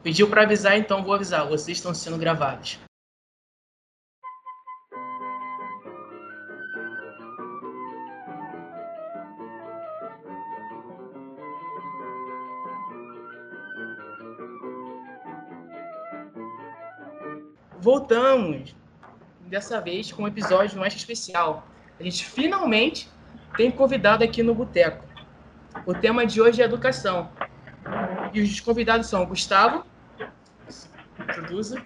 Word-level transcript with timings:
Pediu 0.00 0.30
para 0.30 0.42
avisar, 0.42 0.78
então 0.78 1.02
vou 1.02 1.12
avisar. 1.12 1.48
Vocês 1.48 1.76
estão 1.76 1.92
sendo 1.92 2.16
gravados. 2.16 2.78
Voltamos, 17.80 18.76
dessa 19.46 19.80
vez 19.80 20.12
com 20.12 20.22
um 20.22 20.28
episódio 20.28 20.78
mais 20.78 20.94
especial. 20.94 21.66
A 21.98 22.04
gente 22.04 22.24
finalmente 22.24 23.08
tem 23.56 23.68
convidado 23.68 24.22
aqui 24.22 24.44
no 24.44 24.54
Boteco. 24.54 25.04
O 25.84 25.92
tema 25.92 26.24
de 26.24 26.40
hoje 26.40 26.62
é 26.62 26.64
educação. 26.64 27.28
E 28.32 28.40
os 28.40 28.60
convidados 28.60 29.08
são 29.08 29.26
Gustavo. 29.26 29.87
Introduza. 31.28 31.82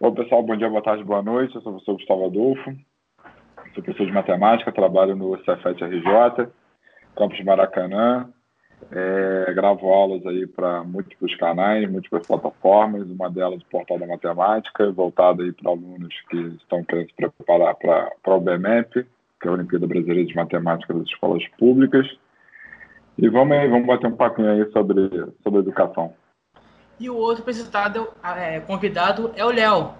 Bom, 0.00 0.14
pessoal, 0.14 0.42
bom 0.42 0.56
dia, 0.56 0.68
boa 0.68 0.82
tarde, 0.82 1.02
boa 1.02 1.20
noite. 1.20 1.54
Eu 1.54 1.62
sou 1.62 1.72
o 1.72 1.74
professor 1.74 1.94
Gustavo 1.94 2.26
Adolfo. 2.26 2.76
Sou 3.74 3.82
professor 3.82 4.06
de 4.06 4.12
matemática, 4.12 4.72
trabalho 4.72 5.16
no 5.16 5.36
Cefet 5.44 5.82
RJ, 5.82 6.48
campus 7.16 7.44
Maracanã. 7.44 8.28
É, 8.92 9.52
gravo 9.52 9.88
aulas 9.88 10.24
aí 10.26 10.46
para 10.46 10.82
múltiplos 10.84 11.34
canais, 11.36 11.90
múltiplas 11.90 12.26
plataformas, 12.26 13.10
uma 13.10 13.28
delas 13.28 13.60
o 13.60 13.66
Portal 13.66 13.98
da 13.98 14.06
Matemática, 14.06 14.90
voltada 14.90 15.42
aí 15.42 15.52
para 15.52 15.70
alunos 15.70 16.14
que 16.30 16.38
estão 16.62 16.82
querendo 16.84 17.08
se 17.08 17.14
preparar 17.14 17.74
para 17.74 18.34
o 18.34 18.40
BMEP, 18.40 19.06
que 19.40 19.48
é 19.48 19.50
a 19.50 19.52
Olimpíada 19.52 19.86
Brasileira 19.86 20.24
de 20.24 20.34
Matemática 20.34 20.94
das 20.94 21.06
Escolas 21.08 21.46
Públicas. 21.58 22.06
E 23.18 23.28
vamos 23.28 23.56
aí, 23.56 23.68
vamos 23.68 23.86
bater 23.86 24.06
um 24.06 24.16
papinho 24.16 24.50
aí 24.50 24.70
sobre, 24.72 25.10
sobre 25.42 25.60
educação. 25.60 26.14
E 27.00 27.08
o 27.08 27.16
outro 27.16 27.40
apresentado, 27.40 28.08
é, 28.22 28.60
convidado 28.60 29.32
é 29.34 29.42
o 29.42 29.48
Léo. 29.48 29.94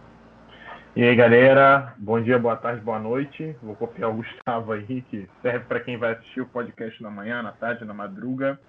E 0.95 1.03
aí, 1.03 1.17
galera, 1.17 1.95
bom 1.97 2.21
dia, 2.21 2.39
boa 2.39 2.57
tarde, 2.57 2.83
boa 2.83 2.99
noite. 2.99 3.57
Vou 3.63 3.75
copiar 3.75 4.11
o 4.11 4.17
Gustavo 4.17 4.73
aí, 4.73 5.01
que 5.09 5.27
serve 5.41 5.61
para 5.61 5.81
quem 5.81 5.97
vai 5.97 6.13
assistir 6.13 6.43
o 6.43 6.47
podcast 6.47 7.03
na 7.03 7.09
manhã, 7.09 7.43
na 7.43 7.53
tarde, 7.53 7.87
na 7.87 7.95
madruga. 7.95 8.61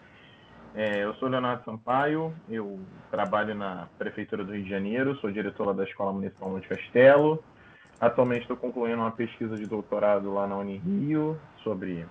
É, 0.74 1.04
eu 1.04 1.14
sou 1.16 1.28
Leonardo 1.28 1.66
Sampaio, 1.66 2.34
eu 2.50 2.80
trabalho 3.12 3.54
na 3.54 3.90
Prefeitura 3.98 4.46
do 4.46 4.54
Rio 4.54 4.64
de 4.64 4.70
Janeiro, 4.70 5.18
sou 5.18 5.30
diretor 5.30 5.68
lá 5.68 5.74
da 5.74 5.84
Escola 5.84 6.14
Municipal 6.14 6.52
Monte 6.52 6.70
Castelo. 6.70 7.44
Atualmente 8.00 8.44
estou 8.44 8.56
concluindo 8.56 9.02
uma 9.02 9.12
pesquisa 9.12 9.58
de 9.58 9.66
doutorado 9.66 10.34
lá 10.34 10.48
na 10.48 10.56
Unirio 10.56 11.38
sobre 11.66 12.06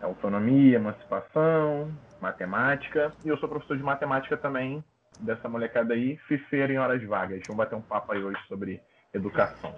autonomia, 0.00 0.76
emancipação, 0.76 1.92
matemática. 2.22 3.12
E 3.22 3.28
eu 3.28 3.36
sou 3.36 3.50
professor 3.50 3.76
de 3.76 3.82
matemática 3.82 4.34
também 4.34 4.82
dessa 5.18 5.48
molecada 5.48 5.94
aí, 5.94 6.16
fifeiro 6.28 6.72
em 6.72 6.78
horas 6.78 7.02
vagas. 7.04 7.40
Vamos 7.46 7.56
bater 7.56 7.76
um 7.76 7.82
papo 7.82 8.12
aí 8.12 8.22
hoje 8.22 8.38
sobre 8.48 8.80
educação. 9.12 9.74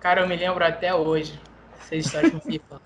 Cara, 0.00 0.20
eu 0.20 0.28
me 0.28 0.36
lembro 0.36 0.64
até 0.64 0.94
hoje. 0.94 1.40
Vocês 1.78 2.06
estão 2.06 2.30
com 2.30 2.40
FIFA. 2.40 2.80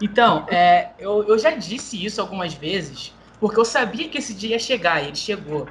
Então, 0.00 0.46
é, 0.48 0.90
eu, 0.98 1.24
eu 1.24 1.38
já 1.38 1.50
disse 1.50 2.04
isso 2.04 2.20
algumas 2.20 2.52
vezes, 2.52 3.14
porque 3.38 3.58
eu 3.58 3.64
sabia 3.64 4.08
que 4.08 4.18
esse 4.18 4.34
dia 4.34 4.50
ia 4.50 4.58
chegar, 4.58 5.02
e 5.02 5.06
ele 5.06 5.16
chegou. 5.16 5.68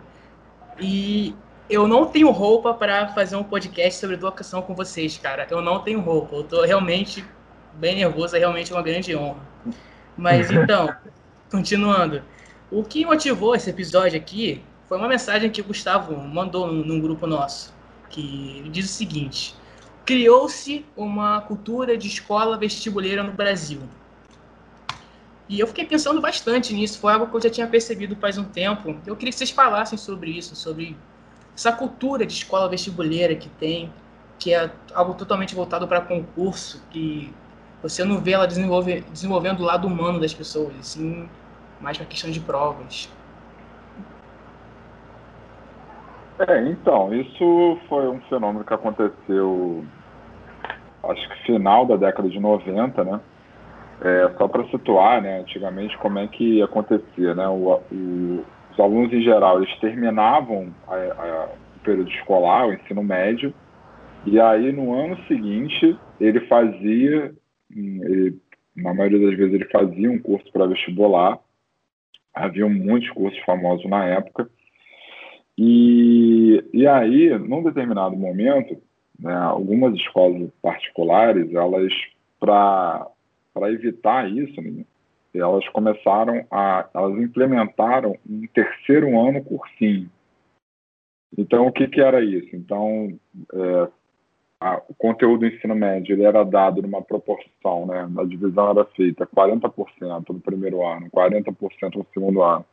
E 0.79 1.35
eu 1.69 1.87
não 1.87 2.07
tenho 2.07 2.31
roupa 2.31 2.73
para 2.73 3.09
fazer 3.09 3.35
um 3.35 3.43
podcast 3.43 3.99
sobre 3.99 4.15
educação 4.15 4.61
com 4.61 4.73
vocês, 4.73 5.17
cara. 5.17 5.47
Eu 5.49 5.61
não 5.61 5.79
tenho 5.79 5.99
roupa. 5.99 6.35
Eu 6.35 6.43
tô 6.43 6.63
realmente 6.63 7.23
bem 7.73 7.95
nervoso, 7.95 8.35
é 8.35 8.39
realmente 8.39 8.71
uma 8.71 8.81
grande 8.81 9.15
honra. 9.15 9.41
Mas 10.17 10.49
então, 10.51 10.93
continuando. 11.49 12.23
O 12.75 12.83
que 12.83 13.05
motivou 13.05 13.53
esse 13.53 13.69
episódio 13.69 14.17
aqui 14.17 14.59
foi 14.89 14.97
uma 14.97 15.07
mensagem 15.07 15.47
que 15.51 15.61
o 15.61 15.63
Gustavo 15.63 16.17
mandou 16.19 16.65
num, 16.65 16.99
grupo 16.99 17.27
nosso, 17.27 17.71
que 18.09 18.67
diz 18.71 18.85
o 18.85 18.91
seguinte: 18.91 19.55
criou-se 20.03 20.83
uma 20.97 21.41
cultura 21.41 21.95
de 21.95 22.07
escola 22.07 22.57
vestibuleira 22.57 23.21
no 23.21 23.31
Brasil. 23.31 23.79
E 25.47 25.59
eu 25.59 25.67
fiquei 25.67 25.85
pensando 25.85 26.19
bastante 26.19 26.73
nisso, 26.73 26.97
foi 26.97 27.13
algo 27.13 27.27
que 27.27 27.35
eu 27.35 27.41
já 27.41 27.49
tinha 27.51 27.67
percebido 27.67 28.15
faz 28.15 28.39
um 28.39 28.43
tempo. 28.43 28.97
Eu 29.05 29.15
queria 29.15 29.31
que 29.31 29.37
vocês 29.37 29.51
falassem 29.51 29.95
sobre 29.95 30.31
isso, 30.31 30.55
sobre 30.55 30.97
essa 31.55 31.71
cultura 31.71 32.25
de 32.25 32.33
escola 32.33 32.67
vestibuleira 32.67 33.35
que 33.35 33.49
tem, 33.49 33.93
que 34.39 34.51
é 34.51 34.71
algo 34.95 35.13
totalmente 35.13 35.53
voltado 35.53 35.87
para 35.87 36.01
concurso, 36.01 36.81
que 36.89 37.31
você 37.83 38.03
não 38.03 38.19
vê 38.19 38.31
ela 38.31 38.47
desenvolve, 38.47 39.01
desenvolvendo 39.11 39.59
o 39.59 39.63
lado 39.63 39.87
humano 39.87 40.19
das 40.19 40.33
pessoas, 40.33 40.73
assim, 40.79 41.29
mais 41.83 41.97
para 41.97 42.07
questão 42.07 42.31
de 42.31 42.39
provas. 42.39 43.11
É, 46.47 46.67
então, 46.67 47.13
isso 47.13 47.77
foi 47.87 48.07
um 48.07 48.19
fenômeno 48.21 48.65
que 48.65 48.73
aconteceu, 48.73 49.85
acho 51.03 51.29
que 51.29 51.45
final 51.45 51.85
da 51.85 51.95
década 51.95 52.27
de 52.27 52.39
90, 52.39 53.03
né? 53.03 53.19
É, 54.01 54.33
só 54.37 54.47
para 54.47 54.65
situar, 54.69 55.21
né, 55.21 55.39
antigamente 55.41 55.97
como 55.99 56.17
é 56.19 56.27
que 56.27 56.61
acontecia, 56.61 57.35
né? 57.35 57.47
O, 57.47 57.79
o, 57.91 58.45
os 58.71 58.79
alunos 58.79 59.13
em 59.13 59.21
geral, 59.21 59.61
eles 59.61 59.79
terminavam 59.79 60.73
a, 60.87 60.95
a, 60.95 61.49
o 61.75 61.79
período 61.83 62.09
escolar, 62.09 62.67
o 62.67 62.73
ensino 62.73 63.03
médio, 63.03 63.53
e 64.25 64.39
aí 64.39 64.71
no 64.71 64.93
ano 64.93 65.17
seguinte 65.27 65.97
ele 66.19 66.39
fazia 66.47 67.33
ele, 67.75 68.39
na 68.75 68.93
maioria 68.93 69.27
das 69.27 69.37
vezes 69.37 69.53
ele 69.53 69.65
fazia 69.65 70.09
um 70.09 70.19
curso 70.19 70.51
para 70.51 70.65
vestibular. 70.65 71.39
Havia 72.33 72.67
muitos 72.67 73.09
cursos 73.11 73.39
famosos 73.43 73.89
na 73.89 74.05
época. 74.05 74.49
E, 75.57 76.63
e 76.73 76.87
aí, 76.87 77.37
num 77.37 77.63
determinado 77.63 78.15
momento, 78.15 78.81
né, 79.19 79.33
algumas 79.35 79.95
escolas 79.95 80.49
particulares, 80.61 81.53
elas, 81.53 81.93
para 82.39 83.11
evitar 83.71 84.29
isso, 84.31 84.59
né, 84.61 84.83
elas 85.33 85.67
começaram 85.69 86.45
a, 86.49 86.89
elas 86.93 87.17
implementaram 87.19 88.17
um 88.27 88.47
terceiro 88.47 89.19
ano 89.19 89.43
cursinho. 89.43 90.09
Então, 91.37 91.67
o 91.67 91.71
que, 91.71 91.87
que 91.87 91.99
era 91.99 92.23
isso? 92.23 92.55
Então, 92.55 93.17
é, 93.53 93.91
a, 94.63 94.81
o 94.87 94.93
conteúdo 94.95 95.41
do 95.41 95.47
ensino 95.47 95.75
médio 95.75 96.15
ele 96.15 96.23
era 96.23 96.43
dado 96.45 96.81
numa 96.81 97.01
proporção, 97.01 97.85
né? 97.85 98.09
A 98.17 98.23
divisão 98.23 98.69
era 98.69 98.85
feita 98.85 99.27
40% 99.27 100.29
no 100.29 100.39
primeiro 100.39 100.85
ano, 100.85 101.09
40% 101.11 101.95
no 101.95 102.07
segundo 102.13 102.41
ano 102.41 102.65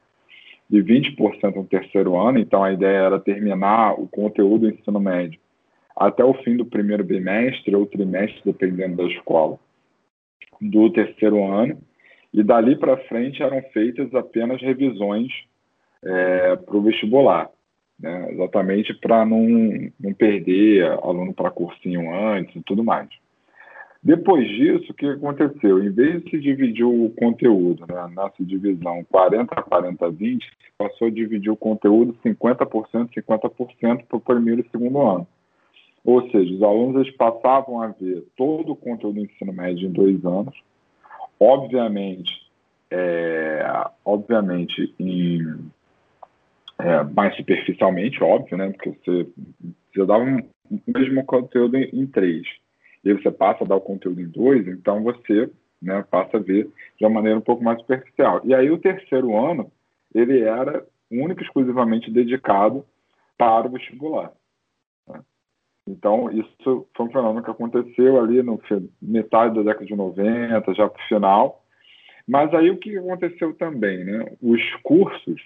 e 0.71 0.81
20% 0.81 1.57
no 1.57 1.65
terceiro 1.65 2.17
ano. 2.17 2.39
Então, 2.39 2.63
a 2.63 2.73
ideia 2.73 2.99
era 2.99 3.19
terminar 3.19 4.01
o 4.01 4.07
conteúdo 4.07 4.69
do 4.69 4.75
ensino 4.75 5.01
médio 5.01 5.41
até 5.97 6.25
o 6.25 6.33
fim 6.45 6.57
do 6.57 6.65
primeiro 6.65 7.03
bimestre 7.03 7.75
ou 7.75 7.85
trimestre, 7.85 8.41
dependendo 8.45 8.97
da 8.99 9.05
escola, 9.05 9.59
do 10.61 10.91
terceiro 10.91 11.45
ano. 11.45 11.77
E 12.33 12.45
dali 12.45 12.77
para 12.77 12.97
frente 13.09 13.43
eram 13.43 13.61
feitas 13.73 14.15
apenas 14.15 14.63
revisões 14.63 15.33
é, 16.05 16.55
para 16.55 16.77
o 16.77 16.83
vestibular 16.83 17.51
né? 18.01 18.33
exatamente 18.33 18.95
para 18.95 19.25
não, 19.25 19.47
não 19.99 20.13
perder 20.13 20.85
aluno 21.03 21.33
para 21.33 21.51
cursinho 21.51 22.13
antes 22.15 22.55
e 22.57 22.63
tudo 22.63 22.83
mais. 22.83 23.09
Depois 24.03 24.49
disso, 24.49 24.93
o 24.93 24.95
que 24.95 25.07
aconteceu? 25.07 25.85
Em 25.85 25.91
vez 25.91 26.25
de 26.25 26.31
se 26.31 26.41
dividir 26.41 26.85
o 26.85 27.11
conteúdo 27.19 27.85
né, 27.87 28.09
nessa 28.17 28.43
divisão 28.43 29.05
40, 29.11 29.55
40, 29.63 30.11
20, 30.11 30.43
se 30.43 30.51
passou 30.79 31.09
a 31.09 31.11
dividir 31.11 31.51
o 31.51 31.57
conteúdo 31.57 32.17
50%, 32.25 33.11
50% 33.13 34.05
para 34.07 34.17
o 34.17 34.21
primeiro 34.21 34.63
e 34.63 34.71
segundo 34.71 35.03
ano. 35.03 35.27
Ou 36.03 36.23
seja, 36.31 36.55
os 36.55 36.63
alunos 36.63 37.03
eles 37.03 37.17
passavam 37.17 37.83
a 37.83 37.89
ver 37.89 38.25
todo 38.39 38.73
o 38.73 38.77
conteúdo 38.77 39.17
do 39.17 39.27
ensino 39.27 39.53
médio 39.53 39.87
em 39.87 39.93
dois 39.93 40.25
anos, 40.25 40.57
obviamente, 41.39 42.33
é, 42.91 43.63
obviamente 44.03 44.95
em 44.99 45.71
é, 46.83 47.05
mais 47.05 47.37
superficialmente, 47.37 48.23
óbvio, 48.23 48.57
né? 48.57 48.71
Porque 48.71 48.91
você, 48.91 49.29
você 49.93 50.07
dá 50.07 50.19
um, 50.19 50.39
o 50.71 50.81
mesmo 50.87 51.25
conteúdo 51.25 51.77
em, 51.77 51.89
em, 51.93 52.07
três, 52.07 52.47
e 53.05 53.13
você 53.13 53.31
passa 53.31 53.65
a 53.65 53.67
dar 53.67 53.77
o 53.77 53.81
conteúdo 53.81 54.21
em 54.21 54.29
dois, 54.29 54.67
então 54.67 55.03
você 55.03 55.51
né, 55.81 56.05
passa 56.11 56.37
a 56.37 56.41
ver 56.41 56.69
de 56.99 57.05
uma 57.05 57.11
maneira 57.11 57.39
um 57.39 57.43
pouco 57.43 57.63
mais 57.63 57.81
superficial. 57.81 58.41
E 58.45 58.55
aí 58.55 58.71
o 58.71 58.79
terceiro 58.79 59.37
ano, 59.37 59.71
ele 60.15 60.41
era 60.41 60.85
único 61.11 61.41
e 61.41 61.45
exclusivamente 61.45 62.11
dedicado 62.11 62.85
para 63.37 63.67
o 63.67 63.71
vestibular. 63.71 64.33
Né? 65.09 65.21
Então, 65.89 66.31
isso 66.31 66.87
foi 66.95 67.07
um 67.07 67.11
fenômeno 67.11 67.43
que 67.43 67.51
aconteceu 67.51 68.21
ali 68.21 68.43
no 68.43 68.61
metade 69.01 69.55
da 69.55 69.63
década 69.63 69.87
de 69.87 69.97
90, 69.97 70.75
já 70.75 70.89
para 70.89 71.03
o 71.03 71.09
final. 71.09 71.65
Mas 72.29 72.53
aí 72.55 72.71
o 72.71 72.77
que 72.77 72.97
aconteceu 72.97 73.55
também, 73.55 74.05
né? 74.05 74.25
Os 74.41 74.63
cursos 74.83 75.41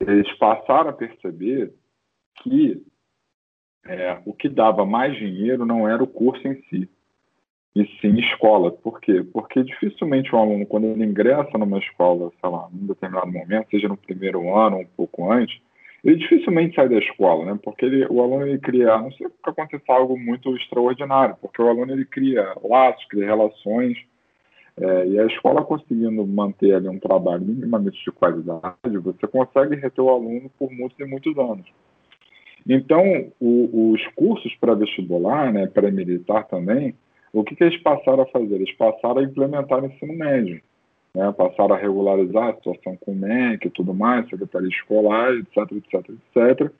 eles 0.00 0.30
passaram 0.38 0.90
a 0.90 0.94
perceber 0.94 1.72
que 2.42 2.82
é, 3.86 4.20
o 4.24 4.32
que 4.32 4.48
dava 4.48 4.84
mais 4.84 5.16
dinheiro 5.16 5.64
não 5.64 5.88
era 5.88 6.02
o 6.02 6.06
curso 6.06 6.46
em 6.46 6.60
si, 6.64 6.88
e 7.74 7.86
sim 8.00 8.18
escola. 8.18 8.70
Por 8.70 9.00
quê? 9.00 9.22
Porque 9.32 9.62
dificilmente 9.62 10.34
o 10.34 10.38
aluno, 10.38 10.66
quando 10.66 10.86
ele 10.86 11.04
ingressa 11.04 11.56
numa 11.56 11.78
escola, 11.78 12.30
sei 12.40 12.50
lá, 12.50 12.68
num 12.72 12.86
determinado 12.86 13.30
momento, 13.30 13.70
seja 13.70 13.88
no 13.88 13.96
primeiro 13.96 14.54
ano 14.54 14.76
ou 14.76 14.82
um 14.82 14.88
pouco 14.96 15.30
antes, 15.30 15.60
ele 16.02 16.16
dificilmente 16.16 16.74
sai 16.74 16.88
da 16.88 16.98
escola, 16.98 17.44
né? 17.44 17.58
Porque 17.62 17.84
ele, 17.84 18.06
o 18.06 18.20
aluno 18.20 18.46
ele 18.46 18.58
cria, 18.58 18.98
não 18.98 19.12
sei 19.12 19.28
que 19.28 19.50
aconteça 19.50 19.92
algo 19.92 20.18
muito 20.18 20.56
extraordinário, 20.56 21.36
porque 21.40 21.60
o 21.60 21.68
aluno 21.68 21.92
ele 21.92 22.06
cria 22.06 22.54
laços, 22.64 23.04
cria 23.06 23.26
relações, 23.26 23.96
é, 24.76 25.06
e 25.06 25.18
a 25.18 25.26
escola 25.26 25.64
conseguindo 25.64 26.26
manter 26.26 26.74
ali 26.74 26.88
um 26.88 26.98
trabalho 26.98 27.42
minimamente 27.42 28.02
de 28.04 28.12
qualidade, 28.12 28.98
você 29.02 29.26
consegue 29.26 29.76
reter 29.76 30.02
o 30.02 30.10
aluno 30.10 30.50
por 30.58 30.70
muitos 30.70 30.98
e 30.98 31.04
muitos 31.04 31.36
anos. 31.36 31.66
Então, 32.68 33.32
o, 33.40 33.92
os 33.92 34.06
cursos 34.14 34.54
para 34.60 34.74
vestibular, 34.74 35.52
né, 35.52 35.66
para 35.66 35.90
militar 35.90 36.46
também, 36.46 36.94
o 37.32 37.44
que, 37.44 37.54
que 37.54 37.64
eles 37.64 37.80
passaram 37.82 38.22
a 38.22 38.26
fazer? 38.26 38.54
Eles 38.54 38.72
passaram 38.76 39.18
a 39.18 39.24
implementar 39.24 39.82
o 39.82 39.86
ensino 39.86 40.14
médio. 40.14 40.60
Né? 41.14 41.32
Passaram 41.32 41.74
a 41.74 41.78
regularizar 41.78 42.48
a 42.48 42.54
situação 42.54 42.96
com 42.96 43.12
o 43.12 43.16
MEC 43.16 43.66
e 43.66 43.70
tudo 43.70 43.94
mais, 43.94 44.28
secretaria 44.28 44.68
escolar, 44.68 45.32
etc, 45.34 45.72
etc, 45.72 46.10
etc. 46.10 46.72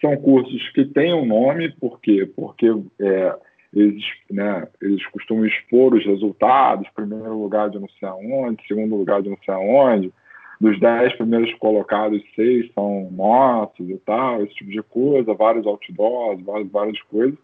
São 0.00 0.16
cursos 0.16 0.68
que 0.70 0.84
têm 0.86 1.12
um 1.12 1.26
nome, 1.26 1.70
por 1.72 2.00
quê? 2.00 2.30
Porque 2.34 2.66
é, 3.00 3.36
eles, 3.72 4.04
né, 4.30 4.66
eles 4.82 5.04
costumam 5.06 5.46
expor 5.46 5.94
os 5.94 6.04
resultados, 6.04 6.88
primeiro 6.94 7.38
lugar 7.38 7.70
de 7.70 7.78
não 7.78 7.88
sei 7.88 8.08
aonde, 8.08 8.66
segundo 8.66 8.96
lugar 8.96 9.22
de 9.22 9.28
não 9.28 9.38
sei 9.44 9.54
aonde, 9.54 10.12
dos 10.60 10.78
dez 10.78 11.12
primeiros 11.16 11.52
colocados, 11.54 12.22
seis 12.34 12.70
são 12.74 13.08
nossos 13.12 13.88
e 13.88 13.96
tal, 13.98 14.42
esse 14.42 14.54
tipo 14.54 14.70
de 14.70 14.82
coisa, 14.82 15.32
vários 15.34 15.66
outdoors, 15.66 16.42
várias, 16.42 16.70
várias 16.70 17.02
coisas. 17.02 17.38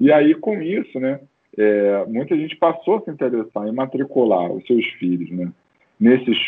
E 0.00 0.10
aí, 0.10 0.34
com 0.34 0.60
isso, 0.60 0.98
né, 0.98 1.20
é, 1.56 2.04
muita 2.06 2.36
gente 2.36 2.56
passou 2.56 2.96
a 2.96 3.00
se 3.02 3.10
interessar 3.10 3.68
em 3.68 3.72
matricular 3.72 4.50
os 4.50 4.66
seus 4.66 4.84
filhos 4.98 5.30
né, 5.30 5.52
nesses 6.00 6.38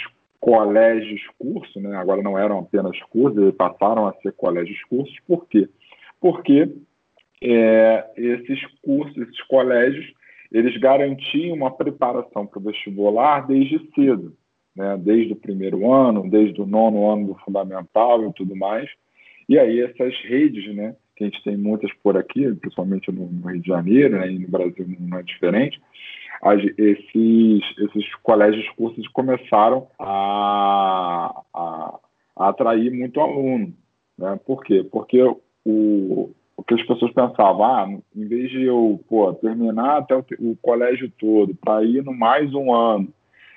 colégios 0.41 1.23
cursos, 1.39 1.83
né, 1.83 1.97
agora 1.97 2.23
não 2.23 2.39
eram 2.39 2.61
apenas 2.61 2.99
cursos, 3.11 3.55
passaram 3.55 4.07
a 4.07 4.15
ser 4.15 4.33
colégios 4.33 4.83
cursos, 4.85 5.15
por 5.27 5.47
quê? 5.47 5.69
Porque 6.21 6.71
é, 7.43 8.11
esses 8.17 8.61
cursos, 8.83 9.17
esses 9.17 9.43
colégios, 9.43 10.07
eles 10.51 10.77
garantiam 10.79 11.55
uma 11.55 11.71
preparação 11.71 12.47
para 12.47 12.59
o 12.59 12.63
vestibular 12.63 13.47
desde 13.47 13.79
cedo, 13.95 14.37
né, 14.75 14.97
desde 14.99 15.33
o 15.33 15.37
primeiro 15.37 15.93
ano, 15.93 16.29
desde 16.29 16.61
o 16.61 16.67
nono 16.67 17.11
ano 17.11 17.29
do 17.29 17.35
fundamental 17.37 18.29
e 18.29 18.33
tudo 18.33 18.55
mais. 18.57 18.89
E 19.49 19.59
aí 19.59 19.81
essas 19.81 20.15
redes, 20.23 20.75
né, 20.75 20.97
que 21.15 21.25
a 21.25 21.27
gente 21.27 21.43
tem 21.43 21.57
muitas 21.57 21.93
por 22.03 22.17
aqui, 22.17 22.53
principalmente 22.55 23.11
no, 23.11 23.27
Rio 23.49 23.61
de 23.61 23.69
Janeiro, 23.69 24.19
né, 24.19 24.31
e 24.31 24.39
no 24.39 24.49
Brasil 24.49 24.87
não 24.99 25.19
é 25.19 25.23
diferente, 25.23 25.81
as, 26.43 26.63
esses, 26.77 27.63
esses 27.79 28.15
colégios 28.23 28.69
cursos 28.71 29.07
começaram 29.09 29.89
a, 29.99 31.43
a, 31.55 31.99
a, 32.37 32.49
atrair 32.49 32.93
muito 32.93 33.21
aluno. 33.21 33.73
Né? 34.19 34.39
Por 34.45 34.63
quê? 34.63 34.87
Porque 34.91 35.23
o, 35.65 36.31
o 36.57 36.63
que 36.63 36.75
as 36.75 36.83
pessoas 36.85 37.13
pensavam, 37.13 37.65
ah, 37.65 37.89
em 38.15 38.27
vez 38.27 38.51
de 38.51 38.65
eu 38.65 39.01
pô, 39.09 39.33
terminar 39.35 39.99
até 39.99 40.17
o, 40.17 40.25
o 40.41 40.57
colégio 40.63 41.11
todo, 41.19 41.55
para 41.55 41.85
ir 41.85 42.03
no 42.03 42.15
mais 42.15 42.53
um 42.55 42.75
ano, 42.75 43.09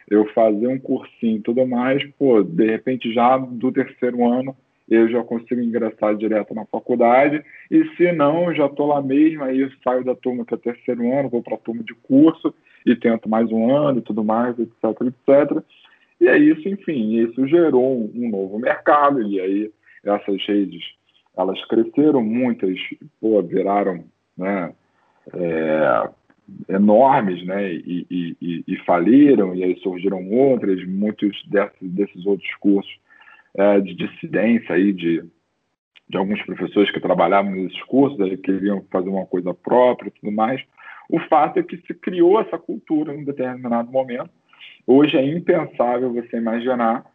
eu 0.10 0.26
fazer 0.34 0.68
um 0.68 0.80
cursinho 0.80 1.38
e 1.38 1.42
tudo 1.42 1.66
mais, 1.66 2.04
pô, 2.18 2.44
de 2.44 2.66
repente 2.66 3.14
já 3.14 3.38
do 3.38 3.72
terceiro 3.72 4.26
ano 4.28 4.56
eu 4.90 5.08
já 5.08 5.24
consigo 5.24 5.62
ingressar 5.62 6.16
direto 6.16 6.54
na 6.56 6.66
faculdade, 6.66 7.44
e 7.70 7.86
se 7.96 8.12
não, 8.12 8.54
já 8.56 8.66
estou 8.66 8.88
lá 8.88 9.00
mesmo, 9.02 9.44
aí 9.44 9.70
saio 9.84 10.04
da 10.04 10.16
turma 10.16 10.44
que 10.44 10.56
é 10.56 10.58
terceiro 10.58 11.14
ano, 11.14 11.30
vou 11.30 11.44
para 11.44 11.54
a 11.54 11.60
turma 11.60 11.84
de 11.84 11.94
curso 11.94 12.54
e 12.84 12.96
tento 12.96 13.30
mais 13.30 13.52
um 13.52 13.72
ano 13.72 14.00
e 14.00 14.02
tudo 14.02 14.24
mais, 14.24 14.58
etc, 14.58 14.84
etc. 14.84 15.64
E 16.20 16.28
é 16.28 16.38
isso, 16.40 16.68
enfim, 16.68 17.20
isso 17.20 17.48
gerou 17.48 18.00
um, 18.00 18.12
um 18.16 18.30
novo 18.30 18.58
mercado, 18.58 19.22
e 19.22 19.40
aí 19.40 19.72
essas 20.04 20.44
redes, 20.48 20.84
elas 21.40 21.64
cresceram, 21.66 22.22
muitas, 22.22 22.78
pô, 23.22 23.42
viraram, 23.42 24.04
né, 24.38 24.74
é, 25.34 26.10
enormes, 26.68 27.46
né, 27.46 27.72
e, 27.72 28.06
e, 28.10 28.38
e, 28.42 28.64
e, 28.68 28.78
faliram, 28.86 29.56
e 29.56 29.64
aí 29.64 29.80
surgiram 29.80 30.30
outras, 30.30 30.86
muitos 30.86 31.42
desses, 31.46 31.78
desses 31.82 32.26
outros 32.26 32.54
cursos 32.56 32.92
é, 33.56 33.80
de 33.80 33.94
dissidência 33.94 34.76
aí 34.76 34.92
de, 34.92 35.24
de 36.10 36.18
alguns 36.18 36.42
professores 36.44 36.92
que 36.92 37.00
trabalhavam 37.00 37.52
nesses 37.52 37.82
cursos, 37.84 38.20
aí 38.20 38.36
queriam 38.36 38.84
fazer 38.92 39.10
uma 39.10 39.26
coisa 39.26 39.54
própria 39.54 40.10
e 40.10 40.20
tudo 40.20 40.32
mais. 40.32 40.62
O 41.10 41.20
fato 41.22 41.58
é 41.58 41.64
que 41.64 41.78
se 41.78 41.94
criou 41.94 42.42
essa 42.42 42.58
cultura 42.58 43.14
em 43.14 43.20
um 43.20 43.24
determinado 43.24 43.92
momento. 43.92 44.30
Hoje 44.86 45.18
é 45.18 45.26
impensável 45.26 46.14
você 46.14 46.38
imaginar 46.38 47.06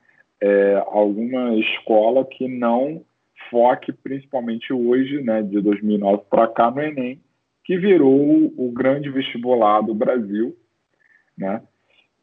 é, 0.40 0.82
alguma 0.86 1.54
escola 1.56 2.24
que 2.24 2.48
não 2.48 3.02
foque, 3.50 3.92
principalmente 3.92 4.72
hoje, 4.72 5.22
né, 5.22 5.42
de 5.42 5.60
2009 5.60 6.22
para 6.30 6.48
cá, 6.48 6.70
no 6.70 6.80
Enem, 6.80 7.20
que 7.64 7.78
virou 7.78 8.52
o 8.56 8.70
grande 8.72 9.10
vestibular 9.10 9.80
do 9.80 9.94
Brasil, 9.94 10.56
né? 11.36 11.62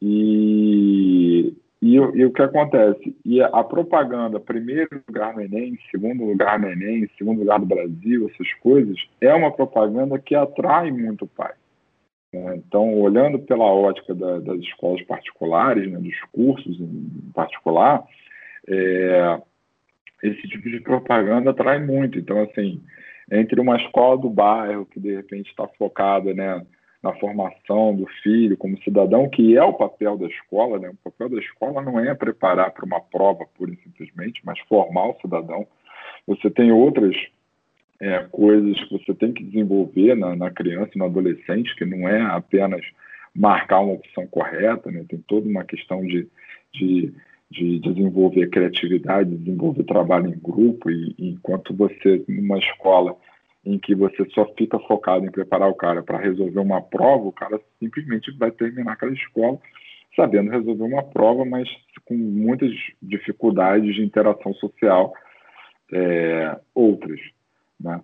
E, 0.00 1.54
e, 1.80 1.94
e, 1.96 2.24
o 2.24 2.32
que 2.32 2.42
acontece? 2.42 3.16
E 3.24 3.40
a 3.42 3.64
propaganda, 3.64 4.40
primeiro 4.40 5.02
lugar 5.06 5.34
no 5.34 5.40
Enem, 5.40 5.78
segundo 5.90 6.24
lugar 6.24 6.58
no 6.58 6.68
Enem, 6.68 7.08
segundo 7.18 7.40
lugar 7.40 7.60
no 7.60 7.66
Brasil, 7.66 8.28
essas 8.32 8.52
coisas, 8.54 8.96
é 9.20 9.32
uma 9.34 9.52
propaganda 9.52 10.18
que 10.18 10.34
atrai 10.34 10.90
muito 10.90 11.24
o 11.24 11.28
pai. 11.28 11.52
Né? 12.32 12.56
Então, 12.56 12.98
olhando 13.00 13.38
pela 13.40 13.64
ótica 13.64 14.14
da, 14.14 14.38
das 14.38 14.60
escolas 14.60 15.02
particulares, 15.02 15.90
né, 15.90 15.98
dos 15.98 16.18
cursos 16.32 16.80
em 16.80 17.30
particular, 17.34 18.04
é, 18.68 19.40
esse 20.22 20.42
tipo 20.48 20.68
de 20.68 20.80
propaganda 20.80 21.50
atrai 21.50 21.84
muito. 21.84 22.18
Então, 22.18 22.40
assim, 22.42 22.80
entre 23.30 23.60
uma 23.60 23.76
escola 23.76 24.18
do 24.18 24.30
bairro 24.30 24.86
que 24.86 25.00
de 25.00 25.14
repente 25.14 25.50
está 25.50 25.66
focada, 25.78 26.32
né, 26.32 26.64
na 27.02 27.12
formação 27.14 27.94
do 27.96 28.06
filho 28.22 28.56
como 28.56 28.80
cidadão, 28.82 29.28
que 29.28 29.56
é 29.56 29.62
o 29.62 29.72
papel 29.72 30.16
da 30.16 30.26
escola. 30.26 30.78
Né? 30.78 30.90
O 30.90 31.10
papel 31.10 31.28
da 31.28 31.38
escola 31.38 31.82
não 31.82 31.98
é 31.98 32.14
preparar 32.14 32.70
para 32.70 32.84
uma 32.84 33.00
prova 33.00 33.44
pura 33.56 33.72
e 33.72 33.76
simplesmente, 33.82 34.40
mas 34.44 34.58
formar 34.68 35.08
o 35.08 35.20
cidadão. 35.20 35.66
Você 36.26 36.48
tem 36.48 36.70
outras 36.70 37.16
é, 38.00 38.20
coisas 38.30 38.78
que 38.84 38.98
você 38.98 39.14
tem 39.14 39.32
que 39.32 39.42
desenvolver 39.42 40.14
na, 40.14 40.36
na 40.36 40.50
criança, 40.50 40.92
no 40.94 41.06
adolescente, 41.06 41.74
que 41.76 41.84
não 41.84 42.08
é 42.08 42.20
apenas 42.20 42.84
marcar 43.34 43.80
uma 43.80 43.94
opção 43.94 44.26
correta, 44.26 44.90
né? 44.90 45.04
tem 45.08 45.18
toda 45.26 45.48
uma 45.48 45.64
questão 45.64 46.04
de, 46.04 46.28
de, 46.72 47.12
de 47.52 47.78
desenvolver 47.80 48.48
criatividade, 48.48 49.36
desenvolver 49.36 49.84
trabalho 49.84 50.28
em 50.28 50.38
grupo, 50.38 50.90
e, 50.90 51.14
enquanto 51.18 51.74
você, 51.74 52.24
numa 52.26 52.58
escola, 52.58 53.14
em 53.64 53.78
que 53.78 53.94
você 53.94 54.24
só 54.30 54.46
fica 54.56 54.78
focado 54.80 55.24
em 55.24 55.30
preparar 55.30 55.68
o 55.68 55.74
cara 55.74 56.02
para 56.02 56.18
resolver 56.18 56.58
uma 56.58 56.80
prova, 56.80 57.28
o 57.28 57.32
cara 57.32 57.60
simplesmente 57.78 58.30
vai 58.36 58.50
terminar 58.50 58.94
aquela 58.94 59.12
escola 59.12 59.58
sabendo 60.16 60.50
resolver 60.50 60.82
uma 60.82 61.02
prova, 61.02 61.44
mas 61.44 61.68
com 62.04 62.14
muitas 62.14 62.70
dificuldades 63.00 63.94
de 63.94 64.02
interação 64.02 64.52
social 64.54 65.12
é, 65.92 66.58
outras. 66.74 67.20
Né? 67.80 68.00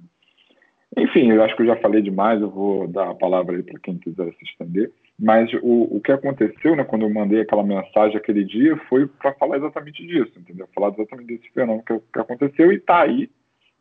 Enfim, 0.97 1.31
eu 1.31 1.43
acho 1.43 1.55
que 1.55 1.63
eu 1.63 1.67
já 1.67 1.77
falei 1.77 2.01
demais, 2.01 2.41
eu 2.41 2.51
vou 2.51 2.89
dar 2.89 3.11
a 3.11 3.15
palavra 3.15 3.57
aí 3.57 3.63
para 3.63 3.79
quem 3.81 3.99
quiser 3.99 4.33
se 4.33 4.45
estender. 4.45 4.91
Mas 5.19 5.53
o, 5.63 5.97
o 5.97 6.01
que 6.01 6.13
aconteceu, 6.13 6.77
né, 6.77 6.85
quando 6.85 7.03
eu 7.03 7.11
mandei 7.11 7.41
aquela 7.41 7.63
mensagem 7.63 8.17
aquele 8.17 8.45
dia, 8.45 8.77
foi 8.89 9.07
para 9.07 9.35
falar 9.35 9.59
exatamente 9.59 10.07
disso, 10.07 10.33
entendeu? 10.39 10.69
Falar 10.75 10.95
exatamente 10.95 11.27
desse 11.27 11.51
fenômeno 11.53 11.85
que, 11.85 11.99
que 12.13 12.21
aconteceu 12.21 12.73
e 12.73 12.77
está 12.77 13.03
aí 13.03 13.29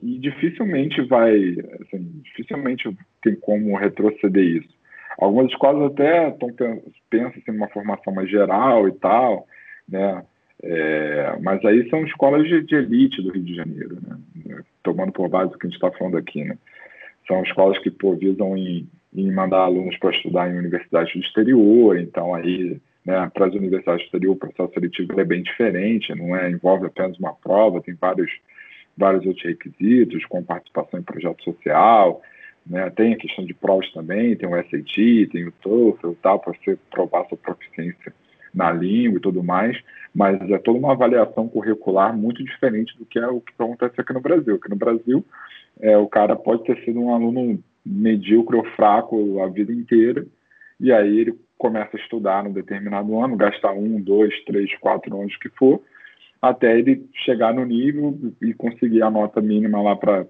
e 0.02 0.20
dificilmente 0.20 1.02
vai, 1.02 1.58
assim, 1.82 2.22
dificilmente 2.24 2.96
tem 3.24 3.36
como 3.36 3.76
retroceder 3.78 4.44
isso. 4.44 4.78
Algumas 5.20 5.52
escolas 5.52 5.92
até 5.92 6.30
tão, 6.32 6.50
pensam 7.10 7.30
assim, 7.30 7.52
numa 7.52 7.68
formação 7.70 8.14
mais 8.14 8.30
geral 8.30 8.88
e 8.88 8.92
tal, 8.94 9.48
né? 9.90 10.24
É, 10.64 11.38
mas 11.42 11.64
aí 11.66 11.88
são 11.90 12.04
escolas 12.04 12.48
de, 12.48 12.64
de, 12.64 12.76
elite 12.76 13.22
do 13.22 13.32
Rio 13.32 13.44
de 13.44 13.56
Janeiro, 13.56 14.00
né? 14.04 14.64
tomando 14.82 15.12
por 15.12 15.30
base 15.30 15.54
o 15.54 15.58
que 15.58 15.68
a 15.68 15.70
gente 15.70 15.76
está 15.76 15.92
falando 15.92 16.18
aqui. 16.18 16.44
Né? 16.44 16.58
São 17.27 17.43
escolas 17.43 17.77
que 17.79 17.91
pô, 17.91 18.15
visam 18.15 18.55
em, 18.55 18.88
em 19.13 19.31
mandar 19.31 19.60
alunos 19.60 19.98
para 19.98 20.12
estudar 20.12 20.50
em 20.50 20.57
universidades 20.57 21.13
do 21.13 21.19
exterior, 21.19 21.98
então 21.98 22.34
aí 22.34 22.79
né, 23.05 23.29
para 23.34 23.48
as 23.48 23.53
universidades 23.53 24.03
do 24.03 24.05
exterior 24.05 24.34
o 24.34 24.39
processo 24.39 24.74
seletivo 24.74 25.19
é 25.19 25.25
bem 25.25 25.43
diferente, 25.43 26.15
não 26.15 26.36
é 26.36 26.50
envolve 26.50 26.86
apenas 26.86 27.17
uma 27.19 27.34
prova, 27.34 27.81
tem 27.81 27.96
vários 27.96 28.31
vários 28.98 29.25
outros 29.25 29.46
requisitos, 29.46 30.25
com 30.25 30.43
participação 30.43 31.00
em 31.00 31.03
projeto 31.03 31.43
social, 31.43 32.22
né? 32.65 32.89
tem 32.89 33.13
a 33.13 33.17
questão 33.17 33.46
de 33.46 33.53
provas 33.53 33.91
também, 33.93 34.36
tem 34.36 34.50
o 34.50 34.55
SAT, 34.55 35.29
tem 35.31 35.48
o 35.48 35.51
TOEFL 35.51 36.13
tal, 36.22 36.39
para 36.39 36.53
você 36.53 36.77
provar 36.89 37.25
sua 37.27 37.38
proficiência 37.38 38.12
na 38.53 38.72
língua 38.72 39.17
e 39.17 39.22
tudo 39.22 39.43
mais, 39.43 39.77
mas 40.13 40.41
é 40.50 40.57
toda 40.57 40.79
uma 40.79 40.93
avaliação 40.93 41.48
curricular 41.48 42.15
muito 42.17 42.43
diferente 42.43 42.98
do 42.98 43.05
que 43.05 43.19
é 43.19 43.27
o 43.27 43.39
que 43.39 43.53
acontece 43.57 44.01
aqui 44.01 44.13
no 44.13 44.22
Brasil. 44.22 44.55
Aqui 44.55 44.69
no 44.69 44.75
Brasil, 44.75 45.24
é, 45.81 45.98
o 45.98 46.07
cara 46.07 46.36
pode 46.36 46.63
ter 46.63 46.77
sido 46.84 47.00
um 47.00 47.13
aluno 47.13 47.62
medíocre 47.86 48.57
ou 48.57 48.65
fraco 48.75 49.41
a 49.41 49.48
vida 49.48 49.72
inteira, 49.72 50.25
e 50.79 50.91
aí 50.91 51.19
ele 51.19 51.39
começa 51.57 51.98
a 51.98 52.00
estudar 52.00 52.43
num 52.43 52.53
determinado 52.53 53.19
ano, 53.19 53.36
gastar 53.36 53.72
um, 53.72 54.00
dois, 54.00 54.34
três, 54.46 54.74
quatro 54.79 55.19
anos 55.19 55.36
que 55.38 55.50
for, 55.50 55.81
até 56.41 56.77
ele 56.77 57.10
chegar 57.25 57.53
no 57.53 57.65
nível 57.65 58.17
e 58.41 58.53
conseguir 58.53 59.01
a 59.01 59.10
nota 59.10 59.41
mínima 59.41 59.81
lá 59.81 59.96
para 59.96 60.25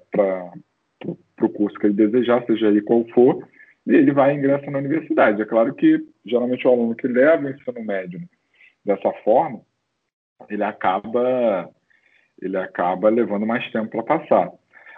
o 1.42 1.50
curso 1.50 1.78
que 1.78 1.88
ele 1.88 1.94
desejar, 1.94 2.46
seja 2.46 2.68
ele 2.68 2.82
qual 2.82 3.04
for, 3.10 3.46
e 3.86 3.94
ele 3.94 4.12
vai 4.12 4.34
e 4.34 4.38
ingressa 4.38 4.72
na 4.72 4.80
universidade. 4.80 5.42
É 5.42 5.46
claro 5.46 5.74
que, 5.74 6.02
geralmente, 6.26 6.68
o 6.68 6.72
aluno 6.72 6.96
que 6.96 7.08
leva 7.08 7.46
o 7.46 7.50
ensino 7.50 7.84
médio 7.84 8.22
dessa 8.86 9.12
forma, 9.24 9.62
ele 10.50 10.64
acaba, 10.64 11.70
ele 12.42 12.58
acaba 12.58 13.10
levando 13.10 13.46
mais 13.46 13.70
tempo 13.72 13.90
para 13.90 14.20
passar. 14.20 14.52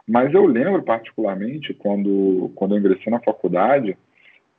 Mas 0.09 0.33
eu 0.33 0.43
lembro, 0.47 0.81
particularmente, 0.81 1.71
quando, 1.71 2.51
quando 2.55 2.73
eu 2.73 2.79
ingressei 2.79 3.11
na 3.11 3.19
faculdade, 3.19 3.95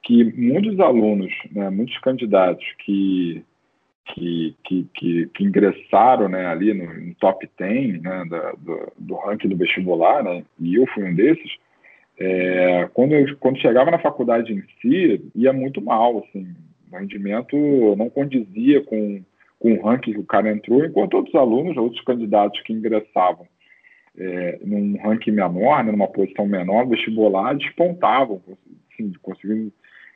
que 0.01 0.23
muitos 0.41 0.79
alunos, 0.79 1.33
né, 1.51 1.69
muitos 1.71 1.99
candidatos 1.99 2.65
que, 2.79 3.45
que, 4.05 4.55
que, 4.63 4.87
que, 4.95 5.27
que 5.35 5.45
ingressaram 5.45 6.29
né, 6.29 6.47
ali 6.47 6.73
no, 6.73 6.87
no 6.95 7.15
top 7.17 7.51
10 7.59 8.01
né, 8.01 8.25
da, 8.31 8.53
do, 8.53 8.93
do 8.97 9.15
ranking 9.17 9.49
do 9.49 9.57
vestibular, 9.57 10.23
né, 10.23 10.45
e 10.61 10.77
eu 10.77 10.87
fui 10.87 11.03
um 11.03 11.13
desses, 11.17 11.57
é, 12.17 12.89
quando, 12.95 13.15
eu, 13.15 13.37
quando 13.39 13.59
chegava 13.59 13.91
na 13.91 13.99
faculdade 13.99 14.53
em 14.53 14.63
si, 14.81 15.21
ia 15.35 15.53
muito 15.53 15.83
mal, 15.83 16.19
assim, 16.19 16.47
o 16.93 16.97
rendimento 16.97 17.57
não 17.97 18.09
condizia 18.09 18.85
com, 18.85 19.21
com 19.59 19.73
o 19.75 19.83
ranking 19.83 20.13
que 20.13 20.21
o 20.21 20.25
cara 20.25 20.53
entrou, 20.53 20.85
enquanto 20.85 21.15
outros 21.15 21.35
alunos, 21.35 21.77
outros 21.77 22.05
candidatos 22.05 22.61
que 22.61 22.73
ingressavam 22.73 23.49
é, 24.19 24.59
num 24.65 24.97
ranking 25.03 25.33
menor, 25.33 25.85
né, 25.85 25.93
numa 25.93 26.09
posição 26.09 26.47
menor, 26.47 26.87
vestibular, 26.87 27.55
despontavam, 27.55 28.43
assim, 28.93 29.13
conseguindo 29.23 29.73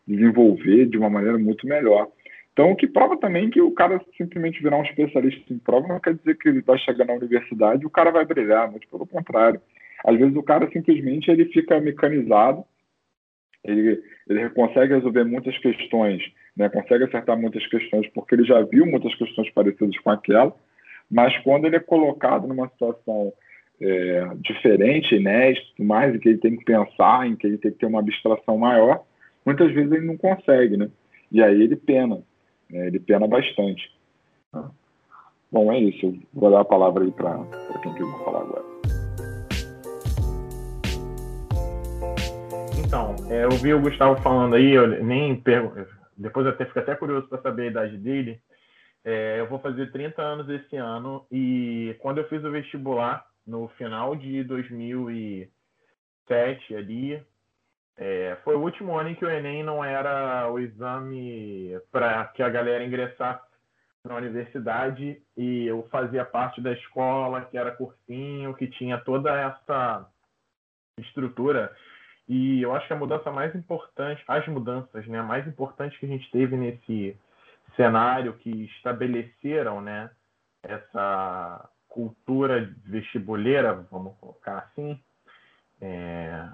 desenvolver 0.07 0.87
de 0.87 0.99
uma 0.99 1.09
maneira 1.09 1.39
muito 1.39 1.67
melhor. 1.67 2.09
Então, 2.53 2.71
o 2.71 2.77
que 2.77 2.87
prova 2.87 3.17
também 3.17 3.51
que 3.51 3.61
o 3.61 3.73
cara 3.73 4.01
simplesmente 4.17 4.63
virar 4.63 4.79
um 4.79 4.85
especialista 4.85 5.53
em 5.53 5.59
prova 5.59 5.89
não 5.89 5.99
quer 5.99 6.15
dizer 6.15 6.39
que 6.39 6.49
ele 6.49 6.61
vai 6.61 6.79
chegar 6.79 7.05
na 7.05 7.15
universidade 7.15 7.83
e 7.83 7.87
o 7.87 7.91
cara 7.91 8.13
vai 8.13 8.25
brilhar, 8.25 8.71
muito 8.71 8.89
pelo 8.89 9.07
contrário. 9.07 9.61
Às 10.05 10.17
vezes 10.19 10.37
o 10.37 10.43
cara 10.43 10.71
simplesmente 10.71 11.31
ele 11.31 11.47
fica 11.47 11.81
mecanizado, 11.81 12.65
ele, 13.65 14.01
ele 14.29 14.51
consegue 14.51 14.95
resolver 14.95 15.25
muitas 15.25 15.57
questões, 15.59 16.23
né, 16.57 16.69
consegue 16.69 17.05
acertar 17.05 17.37
muitas 17.37 17.67
questões 17.67 18.07
porque 18.09 18.35
ele 18.35 18.45
já 18.45 18.61
viu 18.63 18.87
muitas 18.87 19.15
questões 19.17 19.51
parecidas 19.51 19.99
com 19.99 20.11
aquela, 20.11 20.55
mas 21.11 21.37
quando 21.39 21.65
ele 21.65 21.77
é 21.77 21.81
colocado 21.81 22.47
numa 22.47 22.69
situação 22.69 23.33
é, 23.81 24.29
diferente, 24.37 25.15
inédita, 25.15 25.67
mais, 25.83 26.15
em 26.15 26.19
que 26.19 26.29
ele 26.29 26.39
tem 26.39 26.57
que 26.57 26.65
pensar, 26.65 27.27
em 27.27 27.37
que 27.37 27.47
ele 27.47 27.59
tem 27.59 27.73
que 27.73 27.79
ter 27.79 27.87
uma 27.87 28.01
abstração 28.01 28.59
maior, 28.59 29.03
muitas 29.45 29.73
vezes 29.73 29.93
ele 29.93 30.07
não 30.07 30.17
consegue, 30.17 30.77
né? 30.77 30.91
E 31.31 31.43
aí 31.43 31.63
ele 31.63 31.77
pena, 31.77 32.23
né? 32.71 32.87
ele 32.87 33.01
pena 33.01 33.27
bastante. 33.27 33.93
Bom, 35.51 35.73
é 35.73 35.79
isso. 35.79 36.07
Eu 36.07 36.19
vou 36.33 36.51
dar 36.51 36.61
a 36.61 36.65
palavra 36.65 37.05
aí 37.05 37.11
para 37.11 37.45
quem 37.83 37.93
quiser 37.95 38.25
falar 38.25 38.41
agora. 38.41 38.65
Então, 42.85 43.15
é, 43.29 43.45
eu 43.45 43.51
vi 43.51 43.75
o 43.75 43.81
Gustavo 43.81 44.21
falando 44.23 44.55
aí, 44.55 44.71
eu 44.71 45.03
nem 45.03 45.35
pergunto, 45.35 45.85
depois 46.17 46.47
eu 46.47 46.53
até 46.53 46.65
fico 46.65 46.79
até 46.79 46.95
curioso 46.95 47.27
para 47.29 47.43
saber 47.43 47.63
a 47.63 47.67
idade 47.67 47.97
dele. 47.97 48.41
É, 49.05 49.41
eu 49.41 49.49
vou 49.49 49.59
fazer 49.59 49.91
30 49.91 50.23
anos 50.23 50.49
esse 50.49 50.77
ano 50.77 51.27
e 51.31 51.95
quando 51.99 52.19
eu 52.19 52.29
fiz 52.29 52.43
o 52.45 52.51
vestibular, 52.51 53.27
no 53.47 53.69
final 53.69 54.17
de 54.17 54.43
2007 54.45 56.77
ali, 56.77 57.23
é, 57.97 58.37
foi 58.43 58.57
o 58.57 58.61
último 58.61 58.99
ano 58.99 59.11
em 59.11 59.15
que 59.15 59.25
o 59.25 59.31
Enem 59.31 59.63
não 59.63 59.85
era 59.85 60.51
o 60.51 60.59
exame 60.59 61.79
para 61.93 62.25
que 62.29 62.43
a 62.43 62.49
galera 62.49 62.85
ingressasse 62.85 63.45
na 64.05 64.17
universidade 64.17 65.23
e 65.37 65.67
eu 65.67 65.87
fazia 65.91 66.25
parte 66.25 66.61
da 66.61 66.73
escola 66.73 67.45
que 67.45 67.57
era 67.57 67.71
cursinho, 67.71 68.55
que 68.55 68.67
tinha 68.67 68.99
toda 68.99 69.31
essa 69.41 70.07
estrutura. 70.99 71.75
E 72.29 72.63
eu 72.63 72.75
acho 72.75 72.87
que 72.87 72.93
a 72.93 72.99
mudança 72.99 73.31
mais 73.31 73.55
importante, 73.55 74.23
as 74.27 74.47
mudanças, 74.49 75.07
né, 75.07 75.23
mais 75.23 75.47
importantes 75.47 75.99
que 75.99 76.07
a 76.07 76.09
gente 76.09 76.31
teve 76.31 76.57
nesse 76.57 77.17
cenário 77.77 78.35
que 78.35 78.65
estabeleceram, 78.77 79.81
né, 79.81 80.11
essa 80.63 81.69
cultura 81.95 82.75
vestibuleira, 82.85 83.87
vamos 83.89 84.17
colocar 84.19 84.59
assim, 84.59 85.01
é, 85.81 86.49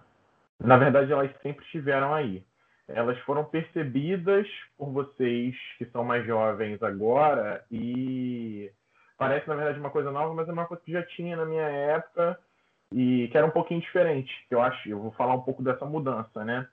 na 0.62 0.76
verdade 0.76 1.11
elas 1.11 1.35
sempre 1.40 1.64
estiveram 1.64 2.12
aí. 2.12 2.44
Elas 2.87 3.18
foram 3.20 3.44
percebidas 3.44 4.47
por 4.76 4.90
vocês 4.90 5.56
que 5.78 5.87
são 5.87 6.04
mais 6.04 6.26
jovens 6.26 6.82
agora 6.82 7.64
e 7.70 8.70
parece 9.16 9.49
na 9.49 9.54
verdade 9.54 9.80
uma 9.80 9.90
coisa 9.90 10.11
nova, 10.11 10.35
mas 10.35 10.47
é 10.47 10.52
uma 10.52 10.66
coisa 10.66 10.82
que 10.82 10.92
já 10.92 11.02
tinha 11.04 11.37
na 11.37 11.47
minha 11.47 11.62
época 11.62 12.38
e 12.92 13.28
que 13.28 13.38
era 13.38 13.47
um 13.47 13.50
pouquinho 13.50 13.80
diferente. 13.80 14.30
Eu 14.50 14.61
acho, 14.61 14.90
eu 14.90 14.99
vou 14.99 15.12
falar 15.12 15.35
um 15.35 15.42
pouco 15.42 15.62
dessa 15.62 15.87
mudança, 15.87 16.44
né? 16.44 16.68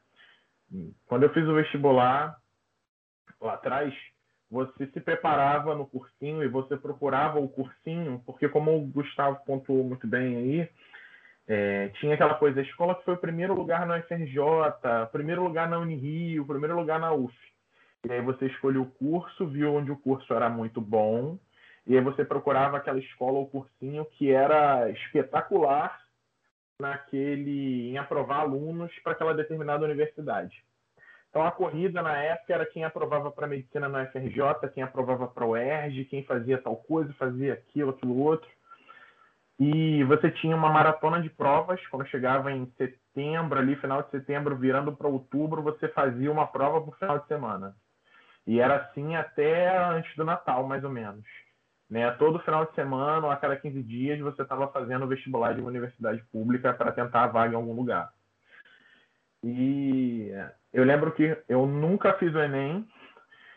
Quando 1.05 1.23
eu 1.23 1.33
fiz 1.33 1.47
o 1.47 1.53
vestibular 1.53 2.37
lá 3.39 3.53
atrás, 3.53 3.93
você 4.49 4.87
se 4.87 4.99
preparava 4.99 5.75
no 5.75 5.85
cursinho 5.85 6.43
e 6.43 6.47
você 6.47 6.77
procurava 6.77 7.39
o 7.39 7.49
cursinho, 7.49 8.21
porque 8.25 8.47
como 8.47 8.75
o 8.75 8.87
Gustavo 8.87 9.39
pontuou 9.45 9.83
muito 9.83 10.07
bem 10.07 10.35
aí, 10.35 10.69
é, 11.47 11.89
tinha 11.99 12.13
aquela 12.13 12.35
coisa, 12.35 12.59
a 12.59 12.63
escola 12.63 12.95
que 12.95 13.05
foi 13.05 13.13
o 13.13 13.19
primeiro 13.19 13.53
lugar 13.53 13.85
na 13.85 13.97
UFRJ, 13.97 14.37
primeiro 15.11 15.43
lugar 15.43 15.69
na 15.69 15.79
Unirio, 15.79 16.45
primeiro 16.45 16.75
lugar 16.75 16.99
na 16.99 17.13
UF. 17.13 17.33
E 18.05 18.11
aí 18.11 18.21
você 18.21 18.45
escolheu 18.47 18.83
o 18.83 18.91
curso, 18.91 19.47
viu 19.47 19.73
onde 19.73 19.91
o 19.91 19.97
curso 19.97 20.33
era 20.33 20.49
muito 20.49 20.79
bom, 20.79 21.37
e 21.85 21.95
aí 21.95 22.03
você 22.03 22.23
procurava 22.23 22.77
aquela 22.77 22.99
escola 22.99 23.37
ou 23.37 23.47
cursinho 23.47 24.05
que 24.05 24.31
era 24.31 24.89
espetacular 24.91 25.97
naquele 26.79 27.89
em 27.89 27.97
aprovar 27.97 28.41
alunos 28.41 28.93
para 28.99 29.13
aquela 29.13 29.33
determinada 29.33 29.85
universidade. 29.85 30.63
Então 31.29 31.45
a 31.45 31.51
corrida 31.51 32.01
na 32.01 32.17
época 32.17 32.53
era 32.53 32.65
quem 32.65 32.83
aprovava 32.83 33.29
para 33.31 33.47
medicina 33.47 33.87
na 33.87 34.03
UFRJ, 34.03 34.69
quem 34.73 34.83
aprovava 34.83 35.27
para 35.27 35.45
o 35.45 35.49
UERJ, 35.51 36.05
quem 36.05 36.23
fazia 36.23 36.57
tal 36.57 36.75
coisa, 36.75 37.13
fazia 37.13 37.53
aquilo, 37.53 37.91
aquilo 37.91 38.17
outro. 38.17 38.49
E 39.59 40.03
você 40.03 40.29
tinha 40.29 40.55
uma 40.55 40.69
maratona 40.69 41.21
de 41.21 41.29
provas, 41.29 41.85
quando 41.87 42.07
chegava 42.07 42.51
em 42.51 42.71
setembro, 42.77 43.57
ali, 43.57 43.75
final 43.75 44.03
de 44.03 44.11
setembro, 44.11 44.55
virando 44.55 44.95
para 44.95 45.07
outubro, 45.07 45.63
você 45.63 45.87
fazia 45.89 46.31
uma 46.31 46.45
prova 46.45 46.79
por 46.81 46.95
final 46.97 47.19
de 47.19 47.27
semana. 47.27 47.75
E 48.45 48.59
era 48.59 48.75
assim 48.75 49.15
até 49.15 49.75
antes 49.89 50.15
do 50.15 50.23
Natal, 50.23 50.65
mais 50.67 50.83
ou 50.83 50.91
menos. 50.91 51.25
Né? 51.89 52.09
Todo 52.11 52.39
final 52.39 52.65
de 52.65 52.75
semana, 52.75 53.31
a 53.31 53.35
cada 53.35 53.55
15 53.55 53.81
dias, 53.81 54.19
você 54.19 54.43
estava 54.43 54.67
fazendo 54.67 55.07
vestibular 55.07 55.53
de 55.53 55.61
uma 55.61 55.69
universidade 55.69 56.23
pública 56.31 56.73
para 56.73 56.91
tentar 56.91 57.23
a 57.23 57.27
vaga 57.27 57.53
em 57.53 57.55
algum 57.55 57.73
lugar. 57.73 58.11
E 59.43 60.31
eu 60.73 60.83
lembro 60.83 61.11
que 61.13 61.37
eu 61.47 61.65
nunca 61.65 62.13
fiz 62.13 62.33
o 62.33 62.39
Enem. 62.39 62.87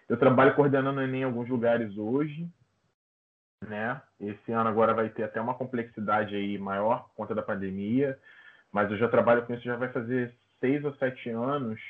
Eu 0.08 0.18
trabalho 0.18 0.54
coordenando 0.54 1.00
o 1.00 1.02
Enem 1.02 1.22
em 1.22 1.24
alguns 1.24 1.48
lugares 1.48 1.96
hoje. 1.96 2.48
Né? 3.66 4.00
Esse 4.18 4.52
ano 4.52 4.68
agora 4.68 4.94
vai 4.94 5.08
ter 5.10 5.24
até 5.24 5.40
uma 5.40 5.54
complexidade 5.54 6.34
aí 6.34 6.58
maior 6.58 7.04
por 7.08 7.14
conta 7.14 7.34
da 7.34 7.42
pandemia. 7.42 8.18
Mas 8.72 8.90
eu 8.90 8.96
já 8.96 9.08
trabalho 9.08 9.44
com 9.44 9.52
isso 9.52 9.64
já 9.64 9.76
vai 9.76 9.92
fazer 9.92 10.34
seis 10.60 10.84
ou 10.84 10.94
sete 10.94 11.28
anos. 11.30 11.80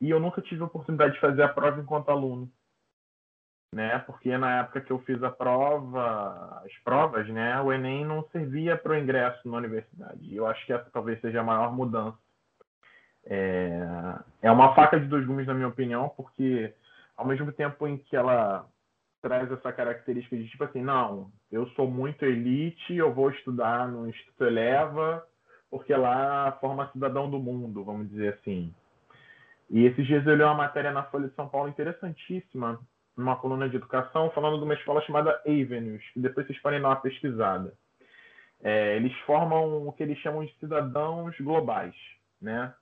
E 0.00 0.10
eu 0.10 0.20
nunca 0.20 0.40
tive 0.40 0.62
a 0.62 0.66
oportunidade 0.66 1.14
de 1.14 1.20
fazer 1.20 1.42
a 1.42 1.48
prova 1.48 1.80
enquanto 1.80 2.10
aluno. 2.10 2.50
Né? 3.74 3.98
Porque 4.00 4.36
na 4.36 4.60
época 4.60 4.80
que 4.80 4.90
eu 4.90 4.98
fiz 5.00 5.22
a 5.22 5.30
prova, 5.30 6.62
as 6.64 6.72
provas, 6.84 7.28
né, 7.28 7.60
o 7.60 7.70
Enem 7.72 8.04
não 8.04 8.26
servia 8.28 8.78
para 8.78 8.92
o 8.92 8.96
ingresso 8.96 9.46
na 9.48 9.58
universidade. 9.58 10.20
E 10.22 10.36
eu 10.36 10.46
acho 10.46 10.64
que 10.64 10.72
essa 10.72 10.88
talvez 10.90 11.20
seja 11.20 11.40
a 11.40 11.44
maior 11.44 11.74
mudança 11.74 12.16
é, 13.28 13.80
é 14.42 14.50
uma 14.50 14.74
faca 14.74 14.98
de 14.98 15.06
dois 15.06 15.24
gumes, 15.26 15.46
na 15.46 15.54
minha 15.54 15.68
opinião, 15.68 16.08
porque 16.16 16.72
ao 17.16 17.26
mesmo 17.26 17.52
tempo 17.52 17.86
em 17.86 17.98
que 17.98 18.16
ela 18.16 18.66
traz 19.20 19.50
essa 19.50 19.72
característica 19.72 20.36
de 20.36 20.48
tipo 20.48 20.64
assim, 20.64 20.82
não, 20.82 21.30
eu 21.50 21.66
sou 21.70 21.90
muito 21.90 22.24
elite, 22.24 22.94
eu 22.94 23.12
vou 23.12 23.30
estudar 23.30 23.88
no 23.88 24.08
Instituto 24.08 24.44
Eleva, 24.44 25.24
porque 25.70 25.94
lá 25.94 26.52
forma 26.60 26.90
cidadão 26.92 27.28
do 27.28 27.38
mundo, 27.38 27.84
vamos 27.84 28.08
dizer 28.08 28.34
assim. 28.34 28.72
E 29.68 29.84
esses 29.84 30.06
dias 30.06 30.26
eu 30.26 30.34
li 30.34 30.42
uma 30.42 30.54
matéria 30.54 30.92
na 30.92 31.02
Folha 31.04 31.28
de 31.28 31.34
São 31.34 31.48
Paulo 31.48 31.68
interessantíssima, 31.68 32.80
numa 33.14 33.36
coluna 33.36 33.68
de 33.68 33.76
educação, 33.76 34.30
falando 34.30 34.58
de 34.58 34.64
uma 34.64 34.74
escola 34.74 35.02
chamada 35.02 35.38
Avenues, 35.44 36.02
que 36.14 36.20
depois 36.20 36.46
vocês 36.46 36.58
podem 36.62 36.80
dar 36.80 36.88
uma 36.88 36.96
pesquisada. 36.96 37.74
É, 38.62 38.96
eles 38.96 39.14
formam 39.20 39.86
o 39.86 39.92
que 39.92 40.02
eles 40.02 40.18
chamam 40.18 40.44
de 40.44 40.54
cidadãos 40.58 41.36
globais, 41.38 41.94
né? 42.40 42.72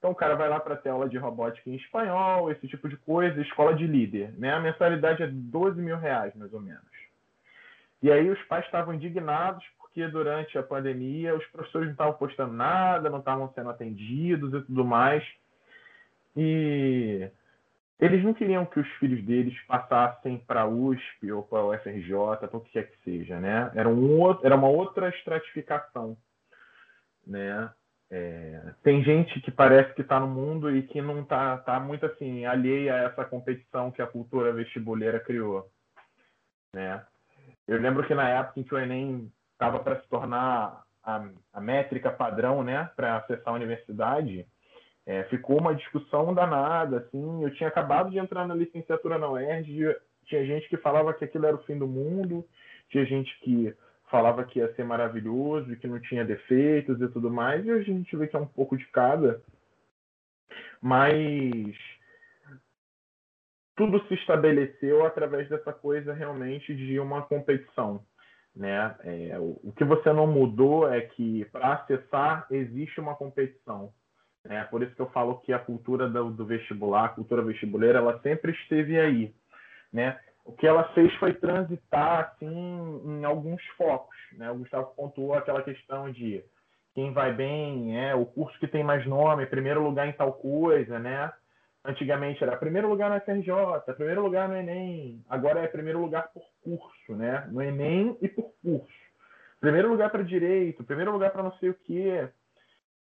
Então 0.00 0.12
o 0.12 0.14
cara 0.14 0.34
vai 0.34 0.48
lá 0.48 0.58
para 0.58 0.76
ter 0.76 0.88
aula 0.88 1.10
de 1.10 1.18
robótica 1.18 1.68
em 1.68 1.74
espanhol, 1.74 2.50
esse 2.50 2.66
tipo 2.66 2.88
de 2.88 2.96
coisa, 2.96 3.38
escola 3.42 3.74
de 3.74 3.86
líder. 3.86 4.32
Né? 4.38 4.50
A 4.50 4.58
mensalidade 4.58 5.22
é 5.22 5.26
12 5.26 5.78
mil 5.78 5.98
reais, 5.98 6.34
mais 6.34 6.52
ou 6.54 6.60
menos. 6.60 6.80
E 8.02 8.10
aí 8.10 8.30
os 8.30 8.42
pais 8.44 8.64
estavam 8.64 8.94
indignados 8.94 9.62
porque 9.76 10.08
durante 10.08 10.56
a 10.56 10.62
pandemia 10.62 11.36
os 11.36 11.44
professores 11.48 11.88
não 11.88 11.92
estavam 11.92 12.14
postando 12.14 12.54
nada, 12.54 13.10
não 13.10 13.18
estavam 13.18 13.52
sendo 13.52 13.68
atendidos 13.68 14.54
e 14.54 14.64
tudo 14.64 14.86
mais. 14.86 15.22
E 16.34 17.28
eles 17.98 18.24
não 18.24 18.32
queriam 18.32 18.64
que 18.64 18.80
os 18.80 18.88
filhos 18.92 19.22
deles 19.26 19.54
passassem 19.66 20.38
para 20.38 20.62
a 20.62 20.66
USP 20.66 21.30
ou 21.30 21.42
para 21.42 21.62
o 21.62 21.74
UFRJ, 21.74 22.38
para 22.38 22.56
o 22.56 22.60
que 22.62 22.72
quer 22.72 22.90
que 22.90 22.96
seja, 23.04 23.38
né? 23.38 23.70
Era, 23.74 23.88
um 23.88 24.18
outro, 24.18 24.46
era 24.46 24.56
uma 24.56 24.68
outra 24.68 25.10
estratificação, 25.10 26.16
né? 27.26 27.70
É, 28.12 28.74
tem 28.82 29.04
gente 29.04 29.40
que 29.40 29.52
parece 29.52 29.94
que 29.94 30.02
está 30.02 30.18
no 30.18 30.26
mundo 30.26 30.74
e 30.74 30.82
que 30.82 31.00
não 31.00 31.20
está 31.22 31.58
tá 31.58 31.78
muito 31.78 32.04
assim 32.06 32.44
alheia 32.44 32.94
a 32.94 32.98
essa 33.04 33.24
competição 33.24 33.92
que 33.92 34.02
a 34.02 34.06
cultura 34.06 34.52
vestibuleira 34.52 35.20
criou, 35.20 35.70
né? 36.74 37.04
Eu 37.68 37.80
lembro 37.80 38.04
que 38.04 38.14
na 38.14 38.28
época 38.28 38.58
em 38.58 38.64
que 38.64 38.74
o 38.74 38.78
Enem 38.78 39.30
estava 39.52 39.78
para 39.78 40.00
se 40.00 40.08
tornar 40.08 40.82
a, 41.04 41.28
a 41.52 41.60
métrica 41.60 42.10
padrão, 42.10 42.64
né, 42.64 42.90
para 42.96 43.18
acessar 43.18 43.48
a 43.48 43.56
universidade, 43.56 44.44
é, 45.06 45.24
ficou 45.24 45.58
uma 45.58 45.74
discussão 45.74 46.34
danada, 46.34 46.98
assim. 46.98 47.44
Eu 47.44 47.54
tinha 47.54 47.68
acabado 47.68 48.10
de 48.10 48.18
entrar 48.18 48.46
na 48.46 48.54
licenciatura 48.54 49.18
na 49.18 49.30
UERJ, 49.30 49.96
tinha 50.26 50.44
gente 50.44 50.68
que 50.68 50.76
falava 50.76 51.14
que 51.14 51.24
aquilo 51.24 51.46
era 51.46 51.56
o 51.56 51.62
fim 51.64 51.78
do 51.78 51.86
mundo, 51.86 52.44
tinha 52.88 53.04
gente 53.04 53.38
que 53.40 53.74
falava 54.10 54.44
que 54.44 54.58
ia 54.58 54.72
ser 54.74 54.84
maravilhoso 54.84 55.72
e 55.72 55.76
que 55.76 55.86
não 55.86 56.00
tinha 56.00 56.24
defeitos 56.24 57.00
e 57.00 57.08
tudo 57.08 57.30
mais, 57.30 57.64
e 57.64 57.72
hoje 57.72 57.90
a 57.90 57.94
gente 57.94 58.16
vê 58.16 58.26
que 58.26 58.36
é 58.36 58.38
um 58.38 58.46
pouco 58.46 58.76
de 58.76 58.86
cada. 58.88 59.42
Mas 60.80 61.76
tudo 63.76 64.04
se 64.08 64.14
estabeleceu 64.14 65.06
através 65.06 65.48
dessa 65.48 65.72
coisa 65.72 66.12
realmente 66.12 66.74
de 66.74 66.98
uma 66.98 67.22
competição. 67.22 68.04
Né? 68.54 68.94
É, 69.04 69.38
o 69.38 69.72
que 69.76 69.84
você 69.84 70.12
não 70.12 70.26
mudou 70.26 70.92
é 70.92 71.00
que 71.00 71.44
para 71.46 71.74
acessar 71.74 72.46
existe 72.50 73.00
uma 73.00 73.14
competição. 73.14 73.92
É 74.44 74.64
por 74.64 74.82
isso 74.82 74.94
que 74.94 75.00
eu 75.00 75.10
falo 75.10 75.38
que 75.40 75.52
a 75.52 75.58
cultura 75.58 76.08
do, 76.08 76.30
do 76.30 76.46
vestibular, 76.46 77.04
a 77.04 77.10
cultura 77.10 77.42
vestibuleira, 77.42 77.98
ela 77.98 78.18
sempre 78.20 78.52
esteve 78.52 78.98
aí, 78.98 79.34
né? 79.92 80.18
O 80.50 80.52
que 80.56 80.66
ela 80.66 80.82
fez 80.94 81.14
foi 81.14 81.32
transitar 81.32 82.24
assim 82.24 83.00
em 83.04 83.24
alguns 83.24 83.64
focos, 83.78 84.16
né? 84.32 84.50
O 84.50 84.56
Gustavo 84.56 84.92
pontuou 84.96 85.34
aquela 85.34 85.62
questão 85.62 86.10
de 86.10 86.44
quem 86.92 87.12
vai 87.12 87.32
bem, 87.32 87.96
é 87.96 88.16
o 88.16 88.26
curso 88.26 88.58
que 88.58 88.66
tem 88.66 88.82
mais 88.82 89.06
nome, 89.06 89.46
primeiro 89.46 89.80
lugar 89.80 90.08
em 90.08 90.12
tal 90.12 90.32
coisa, 90.32 90.98
né? 90.98 91.32
Antigamente 91.84 92.42
era 92.42 92.56
primeiro 92.56 92.88
lugar 92.88 93.10
na 93.10 93.20
FRJ, 93.20 93.94
primeiro 93.94 94.22
lugar 94.22 94.48
no 94.48 94.56
Enem, 94.56 95.24
agora 95.28 95.60
é 95.60 95.68
primeiro 95.68 96.00
lugar 96.00 96.28
por 96.32 96.42
curso, 96.64 97.14
né? 97.14 97.46
No 97.52 97.62
Enem 97.62 98.18
e 98.20 98.28
por 98.28 98.52
curso. 98.60 98.92
Primeiro 99.60 99.88
lugar 99.88 100.10
para 100.10 100.24
direito, 100.24 100.82
primeiro 100.82 101.12
lugar 101.12 101.30
para 101.30 101.44
não 101.44 101.52
sei 101.58 101.70
o 101.70 101.74
quê 101.74 102.28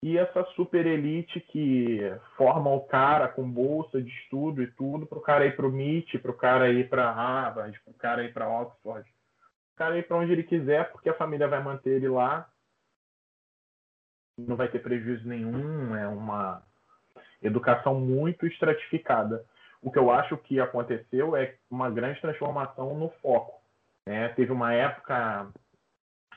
e 0.01 0.17
essa 0.17 0.45
super 0.55 0.85
elite 0.85 1.41
que 1.41 1.99
forma 2.37 2.71
o 2.71 2.81
cara 2.81 3.27
com 3.27 3.49
bolsa 3.49 4.01
de 4.01 4.09
estudo 4.09 4.63
e 4.63 4.67
tudo 4.67 5.05
para 5.05 5.17
o 5.17 5.21
cara 5.21 5.45
ir 5.45 5.55
para 5.55 5.67
o 5.67 5.69
MIT, 5.69 6.19
para 6.19 6.31
o 6.31 6.37
cara 6.37 6.71
ir 6.71 6.89
para 6.89 7.11
Harvard, 7.11 7.77
para 7.81 7.91
o 7.91 7.95
cara 7.95 8.23
ir 8.23 8.33
para 8.33 8.49
Oxford, 8.49 9.09
o 9.73 9.77
cara 9.77 9.97
ir 9.97 10.07
para 10.07 10.17
onde 10.17 10.31
ele 10.31 10.43
quiser 10.43 10.89
porque 10.91 11.09
a 11.09 11.15
família 11.15 11.49
vai 11.49 11.61
manter 11.61 11.91
ele 11.91 12.07
lá, 12.07 12.49
não 14.37 14.55
vai 14.55 14.69
ter 14.69 14.79
prejuízo 14.79 15.27
nenhum, 15.27 15.93
é 15.95 16.07
uma 16.07 16.63
educação 17.41 17.99
muito 17.99 18.45
estratificada. 18.45 19.45
O 19.81 19.91
que 19.91 19.99
eu 19.99 20.11
acho 20.11 20.37
que 20.37 20.61
aconteceu 20.61 21.35
é 21.35 21.55
uma 21.69 21.89
grande 21.89 22.21
transformação 22.21 22.97
no 22.97 23.09
foco. 23.21 23.61
Né? 24.05 24.29
Teve 24.29 24.51
uma 24.51 24.73
época 24.73 25.49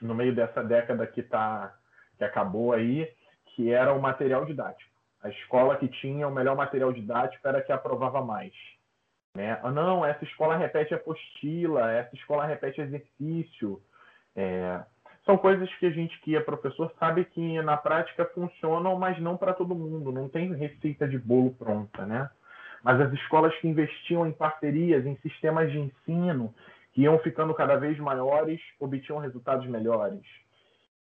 no 0.00 0.14
meio 0.14 0.34
dessa 0.34 0.64
década 0.64 1.06
que 1.06 1.22
tá 1.22 1.76
que 2.18 2.24
acabou 2.24 2.72
aí 2.72 3.12
que 3.54 3.72
era 3.72 3.92
o 3.92 4.00
material 4.00 4.44
didático. 4.44 4.90
A 5.22 5.28
escola 5.28 5.76
que 5.76 5.88
tinha 5.88 6.26
o 6.26 6.34
melhor 6.34 6.56
material 6.56 6.92
didático 6.92 7.46
era 7.46 7.58
a 7.58 7.62
que 7.62 7.72
aprovava 7.72 8.24
mais. 8.24 8.52
Né? 9.36 9.58
Ah, 9.62 9.70
não, 9.70 10.04
essa 10.04 10.24
escola 10.24 10.56
repete 10.56 10.92
apostila, 10.94 11.90
essa 11.90 12.14
escola 12.14 12.44
repete 12.44 12.80
exercício. 12.80 13.80
É... 14.36 14.80
São 15.24 15.38
coisas 15.38 15.72
que 15.76 15.86
a 15.86 15.90
gente 15.90 16.20
que 16.22 16.34
é 16.36 16.40
professor 16.40 16.92
sabe 16.98 17.24
que 17.26 17.62
na 17.62 17.76
prática 17.76 18.24
funcionam, 18.34 18.98
mas 18.98 19.20
não 19.20 19.36
para 19.36 19.52
todo 19.52 19.74
mundo. 19.74 20.10
Não 20.10 20.28
tem 20.28 20.52
receita 20.52 21.06
de 21.06 21.16
bolo 21.16 21.54
pronta, 21.54 22.04
né? 22.04 22.28
Mas 22.82 23.00
as 23.00 23.12
escolas 23.12 23.54
que 23.58 23.68
investiam 23.68 24.26
em 24.26 24.32
parcerias, 24.32 25.06
em 25.06 25.16
sistemas 25.18 25.70
de 25.70 25.78
ensino, 25.78 26.52
que 26.92 27.02
iam 27.02 27.16
ficando 27.20 27.54
cada 27.54 27.76
vez 27.76 27.96
maiores, 27.98 28.60
obtinham 28.80 29.20
resultados 29.20 29.64
melhores. 29.68 30.22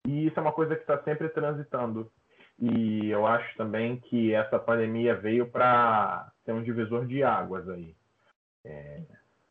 E 0.06 0.26
isso 0.26 0.38
é 0.38 0.42
uma 0.42 0.52
coisa 0.52 0.74
que 0.74 0.82
está 0.82 0.98
sempre 1.02 1.28
transitando. 1.28 2.10
E 2.60 3.08
eu 3.08 3.26
acho 3.26 3.56
também 3.56 3.96
que 3.96 4.34
essa 4.34 4.58
pandemia 4.58 5.14
veio 5.14 5.46
para 5.46 6.30
ser 6.44 6.52
um 6.52 6.62
divisor 6.62 7.06
de 7.06 7.22
águas 7.22 7.68
aí. 7.68 7.94
É, 8.64 9.02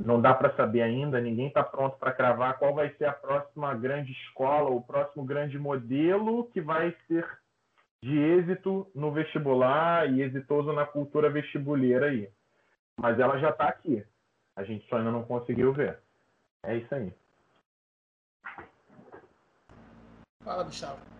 não 0.04 0.22
dá 0.22 0.34
para 0.34 0.56
saber 0.56 0.82
ainda, 0.82 1.20
ninguém 1.20 1.48
está 1.48 1.63
pronto 1.63 1.98
para 1.98 2.12
cravar 2.12 2.58
qual 2.60 2.74
vai 2.74 2.93
ser 2.96 3.06
a 3.06 3.13
próxima 3.13 3.74
grande 3.74 4.12
escola, 4.12 4.70
o 4.70 4.82
próximo 4.82 5.26
grande 5.26 5.58
modelo 5.58 6.46
que 6.52 6.62
vai 6.62 6.96
ser 7.08 7.26
de 8.04 8.17
êxito 8.17 8.89
no 8.93 9.12
vestibular 9.12 10.12
e 10.12 10.22
exitoso 10.22 10.72
na 10.72 10.86
cultura 10.86 11.30
vestibuleira 11.30 12.08
aí. 12.08 12.30
Mas 13.00 13.20
ela 13.20 13.39
já 13.39 13.50
está 13.50 13.67
aqui. 13.67 14.06
A 14.56 14.63
gente 14.63 14.88
só 14.88 14.98
ainda 14.98 15.12
não 15.12 15.24
conseguiu 15.24 15.74
ver. 15.74 16.00
É 16.63 16.76
isso 16.76 16.93
aí. 16.93 17.13
Fala, 20.43 20.63
Gustavo. 20.63 21.17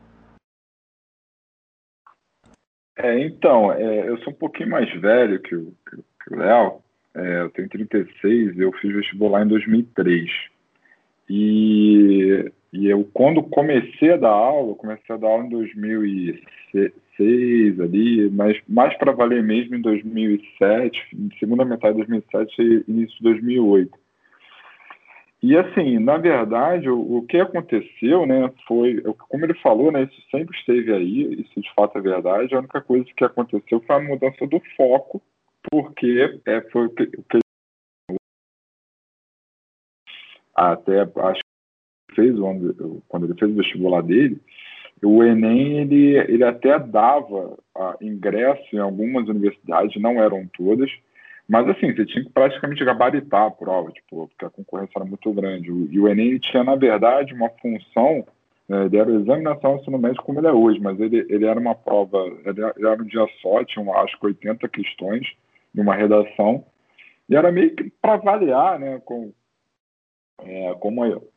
É, 2.98 3.20
então, 3.20 3.72
é, 3.72 4.10
eu 4.10 4.18
sou 4.20 4.34
um 4.34 4.36
pouquinho 4.36 4.72
mais 4.72 4.92
velho 5.00 5.40
que 5.40 5.56
o, 5.56 5.74
que 5.90 6.34
o 6.34 6.38
Léo. 6.38 6.82
É, 7.16 7.42
eu 7.42 7.50
tenho 7.50 7.70
36, 7.70 8.60
eu 8.60 8.72
fiz 8.74 8.94
vestibular 8.94 9.44
em 9.44 9.48
2003. 9.48 10.30
E, 11.30 12.52
e 12.72 12.88
eu, 12.88 13.04
quando 13.14 13.44
comecei 13.44 14.14
a 14.14 14.18
dar 14.18 14.30
aula, 14.30 14.76
comecei 14.76 15.16
a 15.16 15.18
dar 15.18 15.28
aula 15.28 15.46
em 15.46 15.50
2006 15.50 17.80
ali, 17.80 18.30
mas 18.30 18.58
mais 18.68 18.96
para 18.98 19.12
valer 19.12 19.44
mesmo 19.44 19.76
em 19.76 19.82
2007, 19.82 21.18
segunda 21.40 21.66
metade 21.66 21.98
de 21.98 22.06
2007 22.06 22.62
e 22.62 22.84
início 22.88 23.18
de 23.18 23.24
2008. 23.24 23.98
E 25.41 25.56
assim, 25.56 26.00
na 26.00 26.17
verdade, 26.17 26.89
o, 26.89 27.17
o, 27.17 27.26
que 27.28 27.38
aconteceu, 27.38 28.26
né, 28.26 28.52
foi, 28.67 29.02
como 29.30 29.45
ele 29.45 29.54
falou, 29.56 29.91
né, 29.91 30.04
isso 30.04 30.21
sempre 30.32 30.58
esteve 30.58 30.91
aí, 30.91 31.41
isso 31.41 31.62
de 31.62 31.73
fato 31.76 31.97
é 31.97 32.02
verdade. 32.02 32.56
A 32.56 32.60
única 32.60 32.82
coisa 32.82 33.06
que 33.15 33.23
aconteceu 33.23 33.80
foi 33.82 33.95
a 33.95 34.00
mudança 34.00 34.47
do 34.47 34.60
foco, 34.76 35.21
porque 35.69 36.39
é, 36.45 36.62
foi 36.71 36.88
o 36.88 36.89
que 36.89 37.08
até 40.56 41.02
acho 41.02 41.41
que 42.10 42.15
fez 42.15 42.36
quando 43.08 43.26
ele 43.26 43.39
fez 43.39 43.52
o 43.52 43.56
vestibular 43.56 44.02
dele, 44.02 44.41
o 45.04 45.23
Enem 45.23 45.82
ele, 45.82 46.17
ele 46.17 46.43
até 46.43 46.80
dava 46.80 47.56
ah, 47.76 47.95
ingresso 48.02 48.76
em 48.76 48.80
algumas 48.80 49.30
universidades, 49.30 50.02
não 50.02 50.21
eram 50.21 50.50
todas, 50.58 50.89
mas 51.48 51.68
assim, 51.70 51.96
você 51.96 52.06
tinha 52.06 52.24
que 52.24 52.30
praticamente 52.30 52.84
gabaritar 52.84 53.44
a 53.44 53.52
prova, 53.52 53.92
tipo, 53.92 54.28
porque 54.28 54.46
a 54.46 54.50
concorrência 54.50 54.94
era 54.98 55.06
muito 55.06 55.32
grande. 55.32 55.70
E 55.70 56.00
o 56.00 56.08
Enem 56.08 56.38
tinha, 56.40 56.64
na 56.64 56.76
verdade, 56.76 57.34
uma 57.34 57.50
função, 57.62 58.26
né, 58.68 58.86
ele 58.86 58.98
era 58.98 59.10
o 59.10 59.22
Exame 59.22 59.44
Nacional 59.44 59.78
Ensino 59.78 59.98
Médio 59.98 60.22
como 60.24 60.40
ele 60.40 60.48
é 60.48 60.52
hoje, 60.52 60.80
mas 60.80 61.00
ele, 61.00 61.26
ele 61.30 61.46
era 61.46 61.58
uma 61.58 61.74
prova, 61.74 62.18
ele 62.46 62.62
era 62.62 63.02
um 63.02 63.06
dia 63.06 63.26
só, 63.42 63.64
tinha 63.64 63.90
acho 63.96 64.20
que 64.20 64.26
80 64.26 64.68
questões 64.68 65.26
de 65.74 65.80
uma 65.80 65.96
redação, 65.96 66.66
e 67.30 67.36
era 67.36 67.52
meio 67.52 67.74
que 67.76 67.90
para 68.02 68.16
avaliar, 68.16 68.78
né, 68.78 69.02
com, 69.06 69.32
é, 70.40 70.74
como, 70.82 71.30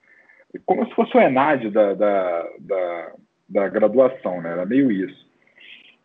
como 0.66 0.86
se 0.86 0.94
fosse 0.94 1.16
o 1.16 1.20
ENAD 1.20 1.70
da, 1.70 1.94
da, 1.94 2.48
da, 2.58 3.12
da 3.48 3.68
graduação, 3.68 4.42
né, 4.42 4.50
era 4.50 4.66
meio 4.66 4.90
isso. 4.90 5.29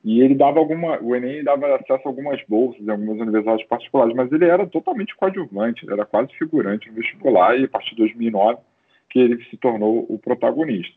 E 0.05 0.21
ele 0.21 0.35
dava 0.35 0.59
alguma, 0.59 1.01
o 1.01 1.15
Enem 1.15 1.43
dava 1.43 1.65
acesso 1.77 2.03
a 2.05 2.09
algumas 2.09 2.39
bolsas 2.47 2.79
em 2.79 2.91
algumas 2.91 3.19
universidades 3.19 3.65
particulares, 3.65 4.15
mas 4.15 4.31
ele 4.31 4.45
era 4.45 4.67
totalmente 4.67 5.15
coadjuvante, 5.15 5.83
ele 5.83 5.93
era 5.93 6.05
quase 6.05 6.31
figurante 6.37 6.87
no 6.87 6.93
vestibular 6.93 7.59
e 7.59 7.63
a 7.63 7.67
partir 7.67 7.89
de 7.95 7.95
2009 7.97 8.59
que 9.09 9.17
ele 9.17 9.43
se 9.45 9.57
tornou 9.57 10.05
o 10.07 10.19
protagonista. 10.19 10.93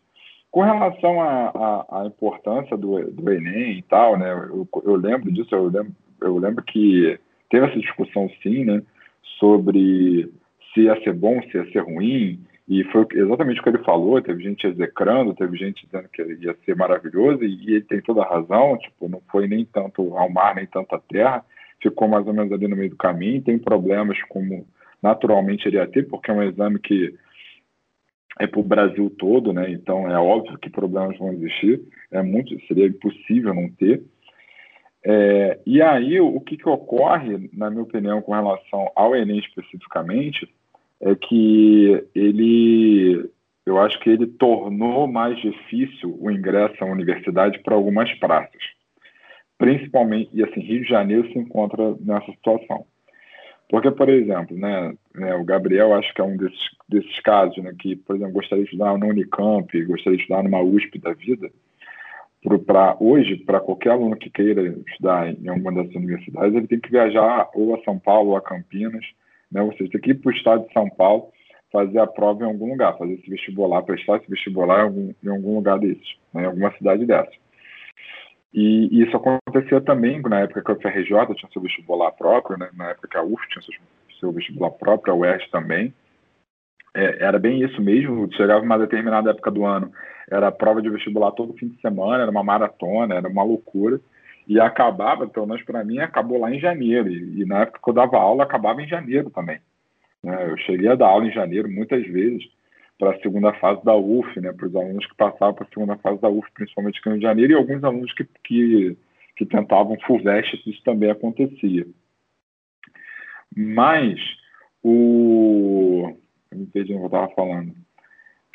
Com 0.50 0.60
relação 0.60 1.22
à 1.22 2.04
importância 2.06 2.76
do, 2.76 3.02
do 3.10 3.32
Enem 3.32 3.78
e 3.78 3.82
tal, 3.82 4.18
né, 4.18 4.30
eu, 4.30 4.68
eu 4.84 4.96
lembro 4.96 5.32
disso, 5.32 5.54
eu 5.54 5.68
lembro, 5.68 5.92
eu 6.20 6.36
lembro 6.36 6.62
que 6.62 7.18
teve 7.48 7.64
essa 7.64 7.80
discussão 7.80 8.28
sim, 8.42 8.66
né, 8.66 8.82
sobre 9.38 10.30
se 10.74 10.82
ia 10.82 11.00
ser 11.02 11.14
bom, 11.14 11.40
se 11.44 11.56
ia 11.56 11.64
ser 11.72 11.80
ruim, 11.80 12.40
e 12.68 12.84
foi 12.84 13.06
exatamente 13.14 13.60
o 13.60 13.62
que 13.62 13.70
ele 13.70 13.78
falou, 13.78 14.20
teve 14.20 14.42
gente 14.42 14.66
execrando, 14.66 15.34
teve 15.34 15.56
gente 15.56 15.86
dizendo 15.86 16.08
que 16.10 16.22
ia 16.22 16.54
ser 16.66 16.76
maravilhoso, 16.76 17.42
e, 17.42 17.74
ele 17.74 17.80
tem 17.80 18.02
toda 18.02 18.22
a 18.22 18.28
razão, 18.28 18.76
tipo, 18.76 19.08
não 19.08 19.22
foi 19.30 19.48
nem 19.48 19.64
tanto 19.64 20.14
ao 20.14 20.28
mar, 20.28 20.54
nem 20.54 20.66
tanto 20.66 20.94
à 20.94 20.98
terra, 20.98 21.42
ficou 21.80 22.06
mais 22.06 22.26
ou 22.26 22.34
menos 22.34 22.52
ali 22.52 22.68
no 22.68 22.76
meio 22.76 22.90
do 22.90 22.96
caminho, 22.96 23.40
tem 23.40 23.58
problemas 23.58 24.22
como 24.28 24.66
naturalmente 25.02 25.66
ele 25.66 25.78
ia 25.78 25.86
ter, 25.86 26.06
porque 26.06 26.30
é 26.30 26.34
um 26.34 26.42
exame 26.42 26.78
que 26.78 27.14
é 28.38 28.46
para 28.46 28.60
o 28.60 28.64
Brasil 28.64 29.10
todo, 29.18 29.52
né? 29.52 29.70
Então 29.70 30.10
é 30.10 30.18
óbvio 30.18 30.58
que 30.58 30.68
problemas 30.68 31.16
vão 31.16 31.32
existir, 31.32 31.80
é 32.10 32.22
muito, 32.22 32.54
seria 32.66 32.86
impossível 32.86 33.54
não 33.54 33.70
ter. 33.70 34.02
É, 35.04 35.58
e 35.64 35.80
aí, 35.80 36.20
o 36.20 36.38
que, 36.40 36.56
que 36.56 36.68
ocorre, 36.68 37.48
na 37.52 37.70
minha 37.70 37.82
opinião, 37.82 38.20
com 38.20 38.32
relação 38.32 38.90
ao 38.94 39.16
Enem 39.16 39.38
especificamente, 39.38 40.46
é 41.00 41.14
que 41.14 42.04
ele, 42.14 43.30
eu 43.64 43.78
acho 43.80 43.98
que 44.00 44.10
ele 44.10 44.26
tornou 44.26 45.06
mais 45.06 45.38
difícil 45.40 46.16
o 46.20 46.30
ingresso 46.30 46.82
à 46.82 46.86
universidade 46.86 47.58
para 47.60 47.74
algumas 47.74 48.12
praças. 48.14 48.62
Principalmente, 49.56 50.30
e 50.32 50.42
assim, 50.42 50.60
Rio 50.60 50.82
de 50.82 50.88
Janeiro 50.88 51.30
se 51.32 51.38
encontra 51.38 51.94
nessa 52.00 52.30
situação. 52.32 52.86
Porque, 53.68 53.90
por 53.90 54.08
exemplo, 54.08 54.56
né, 54.56 54.94
né, 55.14 55.34
o 55.34 55.44
Gabriel 55.44 55.94
acho 55.94 56.12
que 56.14 56.20
é 56.20 56.24
um 56.24 56.36
desses, 56.36 56.70
desses 56.88 57.20
casos, 57.20 57.62
né, 57.62 57.74
que, 57.78 57.96
por 57.96 58.16
exemplo, 58.16 58.34
gostaria 58.34 58.64
de 58.64 58.70
estudar 58.70 58.96
no 58.96 59.08
Unicamp, 59.08 59.84
gostaria 59.84 60.16
de 60.16 60.22
estudar 60.22 60.42
numa 60.42 60.62
USP 60.62 60.98
da 60.98 61.12
vida. 61.12 61.50
Para 62.66 62.96
hoje, 62.98 63.36
para 63.36 63.60
qualquer 63.60 63.90
aluno 63.90 64.16
que 64.16 64.30
queira 64.30 64.62
estudar 64.86 65.28
em 65.28 65.48
alguma 65.48 65.72
dessas 65.72 65.94
universidades, 65.94 66.54
ele 66.54 66.68
tem 66.68 66.80
que 66.80 66.90
viajar 66.90 67.50
ou 67.52 67.74
a 67.74 67.82
São 67.82 67.98
Paulo 67.98 68.30
ou 68.30 68.36
a 68.36 68.40
Campinas, 68.40 69.04
né, 69.50 69.62
ou 69.62 69.72
seja, 69.76 69.98
que 69.98 70.10
ir 70.10 70.14
para 70.14 70.30
o 70.30 70.34
estado 70.34 70.66
de 70.66 70.72
São 70.72 70.88
Paulo 70.90 71.30
fazer 71.72 71.98
a 71.98 72.06
prova 72.06 72.44
em 72.44 72.46
algum 72.46 72.70
lugar, 72.70 72.96
fazer 72.96 73.14
esse 73.14 73.28
vestibular, 73.28 73.82
prestar 73.82 74.16
esse 74.16 74.30
vestibular 74.30 74.80
em 74.80 74.82
algum, 74.82 75.14
em 75.22 75.28
algum 75.28 75.54
lugar 75.56 75.78
desses, 75.78 76.16
né, 76.32 76.42
em 76.42 76.46
alguma 76.46 76.72
cidade 76.76 77.04
dessa. 77.04 77.32
E, 78.52 79.02
isso 79.02 79.16
acontecia 79.16 79.80
também 79.80 80.20
na 80.22 80.40
época 80.40 80.62
que 80.62 80.88
a 80.88 80.92
FRJ 80.92 81.34
tinha 81.34 81.52
seu 81.52 81.62
vestibular 81.62 82.10
próprio, 82.12 82.58
né? 82.58 82.70
na 82.74 82.90
época 82.90 83.08
que 83.08 83.16
a 83.16 83.22
UF 83.22 83.46
tinha 83.48 83.62
seu, 83.62 83.74
seu 84.20 84.32
vestibular 84.32 84.70
próprio, 84.70 85.12
a 85.12 85.16
UERJ 85.16 85.50
também. 85.50 85.92
É, 86.94 87.24
era 87.24 87.38
bem 87.38 87.62
isso 87.62 87.80
mesmo, 87.82 88.32
chegava 88.32 88.64
uma 88.64 88.78
determinada 88.78 89.30
época 89.30 89.50
do 89.50 89.64
ano, 89.64 89.92
era 90.30 90.50
prova 90.50 90.80
de 90.80 90.88
vestibular 90.88 91.32
todo 91.32 91.52
fim 91.54 91.68
de 91.68 91.80
semana, 91.80 92.22
era 92.22 92.30
uma 92.30 92.42
maratona, 92.42 93.14
era 93.14 93.28
uma 93.28 93.44
loucura. 93.44 94.00
E 94.48 94.58
acabava, 94.58 95.28
pelo 95.28 95.46
menos 95.46 95.62
para 95.62 95.84
mim, 95.84 95.98
acabou 95.98 96.40
lá 96.40 96.50
em 96.50 96.58
janeiro. 96.58 97.08
E, 97.08 97.42
e, 97.42 97.44
na 97.44 97.60
época 97.60 97.80
que 97.84 97.90
eu 97.90 97.94
dava 97.94 98.16
aula, 98.16 98.42
acabava 98.42 98.82
em 98.82 98.88
janeiro 98.88 99.30
também. 99.30 99.60
Né? 100.24 100.50
Eu 100.50 100.56
cheguei 100.58 100.88
a 100.88 100.94
dar 100.94 101.08
aula 101.08 101.26
em 101.26 101.32
janeiro 101.32 101.70
muitas 101.70 102.04
vezes 102.06 102.48
para 102.98 103.10
a 103.10 103.20
segunda 103.20 103.52
fase 103.54 103.84
da 103.84 103.94
UF, 103.94 104.40
né, 104.40 104.52
para 104.52 104.66
os 104.66 104.74
alunos 104.74 105.06
que 105.06 105.14
passavam 105.14 105.54
para 105.54 105.64
a 105.64 105.68
segunda 105.68 105.96
fase 105.98 106.20
da 106.20 106.28
UF, 106.28 106.50
principalmente 106.52 106.98
aqui 106.98 107.08
no 107.08 107.14
Rio 107.14 107.20
de 107.20 107.26
Janeiro, 107.26 107.52
e 107.52 107.56
alguns 107.56 107.84
alunos 107.84 108.12
que, 108.12 108.24
que, 108.42 108.96
que 109.36 109.46
tentavam 109.46 109.96
FUVEST, 110.00 110.68
isso 110.68 110.82
também 110.82 111.10
acontecia. 111.10 111.86
Mas 113.56 114.18
o. 114.82 116.16
Eu 116.50 116.58
me 116.58 116.66
perdi 116.66 116.92
o 116.92 116.96
que 116.96 117.02
eu 117.02 117.06
estava 117.06 117.28
falando. 117.34 117.74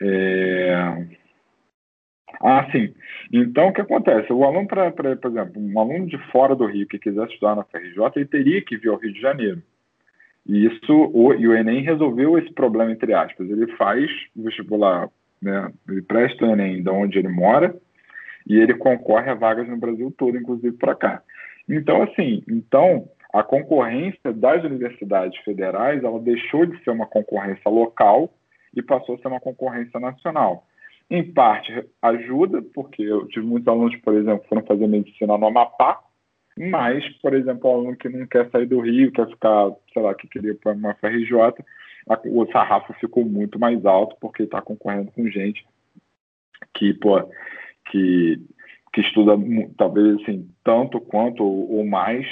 É... 0.02 1.08
Ah, 2.42 2.68
sim. 2.72 2.94
Então, 3.32 3.68
o 3.68 3.74
que 3.74 3.82
acontece? 3.82 4.32
O 4.32 4.44
aluno, 4.44 4.68
pra, 4.68 4.92
pra, 4.92 5.16
por 5.16 5.32
exemplo, 5.32 5.62
um 5.62 5.80
aluno 5.80 6.08
de 6.08 6.18
fora 6.32 6.56
do 6.56 6.66
Rio 6.66 6.88
que 6.88 7.00
quiser 7.00 7.28
estudar 7.28 7.56
na 7.56 7.64
FRJ, 7.64 8.12
ele 8.16 8.26
teria 8.26 8.62
que 8.62 8.78
vir 8.78 8.90
ao 8.90 8.98
Rio 8.98 9.14
de 9.14 9.22
Janeiro. 9.22 9.62
E 10.46 10.66
isso, 10.66 11.12
o, 11.14 11.34
e 11.34 11.48
o 11.48 11.56
Enem 11.56 11.82
resolveu 11.82 12.38
esse 12.38 12.52
problema, 12.54 12.92
entre 12.92 13.14
aspas. 13.14 13.50
Ele 13.50 13.68
faz 13.78 14.10
o 14.36 14.44
vestibular, 14.44 15.10
né? 15.42 15.72
Ele 15.88 16.02
presta 16.02 16.46
o 16.46 16.50
Enem 16.50 16.84
de 16.84 16.90
onde 16.90 17.18
ele 17.18 17.30
mora 17.30 17.76
e 18.46 18.58
ele 18.58 18.74
concorre 18.74 19.30
a 19.30 19.36
vagas 19.36 19.68
no 19.70 19.78
Brasil 19.78 20.14
todo, 20.18 20.38
inclusive 20.38 20.76
para 20.76 20.96
cá. 20.96 21.22
Então, 21.68 22.04
assim, 22.04 22.44
então 22.50 23.08
a 23.34 23.42
concorrência 23.42 24.34
das 24.34 24.64
universidades 24.64 25.40
federais, 25.44 26.04
ela 26.04 26.20
deixou 26.20 26.66
de 26.66 26.78
ser 26.84 26.92
uma 26.92 27.08
concorrência 27.08 27.70
local 27.70 28.32
e 28.76 28.82
passou 28.82 29.16
a 29.16 29.18
ser 29.18 29.28
uma 29.28 29.40
concorrência 29.40 30.00
nacional. 30.00 30.68
Em 31.14 31.32
parte 31.32 31.72
ajuda, 32.02 32.60
porque 32.74 33.04
eu 33.04 33.28
tive 33.28 33.46
muitos 33.46 33.68
alunos, 33.68 33.96
por 33.98 34.16
exemplo, 34.16 34.42
que 34.42 34.50
foram 34.50 34.66
fazer 34.66 34.88
medicina 34.88 35.38
no 35.38 35.46
Amapá, 35.46 36.02
mas, 36.58 37.08
por 37.22 37.36
exemplo, 37.36 37.70
o 37.70 37.74
aluno 37.76 37.96
que 37.96 38.10
não 38.10 38.26
quer 38.26 38.50
sair 38.50 38.66
do 38.66 38.80
Rio, 38.80 39.12
quer 39.12 39.28
ficar, 39.28 39.72
sei 39.94 40.02
lá, 40.02 40.16
que 40.16 40.28
queria 40.28 40.56
para 40.56 40.72
uma 40.72 40.96
FRJ, 40.96 41.36
o 42.26 42.46
sarrafo 42.52 42.94
ficou 42.94 43.24
muito 43.24 43.60
mais 43.60 43.86
alto 43.86 44.16
porque 44.20 44.42
está 44.42 44.60
concorrendo 44.60 45.12
com 45.12 45.30
gente 45.30 45.64
que, 46.74 46.96
pô, 46.96 47.22
que, 47.92 48.42
que 48.92 49.02
estuda 49.02 49.34
talvez 49.78 50.20
assim, 50.24 50.50
tanto 50.64 51.00
quanto 51.00 51.44
ou, 51.44 51.78
ou 51.78 51.86
mais 51.86 52.26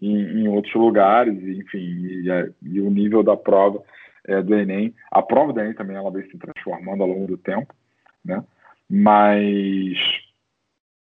em, 0.00 0.42
em, 0.42 0.48
outros 0.48 0.74
lugares, 0.76 1.34
enfim, 1.34 1.78
e, 1.78 2.24
e, 2.62 2.80
o 2.80 2.88
nível 2.88 3.24
da 3.24 3.36
prova 3.36 3.82
é, 4.24 4.40
do 4.40 4.54
Enem. 4.54 4.94
A 5.10 5.20
prova 5.20 5.52
do 5.52 5.58
Enem 5.58 5.74
também 5.74 5.96
ela 5.96 6.12
vem 6.12 6.30
se 6.30 6.38
transformando 6.38 7.02
ao 7.02 7.08
longo 7.08 7.26
do 7.26 7.36
tempo, 7.36 7.74
né? 8.24 8.44
Mas 8.88 9.98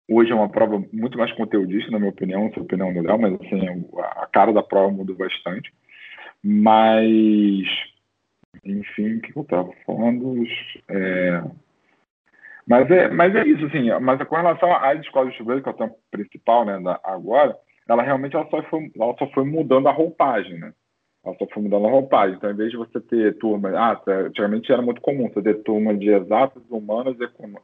Hoje 0.09 0.31
é 0.31 0.35
uma 0.35 0.49
prova 0.49 0.83
muito 0.91 1.17
mais 1.17 1.31
conteudista, 1.31 1.89
na 1.89 1.97
minha 1.97 2.11
opinião, 2.11 2.43
não 2.43 2.49
sei 2.49 2.61
a 2.61 2.65
opinião 2.65 2.93
do 2.93 3.01
Léo, 3.01 3.19
mas 3.19 3.33
assim, 3.35 3.85
a 3.97 4.27
cara 4.27 4.51
da 4.51 4.61
prova 4.61 4.91
mudou 4.91 5.15
bastante. 5.15 5.73
Mas, 6.43 7.65
enfim, 8.65 9.15
o 9.15 9.21
que 9.21 9.35
eu 9.35 9.43
estava 9.43 9.71
falando? 9.85 10.43
É... 10.89 11.43
Mas, 12.67 12.91
é, 12.91 13.09
mas 13.09 13.35
é 13.35 13.45
isso, 13.45 13.65
assim, 13.65 13.89
mas 14.01 14.21
com 14.23 14.35
relação 14.35 14.73
às 14.75 14.99
escolas 14.99 15.31
de 15.31 15.37
chuveiro, 15.37 15.63
que 15.63 15.69
é 15.69 15.71
o 15.71 15.75
tempo 15.75 15.97
principal, 16.11 16.65
né, 16.65 16.79
da, 16.79 16.99
agora, 17.03 17.57
ela 17.87 18.03
realmente 18.03 18.35
ela 18.35 18.47
só, 18.49 18.61
foi, 18.63 18.91
ela 18.97 19.15
só 19.17 19.27
foi 19.31 19.45
mudando 19.45 19.87
a 19.87 19.91
roupagem, 19.91 20.59
né? 20.59 20.73
Ela 21.25 21.35
só 21.37 21.47
foi 21.47 21.63
mudando 21.63 21.87
a 21.87 21.89
roupagem. 21.89 22.35
Então, 22.35 22.51
em 22.51 22.55
vez 22.55 22.71
de 22.71 22.77
você 22.77 22.99
ter 22.99 23.37
turma, 23.37 23.69
ah, 23.69 24.01
antigamente 24.07 24.71
era 24.71 24.81
muito 24.81 24.99
comum 25.01 25.29
você 25.29 25.41
ter 25.41 25.63
turma 25.63 25.95
de 25.95 26.09
exatas, 26.09 26.61
humanas, 26.69 27.15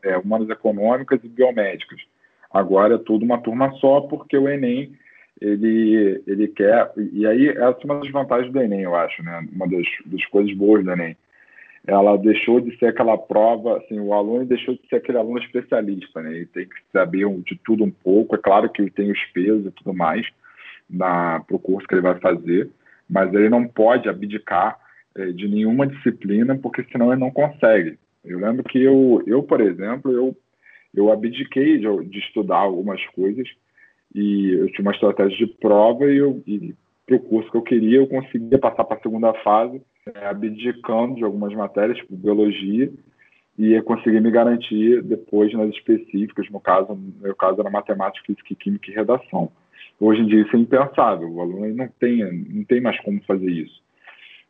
é, 0.03 0.17
humanas 0.17 0.49
econômicas 0.49 1.19
e 1.23 1.27
biomédicas. 1.27 1.99
Agora 2.51 2.95
é 2.95 2.99
tudo 2.99 3.25
uma 3.25 3.41
turma 3.41 3.71
só, 3.73 4.01
porque 4.01 4.37
o 4.37 4.47
Enem 4.47 4.93
ele, 5.41 6.21
ele 6.25 6.47
quer. 6.47 6.91
E 6.97 7.25
aí, 7.25 7.49
essa 7.49 7.79
é 7.81 7.85
uma 7.85 7.99
das 7.99 8.11
vantagens 8.11 8.51
do 8.51 8.61
Enem, 8.61 8.81
eu 8.81 8.95
acho, 8.95 9.23
né? 9.23 9.45
Uma 9.53 9.67
das, 9.67 9.85
das 10.05 10.25
coisas 10.27 10.53
boas 10.55 10.83
do 10.83 10.91
Enem. 10.91 11.15
Ela 11.87 12.17
deixou 12.17 12.59
de 12.59 12.77
ser 12.77 12.87
aquela 12.87 13.17
prova, 13.17 13.77
assim, 13.77 13.99
o 13.99 14.13
aluno 14.13 14.45
deixou 14.45 14.75
de 14.75 14.81
ser 14.89 14.97
aquele 14.97 15.17
aluno 15.17 15.39
especialista, 15.39 16.21
né? 16.21 16.31
Ele 16.31 16.45
tem 16.45 16.65
que 16.65 16.75
saber 16.91 17.27
de 17.43 17.57
tudo 17.63 17.83
um 17.83 17.91
pouco. 17.91 18.35
É 18.35 18.37
claro 18.37 18.69
que 18.69 18.81
ele 18.81 18.91
tem 18.91 19.11
os 19.11 19.23
pesos 19.33 19.65
e 19.65 19.71
tudo 19.71 19.93
mais 19.93 20.25
para 20.97 21.43
o 21.51 21.59
curso 21.59 21.87
que 21.87 21.93
ele 21.93 22.01
vai 22.01 22.19
fazer, 22.19 22.69
mas 23.09 23.33
ele 23.33 23.49
não 23.49 23.67
pode 23.67 24.07
abdicar 24.07 24.77
é, 25.15 25.27
de 25.27 25.47
nenhuma 25.47 25.87
disciplina, 25.87 26.57
porque 26.57 26.83
senão 26.91 27.11
ele 27.11 27.19
não 27.19 27.31
consegue. 27.31 27.97
Eu 28.23 28.39
lembro 28.39 28.63
que 28.63 28.81
eu, 28.81 29.23
eu 29.25 29.43
por 29.43 29.61
exemplo, 29.61 30.11
eu 30.11 30.35
eu 30.91 31.11
abdiquei 31.11 31.77
de, 31.77 32.05
de, 32.05 32.19
estudar 32.19 32.57
algumas 32.57 33.05
coisas 33.09 33.47
e 34.13 34.49
eu 34.53 34.67
tinha 34.71 34.81
uma 34.81 34.91
estratégia 34.91 35.45
de 35.45 35.45
prova 35.45 36.05
e, 36.05 36.19
e 36.47 36.75
para 37.05 37.15
o 37.15 37.19
curso 37.19 37.51
que 37.51 37.57
eu 37.57 37.61
queria 37.61 37.97
eu 37.97 38.07
conseguia 38.07 38.57
passar 38.57 38.83
para 38.83 38.97
a 38.97 39.01
segunda 39.01 39.31
fase 39.43 39.79
é, 40.15 40.25
abdicando 40.27 41.15
de 41.15 41.23
algumas 41.23 41.53
matérias, 41.53 41.97
tipo 41.97 42.15
biologia, 42.15 42.91
e 43.57 43.73
eu 43.73 43.83
consegui 43.83 44.19
me 44.19 44.31
garantir 44.31 45.01
depois 45.03 45.53
nas 45.53 45.69
específicas, 45.71 46.49
no 46.49 46.59
caso, 46.59 46.93
no 46.93 47.13
meu 47.21 47.35
caso 47.35 47.59
era 47.59 47.69
matemática, 47.69 48.25
física, 48.25 48.55
química 48.55 48.89
e 48.89 48.93
redação. 48.93 49.51
Hoje 49.99 50.21
em 50.21 50.25
dia 50.27 50.41
isso 50.41 50.55
é 50.55 50.59
impensável, 50.59 51.29
o 51.29 51.41
aluno 51.41 51.73
não 51.75 51.88
tem, 51.99 52.23
não 52.49 52.63
tem 52.63 52.79
mais 52.79 52.99
como 53.01 53.21
fazer 53.23 53.51
isso. 53.51 53.81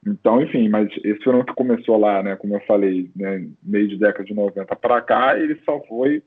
Então, 0.05 0.41
enfim, 0.41 0.69
mas 0.69 0.89
esse 1.03 1.29
ano 1.29 1.43
que 1.43 1.53
começou 1.53 1.97
lá, 1.97 2.23
né, 2.23 2.35
como 2.35 2.55
eu 2.55 2.61
falei, 2.61 3.09
né, 3.15 3.45
meio 3.61 3.87
de 3.87 3.97
década 3.97 4.23
de 4.23 4.33
90 4.33 4.75
para 4.75 5.01
cá, 5.01 5.37
ele 5.37 5.59
só 5.65 5.79
foi 5.81 6.23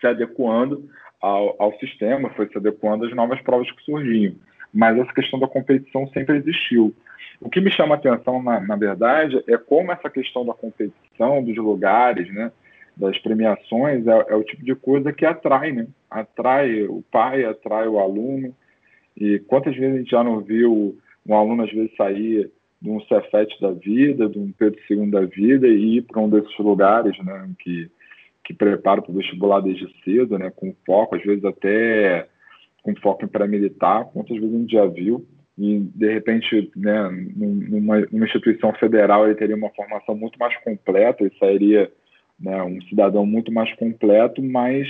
se 0.00 0.06
adequando 0.06 0.88
ao, 1.20 1.56
ao 1.60 1.78
sistema, 1.78 2.30
foi 2.30 2.46
se 2.48 2.56
adequando 2.56 3.06
às 3.06 3.14
novas 3.14 3.40
provas 3.42 3.70
que 3.72 3.82
surgiam. 3.82 4.34
Mas 4.72 4.96
essa 4.98 5.12
questão 5.12 5.38
da 5.38 5.48
competição 5.48 6.06
sempre 6.08 6.36
existiu. 6.36 6.94
O 7.40 7.50
que 7.50 7.60
me 7.60 7.72
chama 7.72 7.96
a 7.96 7.98
atenção, 7.98 8.42
na, 8.42 8.60
na 8.60 8.76
verdade, 8.76 9.42
é 9.48 9.56
como 9.56 9.90
essa 9.90 10.08
questão 10.08 10.46
da 10.46 10.54
competição, 10.54 11.42
dos 11.42 11.56
lugares, 11.56 12.32
né, 12.32 12.52
das 13.00 13.18
premiações, 13.18 14.06
é, 14.06 14.26
é, 14.28 14.36
o 14.36 14.44
tipo 14.44 14.64
de 14.64 14.74
coisa 14.74 15.12
que 15.12 15.24
atrai, 15.24 15.72
né? 15.72 15.86
Atrai 16.10 16.82
o 16.82 17.02
pai, 17.10 17.44
atrai 17.44 17.88
o 17.88 17.98
aluno. 17.98 18.54
E 19.16 19.38
quantas 19.40 19.74
vezes 19.74 19.94
a 19.94 19.98
gente 19.98 20.10
já 20.10 20.22
não 20.22 20.40
viu 20.40 20.98
um 21.26 21.34
aluno, 21.34 21.64
às 21.64 21.72
vezes, 21.72 21.94
sair 21.96 22.50
de 22.80 22.90
um 22.90 23.00
Cefete 23.02 23.60
da 23.60 23.70
vida, 23.72 24.28
de 24.28 24.38
um 24.38 24.52
Pedro 24.52 24.78
II 24.88 25.10
da 25.10 25.22
vida 25.22 25.66
e 25.66 25.96
ir 25.96 26.02
para 26.02 26.20
um 26.20 26.28
desses 26.28 26.56
lugares, 26.58 27.16
né, 27.24 27.50
que, 27.58 27.90
que 28.44 28.54
prepara 28.54 29.02
para 29.02 29.10
o 29.10 29.14
vestibular 29.14 29.60
desde 29.60 29.86
cedo, 30.02 30.38
né, 30.38 30.50
com 30.50 30.74
foco, 30.86 31.16
às 31.16 31.22
vezes 31.22 31.44
até 31.44 32.26
com 32.82 32.94
foco 32.96 33.24
em 33.24 33.28
pré-militar, 33.28 34.06
quantas 34.06 34.38
vezes 34.38 34.54
a 34.54 34.58
gente 34.58 34.72
já 34.72 34.86
viu, 34.86 35.26
e 35.58 35.80
de 35.94 36.10
repente, 36.10 36.70
né, 36.74 37.10
numa, 37.36 38.00
numa 38.10 38.24
instituição 38.24 38.72
federal 38.74 39.26
ele 39.26 39.34
teria 39.34 39.56
uma 39.56 39.68
formação 39.70 40.16
muito 40.16 40.38
mais 40.38 40.56
completa, 40.64 41.22
ele 41.22 41.34
sairia 41.38 41.92
né, 42.40 42.62
um 42.62 42.80
cidadão 42.82 43.26
muito 43.26 43.52
mais 43.52 43.72
completo, 43.74 44.42
mas, 44.42 44.88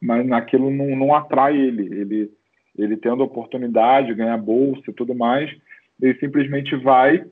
mas 0.00 0.26
naquilo 0.26 0.70
não, 0.70 0.94
não 0.96 1.14
atrai 1.14 1.56
ele, 1.56 1.82
ele, 2.00 2.30
ele 2.76 2.96
tendo 2.96 3.22
a 3.22 3.26
oportunidade, 3.26 4.14
ganhar 4.14 4.36
bolsa 4.36 4.82
e 4.88 4.92
tudo 4.92 5.14
mais, 5.14 5.50
ele 6.00 6.18
simplesmente 6.18 6.76
vai 6.76 7.24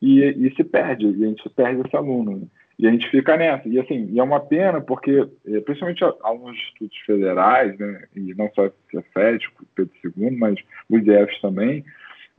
e, 0.00 0.20
e 0.22 0.54
se 0.54 0.64
perde, 0.64 1.06
e 1.06 1.24
a 1.24 1.28
gente 1.28 1.48
perde 1.50 1.82
esse 1.86 1.96
aluno. 1.96 2.38
Né? 2.38 2.46
E 2.80 2.86
a 2.86 2.90
gente 2.90 3.10
fica 3.10 3.36
nessa. 3.36 3.68
E 3.68 3.78
assim, 3.78 4.08
e 4.10 4.18
é 4.18 4.22
uma 4.22 4.40
pena 4.40 4.80
porque, 4.80 5.28
eh, 5.46 5.60
principalmente 5.60 6.02
alunos 6.02 6.56
de 6.56 6.62
institutos 6.62 6.98
federais, 7.04 7.78
né, 7.78 8.04
e 8.16 8.34
não 8.34 8.50
só 8.54 8.70
Cefet, 8.90 9.46
Pedro 9.74 9.92
II, 10.02 10.30
mas 10.30 10.58
os 10.88 11.06
IFs 11.06 11.40
também, 11.42 11.84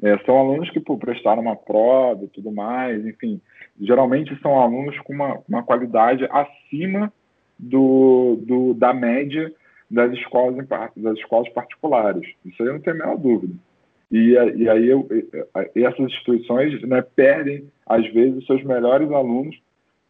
é, 0.02 0.18
são 0.20 0.38
alunos 0.38 0.70
que 0.70 0.80
pô, 0.80 0.98
prestaram 0.98 1.42
uma 1.42 1.56
prova 1.56 2.24
e 2.24 2.28
tudo 2.28 2.52
mais, 2.52 3.06
enfim, 3.06 3.40
geralmente 3.80 4.40
são 4.42 4.60
alunos 4.60 4.98
com 5.00 5.14
uma, 5.14 5.40
uma 5.48 5.64
qualidade 5.64 6.28
acima 6.32 7.12
do, 7.58 8.40
do, 8.42 8.74
da 8.74 8.94
média 8.94 9.54
das 9.90 10.12
escolas, 10.14 10.66
das 10.96 11.18
escolas 11.18 11.50
particulares. 11.50 12.28
Isso 12.46 12.62
aí 12.62 12.70
eu 12.70 12.74
não 12.74 12.82
tenho 12.82 12.96
a 12.96 13.00
menor 13.00 13.18
dúvida. 13.18 13.54
E, 14.12 14.32
e 14.32 14.70
aí 14.70 14.88
eu, 14.88 15.08
essas 15.76 16.00
instituições 16.00 16.82
né, 16.82 17.02
perdem, 17.02 17.70
às 17.86 18.06
vezes, 18.12 18.46
seus 18.46 18.64
melhores 18.64 19.10
alunos 19.12 19.56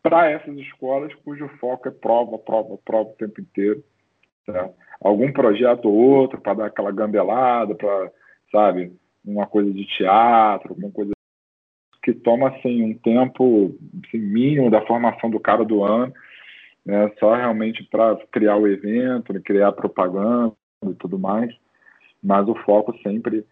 para 0.02 0.30
essas 0.30 0.56
escolas 0.58 1.14
cujo 1.24 1.48
foco 1.60 1.88
é 1.88 1.92
prova, 1.92 2.38
prova, 2.40 2.78
prova 2.84 3.10
o 3.10 3.16
tempo 3.16 3.42
inteiro. 3.42 3.84
Tá? 4.46 4.70
Algum 5.00 5.32
projeto 5.32 5.86
ou 5.86 5.96
outro 5.96 6.40
para 6.40 6.56
dar 6.56 6.66
aquela 6.68 6.92
gambelada, 6.92 7.76
para, 7.76 8.12
sabe, 8.52 8.92
uma 9.24 9.46
coisa 9.48 9.72
de 9.72 9.86
teatro, 9.86 10.70
alguma 10.70 10.92
coisa 10.92 11.12
que 12.04 12.14
toma 12.14 12.50
assim 12.50 12.84
um 12.84 12.98
tempo 12.98 13.76
assim, 14.06 14.18
mínimo 14.18 14.72
da 14.72 14.86
formação 14.86 15.30
do 15.30 15.40
cara 15.40 15.64
do 15.64 15.84
ano, 15.84 16.12
né, 16.86 17.12
só 17.20 17.36
realmente 17.36 17.84
para 17.84 18.18
criar 18.32 18.58
o 18.58 18.68
evento, 18.68 19.40
criar 19.44 19.72
propaganda 19.72 20.56
e 20.84 20.94
tudo 20.96 21.20
mais, 21.20 21.56
mas 22.24 22.48
o 22.48 22.56
foco 22.56 22.98
sempre 23.04 23.46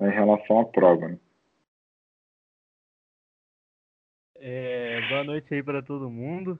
é 0.00 0.08
em 0.08 0.12
relação 0.12 0.60
à 0.60 0.64
prova. 0.64 1.08
Né? 1.08 1.18
É, 4.36 5.00
boa 5.08 5.24
noite 5.24 5.52
aí 5.52 5.62
para 5.62 5.82
todo 5.82 6.10
mundo. 6.10 6.58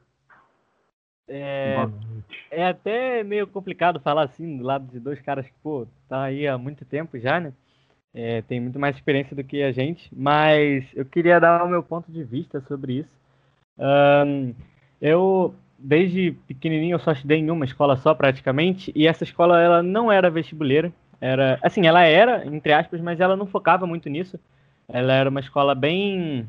É, 1.26 1.76
é 2.50 2.66
até 2.66 3.22
meio 3.22 3.46
complicado 3.46 3.98
falar 4.00 4.24
assim 4.24 4.58
do 4.58 4.64
lado 4.64 4.86
de 4.90 5.00
dois 5.00 5.20
caras 5.22 5.46
que, 5.46 5.54
pô, 5.62 5.86
tá 6.08 6.24
aí 6.24 6.46
há 6.46 6.58
muito 6.58 6.84
tempo 6.84 7.18
já, 7.18 7.40
né? 7.40 7.52
É, 8.14 8.42
tem 8.42 8.60
muito 8.60 8.78
mais 8.78 8.94
experiência 8.94 9.34
do 9.34 9.42
que 9.42 9.62
a 9.62 9.72
gente, 9.72 10.08
mas 10.16 10.84
eu 10.94 11.04
queria 11.04 11.40
dar 11.40 11.64
o 11.64 11.68
meu 11.68 11.82
ponto 11.82 12.10
de 12.12 12.22
vista 12.22 12.60
sobre 12.68 13.00
isso. 13.00 13.08
Um, 13.76 14.54
eu, 15.02 15.52
desde 15.76 16.32
pequenininho, 16.46 16.94
eu 16.94 17.00
só 17.00 17.10
estudei 17.10 17.38
em 17.38 17.50
uma 17.50 17.64
escola 17.64 17.96
só, 17.96 18.14
praticamente, 18.14 18.92
e 18.94 19.06
essa 19.08 19.24
escola 19.24 19.60
ela 19.60 19.82
não 19.82 20.12
era 20.12 20.30
vestibuleira. 20.30 20.92
Era, 21.20 21.58
assim, 21.60 21.86
ela 21.86 22.02
era, 22.02 22.46
entre 22.46 22.72
aspas, 22.72 23.00
mas 23.00 23.18
ela 23.18 23.36
não 23.36 23.46
focava 23.46 23.86
muito 23.86 24.08
nisso. 24.08 24.38
Ela 24.88 25.14
era 25.14 25.30
uma 25.30 25.40
escola 25.40 25.74
bem 25.74 26.48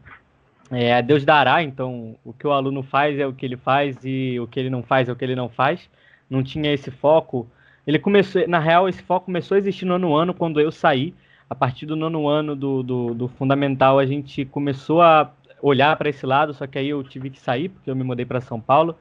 é, 0.71 1.01
Deus 1.01 1.23
dará, 1.23 1.63
então 1.63 2.15
o 2.23 2.33
que 2.33 2.45
o 2.45 2.51
aluno 2.51 2.83
faz 2.83 3.19
é 3.19 3.25
o 3.25 3.33
que 3.33 3.45
ele 3.45 3.57
faz 3.57 3.97
e 4.03 4.39
o 4.39 4.47
que 4.47 4.59
ele 4.59 4.69
não 4.69 4.81
faz 4.83 5.07
é 5.07 5.11
o 5.11 5.15
que 5.15 5.23
ele 5.23 5.35
não 5.35 5.49
faz. 5.49 5.89
Não 6.29 6.43
tinha 6.43 6.71
esse 6.73 6.91
foco. 6.91 7.47
Ele 7.87 7.99
começou, 7.99 8.47
na 8.47 8.59
real, 8.59 8.89
esse 8.89 9.01
foco 9.01 9.27
começou 9.27 9.55
a 9.55 9.57
existir 9.59 9.85
no 9.85 10.15
ano 10.15 10.33
quando 10.33 10.59
eu 10.59 10.71
saí 10.71 11.13
a 11.49 11.55
partir 11.55 11.85
do 11.85 11.95
nono 11.95 12.27
ano 12.27 12.55
do, 12.55 12.81
do, 12.83 13.13
do 13.13 13.27
fundamental, 13.27 13.99
a 13.99 14.05
gente 14.05 14.45
começou 14.45 15.01
a 15.01 15.31
olhar 15.61 15.95
para 15.95 16.09
esse 16.09 16.25
lado, 16.25 16.53
só 16.53 16.67
que 16.67 16.77
aí 16.77 16.89
eu 16.89 17.03
tive 17.03 17.29
que 17.29 17.39
sair, 17.39 17.69
porque 17.69 17.89
eu 17.89 17.95
me 17.95 18.03
mudei 18.03 18.25
para 18.25 18.41
São 18.41 18.59
Paulo. 18.59 18.95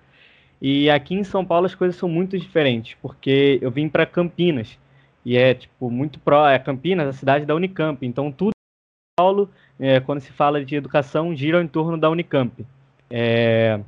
E 0.60 0.88
aqui 0.90 1.14
em 1.14 1.24
São 1.24 1.44
Paulo 1.44 1.66
as 1.66 1.74
coisas 1.74 1.96
são 1.96 2.08
muito 2.08 2.38
diferentes, 2.38 2.96
porque 3.02 3.58
eu 3.60 3.70
vim 3.70 3.88
para 3.88 4.06
Campinas, 4.06 4.78
e 5.24 5.36
é 5.36 5.54
tipo 5.54 5.90
muito 5.90 6.18
pró, 6.18 6.48
é 6.48 6.58
Campinas, 6.58 7.08
a 7.08 7.12
cidade 7.12 7.44
da 7.44 7.54
Unicamp, 7.54 8.04
então 8.06 8.30
tudo 8.30 8.50
em 8.50 9.20
São 9.20 9.24
Paulo, 9.24 9.50
é, 9.78 10.00
quando 10.00 10.20
se 10.20 10.32
fala 10.32 10.64
de 10.64 10.76
educação, 10.76 11.34
gira 11.34 11.62
em 11.62 11.68
torno 11.68 11.98
da 11.98 12.08
Unicamp. 12.08 12.64
É, 13.10 13.80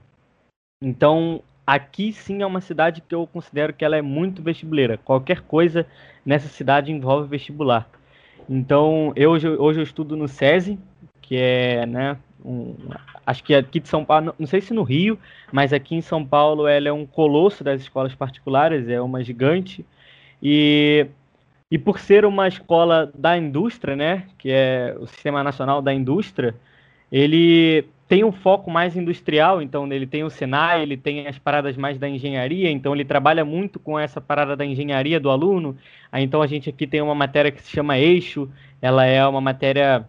então, 0.82 1.42
aqui 1.66 2.12
sim 2.12 2.42
é 2.42 2.46
uma 2.46 2.60
cidade 2.60 3.00
que 3.00 3.14
eu 3.14 3.26
considero 3.26 3.72
que 3.72 3.84
ela 3.84 3.96
é 3.96 4.02
muito 4.02 4.42
vestibuleira. 4.42 4.98
Qualquer 4.98 5.40
coisa 5.42 5.86
nessa 6.24 6.48
cidade 6.48 6.92
envolve 6.92 7.28
vestibular. 7.28 7.88
Então, 8.48 9.12
eu, 9.16 9.32
hoje, 9.32 9.46
eu 9.46 9.82
estudo 9.82 10.16
no 10.16 10.28
SESI, 10.28 10.78
que 11.20 11.36
é, 11.36 11.84
né, 11.86 12.16
um, 12.44 12.74
acho 13.26 13.42
que 13.42 13.54
aqui 13.54 13.80
de 13.80 13.88
São 13.88 14.04
Paulo, 14.04 14.34
não 14.38 14.46
sei 14.46 14.60
se 14.60 14.72
no 14.72 14.82
Rio, 14.82 15.18
mas 15.52 15.72
aqui 15.72 15.96
em 15.96 16.00
São 16.00 16.24
Paulo 16.24 16.68
ela 16.68 16.88
é 16.88 16.92
um 16.92 17.04
colosso 17.04 17.64
das 17.64 17.80
escolas 17.80 18.14
particulares, 18.14 18.88
é 18.88 19.00
uma 19.00 19.22
gigante. 19.24 19.84
E, 20.40 21.06
e 21.70 21.76
por 21.76 21.98
ser 21.98 22.24
uma 22.24 22.46
escola 22.46 23.10
da 23.14 23.36
indústria, 23.36 23.96
né, 23.96 24.28
que 24.38 24.50
é 24.50 24.96
o 25.00 25.06
Sistema 25.06 25.42
Nacional 25.42 25.82
da 25.82 25.92
Indústria, 25.92 26.54
ele 27.10 27.84
tem 28.08 28.24
um 28.24 28.30
foco 28.30 28.70
mais 28.70 28.96
industrial, 28.96 29.60
então 29.60 29.90
ele 29.92 30.06
tem 30.06 30.22
o 30.22 30.30
Senai, 30.30 30.82
ele 30.82 30.96
tem 30.96 31.26
as 31.26 31.38
paradas 31.38 31.76
mais 31.76 31.98
da 31.98 32.08
engenharia, 32.08 32.70
então 32.70 32.94
ele 32.94 33.04
trabalha 33.04 33.44
muito 33.44 33.80
com 33.80 33.98
essa 33.98 34.20
parada 34.20 34.56
da 34.56 34.64
engenharia 34.64 35.18
do 35.18 35.28
aluno. 35.28 35.76
Aí, 36.12 36.22
então 36.22 36.40
a 36.40 36.46
gente 36.46 36.70
aqui 36.70 36.86
tem 36.86 37.00
uma 37.00 37.14
matéria 37.14 37.50
que 37.50 37.60
se 37.60 37.70
chama 37.70 37.98
Eixo, 37.98 38.48
ela 38.80 39.04
é 39.04 39.26
uma 39.26 39.40
matéria 39.40 40.08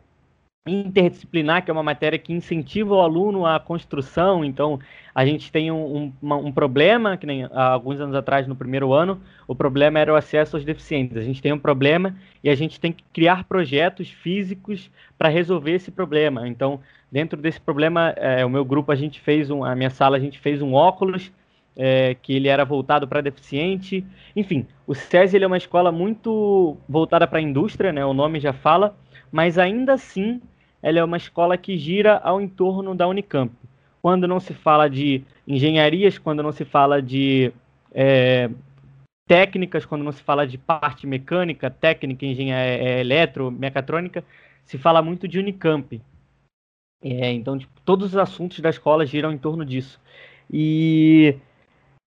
interdisciplinar, 0.68 1.64
que 1.64 1.72
é 1.72 1.74
uma 1.74 1.84
matéria 1.84 2.20
que 2.20 2.34
incentiva 2.34 2.94
o 2.94 3.02
aluno 3.02 3.46
à 3.46 3.60
construção. 3.60 4.44
Então, 4.44 4.80
a 5.16 5.26
gente 5.26 5.52
tem 5.52 5.72
um, 5.72 6.14
um, 6.22 6.34
um, 6.34 6.52
problema, 6.52 7.18
que 7.18 7.26
nem 7.26 7.46
há 7.46 7.70
alguns 7.70 8.00
anos 8.00 8.16
atrás, 8.16 8.48
no 8.48 8.56
primeiro 8.56 8.94
ano, 8.94 9.22
o 9.48 9.56
problema 9.56 10.00
era 10.00 10.14
o 10.14 10.16
acesso 10.16 10.56
aos 10.56 10.66
deficientes. 10.66 11.18
A 11.18 11.22
gente 11.22 11.42
tem 11.42 11.54
um 11.54 11.60
problema 11.60 12.16
e 12.44 12.50
a 12.50 12.56
gente 12.56 12.80
tem 12.80 12.92
que 12.92 13.04
criar 13.14 13.46
projetos 13.46 14.10
físicos 14.10 14.92
para 15.18 15.30
resolver 15.30 15.72
esse 15.72 15.90
problema. 15.90 16.48
Então, 16.48 16.80
dentro 17.12 17.42
desse 17.42 17.60
problema, 17.60 18.14
é, 18.18 18.46
o 18.46 18.50
meu 18.50 18.66
grupo, 18.66 18.92
a 18.92 18.96
gente 18.96 19.20
fez 19.20 19.50
um, 19.50 19.64
a 19.64 19.76
minha 19.76 19.90
sala, 19.90 20.18
a 20.18 20.20
gente 20.20 20.40
fez 20.40 20.62
um 20.62 20.74
óculos 20.74 21.32
é, 21.76 22.16
que 22.16 22.34
ele 22.34 22.48
era 22.48 22.66
voltado 22.66 23.08
para 23.08 23.22
deficiente. 23.22 24.06
Enfim, 24.36 24.66
o 24.86 24.96
SESI 24.96 25.42
é 25.42 25.48
uma 25.48 25.58
escola 25.58 25.92
muito 25.92 26.76
voltada 26.90 27.28
para 27.28 27.40
a 27.40 27.42
indústria, 27.42 27.94
né? 27.94 28.04
O 28.06 28.14
nome 28.14 28.40
já 28.40 28.52
fala, 28.52 28.98
mas 29.32 29.58
ainda 29.58 29.94
assim 29.94 30.42
ela 30.82 31.00
é 31.00 31.04
uma 31.04 31.18
escola 31.18 31.58
que 31.58 31.78
gira 31.78 32.18
ao 32.18 32.42
entorno 32.42 32.96
da 32.96 33.08
Unicamp. 33.08 33.54
Quando 34.02 34.28
não 34.28 34.40
se 34.40 34.54
fala 34.54 34.90
de 34.90 35.24
engenharias, 35.48 36.18
quando 36.18 36.44
não 36.44 36.52
se 36.52 36.66
fala 36.66 37.02
de 37.02 37.52
é, 37.94 38.50
técnicas, 39.28 39.86
quando 39.86 40.04
não 40.04 40.12
se 40.12 40.24
fala 40.24 40.48
de 40.48 40.58
parte 40.58 41.06
mecânica, 41.06 41.70
técnica, 41.70 42.26
engenharia 42.26 42.84
é, 42.84 43.00
eletro, 43.02 43.52
mecatrônica, 43.52 44.24
se 44.64 44.78
fala 44.78 45.02
muito 45.02 45.28
de 45.28 45.40
Unicamp. 45.40 46.02
É, 47.02 47.32
então, 47.32 47.58
tipo, 47.58 47.80
todos 47.86 48.08
os 48.08 48.18
assuntos 48.18 48.60
da 48.60 48.70
escola 48.70 49.06
giram 49.06 49.32
em 49.32 49.38
torno 49.38 49.64
disso. 49.64 50.00
E 50.52 51.36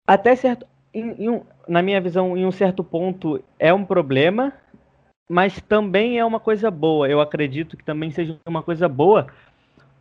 até 0.08 0.36
certo, 0.36 0.66
em, 0.94 1.24
em 1.24 1.30
um, 1.30 1.42
na 1.68 1.82
minha 1.82 2.02
visão, 2.02 2.36
em 2.36 2.46
um 2.46 2.52
certo 2.52 2.84
ponto 2.84 3.44
é 3.60 3.74
um 3.74 3.86
problema, 3.86 4.54
mas 5.30 5.62
também 5.62 6.18
é 6.18 6.26
uma 6.26 6.40
coisa 6.40 6.72
boa. 6.72 7.08
Eu 7.08 7.22
acredito 7.22 7.78
que 7.78 7.84
também 7.84 8.10
seja 8.12 8.38
uma 8.48 8.64
coisa 8.64 8.90
boa, 8.90 9.28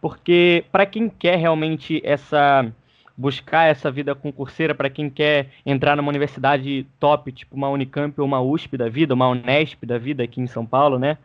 porque 0.01 0.65
para 0.73 0.87
quem 0.87 1.09
quer 1.09 1.37
realmente 1.37 2.01
essa 2.05 2.73
buscar 3.17 3.65
essa 3.65 3.91
vida 3.91 4.15
concurseira, 4.15 4.77
para 4.77 4.89
quem 4.89 5.11
quer 5.11 5.49
entrar 5.67 5.97
numa 5.97 6.09
universidade 6.09 6.87
top, 7.01 7.33
tipo 7.33 7.57
uma 7.57 7.69
Unicamp 7.69 8.19
ou 8.21 8.25
uma 8.25 8.41
USP 8.41 8.77
da 8.77 8.89
vida, 8.89 9.13
uma 9.13 9.29
Unesp 9.29 9.85
da 9.85 9.99
vida 9.99 10.23
aqui 10.23 10.41
em 10.41 10.47
São 10.47 10.65
Paulo, 10.65 11.01
né? 11.01 11.19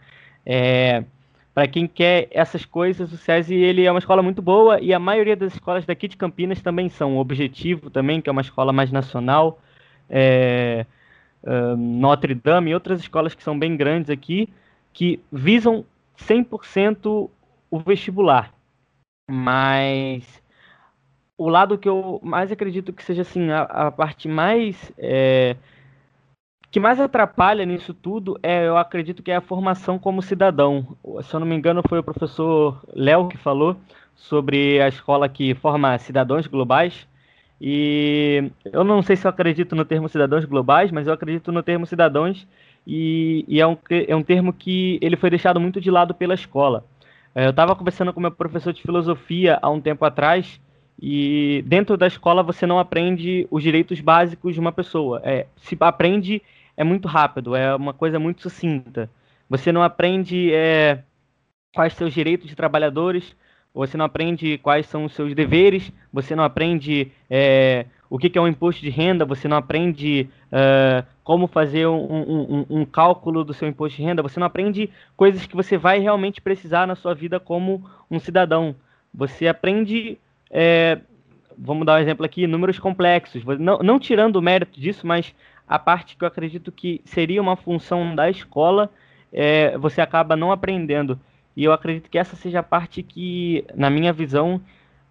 É, 0.43 1.04
para 1.53 1.67
quem 1.67 1.87
quer 1.87 2.27
essas 2.31 2.65
coisas, 2.65 3.11
o 3.11 3.17
SESI 3.17 3.55
ele 3.55 3.85
é 3.85 3.91
uma 3.91 3.99
escola 3.99 4.23
muito 4.23 4.41
boa 4.41 4.79
e 4.81 4.93
a 4.93 4.99
maioria 4.99 5.35
das 5.35 5.53
escolas 5.53 5.85
daqui 5.85 6.07
de 6.07 6.17
Campinas 6.17 6.61
também 6.61 6.89
são. 6.89 7.15
O 7.15 7.19
Objetivo 7.19 7.89
também, 7.89 8.19
que 8.19 8.29
é 8.29 8.31
uma 8.31 8.41
escola 8.41 8.73
mais 8.73 8.91
nacional. 8.91 9.61
É, 10.09 10.85
Notre 11.77 12.33
Dame 12.33 12.71
e 12.71 12.73
outras 12.73 12.99
escolas 13.01 13.35
que 13.35 13.43
são 13.43 13.57
bem 13.57 13.75
grandes 13.75 14.09
aqui, 14.09 14.49
que 14.93 15.19
visam 15.31 15.85
100% 16.17 17.29
o 17.69 17.79
vestibular. 17.79 18.53
Mas 19.29 20.41
o 21.37 21.49
lado 21.49 21.77
que 21.77 21.89
eu 21.89 22.19
mais 22.23 22.51
acredito 22.51 22.93
que 22.93 23.03
seja 23.03 23.21
assim, 23.21 23.51
a, 23.51 23.61
a 23.61 23.91
parte 23.91 24.27
mais. 24.27 24.91
É, 24.97 25.55
que 26.73 26.79
mais 26.79 26.99
atrapalha 26.99 27.63
nisso 27.67 27.93
tudo 27.93 28.36
é, 28.41 28.67
eu 28.67 28.75
acredito 28.75 29.21
que 29.21 29.29
é 29.29 29.36
a 29.36 29.41
formação 29.41 29.99
como 29.99 30.23
cidadão. 30.23 30.97
Se 31.21 31.31
eu 31.31 31.39
não 31.39 31.45
me 31.45 31.55
engano, 31.55 31.83
foi 31.88 31.99
o 31.99 32.03
professor 32.03 32.83
Léo 32.95 33.27
que 33.27 33.38
falou 33.38 33.77
sobre 34.15 34.81
a 34.81 34.88
escola 34.88 35.29
que 35.29 35.53
forma 35.53 35.95
cidadãos 35.99 36.47
globais. 36.47 37.07
E 37.62 38.51
eu 38.65 38.83
não 38.83 39.03
sei 39.03 39.15
se 39.15 39.27
eu 39.27 39.29
acredito 39.29 39.75
no 39.75 39.86
termo 39.86 40.09
cidadãos 40.09 40.45
globais, 40.45 40.89
mas 40.89 41.05
eu 41.05 41.13
acredito 41.13 41.51
no 41.51 41.62
termo 41.62 41.86
cidadãos 41.86 42.47
e, 42.88 43.45
e 43.47 43.62
é, 43.62 43.67
um, 43.67 43.77
é 44.07 44.15
um 44.15 44.23
termo 44.23 44.51
que 44.51 44.97
ele 44.99 45.15
foi 45.15 45.29
deixado 45.29 45.59
muito 45.59 45.79
de 45.79 45.91
lado 45.91 46.15
pela 46.15 46.33
escola. 46.33 46.83
É, 47.36 47.45
eu 47.45 47.51
estava 47.51 47.75
conversando 47.75 48.12
com 48.12 48.19
meu 48.19 48.31
professor 48.31 48.73
de 48.73 48.81
filosofia 48.81 49.59
há 49.62 49.69
um 49.69 49.79
tempo 49.79 50.03
atrás 50.05 50.59
e 50.99 51.63
dentro 51.67 51.95
da 51.95 52.07
escola 52.07 52.41
você 52.41 52.65
não 52.65 52.79
aprende 52.79 53.47
os 53.51 53.62
direitos 53.62 54.01
básicos 54.01 54.55
de 54.55 54.59
uma 54.59 54.71
pessoa. 54.71 55.21
É, 55.23 55.45
se 55.57 55.77
aprende 55.79 56.41
é 56.75 56.83
muito 56.83 57.07
rápido, 57.07 57.55
é 57.55 57.75
uma 57.75 57.93
coisa 57.93 58.19
muito 58.19 58.41
sucinta. 58.41 59.09
Você 59.49 59.71
não 59.71 59.83
aprende 59.83 60.53
é, 60.53 61.03
quais 61.73 61.99
os 61.99 62.13
direitos 62.13 62.47
de 62.47 62.55
trabalhadores, 62.55 63.36
você 63.73 63.97
não 63.97 64.05
aprende 64.05 64.57
quais 64.59 64.86
são 64.86 65.05
os 65.05 65.13
seus 65.13 65.33
deveres, 65.33 65.91
você 66.12 66.36
não 66.36 66.43
aprende 66.43 67.12
é, 67.29 67.86
o 68.13 68.19
que, 68.19 68.38
é 68.38 68.41
um 68.41 68.47
imposto 68.47 68.79
de 68.79 68.91
renda, 68.91 69.25
você 69.25 69.47
não 69.47 69.57
aprende 69.57 70.29
uh, 70.51 71.03
como 71.23 71.47
fazer 71.47 71.88
um, 71.88 71.95
um, 71.97 72.65
um, 72.69 72.86
cálculo 72.86 73.43
do 73.43 73.55
seu 73.55 73.67
imposto 73.67 73.97
de 73.97 74.03
renda, 74.03 74.21
você 74.21 74.39
não 74.39 74.45
aprende 74.45 74.88
coisas 75.17 75.47
que 75.47 75.55
você 75.55 75.77
vai 75.77 75.97
realmente 75.97 76.39
precisar 76.39 76.86
na 76.86 76.93
sua 76.93 77.15
vida 77.15 77.39
como 77.39 77.83
um 78.12 78.19
cidadão. 78.19 78.75
Você 79.12 79.47
aprende, 79.47 80.19
é, 80.51 80.99
vamos 81.57 81.88
dar 81.88 81.95
um 81.95 82.01
exemplo 82.03 82.23
aqui, 82.23 82.45
números 82.45 82.77
complexos, 82.77 83.43
não, 83.57 83.79
não 83.79 83.97
tirando 83.97 84.36
o 84.36 84.41
mérito 84.43 84.79
disso, 84.79 85.07
mas 85.07 85.33
a 85.67 85.80
parte 85.80 86.15
que 86.15 86.23
eu 86.23 86.28
acredito 86.28 86.71
que 86.71 87.02
seria 87.06 87.41
uma 87.41 87.56
função 87.56 88.15
da 88.15 88.30
escola, 88.30 88.89
é, 89.32 89.78
você 89.78 90.02
acaba 90.02 90.36
não 90.36 90.52
aprendendo. 90.52 91.19
E 91.56 91.63
eu 91.63 91.71
acredito 91.71 92.10
que 92.10 92.17
essa 92.17 92.36
seja 92.36 92.60
a 92.60 92.63
parte 92.63 93.04
que, 93.04 93.65
na 93.76 93.89
minha 93.89 94.12
visão, 94.12 94.62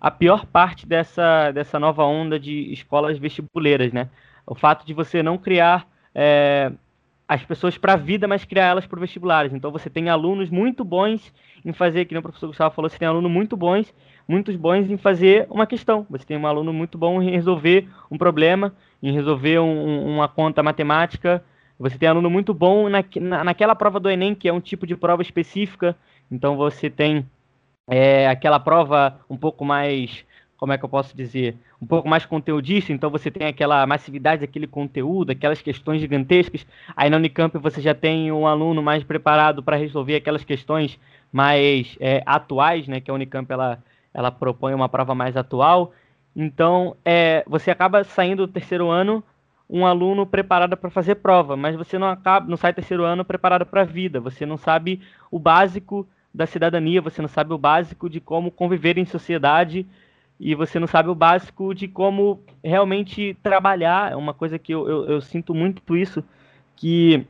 a 0.01 0.11
pior 0.11 0.45
parte 0.47 0.87
dessa, 0.87 1.53
dessa 1.53 1.79
nova 1.79 2.05
onda 2.05 2.39
de 2.39 2.73
escolas 2.73 3.19
vestibuleiras, 3.19 3.93
né? 3.93 4.09
O 4.47 4.55
fato 4.55 4.85
de 4.85 4.93
você 4.93 5.23
não 5.23 5.39
criar 5.39 5.87
é, 6.15 6.73
as 7.29 7.45
pessoas 7.45 7.79
para 7.79 7.95
a 7.95 7.97
vida, 7.97 8.27
mas 8.27 8.45
criar 8.45 8.67
elas 8.67 8.87
para 8.87 9.01
vestibulares. 9.01 9.53
Então 9.53 9.71
você 9.71 9.89
tem 9.89 10.09
alunos 10.09 10.51
muito 10.51 10.85
bons 10.85 11.33
em 11.65 11.73
fazer, 11.73 12.05
que 12.05 12.17
o 12.17 12.23
professor 12.23 12.49
Gustavo 12.49 12.75
falou, 12.75 12.91
você 12.91 12.99
tem 12.99 13.09
alunos 13.09 13.31
muito 13.31 13.57
bons, 13.57 13.95
muitos 14.27 14.57
bons 14.57 14.91
em 14.91 14.97
fazer 14.97 15.47
uma 15.49 15.67
questão. 15.67 16.07
Você 16.11 16.27
tem 16.27 16.37
um 16.37 16.47
aluno 16.47 16.73
muito 16.73 16.99
bom 16.99 17.23
em 17.23 17.31
resolver 17.31 17.89
um 18.11 18.19
problema, 18.19 18.75
em 19.03 19.13
resolver 19.13 19.59
um, 19.59 20.15
uma 20.15 20.29
conta 20.29 20.63
matemática. 20.63 21.43
Você 21.79 21.99
tem 21.99 22.09
aluno 22.09 22.31
muito 22.31 22.55
bom 22.55 22.89
na, 22.89 23.05
na, 23.21 23.45
naquela 23.45 23.75
prova 23.75 23.99
do 23.99 24.09
Enem, 24.09 24.35
que 24.35 24.49
é 24.49 24.53
um 24.53 24.61
tipo 24.61 24.87
de 24.87 24.97
prova 24.97 25.23
específica 25.23 25.97
então 26.33 26.57
você 26.57 26.89
tem 26.89 27.27
é, 27.87 28.27
aquela 28.27 28.59
prova 28.59 29.21
um 29.29 29.37
pouco 29.37 29.67
mais, 29.67 30.25
como 30.57 30.73
é 30.73 30.79
que 30.79 30.85
eu 30.85 30.89
posso 30.89 31.15
dizer, 31.15 31.55
um 31.81 31.87
pouco 31.87 32.09
mais 32.09 32.25
conteudista, 32.25 32.91
então 32.91 33.11
você 33.11 33.31
tem 33.31 33.47
aquela 33.47 33.87
massividade 33.87 34.41
daquele 34.41 34.67
conteúdo, 34.67 35.31
aquelas 35.31 35.61
questões 35.61 36.01
gigantescas. 36.01 36.67
Aí 36.97 37.11
na 37.11 37.19
Unicamp 37.19 37.57
você 37.59 37.83
já 37.83 37.95
tem 37.95 38.33
um 38.33 38.47
aluno 38.47 38.83
mais 38.83 39.05
preparado 39.05 39.63
para 39.63 39.77
resolver 39.77 40.17
aquelas 40.17 40.43
questões 40.43 40.99
mais 41.31 41.99
é, 42.01 42.23
atuais, 42.25 42.89
né? 42.89 42.99
Que 42.99 43.11
a 43.11 43.15
Unicamp 43.15 43.53
ela, 43.53 43.83
ela 44.15 44.31
propõe 44.31 44.73
uma 44.73 44.89
prova 44.89 45.15
mais 45.15 45.37
atual. 45.37 45.93
Então 46.35 46.97
é, 47.05 47.45
você 47.47 47.71
acaba 47.71 48.05
saindo 48.05 48.47
do 48.47 48.53
terceiro 48.53 48.91
ano 48.91 49.23
um 49.69 49.87
aluno 49.87 50.27
preparado 50.27 50.77
para 50.77 50.91
fazer 50.91 51.15
prova, 51.17 51.57
mas 51.57 51.75
você 51.75 51.99
não 51.99 52.07
acaba, 52.07 52.47
não 52.47 52.59
sai 52.59 52.75
terceiro 52.75 53.05
ano 53.05 53.25
preparado 53.25 53.65
para 53.65 53.83
a 53.83 53.87
vida. 53.87 54.21
Você 54.21 54.45
não 54.45 54.59
sabe 54.59 55.01
o 55.31 55.39
básico 55.39 56.07
da 56.33 56.47
cidadania, 56.47 57.01
você 57.01 57.23
não 57.23 57.29
sabe 57.29 57.55
o 57.55 57.59
básico 57.59 58.09
de 58.09 58.21
como 58.21 58.51
conviver 58.51 58.99
em 58.99 59.07
sociedade 59.07 59.87
e 60.39 60.55
você 60.55 60.79
não 60.79 60.87
sabe 60.87 61.09
o 61.09 61.15
básico 61.15 61.75
de 61.75 61.89
como 61.89 62.41
realmente 62.63 63.35
trabalhar. 63.43 64.13
É 64.13 64.17
uma 64.17 64.35
coisa 64.35 64.59
que 64.59 64.75
eu, 64.75 64.89
eu, 64.89 65.05
eu 65.07 65.21
sinto 65.21 65.55
muito 65.55 65.97
isso, 65.97 66.23
que 66.77 67.27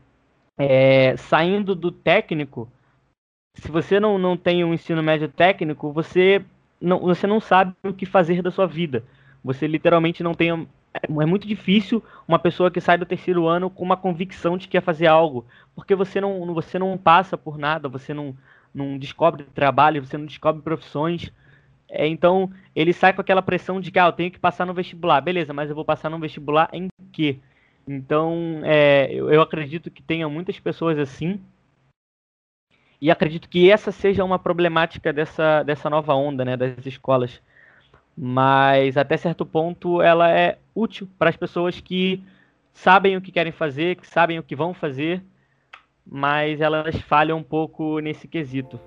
é, 0.59 1.17
saindo 1.17 1.75
do 1.75 1.93
técnico, 1.93 2.69
se 3.55 3.71
você 3.71 4.01
não, 4.01 4.19
não 4.19 4.37
tem 4.37 4.65
um 4.65 4.75
ensino 4.75 5.03
médio 5.03 5.29
técnico, 5.29 5.93
você 5.93 6.45
não, 6.83 6.99
você 7.01 7.27
não 7.27 7.41
sabe 7.41 7.75
o 7.85 7.95
que 7.95 8.05
fazer 8.05 8.43
da 8.43 8.51
sua 8.51 8.67
vida. 8.67 9.05
Você 9.45 9.67
literalmente 9.67 10.23
não 10.23 10.35
tem. 10.35 10.69
É, 10.95 11.27
muito 11.27 11.47
difícil 11.47 12.05
uma 12.29 12.39
pessoa 12.39 12.71
que 12.71 12.81
sai 12.81 12.99
do 12.99 13.07
terceiro 13.07 13.47
ano 13.47 13.71
com 13.71 13.83
uma 13.83 13.97
convicção 13.97 14.59
de 14.59 14.67
que 14.67 14.73
quer 14.73 14.83
fazer 14.83 15.07
algo, 15.07 15.47
porque 15.75 15.95
você 15.95 16.21
não, 16.21 16.53
você 16.53 16.79
não 16.79 16.99
passa 16.99 17.39
por 17.39 17.57
nada, 17.57 17.89
você 17.89 18.13
não, 18.13 18.37
não 18.75 18.99
descobre 18.99 19.45
trabalho, 19.55 20.05
você 20.05 20.19
não 20.19 20.27
descobre 20.27 20.61
profissões. 20.61 21.33
É, 21.89 22.07
então, 22.07 22.51
ele 22.75 22.93
sai 22.93 23.13
com 23.13 23.21
aquela 23.21 23.43
pressão 23.43 23.81
de 23.81 23.91
que 23.91 23.99
ah, 23.99 24.07
eu 24.07 24.13
tenho 24.13 24.31
que 24.31 24.39
passar 24.39 24.67
no 24.67 24.75
vestibular. 24.75 25.21
Beleza, 25.21 25.53
mas 25.53 25.71
eu 25.71 25.77
vou 25.77 25.85
passar 25.85 26.11
no 26.11 26.19
vestibular 26.19 26.69
em 26.73 26.89
quê? 27.11 27.39
Então, 27.87 28.61
é, 28.65 29.09
eu, 29.13 29.31
eu 29.31 29.43
acredito 29.43 29.91
que 29.91 30.03
tenha 30.03 30.29
muitas 30.29 30.59
pessoas 30.59 30.99
assim. 30.99 31.41
E 33.03 33.11
acredito 33.11 33.51
que 33.51 33.71
essa 33.71 33.93
seja 33.93 34.25
uma 34.25 34.39
problemática 34.39 35.13
dessa, 35.13 35.63
dessa 35.63 35.91
nova 35.91 36.15
onda 36.15 36.43
né, 36.43 36.57
das 36.57 36.87
escolas. 36.87 37.43
Mas, 38.17 38.97
até 38.97 39.19
certo 39.19 39.45
ponto, 39.45 40.01
ela 40.01 40.31
é 40.31 40.59
útil 40.75 41.07
para 41.19 41.29
as 41.29 41.37
pessoas 41.37 41.81
que 41.81 42.23
sabem 42.73 43.17
o 43.17 43.21
que 43.21 43.31
querem 43.31 43.53
fazer, 43.53 43.97
que 43.97 44.07
sabem 44.07 44.39
o 44.39 44.43
que 44.43 44.57
vão 44.57 44.73
fazer 44.73 45.23
mas 46.07 46.61
elas 46.61 46.97
falham 47.03 47.39
um 47.39 47.43
pouco 47.43 48.01
nesse 48.01 48.27
quesito. 48.27 48.79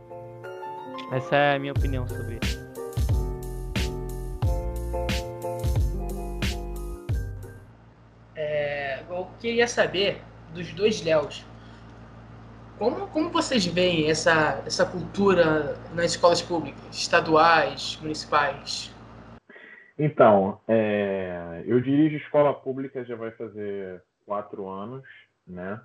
Essa 1.12 1.36
é 1.36 1.56
a 1.56 1.60
minha 1.60 1.74
opinião 1.74 2.08
sobre 2.08 2.40
isso. 2.42 2.66
É, 8.36 9.02
eu 9.10 9.28
queria 9.40 9.68
saber 9.68 10.22
dos 10.54 10.74
dois 10.74 11.02
Léos. 11.04 11.46
Como, 12.78 13.08
como 13.08 13.30
vocês 13.30 13.66
veem 13.66 14.10
essa, 14.10 14.62
essa 14.66 14.86
cultura 14.86 15.78
nas 15.94 16.12
escolas 16.12 16.42
públicas, 16.42 16.84
estaduais, 16.92 17.98
municipais? 18.02 18.94
Então, 19.98 20.60
é, 20.68 21.64
eu 21.66 21.80
dirijo 21.80 22.18
escola 22.18 22.54
pública 22.54 23.06
já 23.06 23.16
vai 23.16 23.32
fazer 23.32 24.04
quatro 24.26 24.68
anos, 24.68 25.04
né? 25.48 25.80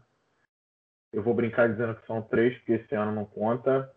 Eu 1.13 1.23
vou 1.23 1.33
brincar 1.33 1.69
dizendo 1.69 1.95
que 1.95 2.07
são 2.07 2.23
três, 2.23 2.57
porque 2.59 2.73
esse 2.73 2.95
ano 2.95 3.13
não 3.13 3.25
conta. 3.25 3.93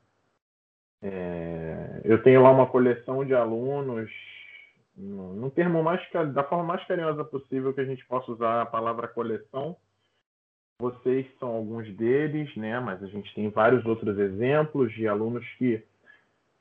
É, 1.01 2.01
eu 2.03 2.21
tenho 2.21 2.43
lá 2.43 2.51
uma 2.51 2.67
coleção 2.67 3.25
de 3.25 3.33
alunos, 3.33 4.09
no 4.95 5.49
termo 5.49 5.81
mais 5.81 5.99
da 6.31 6.43
forma 6.43 6.63
mais 6.63 6.85
carinhosa 6.85 7.25
possível 7.25 7.73
que 7.73 7.81
a 7.81 7.85
gente 7.85 8.05
possa 8.05 8.31
usar 8.31 8.61
a 8.61 8.65
palavra 8.65 9.07
coleção. 9.07 9.75
Vocês 10.79 11.27
são 11.39 11.49
alguns 11.49 11.89
deles, 11.95 12.55
né? 12.55 12.79
Mas 12.79 13.01
a 13.03 13.07
gente 13.07 13.33
tem 13.33 13.49
vários 13.49 13.85
outros 13.85 14.17
exemplos 14.17 14.91
de 14.93 15.07
alunos 15.07 15.45
que 15.57 15.83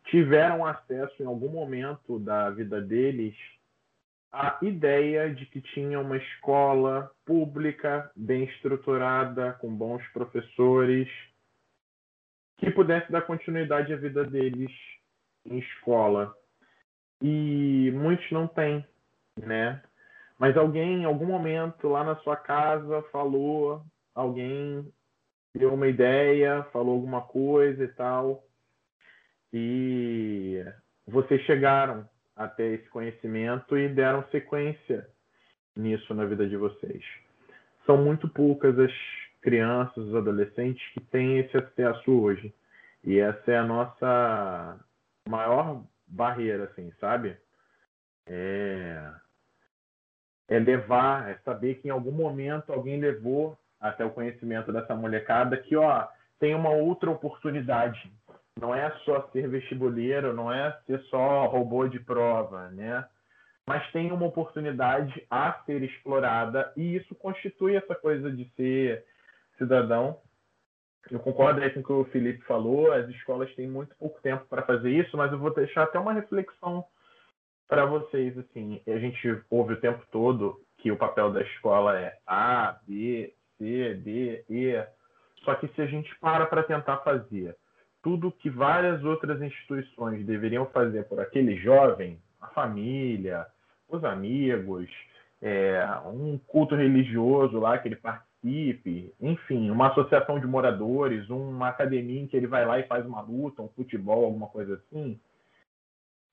tiveram 0.04 0.66
acesso 0.66 1.22
em 1.22 1.26
algum 1.26 1.48
momento 1.48 2.18
da 2.18 2.50
vida 2.50 2.80
deles 2.80 3.34
a 4.32 4.58
ideia 4.62 5.32
de 5.34 5.44
que 5.44 5.60
tinha 5.60 6.00
uma 6.00 6.16
escola 6.16 7.10
pública, 7.26 8.10
bem 8.16 8.44
estruturada, 8.44 9.52
com 9.60 9.72
bons 9.74 10.02
professores, 10.08 11.06
que 12.56 12.70
pudesse 12.70 13.12
dar 13.12 13.22
continuidade 13.22 13.92
à 13.92 13.96
vida 13.96 14.24
deles 14.24 14.72
em 15.44 15.58
escola. 15.58 16.34
E 17.20 17.92
muitos 17.94 18.28
não 18.30 18.46
têm, 18.46 18.84
né? 19.38 19.82
Mas 20.38 20.56
alguém, 20.56 21.02
em 21.02 21.04
algum 21.04 21.26
momento, 21.26 21.88
lá 21.88 22.02
na 22.02 22.16
sua 22.16 22.36
casa, 22.36 23.02
falou, 23.12 23.84
alguém 24.14 24.92
deu 25.54 25.74
uma 25.74 25.88
ideia, 25.88 26.64
falou 26.72 26.94
alguma 26.94 27.22
coisa 27.22 27.84
e 27.84 27.88
tal. 27.88 28.44
E 29.52 30.64
vocês 31.06 31.40
chegaram 31.42 32.08
até 32.34 32.66
esse 32.68 32.88
conhecimento 32.88 33.76
e 33.76 33.88
deram 33.88 34.24
sequência 34.30 35.06
nisso 35.76 36.14
na 36.14 36.24
vida 36.24 36.48
de 36.48 36.56
vocês. 36.56 37.04
São 37.84 38.02
muito 38.02 38.28
poucas 38.28 38.78
as 38.78 38.92
crianças, 39.40 39.96
os 39.96 40.14
adolescentes 40.14 40.86
que 40.92 41.00
têm 41.00 41.38
esse 41.38 41.56
acesso 41.56 42.10
hoje. 42.10 42.54
E 43.04 43.18
essa 43.18 43.50
é 43.50 43.58
a 43.58 43.66
nossa 43.66 44.80
maior 45.28 45.84
barreira, 46.06 46.64
assim, 46.64 46.92
sabe? 47.00 47.36
É, 48.26 49.12
é 50.48 50.58
levar, 50.58 51.28
é 51.30 51.34
saber 51.44 51.76
que 51.76 51.88
em 51.88 51.90
algum 51.90 52.12
momento 52.12 52.72
alguém 52.72 53.00
levou 53.00 53.58
até 53.82 54.04
o 54.04 54.10
conhecimento 54.10 54.72
dessa 54.72 54.94
molecada 54.94 55.56
que, 55.56 55.76
ó, 55.76 56.06
tem 56.38 56.54
uma 56.54 56.70
outra 56.70 57.10
oportunidade 57.10 58.10
não 58.60 58.74
é 58.74 58.90
só 59.04 59.28
ser 59.32 59.48
vestibuleiro, 59.48 60.32
não 60.32 60.52
é 60.52 60.78
ser 60.86 61.00
só 61.04 61.46
robô 61.46 61.88
de 61.88 61.98
prova, 61.98 62.68
né? 62.70 63.04
Mas 63.66 63.90
tem 63.92 64.12
uma 64.12 64.26
oportunidade 64.26 65.24
a 65.30 65.52
ser 65.64 65.82
explorada 65.82 66.72
e 66.76 66.96
isso 66.96 67.14
constitui 67.14 67.76
essa 67.76 67.94
coisa 67.94 68.30
de 68.30 68.48
ser 68.56 69.04
cidadão. 69.56 70.20
Eu 71.10 71.20
concordo 71.20 71.60
aí 71.60 71.70
com 71.70 71.80
o 71.80 71.84
que 71.84 71.92
o 71.92 72.04
Felipe 72.06 72.44
falou, 72.44 72.92
as 72.92 73.08
escolas 73.08 73.52
têm 73.54 73.66
muito 73.66 73.94
pouco 73.96 74.20
tempo 74.20 74.44
para 74.46 74.62
fazer 74.62 74.90
isso, 74.90 75.16
mas 75.16 75.32
eu 75.32 75.38
vou 75.38 75.52
deixar 75.52 75.84
até 75.84 75.98
uma 75.98 76.12
reflexão 76.12 76.84
para 77.68 77.86
vocês 77.86 78.36
assim. 78.38 78.82
A 78.86 78.98
gente 78.98 79.42
ouve 79.50 79.74
o 79.74 79.80
tempo 79.80 80.04
todo 80.10 80.60
que 80.78 80.92
o 80.92 80.96
papel 80.96 81.32
da 81.32 81.42
escola 81.42 81.98
é 81.98 82.18
A, 82.26 82.78
B, 82.86 83.32
C, 83.62 83.94
D, 83.94 84.44
E. 84.50 84.84
Só 85.44 85.54
que 85.54 85.68
se 85.68 85.82
a 85.82 85.86
gente 85.86 86.12
para 86.18 86.46
para 86.46 86.64
tentar 86.64 86.98
fazer 86.98 87.56
tudo 88.02 88.32
que 88.32 88.50
várias 88.50 89.04
outras 89.04 89.40
instituições 89.40 90.26
deveriam 90.26 90.66
fazer 90.66 91.04
por 91.04 91.20
aquele 91.20 91.56
jovem, 91.56 92.18
a 92.40 92.48
família, 92.48 93.46
os 93.88 94.02
amigos, 94.02 94.88
é, 95.40 95.86
um 96.06 96.36
culto 96.48 96.74
religioso 96.74 97.60
lá 97.60 97.78
que 97.78 97.86
ele 97.86 97.96
participe, 97.96 99.14
enfim, 99.20 99.70
uma 99.70 99.88
associação 99.88 100.40
de 100.40 100.46
moradores, 100.48 101.30
uma 101.30 101.68
academia 101.68 102.20
em 102.20 102.26
que 102.26 102.36
ele 102.36 102.48
vai 102.48 102.66
lá 102.66 102.80
e 102.80 102.88
faz 102.88 103.06
uma 103.06 103.20
luta, 103.20 103.62
um 103.62 103.68
futebol, 103.68 104.24
alguma 104.24 104.48
coisa 104.48 104.74
assim, 104.74 105.20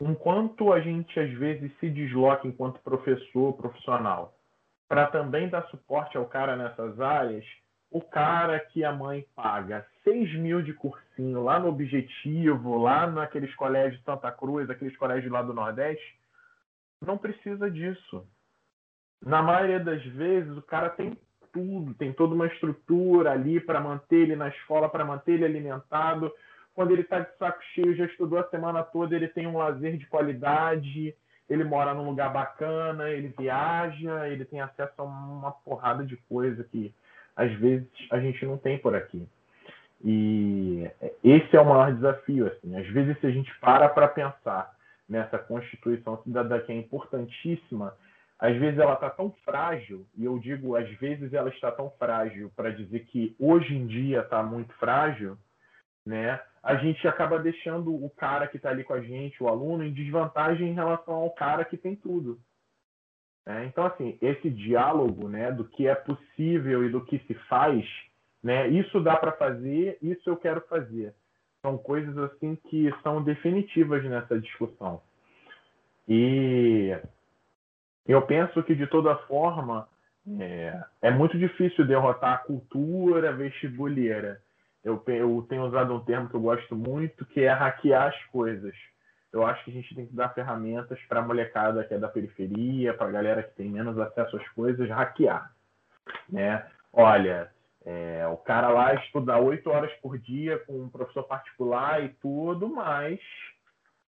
enquanto 0.02 0.74
a 0.74 0.80
gente 0.80 1.20
às 1.20 1.30
vezes 1.34 1.72
se 1.80 1.90
desloca 1.90 2.48
enquanto 2.48 2.82
professor, 2.82 3.54
profissional, 3.54 4.34
para 4.90 5.06
também 5.06 5.48
dar 5.48 5.68
suporte 5.68 6.18
ao 6.18 6.26
cara 6.26 6.56
nessas 6.58 7.00
áreas, 7.00 7.46
o 7.92 8.02
cara 8.02 8.60
que 8.60 8.84
a 8.84 8.92
mãe 8.92 9.24
paga 9.36 9.86
6 10.04 10.34
mil 10.34 10.64
de 10.64 10.74
cursinho 10.74 11.44
lá 11.44 11.60
no 11.60 11.70
Objetivo, 11.70 12.78
lá 12.82 13.06
naqueles 13.06 13.54
colégios 13.56 14.00
de 14.00 14.06
Santa 14.06 14.32
Cruz, 14.32 14.68
aqueles 14.68 14.98
colégios 14.98 15.32
lá 15.32 15.44
do 15.44 15.54
Nordeste, 15.54 16.20
não 17.00 17.20
precisa 17.20 17.70
disso. 17.70 18.28
Na 19.24 19.44
maioria 19.44 19.80
das 19.80 20.04
vezes, 20.04 20.58
o 20.58 20.62
cara 20.62 20.90
tem 20.90 21.16
tudo, 21.54 21.94
tem 21.94 22.12
toda 22.12 22.34
uma 22.34 22.48
estrutura 22.48 23.32
ali 23.32 23.60
para 23.60 23.80
manter 23.80 24.18
ele 24.18 24.36
na 24.36 24.50
escola, 24.50 24.90
para 24.90 25.06
manter 25.06 25.34
ele 25.34 25.46
alimentado. 25.46 26.32
Quando 26.74 26.92
ele 26.92 27.02
está 27.02 27.20
de 27.20 27.38
saco 27.38 27.62
cheio, 27.76 27.96
já 27.96 28.06
estudou 28.06 28.40
a 28.40 28.50
semana 28.50 28.84
toda, 28.84 29.16
ele 29.16 29.28
tem 29.28 29.46
um 29.46 29.58
lazer 29.58 29.98
de 29.98 30.08
qualidade, 30.08 31.16
ele 31.50 31.64
mora 31.64 31.94
num 31.94 32.06
lugar 32.06 32.32
bacana, 32.32 33.10
ele 33.10 33.34
viaja, 33.38 34.28
ele 34.28 34.46
tem 34.46 34.62
acesso 34.62 34.94
a 34.98 35.04
uma 35.04 35.52
porrada 35.52 36.06
de 36.06 36.16
coisa 36.16 36.64
que 36.64 36.94
às 37.36 37.52
vezes 37.54 37.88
a 38.12 38.20
gente 38.20 38.46
não 38.46 38.58
tem 38.58 38.78
por 38.78 38.96
aqui. 38.96 39.28
E 40.04 40.90
esse 41.24 41.56
é 41.56 41.60
o 41.60 41.66
maior 41.66 41.94
desafio. 41.94 42.48
Assim. 42.48 42.78
Às 42.78 42.88
vezes, 42.88 43.20
se 43.20 43.28
a 43.28 43.32
gente 43.32 43.52
para 43.60 43.90
para 43.90 44.08
pensar 44.08 44.72
nessa 45.08 45.38
Constituição 45.38 46.22
cidadã 46.24 46.60
que 46.60 46.72
é 46.72 46.76
importantíssima, 46.76 47.94
às 48.38 48.56
vezes 48.56 48.80
ela 48.80 48.94
está 48.94 49.10
tão 49.10 49.34
frágil, 49.44 50.06
e 50.16 50.24
eu 50.24 50.40
digo 50.40 50.76
às 50.76 50.90
vezes 50.98 51.34
ela 51.34 51.50
está 51.50 51.72
tão 51.72 51.90
frágil 52.00 52.52
para 52.56 52.72
dizer 52.72 53.06
que 53.06 53.36
hoje 53.38 53.76
em 53.76 53.86
dia 53.86 54.22
está 54.22 54.42
muito 54.42 54.74
frágil, 54.76 55.38
né? 56.06 56.40
A 56.62 56.76
gente 56.76 57.08
acaba 57.08 57.40
deixando 57.40 57.94
o 57.94 58.10
cara 58.10 58.48
que 58.48 58.58
está 58.58 58.70
ali 58.70 58.84
com 58.84 58.94
a 58.94 59.02
gente, 59.02 59.42
o 59.42 59.48
aluno, 59.48 59.84
em 59.84 59.94
desvantagem 59.94 60.70
em 60.70 60.74
relação 60.74 61.16
ao 61.16 61.32
cara 61.32 61.64
que 61.64 61.78
tem 61.78 61.96
tudo. 61.96 62.40
Né? 63.46 63.66
Então, 63.66 63.86
assim, 63.86 64.18
esse 64.22 64.50
diálogo, 64.50 65.28
né, 65.28 65.52
do 65.52 65.66
que 65.66 65.88
é 65.88 65.96
possível 65.96 66.86
e 66.86 66.90
do 66.90 67.04
que 67.04 67.20
se 67.20 67.34
faz, 67.48 67.86
né? 68.44 68.68
Isso 68.68 69.02
dá 69.02 69.18
para 69.18 69.34
fazer, 69.34 69.98
isso 70.02 70.30
eu 70.30 70.38
quero 70.38 70.62
fazer. 70.62 71.14
São 71.62 71.78
coisas 71.78 72.18
assim 72.18 72.56
que 72.70 72.94
são 73.04 73.22
definitivas 73.22 74.04
nessa 74.06 74.40
discussão. 74.40 75.02
E 76.08 76.98
eu 78.08 78.22
penso 78.22 78.64
que, 78.64 78.74
de 78.74 78.88
toda 78.88 79.16
forma, 79.28 79.88
é, 80.40 80.84
é 81.02 81.12
muito 81.12 81.38
difícil 81.38 81.86
derrotar 81.86 82.34
a 82.34 82.38
cultura 82.38 83.34
vestibuleira. 83.34 84.42
Eu, 84.84 85.02
eu, 85.08 85.46
tenho 85.50 85.66
usado 85.66 85.94
um 85.94 86.04
termo 86.04 86.30
que 86.30 86.36
eu 86.36 86.42
gosto 86.42 86.76
muito, 86.76 87.26
que 87.26 87.42
é 87.42 87.50
hackear 87.50 88.08
as 88.08 88.26
coisas. 88.26 88.74
Eu 89.32 89.46
acho 89.46 89.64
que 89.64 89.72
a 89.72 89.74
gente 89.74 89.94
tem 89.94 90.08
que 90.08 90.16
dar 90.16 90.30
ferramentas 90.30 91.00
para 91.08 91.20
a 91.20 91.24
molecada 91.24 91.84
que 91.84 91.94
é 91.94 92.00
da 92.00 92.08
periferia, 92.08 92.94
para 92.94 93.08
a 93.08 93.12
galera 93.12 93.44
que 93.44 93.56
tem 93.56 93.70
menos 93.70 93.98
acesso 94.00 94.38
às 94.38 94.48
coisas, 94.50 94.90
hackear. 94.90 95.54
Né? 96.28 96.66
Olha, 96.92 97.52
é, 97.86 98.26
o 98.28 98.38
cara 98.38 98.70
lá 98.70 98.94
estuda 98.96 99.38
oito 99.38 99.70
horas 99.70 99.92
por 100.02 100.18
dia 100.18 100.58
com 100.60 100.74
um 100.82 100.90
professor 100.90 101.24
particular 101.24 102.04
e 102.04 102.10
tudo, 102.10 102.68
mas 102.68 103.20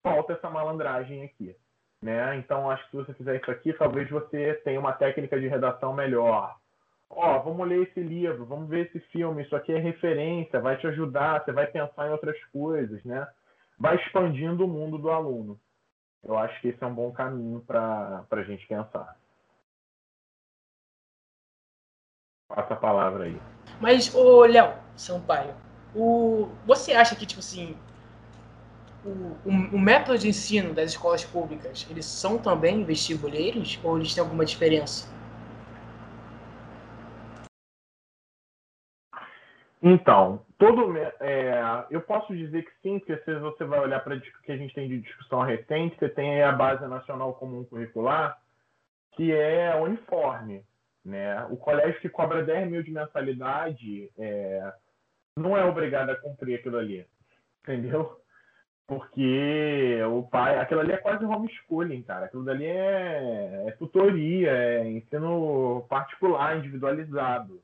falta 0.04 0.34
essa 0.34 0.50
malandragem 0.50 1.24
aqui. 1.24 1.56
Né? 2.02 2.36
Então, 2.38 2.70
acho 2.70 2.84
que 2.86 2.92
se 2.92 2.98
você 2.98 3.14
fizer 3.14 3.42
isso 3.42 3.50
aqui, 3.50 3.74
talvez 3.74 4.10
você 4.10 4.54
tenha 4.64 4.80
uma 4.80 4.94
técnica 4.94 5.40
de 5.40 5.48
redação 5.48 5.94
melhor. 5.94 6.56
Ó, 7.10 7.40
vamos 7.40 7.68
ler 7.68 7.84
esse 7.84 8.00
livro, 8.02 8.46
vamos 8.46 8.70
ver 8.70 8.88
esse 8.88 9.00
filme, 9.12 9.44
isso 9.44 9.56
aqui 9.56 9.72
é 9.72 9.80
referência, 9.80 10.60
vai 10.60 10.78
te 10.78 10.86
ajudar, 10.88 11.44
você 11.44 11.52
vai 11.52 11.66
pensar 11.68 12.08
em 12.08 12.12
outras 12.12 12.38
coisas, 12.46 13.04
né? 13.04 13.28
Vai 13.80 13.96
expandindo 13.96 14.66
o 14.66 14.68
mundo 14.68 14.98
do 14.98 15.10
aluno. 15.10 15.60
Eu 16.24 16.38
acho 16.38 16.60
que 16.62 16.70
esse 16.70 16.84
é 16.84 16.88
um 16.88 16.94
bom 16.94 17.12
caminho 17.12 17.62
para 17.62 18.26
a 18.30 18.44
gente 18.44 18.68
pensar. 18.68 19.18
Passa 22.48 22.74
a 22.74 22.78
palavra 22.78 23.26
aí. 23.26 23.40
Mas, 23.80 24.14
ô 24.14 24.46
Léo 24.46 24.74
Sampaio, 24.96 25.54
o, 25.96 26.50
você 26.66 26.94
acha 26.94 27.16
que, 27.16 27.26
tipo 27.26 27.40
assim, 27.40 27.78
o, 29.06 29.10
o, 29.10 29.76
o, 29.76 29.80
método 29.80 30.18
de 30.18 30.28
ensino 30.28 30.74
das 30.74 30.92
escolas 30.92 31.24
públicas, 31.24 31.88
eles 31.90 32.06
são 32.06 32.38
também 32.38 32.84
vestibuleiros 32.84 33.80
ou 33.84 33.98
eles 33.98 34.14
têm 34.14 34.24
alguma 34.24 34.46
diferença? 34.46 35.08
Então, 39.82 40.44
todo 40.58 40.98
é, 40.98 41.86
eu 41.92 42.02
posso 42.02 42.36
dizer 42.36 42.64
que 42.64 42.72
sim, 42.82 43.00
porque 43.00 43.18
se 43.18 43.36
você 43.36 43.64
vai 43.64 43.80
olhar 43.80 44.00
para 44.04 44.16
o 44.16 44.22
que 44.22 44.52
a 44.52 44.58
gente 44.58 44.74
tem 44.74 44.88
de 44.88 45.02
discussão 45.02 45.42
recente, 45.42 45.96
você 45.98 46.10
tem 46.10 46.42
a 46.42 46.52
base 46.52 46.86
nacional 46.88 47.34
comum 47.36 47.64
curricular, 47.64 48.40
que 49.12 49.32
é 49.32 49.76
uniforme. 49.76 50.64
Né? 51.06 51.46
O 51.50 51.58
colégio 51.58 52.02
que 52.02 52.10
cobra 52.10 52.44
10 52.44 52.70
mil 52.70 52.84
de 52.84 52.92
mensalidade 52.92 54.12
é, 54.18 54.74
não 55.38 55.56
é 55.56 55.64
obrigado 55.64 56.10
a 56.10 56.16
cumprir 56.16 56.56
aquilo 56.56 56.78
ali. 56.78 57.06
Entendeu? 57.62 58.20
Porque 58.88 60.00
o 60.10 60.24
pai, 60.24 60.58
aquilo 60.58 60.80
ali 60.80 60.94
é 60.94 60.98
quase 60.98 61.26
homeschooling, 61.26 62.02
cara. 62.04 62.26
Aquilo 62.26 62.46
dali 62.46 62.66
é, 62.66 63.66
é 63.68 63.72
tutoria, 63.72 64.50
é 64.50 64.90
ensino 64.90 65.86
particular, 65.90 66.58
individualizado. 66.58 67.62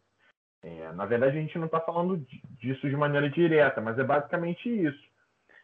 É, 0.63 0.91
na 0.93 1.05
verdade, 1.05 1.37
a 1.37 1.41
gente 1.41 1.57
não 1.57 1.65
está 1.65 1.79
falando 1.79 2.25
disso 2.59 2.89
de 2.89 2.95
maneira 2.95 3.29
direta, 3.29 3.81
mas 3.81 3.99
é 3.99 4.03
basicamente 4.03 4.69
isso. 4.69 5.13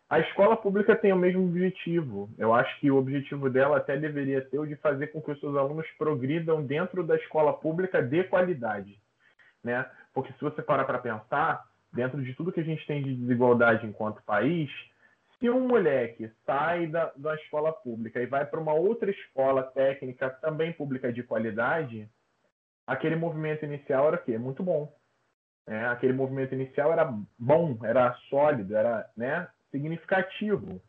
A 0.10 0.20
escola 0.20 0.58
pública 0.58 0.96
tem 0.96 1.14
o 1.14 1.18
mesmo 1.18 1.46
objetivo. 1.46 2.30
Eu 2.38 2.54
acho 2.54 2.80
que 2.80 2.92
o 2.92 2.98
objetivo 2.98 3.50
dela 3.50 3.78
até 3.78 3.96
deveria 3.96 4.46
ser 4.50 4.60
o 4.60 4.66
de 4.66 4.76
fazer 4.76 5.08
com 5.08 5.22
que 5.22 5.32
os 5.32 5.40
seus 5.40 5.56
alunos 5.56 5.86
progridam 5.98 6.66
dentro 6.66 7.04
da 7.04 7.16
escola 7.16 7.54
pública 7.54 8.02
de 8.02 8.24
qualidade. 8.24 9.00
Né? 9.64 9.86
Porque 10.14 10.34
se 10.34 10.42
você 10.42 10.62
parar 10.62 10.84
para 10.84 10.98
pensar, 10.98 11.64
dentro 11.94 12.22
de 12.22 12.34
tudo 12.34 12.52
que 12.52 12.60
a 12.60 12.64
gente 12.64 12.86
tem 12.88 13.04
de 13.04 13.16
desigualdade 13.16 13.86
enquanto 13.86 14.24
país, 14.24 14.70
se 15.40 15.50
um 15.50 15.68
moleque 15.68 16.30
sai 16.46 16.88
da, 16.88 17.12
da 17.16 17.36
escola 17.36 17.72
pública 17.72 18.20
e 18.20 18.26
vai 18.26 18.46
para 18.46 18.60
uma 18.60 18.74
outra 18.74 19.10
escola 19.10 19.64
técnica 19.64 20.30
também 20.30 20.74
pública 20.74 21.14
de 21.14 21.24
qualidade, 21.24 22.10
aquele 22.90 23.16
movimento 23.16 23.64
inicial 23.64 24.08
era 24.08 24.16
o 24.16 24.20
quê? 24.20 24.38
Muito 24.38 24.64
bom. 24.64 24.92
É, 25.68 25.86
aquele 25.86 26.14
movimento 26.14 26.54
inicial 26.56 26.92
era 26.92 27.14
bom, 27.38 27.78
era 27.84 28.14
sólido, 28.30 28.76
era 28.76 29.08
né, 29.16 29.48
significativo. 29.72 30.82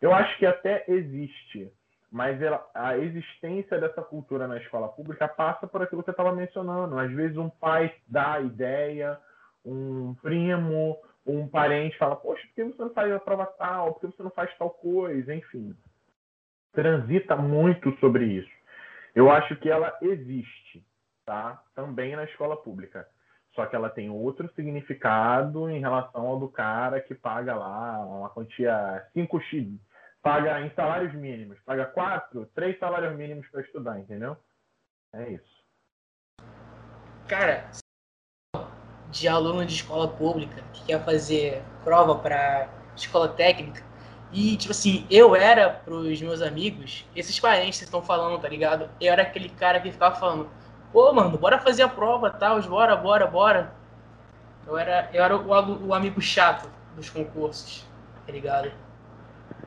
Eu 0.00 0.12
acho 0.12 0.36
que 0.38 0.44
até 0.44 0.84
existe, 0.86 1.72
mas 2.10 2.40
ela, 2.42 2.68
a 2.74 2.98
existência 2.98 3.80
dessa 3.80 4.02
cultura 4.02 4.46
na 4.46 4.58
escola 4.58 4.88
pública 4.88 5.26
passa 5.26 5.66
por 5.66 5.80
aquilo 5.80 6.02
que 6.02 6.10
eu 6.10 6.12
estava 6.12 6.34
mencionando. 6.34 6.98
Às 6.98 7.10
vezes 7.12 7.38
um 7.38 7.48
pai 7.48 7.94
dá 8.06 8.34
a 8.34 8.40
ideia, 8.42 9.18
um 9.64 10.14
primo, 10.20 10.98
um 11.26 11.48
parente 11.48 11.96
fala, 11.96 12.16
poxa, 12.16 12.42
por 12.48 12.54
que 12.54 12.64
você 12.64 12.82
não 12.82 12.92
faz 12.92 13.10
a 13.10 13.18
prova 13.18 13.46
tal? 13.46 13.94
Por 13.94 14.00
que 14.00 14.16
você 14.16 14.22
não 14.22 14.30
faz 14.30 14.54
tal 14.58 14.68
coisa? 14.68 15.34
Enfim, 15.34 15.74
transita 16.72 17.34
muito 17.34 17.96
sobre 17.98 18.26
isso. 18.26 18.52
Eu 19.14 19.30
acho 19.30 19.56
que 19.56 19.70
ela 19.70 19.96
existe, 20.02 20.84
tá? 21.24 21.62
Também 21.74 22.16
na 22.16 22.24
escola 22.24 22.56
pública. 22.56 23.08
Só 23.54 23.66
que 23.66 23.76
ela 23.76 23.90
tem 23.90 24.08
outro 24.08 24.50
significado 24.54 25.68
em 25.68 25.78
relação 25.78 26.26
ao 26.26 26.38
do 26.38 26.48
cara 26.48 27.00
que 27.00 27.14
paga 27.14 27.54
lá 27.54 27.98
uma 28.04 28.30
quantia 28.30 29.06
5x, 29.14 29.78
paga 30.22 30.60
em 30.60 30.70
salários 30.74 31.12
mínimos, 31.14 31.58
paga 31.60 31.84
4, 31.84 32.46
3 32.54 32.78
salários 32.78 33.14
mínimos 33.14 33.46
para 33.48 33.60
estudar, 33.60 33.98
entendeu? 33.98 34.36
É 35.12 35.30
isso. 35.30 35.62
Cara, 37.28 37.70
de 39.10 39.28
aluno 39.28 39.64
de 39.66 39.74
escola 39.74 40.08
pública 40.08 40.62
que 40.72 40.86
quer 40.86 41.04
fazer 41.04 41.62
prova 41.84 42.18
para 42.18 42.68
escola 42.96 43.28
técnica. 43.28 43.84
E, 44.32 44.56
tipo 44.56 44.70
assim, 44.70 45.06
eu 45.10 45.36
era, 45.36 45.68
pros 45.68 46.22
meus 46.22 46.40
amigos, 46.40 47.06
esses 47.14 47.38
parentes 47.38 47.78
que 47.78 47.84
estão 47.84 48.00
falando, 48.02 48.40
tá 48.40 48.48
ligado? 48.48 48.88
Eu 48.98 49.12
era 49.12 49.22
aquele 49.22 49.50
cara 49.50 49.78
que 49.78 49.92
ficava 49.92 50.16
falando, 50.16 50.48
pô, 50.92 51.12
mano, 51.12 51.38
bora 51.38 51.58
fazer 51.58 51.82
a 51.82 51.88
prova, 51.88 52.30
tal, 52.30 52.60
bora, 52.62 52.94
bora, 52.96 53.26
bora. 53.26 53.72
Eu 54.66 54.76
era, 54.76 55.10
eu 55.12 55.24
era 55.24 55.36
o, 55.36 55.88
o 55.88 55.94
amigo 55.94 56.20
chato 56.20 56.68
dos 56.94 57.10
concursos, 57.10 57.88
tá 58.26 58.32
ligado? 58.32 58.70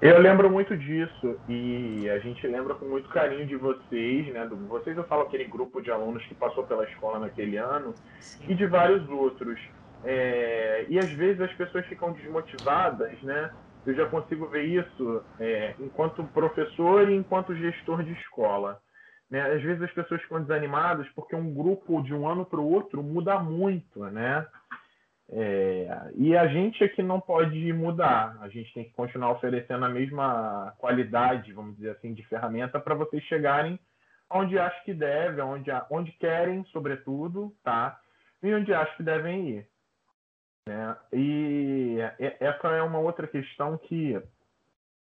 Eu 0.01 0.19
lembro 0.19 0.49
muito 0.49 0.75
disso 0.77 1.39
e 1.47 2.09
a 2.09 2.19
gente 2.19 2.45
lembra 2.47 2.75
com 2.75 2.85
muito 2.85 3.09
carinho 3.09 3.45
de 3.45 3.55
vocês, 3.55 4.27
né? 4.33 4.45
Do, 4.45 4.55
vocês 4.67 4.95
eu 4.95 5.03
falo 5.05 5.23
aquele 5.23 5.45
grupo 5.45 5.81
de 5.81 5.89
alunos 5.89 6.23
que 6.25 6.35
passou 6.35 6.63
pela 6.63 6.83
escola 6.85 7.19
naquele 7.19 7.57
ano 7.57 7.93
Sim. 8.19 8.45
e 8.47 8.55
de 8.55 8.67
vários 8.67 9.07
outros. 9.09 9.59
É, 10.03 10.85
e 10.89 10.99
às 10.99 11.09
vezes 11.11 11.41
as 11.41 11.51
pessoas 11.53 11.85
ficam 11.87 12.11
desmotivadas, 12.11 13.19
né? 13.21 13.51
Eu 13.85 13.95
já 13.95 14.05
consigo 14.07 14.47
ver 14.47 14.65
isso 14.65 15.23
é, 15.39 15.75
enquanto 15.79 16.23
professor 16.25 17.09
e 17.09 17.15
enquanto 17.15 17.55
gestor 17.55 18.03
de 18.03 18.13
escola. 18.13 18.79
Né? 19.29 19.41
Às 19.41 19.61
vezes 19.61 19.81
as 19.81 19.91
pessoas 19.91 20.21
ficam 20.21 20.41
desanimadas 20.41 21.07
porque 21.15 21.35
um 21.35 21.53
grupo 21.53 22.01
de 22.01 22.13
um 22.13 22.27
ano 22.27 22.45
para 22.45 22.59
o 22.59 22.71
outro 22.71 23.01
muda 23.01 23.39
muito, 23.39 24.03
né? 24.05 24.45
É, 25.27 26.11
e 26.15 26.37
a 26.37 26.45
gente 26.47 26.83
aqui 26.83 27.01
não 27.01 27.19
pode 27.19 27.73
mudar, 27.73 28.37
a 28.41 28.47
gente 28.47 28.71
tem 28.75 28.83
que 28.83 28.93
continuar 28.93 29.31
oferecendo 29.31 29.83
a 29.83 29.89
mesma 29.89 30.75
qualidade, 30.77 31.51
vamos 31.51 31.75
dizer 31.77 31.91
assim, 31.91 32.13
de 32.13 32.21
ferramenta 32.27 32.79
para 32.79 32.93
vocês 32.93 33.23
chegarem 33.23 33.79
onde 34.29 34.57
acho 34.57 34.83
que 34.83 34.93
deve, 34.93 35.41
onde, 35.41 35.71
onde 35.89 36.11
querem, 36.13 36.63
sobretudo, 36.65 37.55
tá? 37.63 37.99
E 38.41 38.53
onde 38.53 38.73
acho 38.73 38.95
que 38.97 39.03
devem 39.03 39.49
ir. 39.49 39.67
Né? 40.67 40.95
E 41.13 41.97
essa 42.39 42.69
é 42.69 42.81
uma 42.81 42.99
outra 42.99 43.27
questão 43.27 43.77
que 43.77 44.21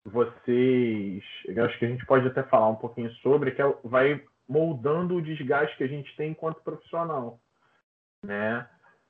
vocês, 0.05 1.25
eu 1.47 1.65
acho 1.65 1.79
que 1.79 1.87
a 1.87 1.89
gente 1.89 2.05
pode 2.05 2.27
até 2.27 2.43
falar 2.43 2.69
um 2.69 2.77
pouquinho 2.77 3.11
sobre, 3.15 3.53
que 3.53 3.63
é, 3.63 3.75
vai 3.83 4.23
moldando 4.47 5.17
o 5.17 5.23
desgaste 5.23 5.77
que 5.77 5.85
a 5.85 5.89
gente 5.89 6.15
tem 6.17 6.33
enquanto 6.33 6.63
profissional, 6.63 7.39
né? 8.23 8.69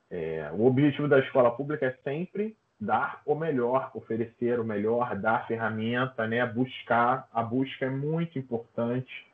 É, 0.09 0.49
o 0.53 0.65
objetivo 0.65 1.07
da 1.07 1.19
escola 1.19 1.51
pública 1.51 1.87
é 1.87 1.91
sempre 2.03 2.55
dar 2.79 3.21
o 3.25 3.35
melhor, 3.35 3.91
oferecer 3.93 4.59
o 4.59 4.63
melhor, 4.63 5.15
dar 5.17 5.45
ferramenta, 5.47 6.27
né? 6.27 6.45
Buscar, 6.45 7.27
a 7.33 7.43
busca 7.43 7.85
é 7.85 7.89
muito 7.89 8.39
importante. 8.39 9.27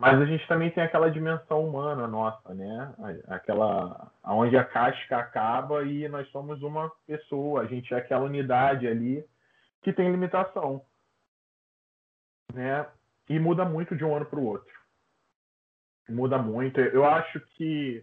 Mas 0.00 0.20
a 0.20 0.24
gente 0.24 0.46
também 0.48 0.70
tem 0.70 0.82
aquela 0.82 1.10
dimensão 1.10 1.64
humana 1.64 2.06
nossa, 2.08 2.54
né? 2.54 2.94
Aquela 3.28 4.10
onde 4.24 4.56
a 4.56 4.64
casca 4.64 5.18
acaba 5.18 5.84
e 5.84 6.08
nós 6.08 6.28
somos 6.30 6.62
uma 6.62 6.90
pessoa, 7.06 7.62
a 7.62 7.66
gente 7.66 7.92
é 7.94 7.98
aquela 7.98 8.24
unidade 8.24 8.86
ali 8.86 9.24
que 9.82 9.92
tem 9.92 10.10
limitação, 10.10 10.82
né? 12.52 12.86
E 13.28 13.38
muda 13.38 13.64
muito 13.64 13.94
de 13.94 14.04
um 14.04 14.14
ano 14.14 14.26
para 14.26 14.38
o 14.38 14.46
outro. 14.46 14.72
Muda 16.08 16.38
muito. 16.38 16.80
Eu 16.80 17.04
acho 17.04 17.40
que 17.54 18.02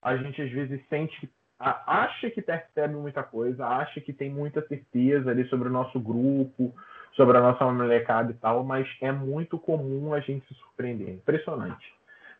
a 0.00 0.16
gente 0.16 0.40
às 0.40 0.50
vezes 0.50 0.80
sente, 0.88 1.30
acha 1.58 2.30
que 2.30 2.40
percebe 2.40 2.94
muita 2.94 3.22
coisa, 3.22 3.66
acha 3.66 4.00
que 4.00 4.12
tem 4.12 4.30
muita 4.30 4.66
certeza 4.66 5.30
ali 5.30 5.44
sobre 5.48 5.68
o 5.68 5.72
nosso 5.72 5.98
grupo, 5.98 6.72
sobre 7.14 7.36
a 7.36 7.40
nossa 7.40 7.64
molecada 7.70 8.30
e 8.30 8.34
tal, 8.34 8.64
mas 8.64 8.86
é 9.00 9.10
muito 9.10 9.58
comum 9.58 10.14
a 10.14 10.20
gente 10.20 10.46
se 10.46 10.54
surpreender. 10.54 11.10
Impressionante. 11.10 11.92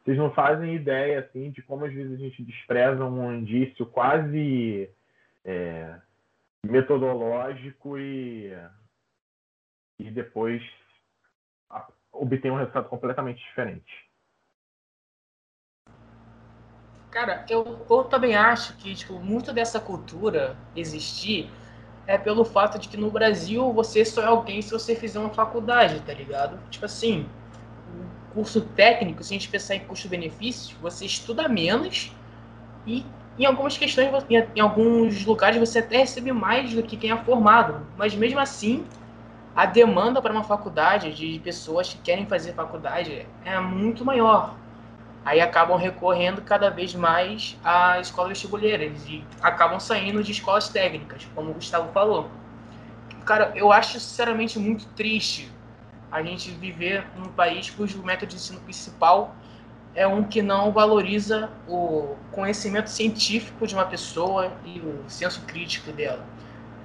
Vocês 0.05 0.17
não 0.17 0.33
fazem 0.33 0.75
ideia 0.75 1.21
assim 1.21 1.51
de 1.51 1.61
como 1.63 1.85
às 1.85 1.93
vezes 1.93 2.13
a 2.13 2.17
gente 2.17 2.43
despreza 2.43 3.05
um 3.05 3.35
indício 3.35 3.85
quase 3.85 4.89
é, 5.45 5.97
metodológico 6.67 7.99
e, 7.99 8.53
e 9.99 10.11
depois 10.11 10.63
obtém 12.13 12.51
um 12.51 12.57
resultado 12.57 12.89
completamente 12.89 13.39
diferente. 13.39 14.11
Cara, 17.11 17.45
eu, 17.49 17.85
eu 17.89 18.05
também 18.05 18.37
acho 18.37 18.77
que 18.77 18.95
tipo, 18.95 19.15
muito 19.15 19.53
dessa 19.53 19.81
cultura 19.81 20.57
existir 20.77 21.51
é 22.07 22.17
pelo 22.17 22.45
fato 22.45 22.79
de 22.79 22.89
que 22.89 22.97
no 22.97 23.11
Brasil 23.11 23.73
você 23.73 24.05
só 24.05 24.23
é 24.23 24.27
alguém 24.27 24.63
se 24.63 24.71
você 24.71 24.95
fizer 24.95 25.19
uma 25.19 25.31
faculdade, 25.31 26.01
tá 26.01 26.13
ligado? 26.13 26.61
Tipo 26.71 26.85
assim, 26.87 27.29
o 27.89 28.35
curso 28.35 28.61
técnico, 28.61 29.23
se 29.25 29.35
a 29.35 29.39
gente 29.39 29.49
pensar 29.49 29.75
em 29.75 29.81
custo-benefício, 29.81 30.77
você 30.81 31.05
estuda 31.05 31.49
menos 31.49 32.15
e 32.87 33.05
em 33.41 33.47
algumas 33.47 33.77
questões, 33.77 34.11
em 34.29 34.61
alguns 34.61 35.25
lugares 35.25 35.59
você 35.59 35.81
até 35.81 35.99
recebe 35.99 36.33
mais 36.33 36.73
do 36.73 36.83
que 36.83 36.97
quem 36.97 37.11
é 37.11 37.17
formado, 37.17 37.87
mas 37.97 38.15
mesmo 38.15 38.39
assim 38.39 38.85
a 39.55 39.67
demanda 39.67 40.23
para 40.23 40.33
uma 40.33 40.45
faculdade 40.45 41.13
de 41.13 41.39
pessoas 41.41 41.89
que 41.93 41.99
querem 41.99 42.27
fazer 42.27 42.53
faculdade 42.53 43.27
é 43.45 43.59
muito 43.59 44.05
maior 44.05 44.55
aí 45.25 45.41
acabam 45.41 45.77
recorrendo 45.77 46.43
cada 46.43 46.71
vez 46.71 46.95
mais 46.95 47.57
à 47.63 48.01
escola 48.01 48.29
vestibuleira 48.29 48.85
e 48.85 49.25
acabam 49.41 49.79
saindo 49.79 50.23
de 50.23 50.33
escolas 50.33 50.69
técnicas, 50.69 51.27
como 51.35 51.51
o 51.51 51.55
Gustavo 51.55 51.93
falou. 51.93 52.31
Cara, 53.25 53.53
eu 53.55 53.71
acho 53.73 54.01
sinceramente 54.01 54.59
muito 54.59 54.87
triste 54.87 55.53
a 56.11 56.23
gente 56.23 56.51
viver 56.51 57.07
num 57.17 57.29
país 57.29 57.71
cujo 57.71 58.03
método 58.03 58.31
de 58.31 58.37
ensino 58.37 58.61
principal 58.61 59.35
é 59.95 60.07
um 60.07 60.23
que 60.23 60.41
não 60.41 60.73
valoriza 60.73 61.51
o 61.69 62.17
conhecimento 62.31 62.89
científico 62.89 63.67
de 63.67 63.75
uma 63.75 63.85
pessoa 63.85 64.53
e 64.65 64.79
o 64.81 65.05
senso 65.09 65.43
crítico 65.43 65.91
dela. 65.93 66.25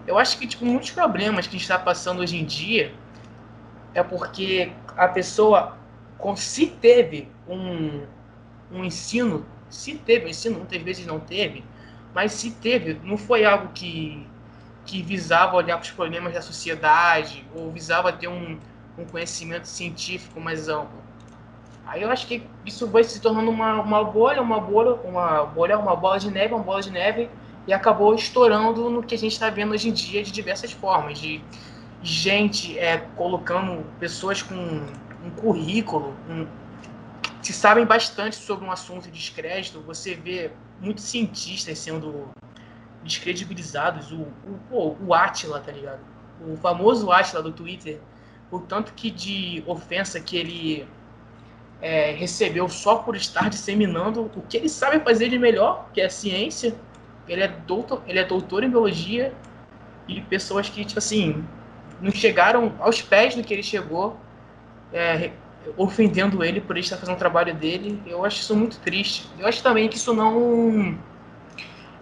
Eu 0.08 0.18
acho 0.18 0.38
que 0.38 0.48
tipo, 0.48 0.66
muitos 0.66 0.92
problemas 0.92 1.46
que 1.48 1.56
a 1.56 1.58
gente 1.58 1.62
está 1.62 1.78
passando 1.78 2.20
hoje 2.20 2.38
em 2.38 2.46
dia 2.46 2.94
é 3.94 4.04
porque 4.04 4.72
a 4.98 5.08
pessoa, 5.08 5.78
se 6.36 6.68
teve 6.68 7.30
um, 7.48 8.06
um 8.72 8.84
ensino, 8.84 9.46
se 9.70 9.96
teve 9.96 10.26
um 10.26 10.30
ensino, 10.30 10.58
muitas 10.58 10.82
vezes 10.82 11.06
não 11.06 11.20
teve, 11.20 11.64
mas 12.14 12.34
se 12.34 12.52
teve, 12.52 13.00
não 13.04 13.18
foi 13.18 13.46
algo 13.46 13.70
que, 13.74 14.26
que 14.86 15.02
visava 15.02 15.56
olhar 15.56 15.78
para 15.78 15.86
os 15.86 15.92
problemas 15.92 16.34
da 16.34 16.42
sociedade 16.42 17.46
ou 17.54 17.72
visava 17.72 18.12
ter 18.12 18.28
um, 18.28 18.60
um 18.98 19.06
conhecimento 19.06 19.68
científico 19.68 20.40
mais 20.40 20.68
amplo. 20.70 21.05
Aí 21.86 22.02
eu 22.02 22.10
acho 22.10 22.26
que 22.28 22.44
isso 22.66 22.88
vai 22.88 23.04
se 23.04 23.20
tornando 23.22 23.50
uma, 23.50 23.82
uma 23.82 24.04
bolha, 24.04 24.42
uma 24.42 24.60
bolha, 24.60 24.96
uma 25.04 25.46
bolha, 25.46 25.78
uma 25.78 25.96
bola 25.96 26.20
de 26.20 26.32
neve, 26.32 26.54
uma 26.54 26.64
bola 26.64 26.82
de 26.82 26.92
neve, 26.92 27.30
e 27.68 27.74
acabou 27.74 28.14
estourando 28.16 28.90
no 28.90 29.04
que 29.04 29.16
a 29.16 29.18
gente 29.18 29.34
está 29.34 29.50
vendo 29.50 29.72
hoje 29.72 29.90
em 29.90 29.94
dia 29.94 30.24
de 30.24 30.32
diversas 30.32 30.72
formas, 30.72 31.20
de 31.20 31.44
gente 32.02 32.78
é, 32.78 32.98
colocando 33.16 33.84
pessoas 34.00 34.42
com 34.42 34.56
um 34.56 35.30
currículo, 35.42 36.14
um, 36.30 36.46
se 37.42 37.54
sabem 37.54 37.86
bastante 37.86 38.36
sobre 38.36 38.66
um 38.66 38.72
assunto 38.72 39.04
de 39.04 39.12
descrédito, 39.12 39.80
você 39.82 40.16
vê 40.16 40.52
muitos 40.82 41.04
cientistas 41.04 41.78
sendo 41.78 42.28
descredibilizados. 43.04 44.12
O, 44.12 44.28
o, 44.72 44.98
o 45.08 45.14
Atila, 45.14 45.60
tá 45.60 45.72
ligado? 45.72 46.00
O 46.42 46.58
famoso 46.58 47.12
Atila 47.12 47.44
do 47.44 47.52
Twitter, 47.52 48.02
o 48.50 48.60
tanto 48.60 48.94
que 48.94 49.12
de 49.12 49.64
ofensa 49.68 50.20
que 50.20 50.36
ele 50.36 50.88
é, 51.82 52.12
recebeu 52.12 52.68
só 52.70 52.96
por 52.96 53.16
estar 53.16 53.50
disseminando 53.50 54.32
o 54.36 54.42
que 54.42 54.58
ele 54.58 54.70
sabe 54.70 55.00
fazer 55.00 55.30
de 55.30 55.38
melhor, 55.38 55.90
que 55.94 56.02
é 56.02 56.10
ciência. 56.10 56.76
Ele 57.28 57.44
é 57.44 57.48
doutor, 57.48 58.02
ele 58.08 58.20
é 58.20 58.24
doutor 58.24 58.64
em 58.64 58.70
biologia 58.70 59.34
e 60.08 60.22
pessoas 60.22 60.70
que, 60.70 60.86
tipo 60.86 61.00
assim, 61.00 61.44
não 62.00 62.12
chegaram 62.12 62.74
aos 62.80 63.02
pés 63.02 63.36
do 63.36 63.44
que 63.44 63.54
ele 63.54 63.64
chegou, 63.64 64.18
é, 64.94 65.32
ofendendo 65.78 66.44
ele 66.44 66.62
por 66.62 66.76
ele 66.76 66.86
estar 66.86 66.98
fazendo 66.98 67.16
o 67.16 67.20
trabalho 67.20 67.54
dele. 67.54 68.02
Eu 68.06 68.24
acho 68.24 68.42
isso 68.42 68.56
muito 68.56 68.80
triste. 68.80 69.28
Eu 69.40 69.48
acho 69.48 69.64
também 69.64 69.90
que 69.90 69.98
isso 69.98 70.14
não. 70.14 70.98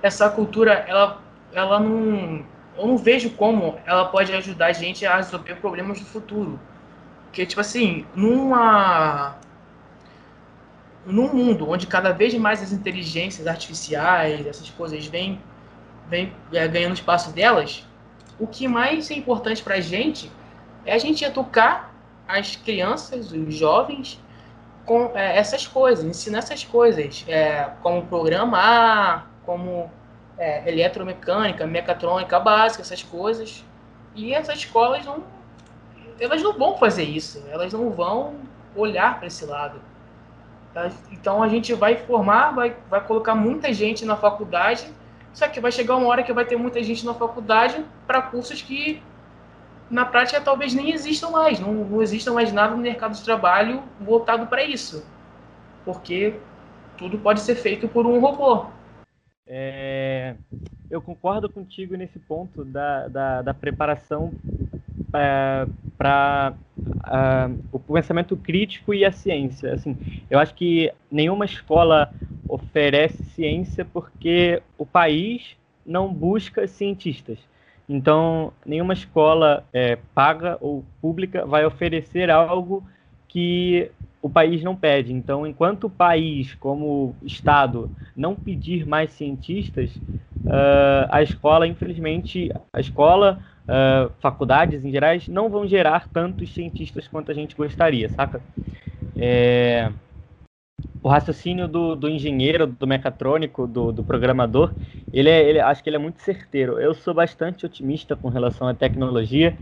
Essa 0.02 0.30
cultura, 0.30 0.86
ela, 0.88 1.22
ela 1.54 1.80
não. 1.80 2.46
Eu 2.78 2.88
não 2.88 2.98
vejo 2.98 3.30
como 3.32 3.80
ela 3.86 4.06
pode 4.06 4.34
ajudar 4.34 4.68
a 4.68 4.74
gente 4.74 5.06
a 5.06 5.18
resolver 5.18 5.56
problemas 5.56 6.00
do 6.00 6.06
futuro. 6.06 6.60
Porque, 7.26 7.46
tipo 7.46 7.62
assim, 7.62 8.06
numa. 8.16 9.36
Num 11.06 11.34
mundo 11.34 11.70
onde 11.70 11.86
cada 11.86 12.12
vez 12.12 12.34
mais 12.36 12.62
as 12.62 12.72
inteligências 12.72 13.46
artificiais, 13.48 14.46
essas 14.46 14.70
coisas, 14.70 15.06
vêm, 15.06 15.40
vêm 16.08 16.34
é, 16.52 16.68
ganhando 16.68 16.94
espaço 16.94 17.32
delas, 17.32 17.86
o 18.40 18.48
que 18.48 18.68
mais 18.68 19.12
é 19.12 19.16
importante 19.16 19.62
para 19.62 19.76
a 19.76 19.82
gente 19.82 20.32
é 20.86 20.94
a 20.94 20.98
gente 20.98 21.24
educar 21.24 21.94
as 22.28 22.56
crianças, 22.56 23.32
os 23.32 23.54
jovens, 23.54 24.20
com 24.86 25.12
é, 25.14 25.38
essas 25.38 25.68
coisas, 25.68 26.04
ensinar 26.04 26.40
essas 26.40 26.64
coisas, 26.64 27.24
é, 27.28 27.70
como 27.82 28.06
programar, 28.06 29.28
como 29.46 29.90
é, 30.38 30.68
eletromecânica, 30.70 31.66
mecatrônica 31.66 32.40
básica, 32.40 32.82
essas 32.82 33.04
coisas. 33.04 33.64
E 34.16 34.34
essas 34.34 34.60
escolas 34.60 35.06
não, 35.06 35.24
elas 36.20 36.42
não 36.42 36.54
vão 36.58 36.78
fazer 36.78 37.04
isso, 37.04 37.44
elas 37.50 37.74
não 37.74 37.90
vão 37.90 38.36
olhar 38.76 39.18
para 39.18 39.28
esse 39.28 39.46
lado. 39.46 39.82
Então 41.12 41.44
a 41.44 41.48
gente 41.48 41.74
vai 41.74 41.96
formar, 41.96 42.52
vai, 42.52 42.76
vai 42.90 43.06
colocar 43.06 43.36
muita 43.36 43.72
gente 43.72 44.06
na 44.06 44.16
faculdade, 44.16 44.88
só 45.34 45.48
que 45.48 45.60
vai 45.60 45.72
chegar 45.72 45.96
uma 45.96 46.08
hora 46.08 46.24
que 46.24 46.34
vai 46.34 46.46
ter 46.46 46.56
muita 46.56 46.82
gente 46.82 47.06
na 47.06 47.14
faculdade 47.14 47.84
para 48.08 48.22
cursos 48.22 48.62
que 48.62 49.02
na 49.90 50.06
prática 50.06 50.42
talvez 50.42 50.74
nem 50.74 50.92
existam 50.92 51.30
mais, 51.30 51.60
não, 51.60 51.74
não 51.74 52.02
exista 52.02 52.32
mais 52.32 52.52
nada 52.52 52.76
no 52.76 52.82
mercado 52.82 53.14
de 53.14 53.24
trabalho 53.24 53.84
voltado 54.00 54.48
para 54.48 54.64
isso, 54.64 55.06
porque 55.86 56.40
tudo 56.98 57.18
pode 57.20 57.42
ser 57.42 57.56
feito 57.56 57.88
por 57.88 58.08
um 58.08 58.20
robô. 58.20 58.66
É, 59.46 60.36
eu 60.90 61.02
concordo 61.02 61.50
contigo 61.50 61.96
nesse 61.96 62.18
ponto 62.18 62.64
da, 62.64 63.08
da, 63.08 63.42
da 63.42 63.54
preparação 63.54 64.34
é, 65.14 65.68
para 65.98 66.54
o 67.72 67.80
pensamento 67.80 68.36
crítico 68.36 68.94
e 68.94 69.06
a 69.06 69.12
ciência. 69.12 69.74
Assim, 69.74 69.98
eu 70.30 70.40
acho 70.40 70.54
que 70.54 70.92
nenhuma 71.12 71.46
escola 71.46 72.14
oferece 72.48 73.24
ciência 73.26 73.86
porque 73.86 74.62
o 74.78 74.86
país 74.86 75.56
não 75.86 76.14
busca 76.14 76.68
cientistas. 76.68 77.40
Então, 77.88 78.54
nenhuma 78.66 78.94
escola 78.94 79.66
é, 79.74 79.98
paga 80.16 80.58
ou 80.62 80.84
pública 81.02 81.46
vai 81.46 81.66
oferecer 81.66 82.30
algo 82.30 82.84
que 83.28 83.92
o 84.22 84.30
país 84.30 84.64
não 84.64 84.76
pede. 84.76 85.12
Então, 85.12 85.46
enquanto 85.46 85.86
o 85.86 85.90
país, 85.90 86.56
como 86.56 87.14
Estado, 87.22 87.90
não 88.16 88.36
pedir 88.36 88.86
mais 88.88 89.12
cientistas, 89.12 89.90
uh, 90.46 91.10
a 91.10 91.22
escola, 91.22 91.68
infelizmente, 91.68 92.50
a 92.72 92.80
escola, 92.80 93.42
uh, 93.64 94.12
faculdades 94.20 94.84
em 94.84 94.92
geral, 94.92 95.16
não 95.30 95.50
vão 95.50 95.68
gerar 95.68 96.08
tantos 96.10 96.54
cientistas 96.54 97.08
quanto 97.08 97.32
a 97.32 97.34
gente 97.34 97.56
gostaria, 97.56 98.10
saca? 98.10 98.42
É, 99.16 99.92
o 101.02 101.10
raciocínio 101.10 101.68
do, 101.68 101.96
do, 101.96 102.10
engenheiro, 102.10 102.66
do 102.66 102.88
mecatrônico, 102.88 103.68
do, 103.68 103.92
do 103.92 104.04
programador, 104.04 104.74
ele, 105.12 105.30
é, 105.30 105.48
ele 105.48 105.60
acho 105.60 105.84
que 105.84 105.90
ele 105.90 105.98
é 105.98 106.00
muito 106.00 106.22
certeiro. 106.22 106.80
Eu 106.80 106.94
sou 106.94 107.14
bastante 107.14 107.66
otimista 107.66 108.16
com 108.16 108.30
relação 108.30 108.68
à 108.68 108.74
tecnologia 108.74 109.56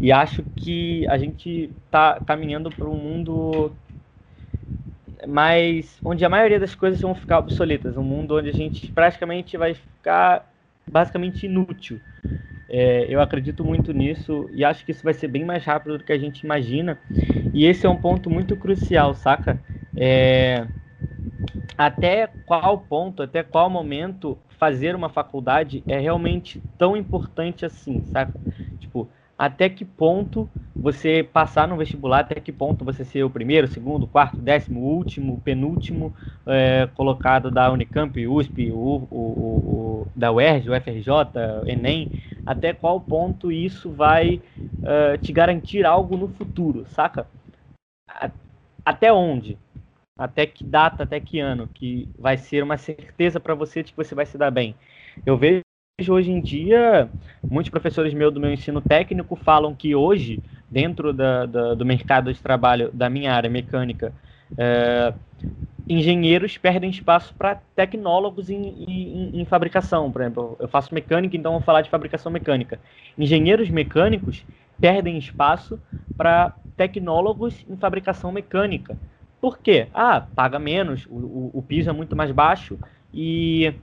e 0.00 0.12
acho 0.12 0.42
que 0.56 1.06
a 1.08 1.16
gente 1.16 1.70
está 1.86 2.20
caminhando 2.26 2.70
para 2.70 2.88
um 2.88 2.96
mundo 2.96 3.72
mais 5.26 5.98
onde 6.04 6.24
a 6.24 6.28
maioria 6.28 6.58
das 6.58 6.74
coisas 6.74 7.00
vão 7.00 7.14
ficar 7.14 7.38
obsoletas, 7.38 7.96
um 7.96 8.02
mundo 8.02 8.36
onde 8.36 8.50
a 8.50 8.52
gente 8.52 8.90
praticamente 8.90 9.56
vai 9.56 9.74
ficar 9.74 10.51
basicamente 10.90 11.46
inútil. 11.46 12.00
É, 12.68 13.06
eu 13.12 13.20
acredito 13.20 13.64
muito 13.64 13.92
nisso 13.92 14.48
e 14.52 14.64
acho 14.64 14.84
que 14.84 14.92
isso 14.92 15.02
vai 15.04 15.14
ser 15.14 15.28
bem 15.28 15.44
mais 15.44 15.64
rápido 15.64 15.98
do 15.98 16.04
que 16.04 16.12
a 16.12 16.18
gente 16.18 16.40
imagina. 16.42 16.98
E 17.52 17.64
esse 17.66 17.86
é 17.86 17.90
um 17.90 17.96
ponto 17.98 18.30
muito 18.30 18.56
crucial, 18.56 19.14
saca? 19.14 19.60
É, 19.96 20.68
até 21.76 22.26
qual 22.46 22.78
ponto, 22.78 23.22
até 23.22 23.42
qual 23.42 23.68
momento 23.70 24.38
fazer 24.58 24.94
uma 24.94 25.08
faculdade 25.08 25.82
é 25.88 25.98
realmente 25.98 26.62
tão 26.78 26.96
importante 26.96 27.64
assim, 27.64 28.02
saca? 28.04 28.40
Tipo, 28.78 29.08
até 29.42 29.68
que 29.68 29.84
ponto 29.84 30.48
você 30.72 31.24
passar 31.24 31.66
no 31.66 31.76
vestibular, 31.76 32.20
até 32.20 32.36
que 32.36 32.52
ponto 32.52 32.84
você 32.84 33.04
ser 33.04 33.24
o 33.24 33.30
primeiro, 33.30 33.66
segundo, 33.66 34.06
quarto, 34.06 34.40
décimo, 34.40 34.78
último, 34.78 35.40
penúltimo 35.40 36.14
é, 36.46 36.88
colocado 36.94 37.50
da 37.50 37.68
Unicamp, 37.72 38.24
USP, 38.24 38.70
o, 38.70 38.76
o, 39.10 39.16
o, 39.16 40.06
da 40.14 40.30
UERJ, 40.30 40.70
o 40.70 40.74
FRJ, 40.80 41.08
Enem, 41.66 42.08
até 42.46 42.72
qual 42.72 43.00
ponto 43.00 43.50
isso 43.50 43.90
vai 43.90 44.40
uh, 44.80 45.18
te 45.20 45.32
garantir 45.32 45.84
algo 45.84 46.16
no 46.16 46.28
futuro, 46.28 46.86
saca? 46.86 47.26
Até 48.84 49.12
onde? 49.12 49.58
Até 50.16 50.46
que 50.46 50.62
data, 50.62 51.02
até 51.02 51.18
que 51.18 51.40
ano 51.40 51.66
que 51.66 52.08
vai 52.16 52.36
ser 52.36 52.62
uma 52.62 52.78
certeza 52.78 53.40
para 53.40 53.56
você 53.56 53.82
de 53.82 53.90
que 53.90 53.96
você 53.96 54.14
vai 54.14 54.24
se 54.24 54.38
dar 54.38 54.52
bem? 54.52 54.76
Eu 55.26 55.36
vejo 55.36 55.62
hoje 56.08 56.30
em 56.30 56.40
dia, 56.40 57.08
muitos 57.42 57.70
professores 57.70 58.14
meus 58.14 58.32
do 58.32 58.40
meu 58.40 58.50
ensino 58.50 58.80
técnico 58.80 59.36
falam 59.36 59.74
que 59.74 59.94
hoje, 59.94 60.40
dentro 60.70 61.12
da, 61.12 61.44
da, 61.44 61.74
do 61.74 61.84
mercado 61.84 62.32
de 62.32 62.40
trabalho 62.40 62.90
da 62.92 63.10
minha 63.10 63.32
área 63.34 63.50
mecânica, 63.50 64.12
é, 64.56 65.12
engenheiros 65.86 66.56
perdem 66.56 66.88
espaço 66.88 67.34
para 67.34 67.56
tecnólogos 67.76 68.48
em, 68.48 68.68
em, 68.88 69.40
em, 69.40 69.44
fabricação. 69.44 70.10
Por 70.10 70.22
exemplo, 70.22 70.56
eu 70.58 70.68
faço 70.68 70.94
mecânica, 70.94 71.36
então 71.36 71.52
vou 71.52 71.60
falar 71.60 71.82
de 71.82 71.90
fabricação 71.90 72.32
mecânica. 72.32 72.80
Engenheiros 73.18 73.68
mecânicos 73.68 74.44
perdem 74.80 75.18
espaço 75.18 75.78
para 76.16 76.56
tecnólogos 76.76 77.66
em 77.68 77.76
fabricação 77.76 78.32
mecânica. 78.32 78.96
Por 79.40 79.58
quê? 79.58 79.88
Ah, 79.92 80.24
paga 80.34 80.58
menos, 80.58 81.06
o, 81.06 81.16
o, 81.16 81.50
o 81.54 81.62
piso 81.62 81.90
é 81.90 81.92
muito 81.92 82.16
mais 82.16 82.30
baixo 82.30 82.78
e 83.12 83.74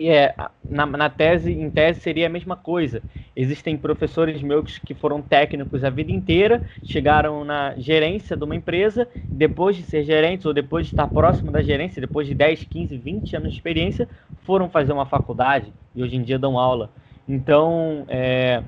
é, 0.00 0.34
na, 0.68 0.86
na, 0.86 1.10
tese, 1.10 1.52
em 1.52 1.70
tese 1.70 2.00
seria 2.00 2.26
a 2.26 2.30
mesma 2.30 2.56
coisa. 2.56 3.02
Existem 3.34 3.76
professores 3.76 4.42
meus 4.42 4.78
que 4.78 4.94
foram 4.94 5.22
técnicos 5.22 5.84
a 5.84 5.90
vida 5.90 6.10
inteira, 6.10 6.62
chegaram 6.82 7.44
na 7.44 7.74
gerência 7.76 8.36
de 8.36 8.44
uma 8.44 8.56
empresa, 8.56 9.08
depois 9.30 9.76
de 9.76 9.82
ser 9.82 10.04
gerentes 10.04 10.46
ou 10.46 10.52
depois 10.52 10.86
de 10.86 10.92
estar 10.92 11.06
próximo 11.06 11.50
da 11.50 11.62
gerência, 11.62 12.00
depois 12.00 12.26
de 12.26 12.34
10, 12.34 12.64
15, 12.64 12.96
20 12.96 13.36
anos 13.36 13.50
de 13.50 13.56
experiência, 13.56 14.08
foram 14.44 14.68
fazer 14.68 14.92
uma 14.92 15.06
faculdade 15.06 15.72
e 15.94 16.02
hoje 16.02 16.16
em 16.16 16.22
dia 16.22 16.38
dão 16.38 16.58
aula. 16.58 16.90
Então, 17.28 18.04
é, 18.08 18.62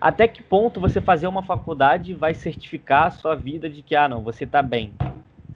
até 0.00 0.28
que 0.28 0.42
ponto 0.42 0.80
você 0.80 1.00
fazer 1.00 1.26
uma 1.26 1.42
faculdade 1.42 2.12
vai 2.12 2.34
certificar 2.34 3.06
a 3.06 3.10
sua 3.10 3.34
vida 3.34 3.70
de 3.70 3.80
que, 3.80 3.96
ah, 3.96 4.08
não, 4.08 4.22
você 4.22 4.44
está 4.44 4.60
bem, 4.62 4.92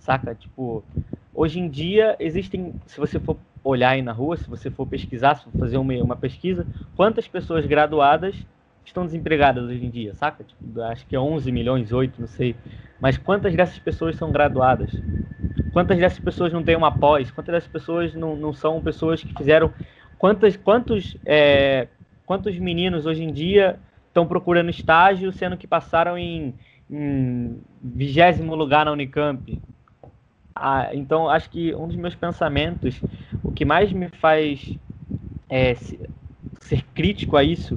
saca? 0.01 0.35
Tipo, 0.35 0.83
hoje 1.35 1.61
em 1.61 1.69
dia 1.69 2.17
existem, 2.19 2.75
se 2.87 2.99
você 2.99 3.21
for 3.21 3.37
olhar 3.63 3.91
aí 3.91 4.03
na 4.03 4.13
rua, 4.13 4.37
se 4.37 4.49
você 4.49 4.71
for 4.71 4.87
pesquisar, 4.87 5.35
se 5.35 5.45
for 5.45 5.53
fazer 5.59 5.77
uma, 5.77 5.95
uma 5.95 6.17
pesquisa, 6.17 6.67
quantas 6.97 7.27
pessoas 7.29 7.67
graduadas 7.67 8.37
estão 8.85 9.05
desempregadas 9.05 9.65
hoje 9.65 9.85
em 9.85 9.91
dia, 9.91 10.15
saca? 10.15 10.45
Tipo, 10.45 10.81
acho 10.83 11.07
que 11.07 11.15
é 11.15 11.21
11 11.21 11.53
milhões, 11.53 11.93
8, 11.93 12.21
não 12.21 12.29
sei. 12.29 12.57
Mas 13.01 13.17
quantas 13.19 13.55
dessas 13.55 13.79
pessoas 13.79 14.17
são 14.17 14.33
graduadas? 14.33 14.91
Quantas 15.73 15.99
dessas 15.99 16.19
pessoas 16.19 16.53
não 16.53 16.63
têm 16.63 16.77
uma 16.77 16.91
pós? 16.91 17.31
Quantas 17.31 17.55
dessas 17.55 17.71
pessoas 17.71 18.15
não, 18.15 18.35
não 18.37 18.53
são 18.53 18.81
pessoas 18.81 19.23
que 19.23 19.33
fizeram... 19.35 19.73
Quantas, 20.19 20.57
quantos, 20.57 21.17
é, 21.25 21.87
quantos 22.27 22.59
meninos 22.59 23.07
hoje 23.07 23.23
em 23.23 23.33
dia 23.33 23.79
estão 24.09 24.27
procurando 24.27 24.69
estágio, 24.69 25.31
sendo 25.31 25.57
que 25.57 25.67
passaram 25.67 26.19
em 26.19 26.55
vigésimo 27.81 28.55
lugar 28.57 28.85
na 28.87 28.93
Unicamp? 28.93 29.61
Ah, 30.61 30.91
então, 30.93 31.31
acho 31.31 31.49
que 31.51 31.73
um 31.73 31.87
dos 31.87 31.95
meus 31.95 32.17
pensamentos, 32.17 33.01
que 33.59 33.65
mais 33.65 33.93
me 33.93 34.09
faz 34.09 34.79
é, 35.51 35.75
ser 36.61 36.85
crítico 36.95 37.37
a 37.37 37.43
isso, 37.43 37.77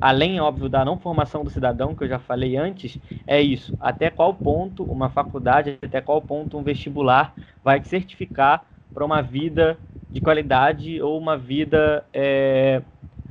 além, 0.00 0.38
óbvio, 0.38 0.68
da 0.68 0.84
não 0.84 0.96
formação 0.96 1.42
do 1.42 1.50
cidadão, 1.50 1.92
que 1.92 2.04
eu 2.04 2.08
já 2.08 2.20
falei 2.20 2.56
antes, 2.56 3.00
é 3.26 3.42
isso. 3.42 3.76
Até 3.80 4.10
qual 4.10 4.32
ponto 4.32 4.84
uma 4.84 5.10
faculdade, 5.10 5.76
até 5.82 6.00
qual 6.00 6.22
ponto 6.22 6.56
um 6.56 6.62
vestibular 6.62 7.34
vai 7.64 7.82
certificar 7.82 8.64
para 8.94 9.04
uma 9.04 9.20
vida 9.20 9.76
de 10.08 10.20
qualidade 10.20 11.02
ou 11.02 11.18
uma 11.18 11.36
vida 11.36 12.04
é, 12.12 12.80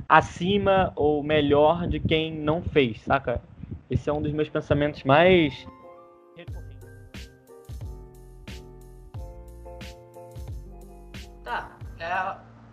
acima 0.06 0.92
ou 0.94 1.22
melhor 1.22 1.86
de 1.86 1.98
quem 1.98 2.30
não 2.30 2.60
fez, 2.60 3.00
saca? 3.00 3.40
Esse 3.88 4.10
é 4.10 4.12
um 4.12 4.20
dos 4.20 4.32
meus 4.34 4.50
pensamentos 4.50 5.04
mais 5.04 5.66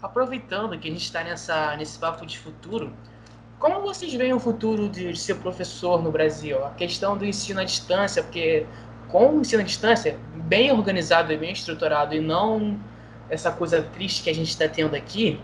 aproveitando 0.01 0.77
que 0.77 0.88
a 0.88 0.91
gente 0.91 1.03
está 1.03 1.23
nessa 1.23 1.75
nesse 1.75 1.97
papo 1.97 2.25
de 2.25 2.38
futuro, 2.38 2.93
como 3.59 3.81
vocês 3.81 4.13
veem 4.13 4.33
o 4.33 4.39
futuro 4.39 4.89
de, 4.89 5.11
de, 5.11 5.19
ser 5.19 5.36
professor 5.36 6.01
no 6.01 6.11
Brasil? 6.11 6.63
A 6.65 6.71
questão 6.71 7.17
do 7.17 7.25
ensino 7.25 7.61
à 7.61 7.63
distância, 7.63 8.21
porque 8.21 8.65
com 9.07 9.38
o 9.38 9.41
ensino 9.41 9.61
à 9.61 9.65
distância 9.65 10.19
bem 10.36 10.71
organizado 10.71 11.31
e 11.31 11.38
bem 11.38 11.51
estruturado 11.51 12.13
e 12.13 12.19
não 12.19 12.79
essa 13.29 13.51
coisa 13.51 13.81
triste 13.81 14.23
que 14.23 14.29
a 14.29 14.36
gente 14.36 14.49
está 14.49 14.67
tendo 14.67 14.95
aqui, 14.95 15.39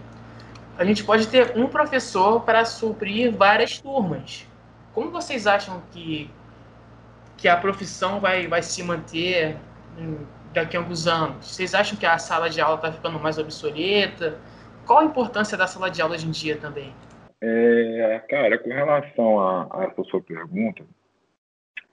a 0.77 0.85
gente 0.85 1.03
pode 1.03 1.27
ter 1.27 1.57
um 1.57 1.67
professor 1.67 2.41
para 2.41 2.65
suprir 2.65 3.35
várias 3.35 3.79
turmas. 3.79 4.45
Como 4.93 5.09
vocês 5.09 5.47
acham 5.47 5.81
que, 5.91 6.29
que 7.37 7.47
a 7.47 7.55
profissão 7.57 8.19
vai, 8.19 8.47
vai 8.47 8.61
se 8.61 8.83
manter 8.83 9.57
daqui 10.53 10.75
a 10.75 10.79
alguns 10.79 11.07
anos? 11.07 11.45
Vocês 11.45 11.73
acham 11.73 11.97
que 11.97 12.05
a 12.05 12.17
sala 12.17 12.49
de 12.49 12.61
aula 12.61 12.75
está 12.75 12.91
ficando 12.91 13.19
mais 13.19 13.37
obsoleta? 13.37 14.37
Qual 14.85 14.99
a 14.99 15.05
importância 15.05 15.57
da 15.57 15.67
sala 15.67 15.89
de 15.89 16.01
aula 16.01 16.15
hoje 16.15 16.27
em 16.27 16.31
dia 16.31 16.57
também? 16.57 16.93
É, 17.41 18.21
cara, 18.29 18.57
com 18.57 18.69
relação 18.69 19.39
a, 19.39 19.67
a 19.71 19.83
essa 19.85 20.03
sua 20.03 20.21
pergunta, 20.21 20.83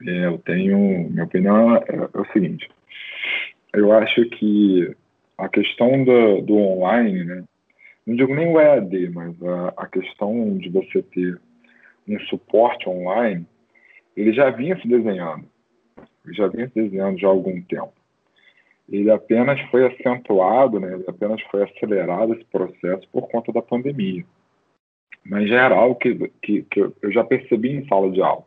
é, 0.06 0.26
eu 0.26 0.38
tenho. 0.38 1.08
Minha 1.10 1.24
opinião 1.24 1.76
é, 1.76 1.84
é, 1.88 2.20
o 2.20 2.32
seguinte: 2.32 2.68
eu 3.72 3.92
acho 3.92 4.24
que 4.30 4.94
a 5.38 5.48
questão 5.48 6.04
do, 6.04 6.42
do 6.42 6.56
online, 6.56 7.24
né? 7.24 7.44
Não 8.06 8.16
digo 8.16 8.34
nem 8.34 8.48
o 8.48 8.58
EAD, 8.58 9.10
mas 9.10 9.42
a, 9.42 9.74
a 9.76 9.86
questão 9.86 10.56
de 10.56 10.70
você 10.70 11.02
ter 11.02 11.38
um 12.08 12.18
suporte 12.20 12.88
online, 12.88 13.46
ele 14.16 14.32
já 14.32 14.48
vinha 14.50 14.80
se 14.80 14.88
desenhando. 14.88 15.44
Ele 16.24 16.34
já 16.34 16.48
vinha 16.48 16.68
se 16.68 16.74
desenhando 16.74 17.18
já 17.18 17.28
há 17.28 17.30
algum 17.30 17.60
tempo 17.62 17.92
ele 18.88 19.10
apenas 19.10 19.60
foi 19.70 19.86
acentuado, 19.86 20.80
né, 20.80 20.94
ele 20.94 21.04
apenas 21.06 21.40
foi 21.50 21.62
acelerado 21.62 22.34
esse 22.34 22.44
processo 22.44 23.06
por 23.12 23.28
conta 23.28 23.52
da 23.52 23.62
pandemia. 23.62 24.24
Mas, 25.24 25.44
em 25.44 25.48
geral, 25.48 25.94
que, 25.94 26.30
que, 26.42 26.62
que 26.62 26.80
eu 26.80 27.12
já 27.12 27.22
percebi 27.22 27.70
em 27.70 27.86
sala 27.86 28.10
de 28.10 28.22
aula. 28.22 28.44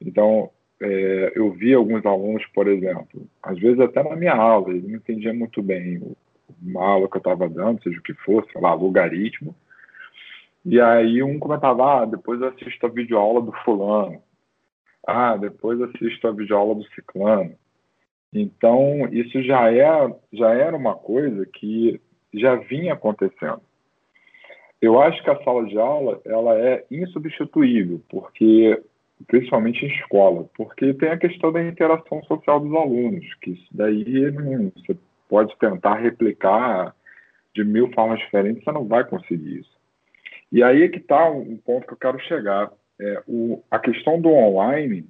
Então, 0.00 0.50
é, 0.80 1.32
eu 1.34 1.50
vi 1.52 1.74
alguns 1.74 2.06
alunos, 2.06 2.44
por 2.54 2.66
exemplo, 2.68 3.26
às 3.42 3.58
vezes 3.58 3.80
até 3.80 4.02
na 4.02 4.16
minha 4.16 4.34
aula, 4.34 4.70
eles 4.70 4.84
não 4.84 4.96
entendiam 4.96 5.34
muito 5.34 5.60
bem 5.60 6.00
uma 6.62 6.84
aula 6.84 7.08
que 7.08 7.16
eu 7.16 7.20
estava 7.20 7.48
dando, 7.48 7.82
seja 7.82 7.98
o 7.98 8.02
que 8.02 8.14
fosse, 8.14 8.50
sei 8.52 8.60
lá, 8.60 8.72
logaritmo. 8.74 9.54
E 10.64 10.80
aí 10.80 11.22
um 11.22 11.38
comentava, 11.38 12.02
ah, 12.02 12.04
depois 12.04 12.40
eu 12.40 12.48
assisto 12.48 12.86
a 12.86 12.90
videoaula 12.90 13.42
do 13.42 13.52
fulano. 13.64 14.22
Ah, 15.06 15.36
depois 15.36 15.80
assisto 15.80 16.26
a 16.26 16.32
videoaula 16.32 16.74
do 16.74 16.84
ciclano. 16.94 17.54
Então, 18.32 19.08
isso 19.10 19.42
já, 19.42 19.72
é, 19.72 20.14
já 20.32 20.52
era 20.52 20.76
uma 20.76 20.94
coisa 20.94 21.46
que 21.46 22.00
já 22.34 22.56
vinha 22.56 22.92
acontecendo. 22.92 23.60
Eu 24.80 25.00
acho 25.00 25.22
que 25.22 25.30
a 25.30 25.42
sala 25.42 25.64
de 25.66 25.78
aula 25.78 26.20
ela 26.24 26.56
é 26.56 26.84
insubstituível, 26.90 28.00
porque 28.08 28.80
principalmente 29.26 29.84
em 29.84 29.88
escola, 29.88 30.48
porque 30.56 30.94
tem 30.94 31.08
a 31.08 31.18
questão 31.18 31.50
da 31.50 31.62
interação 31.62 32.22
social 32.24 32.60
dos 32.60 32.72
alunos, 32.72 33.26
que 33.40 33.50
isso 33.50 33.66
daí 33.72 34.30
você 34.76 34.96
pode 35.28 35.56
tentar 35.58 35.94
replicar 35.94 36.94
de 37.54 37.64
mil 37.64 37.90
formas 37.92 38.20
diferentes, 38.20 38.62
você 38.62 38.70
não 38.70 38.86
vai 38.86 39.04
conseguir 39.04 39.60
isso. 39.60 39.78
E 40.52 40.62
aí 40.62 40.82
é 40.82 40.88
que 40.88 40.98
está 40.98 41.28
um 41.28 41.56
ponto 41.56 41.86
que 41.86 41.92
eu 41.92 41.98
quero 41.98 42.20
chegar. 42.20 42.70
É, 43.00 43.22
o, 43.26 43.62
a 43.70 43.78
questão 43.78 44.20
do 44.20 44.30
online, 44.30 45.06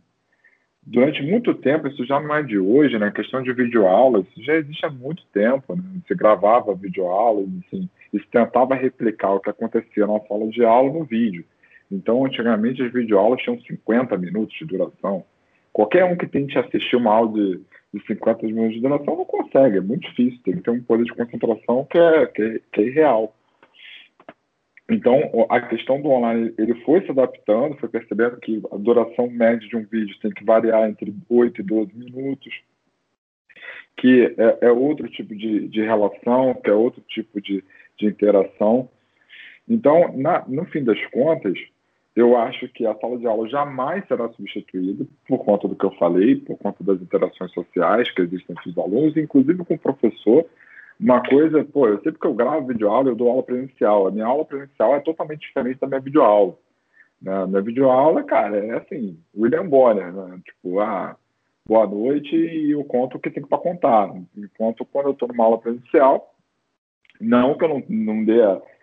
durante 0.90 1.22
muito 1.22 1.54
tempo, 1.54 1.86
isso 1.86 2.04
já 2.06 2.18
não 2.18 2.34
é 2.34 2.42
de 2.42 2.58
hoje, 2.58 2.98
né? 2.98 3.08
A 3.08 3.12
questão 3.12 3.42
de 3.42 3.52
videoaulas, 3.52 4.26
isso 4.28 4.42
já 4.42 4.54
existe 4.54 4.84
há 4.86 4.90
muito 4.90 5.22
tempo, 5.32 5.76
né? 5.76 5.82
Você 6.06 6.14
gravava 6.14 6.74
videoaulas, 6.74 7.46
assim, 7.66 7.88
e 8.12 8.18
se 8.18 8.26
tentava 8.28 8.74
replicar 8.74 9.34
o 9.34 9.40
que 9.40 9.50
acontecia 9.50 10.06
na 10.06 10.18
sala 10.20 10.48
de 10.48 10.64
aula 10.64 10.92
no 10.92 11.04
vídeo. 11.04 11.44
Então, 11.90 12.24
antigamente, 12.24 12.82
as 12.82 12.92
videoaulas 12.92 13.40
tinham 13.42 13.60
50 13.60 14.16
minutos 14.16 14.56
de 14.58 14.64
duração. 14.64 15.24
Qualquer 15.72 16.04
um 16.04 16.16
que 16.16 16.26
tente 16.26 16.58
assistir 16.58 16.96
uma 16.96 17.12
aula 17.12 17.32
de, 17.32 17.60
de 17.94 18.06
50 18.06 18.46
minutos 18.46 18.74
de 18.74 18.80
duração 18.80 19.16
não 19.16 19.24
consegue, 19.24 19.78
é 19.78 19.80
muito 19.80 20.08
difícil, 20.08 20.40
tem 20.42 20.56
que 20.56 20.62
ter 20.62 20.70
um 20.70 20.82
poder 20.82 21.04
de 21.04 21.14
concentração 21.14 21.86
que 21.90 21.98
é, 21.98 22.26
que 22.26 22.42
é, 22.42 22.60
que 22.72 22.80
é 22.80 22.84
irreal. 22.86 23.34
Então, 24.90 25.46
a 25.50 25.60
questão 25.60 26.00
do 26.00 26.08
online, 26.08 26.54
ele 26.56 26.74
foi 26.82 27.02
se 27.02 27.10
adaptando, 27.10 27.76
foi 27.76 27.90
percebendo 27.90 28.38
que 28.38 28.62
a 28.72 28.76
duração 28.76 29.28
média 29.28 29.68
de 29.68 29.76
um 29.76 29.84
vídeo 29.84 30.16
tem 30.22 30.30
que 30.30 30.44
variar 30.44 30.88
entre 30.88 31.14
8 31.28 31.60
e 31.60 31.64
12 31.64 31.92
minutos, 31.94 32.54
que 33.98 34.34
é, 34.38 34.66
é 34.68 34.70
outro 34.72 35.06
tipo 35.10 35.34
de, 35.34 35.68
de, 35.68 35.82
relação, 35.82 36.54
que 36.54 36.70
é 36.70 36.72
outro 36.72 37.02
tipo 37.02 37.38
de, 37.38 37.62
de 37.98 38.06
interação. 38.06 38.88
Então, 39.68 40.16
na, 40.16 40.46
no 40.48 40.64
fim 40.66 40.82
das 40.82 41.04
contas, 41.10 41.58
eu 42.16 42.34
acho 42.38 42.66
que 42.70 42.86
a 42.86 42.94
sala 42.94 43.18
de 43.18 43.26
aula 43.26 43.46
jamais 43.46 44.06
será 44.08 44.26
substituída 44.30 45.06
por 45.28 45.44
conta 45.44 45.68
do 45.68 45.76
que 45.76 45.84
eu 45.84 45.92
falei, 45.92 46.36
por 46.36 46.56
conta 46.56 46.82
das 46.82 47.00
interações 47.02 47.52
sociais 47.52 48.10
que 48.10 48.22
existem 48.22 48.56
entre 48.56 48.70
os 48.70 48.78
alunos, 48.78 49.16
inclusive 49.18 49.62
com 49.66 49.74
o 49.74 49.78
professor, 49.78 50.46
uma 51.00 51.22
coisa, 51.22 51.64
pô, 51.64 51.86
eu 51.86 51.98
sempre 51.98 52.18
que 52.18 52.26
eu 52.26 52.34
gravo 52.34 52.66
videoaula, 52.66 53.08
eu 53.08 53.14
dou 53.14 53.30
aula 53.30 53.42
presencial. 53.42 54.06
A 54.06 54.10
minha 54.10 54.26
aula 54.26 54.44
presencial 54.44 54.96
é 54.96 55.00
totalmente 55.00 55.40
diferente 55.40 55.78
da 55.78 55.86
minha 55.86 56.00
videoaula. 56.00 56.56
Né? 57.22 57.46
Minha 57.46 57.62
videoaula, 57.62 58.24
cara, 58.24 58.58
é 58.58 58.76
assim, 58.78 59.18
William 59.36 59.68
Bonner, 59.68 60.12
né? 60.12 60.40
Tipo, 60.44 60.80
ah, 60.80 61.16
boa 61.66 61.86
noite 61.86 62.34
e 62.34 62.72
eu 62.72 62.82
conto 62.84 63.16
o 63.16 63.20
que 63.20 63.30
tem 63.30 63.44
para 63.44 63.58
contar. 63.58 64.10
Enquanto 64.36 64.84
quando 64.86 65.06
eu 65.06 65.12
estou 65.12 65.28
numa 65.28 65.44
aula 65.44 65.58
presencial, 65.58 66.34
não 67.20 67.56
que 67.56 67.64
eu 67.64 67.68
não, 67.68 67.84
não 67.88 68.24
dê, 68.24 68.40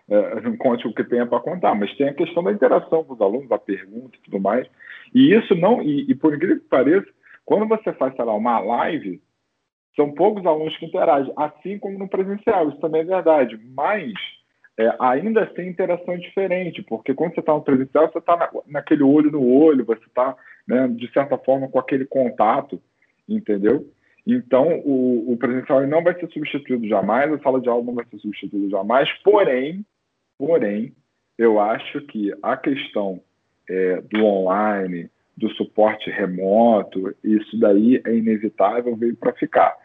é, 0.10 0.42
não 0.42 0.56
conte 0.56 0.88
o 0.88 0.94
que 0.94 1.04
tenha 1.04 1.26
para 1.26 1.40
contar, 1.40 1.76
mas 1.76 1.96
tem 1.98 2.10
a 2.10 2.14
questão 2.14 2.44
da 2.44 2.52
interação 2.52 3.04
com 3.04 3.14
os 3.14 3.22
alunos, 3.22 3.50
da 3.50 3.58
pergunta 3.58 4.16
e 4.18 4.22
tudo 4.22 4.40
mais. 4.40 4.68
E 5.14 5.34
isso 5.34 5.56
não, 5.56 5.82
e, 5.82 6.10
e 6.10 6.16
por 6.16 6.34
incrível 6.34 6.60
que 6.60 6.68
pareça, 6.68 7.08
quando 7.44 7.68
você 7.68 7.92
faz, 7.94 8.16
sei 8.16 8.26
lá, 8.26 8.34
uma 8.34 8.60
live, 8.60 9.22
são 9.96 10.12
poucos 10.12 10.46
alunos 10.46 10.78
que 10.78 10.86
interagem, 10.86 11.32
assim 11.38 11.80
como 11.80 11.98
no 11.98 12.08
presencial, 12.08 12.70
isso 12.70 12.80
também 12.80 13.02
é 13.02 13.06
verdade. 13.06 13.60
Mas 13.74 14.14
é, 14.78 14.94
ainda 15.00 15.44
assim 15.44 15.68
interação 15.68 16.14
é 16.14 16.18
diferente, 16.18 16.84
porque 16.84 17.14
quando 17.14 17.34
você 17.34 17.40
está 17.40 17.54
no 17.54 17.62
presencial, 17.62 18.12
você 18.12 18.20
está 18.20 18.36
na, 18.36 18.50
naquele 18.68 19.04
olho 19.04 19.32
no 19.32 19.46
olho, 19.48 19.86
você 19.86 20.04
está, 20.06 20.36
né, 20.68 20.88
de 20.90 21.12
certa 21.14 21.38
forma, 21.38 21.70
com 21.70 21.80
aquele 21.80 22.06
contato, 22.06 22.82
entendeu? 23.28 23.90
Então, 24.28 24.82
o, 24.84 25.32
o 25.32 25.38
presencial 25.38 25.86
não 25.88 26.04
vai 26.04 26.20
ser 26.20 26.28
substituído 26.32 26.88
jamais, 26.88 27.32
a 27.32 27.40
sala 27.40 27.62
de 27.62 27.70
aula 27.70 27.86
não 27.86 27.94
vai 27.94 28.06
ser 28.06 28.18
substituída 28.18 28.70
jamais, 28.70 29.10
porém, 29.24 29.86
porém, 30.38 30.94
eu 31.38 31.60
acho 31.60 32.02
que 32.02 32.34
a 32.42 32.58
questão 32.58 33.22
é, 33.70 34.02
do 34.02 34.26
online, 34.26 35.10
do 35.38 35.50
suporte 35.52 36.10
remoto, 36.10 37.16
isso 37.24 37.60
daí 37.60 38.02
é 38.06 38.16
inevitável, 38.16 38.96
veio 38.96 39.16
para 39.16 39.34
ficar. 39.34 39.76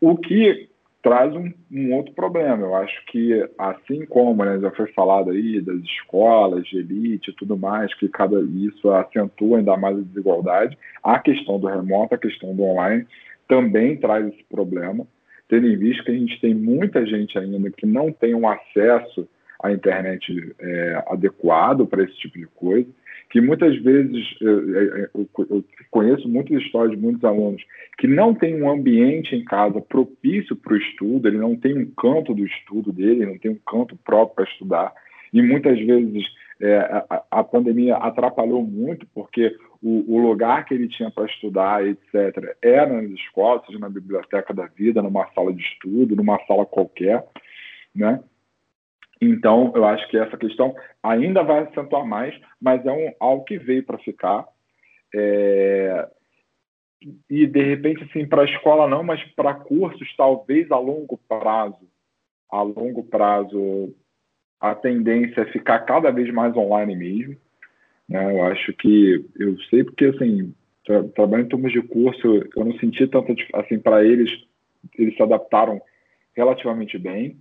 O 0.00 0.16
que 0.16 0.70
traz 1.02 1.34
um, 1.34 1.50
um, 1.72 1.94
outro 1.94 2.12
problema. 2.12 2.62
Eu 2.62 2.74
acho 2.74 3.04
que, 3.06 3.48
assim 3.58 4.04
como 4.06 4.44
né, 4.44 4.58
já 4.60 4.70
foi 4.72 4.86
falado 4.92 5.30
aí 5.30 5.60
das 5.60 5.80
escolas 5.80 6.64
de 6.66 6.78
elite 6.78 7.30
e 7.30 7.34
tudo 7.34 7.56
mais, 7.56 7.92
que 7.94 8.08
cada 8.08 8.40
isso 8.40 8.90
acentua 8.90 9.58
ainda 9.58 9.76
mais 9.76 9.96
a 9.96 10.02
desigualdade, 10.02 10.76
a 11.02 11.18
questão 11.18 11.58
do 11.58 11.66
remoto, 11.66 12.14
a 12.14 12.18
questão 12.18 12.54
do 12.54 12.62
online 12.62 13.06
também 13.48 13.96
traz 13.96 14.26
esse 14.28 14.44
problema, 14.44 15.06
tendo 15.48 15.66
em 15.66 15.76
vista 15.76 16.04
que 16.04 16.12
a 16.12 16.14
gente 16.14 16.40
tem 16.40 16.54
muita 16.54 17.04
gente 17.04 17.36
ainda 17.38 17.70
que 17.70 17.86
não 17.86 18.12
tem 18.12 18.34
um 18.34 18.46
acesso 18.48 19.26
à 19.62 19.72
internet 19.72 20.54
é, 20.58 21.04
adequado 21.08 21.86
para 21.86 22.02
esse 22.02 22.16
tipo 22.16 22.38
de 22.38 22.46
coisa 22.46 22.88
que 23.30 23.40
muitas 23.40 23.76
vezes 23.80 24.26
eu, 24.40 24.76
eu, 24.76 25.28
eu, 25.38 25.64
conheço 25.90 26.28
muitas 26.28 26.60
histórias 26.62 26.96
de 26.96 27.00
muitos 27.00 27.24
alunos 27.24 27.62
que 27.96 28.08
não 28.08 28.34
tem 28.34 28.60
um 28.60 28.68
ambiente 28.68 29.36
em 29.36 29.44
casa 29.44 29.80
propício 29.80 30.56
para 30.56 30.72
o 30.72 30.76
estudo, 30.76 31.28
ele 31.28 31.38
não 31.38 31.56
tem 31.56 31.78
um 31.78 31.86
canto 31.92 32.34
do 32.34 32.44
estudo 32.44 32.92
dele, 32.92 33.26
não 33.26 33.38
tem 33.38 33.52
um 33.52 33.58
canto 33.64 33.96
próprio 34.04 34.34
para 34.34 34.52
estudar, 34.52 34.92
e 35.32 35.40
muitas 35.40 35.78
vezes 35.78 36.24
é, 36.60 36.78
a, 36.78 37.22
a, 37.30 37.44
pandemia 37.44 37.96
atrapalhou 37.96 38.64
muito 38.64 39.06
porque 39.14 39.56
o, 39.80 40.14
o 40.14 40.18
lugar 40.18 40.64
que 40.64 40.74
ele 40.74 40.88
tinha 40.88 41.10
para 41.10 41.24
estudar, 41.26 41.86
etc., 41.86 42.56
era 42.60 43.00
nas 43.00 43.10
escolas, 43.12 43.64
seja 43.64 43.78
na 43.78 43.88
biblioteca 43.88 44.52
da 44.52 44.66
vida, 44.66 45.00
numa 45.00 45.26
sala 45.32 45.52
de 45.52 45.62
estudo, 45.62 46.16
numa 46.16 46.38
sala 46.46 46.66
qualquer, 46.66 47.24
né? 47.94 48.20
Então, 49.20 49.72
eu 49.74 49.84
acho 49.84 50.08
que 50.08 50.16
essa 50.16 50.36
questão 50.36 50.74
ainda 51.02 51.42
vai 51.42 51.60
acentuar 51.60 52.06
mais, 52.06 52.34
mas 52.60 52.84
é 52.86 52.92
um, 52.92 53.12
algo 53.20 53.44
que 53.44 53.58
veio 53.58 53.84
para 53.84 53.98
ficar. 53.98 54.46
É... 55.14 56.08
E, 57.28 57.46
de 57.46 57.62
repente, 57.62 58.04
assim, 58.04 58.26
para 58.26 58.42
a 58.42 58.46
escola 58.46 58.88
não, 58.88 59.02
mas 59.02 59.22
para 59.34 59.54
cursos, 59.54 60.14
talvez 60.16 60.70
a 60.70 60.78
longo 60.78 61.18
prazo, 61.28 61.88
a 62.50 62.62
longo 62.62 63.04
prazo, 63.04 63.94
a 64.58 64.74
tendência 64.74 65.42
é 65.42 65.52
ficar 65.52 65.80
cada 65.80 66.10
vez 66.10 66.32
mais 66.32 66.56
online 66.56 66.96
mesmo. 66.96 67.36
Né? 68.08 68.32
Eu 68.32 68.44
acho 68.44 68.72
que, 68.74 69.24
eu 69.38 69.58
sei 69.68 69.84
porque, 69.84 70.06
assim, 70.06 70.54
tra 70.84 71.02
trabalhando 71.08 71.46
em 71.46 71.48
turmas 71.48 71.72
de 71.72 71.82
curso, 71.82 72.26
eu 72.56 72.64
não 72.64 72.72
senti 72.78 73.06
tanto, 73.06 73.34
assim, 73.54 73.78
para 73.78 74.04
eles, 74.04 74.30
eles 74.98 75.14
se 75.14 75.22
adaptaram 75.22 75.80
relativamente 76.34 76.98
bem 76.98 77.38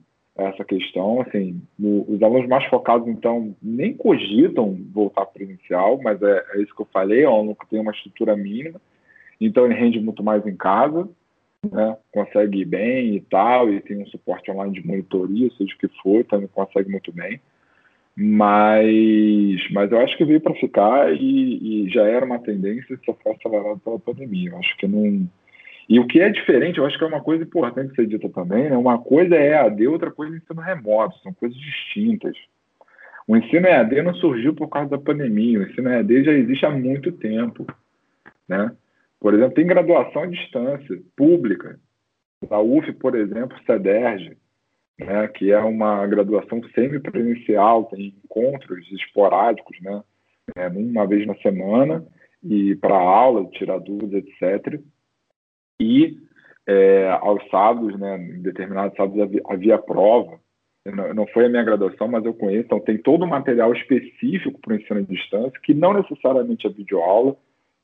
essa 0.47 0.63
questão. 0.63 1.21
Assim, 1.21 1.61
no, 1.77 2.05
os 2.07 2.21
alunos 2.21 2.47
mais 2.47 2.65
focados, 2.65 3.07
então, 3.07 3.55
nem 3.61 3.93
cogitam 3.93 4.77
voltar 4.93 5.25
presencial, 5.25 5.99
mas 6.01 6.21
é, 6.21 6.45
é, 6.53 6.61
isso 6.61 6.75
que 6.75 6.81
eu 6.81 6.87
falei, 6.91 7.23
é 7.23 7.29
um 7.29 7.35
aluno 7.35 7.57
tem 7.69 7.79
uma 7.79 7.91
estrutura 7.91 8.35
mínima, 8.35 8.79
então 9.39 9.65
ele 9.65 9.75
rende 9.75 9.99
muito 9.99 10.23
mais 10.23 10.45
em 10.45 10.55
casa, 10.55 11.07
né, 11.71 11.97
consegue 12.11 12.61
ir 12.61 12.65
bem 12.65 13.15
e 13.15 13.21
tal, 13.21 13.71
e 13.71 13.81
tem 13.81 14.01
um 14.01 14.07
suporte 14.07 14.49
online 14.49 14.73
de 14.73 14.85
monitoria, 14.85 15.49
seja 15.57 15.73
o 15.73 15.77
que 15.77 15.87
for, 16.01 16.23
também 16.25 16.47
consegue 16.47 16.89
muito 16.89 17.11
bem. 17.11 17.39
Mas, 18.15 19.71
mas 19.71 19.89
eu 19.91 19.99
acho 19.99 20.17
que 20.17 20.25
veio 20.25 20.41
para 20.41 20.53
ficar 20.55 21.13
e, 21.13 21.85
e, 21.85 21.89
já 21.89 22.03
era 22.03 22.25
uma 22.25 22.39
tendência 22.39 22.99
só 23.05 23.13
foi 23.13 23.31
acelerado 23.31 23.79
pela 23.79 23.97
pandemia. 23.97 24.49
Eu 24.49 24.57
acho 24.57 24.75
que 24.77 24.85
não, 24.87 25.25
e 25.89 25.99
o 25.99 26.05
que 26.05 26.21
é 26.21 26.29
diferente, 26.29 26.77
eu 26.77 26.85
acho 26.85 26.99
que 26.99 27.03
é 27.03 27.07
uma 27.07 27.23
coisa 27.23 27.43
importante 27.43 27.95
ser 27.95 28.05
dita 28.05 28.29
também, 28.29 28.69
né? 28.69 28.77
Uma 28.77 28.99
coisa 28.99 29.35
é 29.35 29.53
EAD, 29.53 29.87
outra 29.87 30.11
coisa 30.11 30.35
é 30.35 30.37
ensino 30.37 30.61
remoto, 30.61 31.17
são 31.23 31.33
coisas 31.33 31.57
distintas. 31.57 32.37
O 33.27 33.35
ensino 33.35 33.65
EAD 33.65 34.03
não 34.03 34.13
surgiu 34.13 34.53
por 34.53 34.69
causa 34.69 34.91
da 34.91 34.99
pandemia, 34.99 35.57
o 35.57 35.63
ensino 35.63 35.89
EAD 35.89 36.25
já 36.25 36.31
existe 36.31 36.63
há 36.63 36.69
muito 36.69 37.11
tempo, 37.13 37.65
né? 38.47 38.71
Por 39.19 39.33
exemplo, 39.33 39.55
tem 39.55 39.65
graduação 39.65 40.21
à 40.21 40.25
distância, 40.27 41.01
pública. 41.15 41.79
A 42.51 42.61
UF, 42.61 42.93
por 42.93 43.15
exemplo, 43.15 43.57
CEDERJ, 43.65 44.37
né, 44.99 45.27
que 45.27 45.51
é 45.51 45.59
uma 45.59 46.05
graduação 46.05 46.61
semipresencial, 46.75 47.85
tem 47.85 48.13
encontros 48.23 48.85
esporádicos, 48.91 49.81
né, 49.81 50.03
é, 50.55 50.67
uma 50.67 51.07
vez 51.07 51.25
na 51.25 51.35
semana, 51.37 52.05
e 52.43 52.75
para 52.75 52.95
aula, 52.95 53.49
tirar 53.49 53.79
dúvidas, 53.79 54.23
etc 54.23 54.79
e 55.79 56.17
é, 56.67 57.09
aos 57.21 57.43
sábados, 57.49 57.97
né, 57.99 58.17
em 58.17 58.41
determinados 58.41 58.95
sábados 58.95 59.21
havia, 59.21 59.41
havia 59.49 59.77
prova. 59.77 60.39
Não, 60.85 61.13
não, 61.13 61.27
foi 61.27 61.45
a 61.45 61.49
minha 61.49 61.63
graduação, 61.63 62.07
mas 62.07 62.23
eu 62.25 62.33
conheço. 62.33 62.65
Então, 62.65 62.79
tem 62.79 62.97
todo 62.97 63.23
o 63.23 63.27
material 63.27 63.73
específico 63.73 64.59
para 64.59 64.73
o 64.73 64.75
ensino 64.75 64.99
à 64.99 65.03
distância, 65.03 65.59
que 65.63 65.73
não 65.73 65.93
necessariamente 65.93 66.65
é 66.65 66.69
videoaula, 66.69 67.35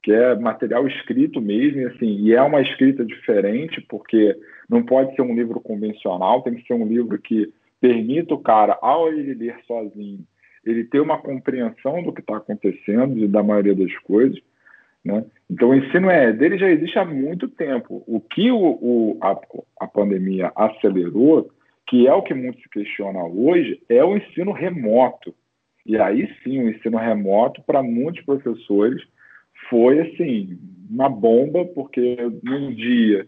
que 0.01 0.11
é 0.11 0.35
material 0.35 0.87
escrito 0.87 1.41
mesmo, 1.41 1.81
e, 1.81 1.85
assim, 1.85 2.05
e 2.05 2.33
é 2.33 2.41
uma 2.41 2.61
escrita 2.61 3.03
diferente, 3.03 3.81
porque 3.89 4.35
não 4.69 4.83
pode 4.83 5.15
ser 5.15 5.23
um 5.23 5.35
livro 5.35 5.59
convencional, 5.59 6.43
tem 6.43 6.53
que 6.53 6.67
ser 6.67 6.73
um 6.73 6.87
livro 6.87 7.17
que 7.17 7.51
permita 7.81 8.33
o 8.33 8.39
cara, 8.39 8.77
ao 8.81 9.09
ele 9.09 9.33
ler 9.33 9.57
sozinho, 9.65 10.23
ele 10.63 10.83
ter 10.83 10.99
uma 10.99 11.17
compreensão 11.17 12.03
do 12.03 12.13
que 12.13 12.21
está 12.21 12.37
acontecendo 12.37 13.17
e 13.17 13.27
da 13.27 13.43
maioria 13.43 13.75
das 13.75 13.95
coisas. 13.99 14.39
Né? 15.05 15.23
Então, 15.49 15.69
o 15.69 15.75
ensino 15.75 16.09
EAD 16.09 16.43
ele 16.43 16.57
já 16.57 16.67
existe 16.67 16.97
há 16.97 17.05
muito 17.05 17.47
tempo. 17.47 18.03
O 18.07 18.19
que 18.19 18.51
o, 18.51 18.57
o 18.57 19.17
a, 19.21 19.39
a, 19.81 19.87
pandemia 19.87 20.51
acelerou, 20.55 21.51
que 21.87 22.07
é 22.07 22.13
o 22.13 22.23
que 22.23 22.33
muito 22.33 22.59
se 22.61 22.69
questiona 22.69 23.23
hoje, 23.23 23.79
é 23.87 24.03
o 24.03 24.17
ensino 24.17 24.51
remoto. 24.51 25.33
E 25.85 25.97
aí 25.97 26.27
sim, 26.43 26.59
o 26.59 26.69
ensino 26.69 26.97
remoto, 26.97 27.61
para 27.61 27.83
muitos 27.83 28.25
professores, 28.25 29.03
foi 29.69 29.99
assim, 29.99 30.57
uma 30.89 31.07
bomba, 31.07 31.63
porque 31.63 32.17
num 32.41 32.73
dia 32.73 33.27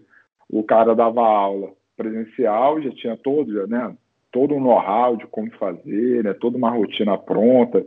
o 0.49 0.63
cara 0.63 0.95
dava 0.95 1.21
aula 1.21 1.71
presencial, 1.95 2.81
já 2.81 2.89
tinha 2.91 3.15
todo, 3.17 3.67
né? 3.67 3.95
todo 4.31 4.55
um 4.55 4.59
know-how 4.59 5.15
de 5.15 5.25
como 5.27 5.51
fazer, 5.51 6.23
né, 6.23 6.33
toda 6.33 6.57
uma 6.57 6.69
rotina 6.69 7.17
pronta. 7.17 7.85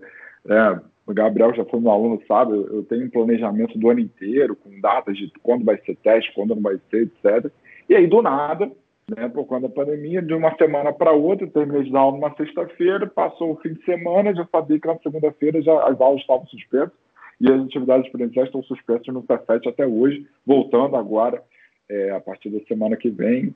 É, 0.49 0.80
o 1.07 1.15
Gabriel 1.15 1.55
já 1.55 1.65
foi 1.65 1.81
meu 1.81 1.91
aluno, 1.91 2.21
sabe? 2.29 2.53
Eu, 2.53 2.85
tenho 2.85 3.07
um 3.07 3.11
planejamento 3.11 3.79
do 3.79 3.91
ano 3.91 4.01
inteiro, 4.01 4.55
com 4.55 4.81
datas 4.81 5.17
de 5.17 5.31
quando 5.43 5.65
vai 5.65 5.79
ser 5.79 5.97
teste, 5.97 6.33
quando 6.35 6.55
não 6.55 6.63
vai 6.63 6.79
ser, 6.91 7.03
etc. 7.03 7.51
E 7.89 7.95
aí, 7.95 8.07
do 8.07 8.23
nada, 8.23 8.71
né, 9.17 9.29
por 9.29 9.45
conta 9.47 9.69
da 9.69 9.75
pandemia, 9.75 10.23
de 10.23 10.33
uma 10.33 10.55
semana 10.57 10.93
para 10.93 11.13
outra, 11.13 11.47
terminei 11.47 11.85
de 11.85 11.93
dar 11.93 12.01
aula 12.01 12.17
numa 12.17 12.35
sexta-feira, 12.37 13.07
passou 13.07 13.53
o 13.53 13.57
fim 13.57 13.75
de 13.75 13.85
semana, 13.85 14.35
já 14.35 14.47
sabia 14.47 14.79
que 14.79 14.87
na 14.87 14.99
segunda-feira 14.99 15.61
já 15.63 15.89
as 15.89 16.01
aulas 16.01 16.21
estavam 16.21 16.47
suspensas 16.47 16.93
e 17.41 17.51
as 17.51 17.61
atividades 17.63 18.07
experienciais 18.07 18.49
estão 18.49 18.63
suspensas 18.63 19.07
no 19.09 19.25
Cefet 19.27 19.69
até 19.69 19.87
hoje, 19.87 20.27
voltando 20.47 20.97
agora, 20.97 21.43
é, 21.89 22.11
a 22.11 22.21
partir 22.21 22.51
da 22.51 22.61
semana 22.67 22.97
que 22.97 23.11
vem, 23.11 23.55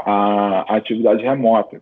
a, 0.00 0.72
a 0.72 0.76
atividade 0.76 1.22
remota. 1.22 1.80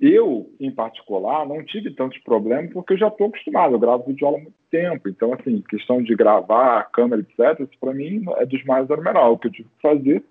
Eu, 0.00 0.48
em 0.60 0.70
particular, 0.70 1.46
não 1.46 1.64
tive 1.64 1.90
tantos 1.90 2.18
problemas 2.18 2.72
porque 2.72 2.92
eu 2.92 2.98
já 2.98 3.08
estou 3.08 3.26
acostumado, 3.26 3.74
eu 3.74 3.80
gravo 3.80 4.04
vídeo 4.06 4.28
há 4.28 4.32
muito 4.32 4.52
tempo. 4.70 5.08
Então, 5.08 5.34
assim, 5.34 5.62
questão 5.68 6.00
de 6.02 6.14
gravar, 6.14 6.88
câmera, 6.92 7.22
etc., 7.22 7.60
isso 7.60 7.78
para 7.80 7.92
mim 7.92 8.24
é 8.36 8.46
dos 8.46 8.64
mais 8.64 8.88
menor. 8.88 9.32
O 9.32 9.38
que 9.38 9.48
eu 9.48 9.52
tive 9.52 9.68
que 9.68 9.82
fazer 9.82 10.22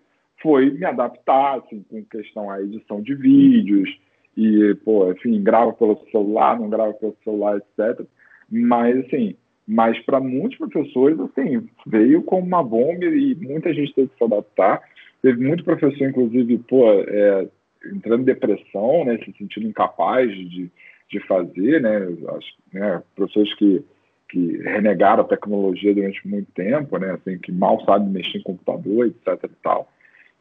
foi 0.41 0.72
me 0.72 0.86
adaptar, 0.86 1.57
assim, 1.57 1.84
com 1.89 2.03
questão 2.05 2.49
à 2.49 2.61
edição 2.61 3.01
de 3.01 3.13
vídeos, 3.13 3.89
e, 4.38 4.76
pô, 4.86 5.11
enfim, 5.11 5.41
grava 5.41 5.74
pelo 5.74 5.99
celular, 6.11 6.59
não 6.59 6.70
grava 6.70 6.93
pelo 6.93 7.18
celular, 7.24 7.57
etc. 7.57 8.05
Mas, 8.49 8.97
assim, 8.99 9.36
mas 9.68 9.99
para 10.05 10.22
muitos 10.22 10.57
professores, 10.57 11.20
assim, 11.20 11.68
veio 11.86 12.22
como 12.22 12.45
uma 12.45 12.63
bomba 12.63 13.03
e 13.03 13.36
muita 13.36 13.74
gente 13.74 13.93
teve 13.93 14.07
que 14.09 14.18
se 14.18 14.24
adaptar. 14.24 14.82
Teve 15.22 15.43
muito 15.43 15.63
professor, 15.63 16.07
inclusive, 16.07 16.59
pô, 16.59 16.89
é, 16.89 17.47
entrando 17.93 18.21
em 18.21 18.25
depressão, 18.25 19.05
né, 19.05 19.17
se 19.17 19.33
sentindo 19.38 19.67
incapaz 19.67 20.29
de, 20.31 20.71
de 21.09 21.19
fazer, 21.27 21.81
né, 21.81 21.97
as, 22.35 22.45
né, 22.73 23.03
professores 23.15 23.53
que, 23.55 23.83
que 24.29 24.57
renegaram 24.63 25.23
a 25.23 25.27
tecnologia 25.27 25.93
durante 25.93 26.27
muito 26.27 26.51
tempo, 26.51 26.97
né, 26.97 27.11
assim, 27.11 27.38
que 27.38 27.51
mal 27.51 27.83
sabem 27.85 28.09
mexer 28.09 28.39
em 28.39 28.43
computador, 28.43 29.07
etc 29.07 29.43
e 29.43 29.55
tal. 29.63 29.91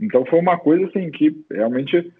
Então 0.01 0.25
foi 0.27 0.39
uma 0.39 0.59
coisa 0.59 0.87
assim 0.87 1.11
que 1.11 1.45
realmente 1.51 2.13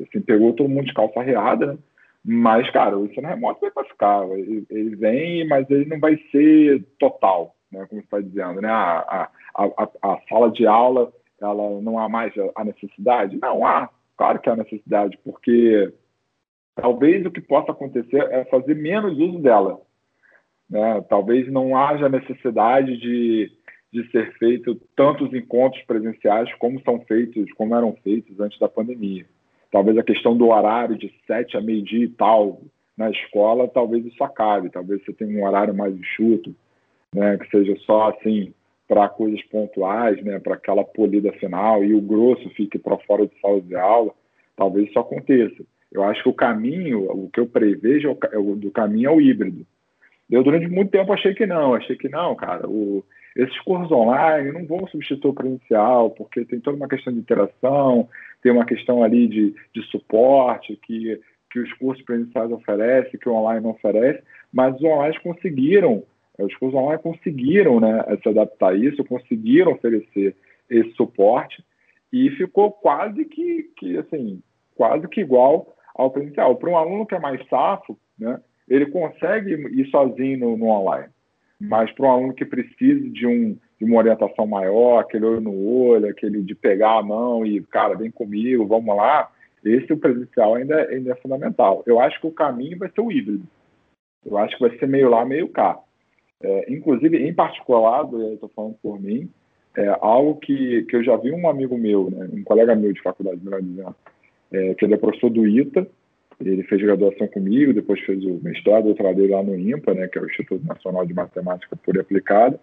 assim, 0.00 0.20
pegou 0.20 0.52
todo 0.52 0.68
mundo 0.68 0.86
de 0.86 0.94
calça 0.94 1.20
arreada, 1.20 1.66
né? 1.66 1.78
Mas, 2.24 2.70
cara, 2.70 2.96
o 2.96 3.06
ensino 3.06 3.26
remoto 3.26 3.60
vai 3.60 3.70
para 3.70 3.84
ficar. 3.84 4.24
Ele, 4.30 4.64
ele, 4.70 4.94
vem, 4.94 5.46
mas 5.46 5.68
ele 5.68 5.86
não 5.86 5.98
vai 5.98 6.16
ser 6.30 6.84
total, 6.98 7.56
né? 7.70 7.84
Como 7.88 8.00
está 8.00 8.20
dizendo, 8.20 8.60
né? 8.60 8.68
A, 8.70 9.28
a, 9.54 9.64
a, 9.64 9.88
a, 10.02 10.20
sala 10.28 10.50
de 10.52 10.64
aula, 10.64 11.12
ela 11.40 11.80
não 11.80 11.98
há 11.98 12.08
mais 12.08 12.32
a 12.54 12.64
necessidade? 12.64 13.38
Não 13.40 13.66
há. 13.66 13.90
Claro 14.16 14.40
que 14.40 14.48
há 14.48 14.56
necessidade, 14.56 15.18
porque 15.24 15.92
talvez 16.74 17.24
o 17.24 17.30
que 17.30 17.40
possa 17.40 17.72
acontecer 17.72 18.22
é 18.30 18.44
fazer 18.46 18.74
menos 18.74 19.18
uso 19.18 19.38
dela. 19.38 19.80
Né? 20.68 21.00
Talvez 21.08 21.50
não 21.50 21.76
haja 21.76 22.08
necessidade 22.08 22.96
de 22.98 23.50
de 23.92 24.10
ser 24.10 24.32
feito 24.38 24.74
tantos 24.96 25.32
encontros 25.34 25.82
presenciais 25.84 26.52
como 26.54 26.80
são 26.80 27.00
feitos, 27.00 27.52
como 27.52 27.74
eram 27.74 27.94
feitos 28.02 28.40
antes 28.40 28.58
da 28.58 28.66
pandemia. 28.66 29.26
Talvez 29.70 29.98
a 29.98 30.02
questão 30.02 30.36
do 30.36 30.48
horário 30.48 30.96
de 30.96 31.12
sete 31.26 31.56
a 31.56 31.60
meio-dia 31.60 32.06
e 32.06 32.08
tal 32.08 32.62
na 32.96 33.10
escola, 33.10 33.68
talvez 33.68 34.04
isso 34.06 34.24
acabe. 34.24 34.70
Talvez 34.70 35.04
você 35.04 35.12
tenha 35.12 35.38
um 35.38 35.46
horário 35.46 35.74
mais 35.74 35.94
enxuto, 35.94 36.54
né, 37.14 37.36
que 37.36 37.50
seja 37.50 37.76
só 37.84 38.08
assim 38.08 38.54
para 38.88 39.08
coisas 39.08 39.42
pontuais, 39.44 40.22
né, 40.22 40.38
para 40.38 40.54
aquela 40.54 40.84
polida 40.84 41.32
final 41.32 41.82
e 41.84 41.94
o 41.94 42.00
grosso 42.00 42.48
fique 42.50 42.78
para 42.78 42.98
fora 42.98 43.26
de 43.26 43.40
sala 43.40 43.60
de 43.60 43.74
aula. 43.74 44.12
Talvez 44.56 44.88
isso 44.88 44.98
aconteça. 44.98 45.62
Eu 45.90 46.04
acho 46.04 46.22
que 46.22 46.28
o 46.28 46.34
caminho, 46.34 47.04
o 47.10 47.30
que 47.30 47.40
eu 47.40 47.46
prevejo 47.46 48.16
é 48.32 48.38
o, 48.38 48.54
do 48.54 48.70
caminho 48.70 49.10
é 49.10 49.12
o 49.12 49.20
híbrido. 49.20 49.66
Eu 50.30 50.42
durante 50.42 50.66
muito 50.68 50.90
tempo 50.90 51.12
achei 51.12 51.34
que 51.34 51.46
não, 51.46 51.74
achei 51.74 51.96
que 51.96 52.08
não, 52.08 52.34
cara. 52.34 52.68
O, 52.68 53.04
esses 53.36 53.58
cursos 53.60 53.90
online 53.92 54.52
não 54.52 54.66
vão 54.66 54.86
substituir 54.88 55.30
o 55.30 55.34
presencial, 55.34 56.10
porque 56.10 56.44
tem 56.44 56.60
toda 56.60 56.76
uma 56.76 56.88
questão 56.88 57.12
de 57.12 57.18
interação, 57.18 58.08
tem 58.42 58.52
uma 58.52 58.64
questão 58.64 59.02
ali 59.02 59.26
de, 59.26 59.54
de 59.74 59.82
suporte 59.90 60.78
que, 60.82 61.20
que 61.50 61.60
os 61.60 61.72
cursos 61.74 62.04
presenciais 62.04 62.50
oferecem, 62.50 63.18
que 63.18 63.28
o 63.28 63.34
online 63.34 63.62
não 63.62 63.70
oferece, 63.70 64.22
mas 64.52 64.74
os 64.74 64.82
online 64.82 65.18
conseguiram, 65.22 66.02
os 66.38 66.54
cursos 66.56 66.78
online 66.78 67.02
conseguiram 67.02 67.80
né, 67.80 68.04
se 68.22 68.28
adaptar 68.28 68.72
a 68.72 68.76
isso, 68.76 69.04
conseguiram 69.04 69.72
oferecer 69.72 70.34
esse 70.68 70.90
suporte 70.92 71.62
e 72.12 72.30
ficou 72.30 72.72
quase 72.72 73.24
que, 73.24 73.64
que 73.76 73.98
assim, 73.98 74.42
quase 74.74 75.06
que 75.08 75.20
igual 75.20 75.74
ao 75.94 76.10
presencial. 76.10 76.56
Para 76.56 76.70
um 76.70 76.76
aluno 76.76 77.06
que 77.06 77.14
é 77.14 77.20
mais 77.20 77.46
safo, 77.48 77.98
né, 78.18 78.40
ele 78.68 78.86
consegue 78.86 79.52
ir 79.52 79.88
sozinho 79.90 80.38
no, 80.38 80.56
no 80.56 80.66
online 80.66 81.08
mas 81.62 81.92
para 81.92 82.06
um 82.06 82.10
aluno 82.10 82.34
que 82.34 82.44
precise 82.44 83.08
de, 83.10 83.24
um, 83.24 83.56
de 83.78 83.84
uma 83.84 83.98
orientação 83.98 84.46
maior, 84.46 84.98
aquele 84.98 85.24
olho 85.24 85.40
no 85.40 85.54
olho, 85.54 86.08
aquele 86.08 86.42
de 86.42 86.56
pegar 86.56 86.98
a 86.98 87.02
mão 87.02 87.46
e, 87.46 87.62
cara, 87.62 87.94
vem 87.94 88.10
comigo, 88.10 88.66
vamos 88.66 88.96
lá, 88.96 89.30
esse 89.64 89.92
o 89.92 89.96
presencial 89.96 90.56
ainda, 90.56 90.88
ainda 90.88 91.12
é 91.12 91.16
fundamental. 91.16 91.84
Eu 91.86 92.00
acho 92.00 92.20
que 92.20 92.26
o 92.26 92.32
caminho 92.32 92.78
vai 92.78 92.90
ser 92.90 93.00
o 93.00 93.12
híbrido. 93.12 93.44
Eu 94.26 94.36
acho 94.38 94.56
que 94.56 94.68
vai 94.68 94.76
ser 94.76 94.88
meio 94.88 95.08
lá, 95.08 95.24
meio 95.24 95.48
cá. 95.48 95.78
É, 96.42 96.72
inclusive, 96.72 97.16
em 97.16 97.32
particular, 97.32 98.04
estou 98.32 98.50
falando 98.54 98.74
por 98.82 99.00
mim, 99.00 99.30
é 99.76 99.88
algo 100.00 100.36
que, 100.36 100.82
que 100.82 100.96
eu 100.96 101.04
já 101.04 101.16
vi 101.16 101.32
um 101.32 101.48
amigo 101.48 101.78
meu, 101.78 102.10
né, 102.10 102.28
um 102.32 102.42
colega 102.42 102.74
meu 102.74 102.92
de 102.92 103.00
faculdade, 103.00 103.40
melhor 103.42 103.62
dizendo, 103.62 103.94
é, 104.52 104.74
que 104.74 104.84
ele 104.84 104.94
é 104.94 104.98
professor 104.98 105.30
do 105.30 105.46
ITA, 105.46 105.86
ele 106.40 106.62
fez 106.64 106.82
graduação 106.82 107.26
comigo, 107.28 107.72
depois 107.72 108.00
fez 108.00 108.24
o 108.24 108.40
mestrado, 108.42 108.84
doutorado 108.84 109.26
lá 109.26 109.42
no 109.42 109.56
INPA, 109.56 109.94
né, 109.94 110.08
que 110.08 110.18
é 110.18 110.22
o 110.22 110.26
Instituto 110.26 110.66
Nacional 110.66 111.06
de 111.06 111.14
Matemática 111.14 111.76
Pura 111.76 111.98
e 111.98 112.00
Aplicada. 112.00 112.58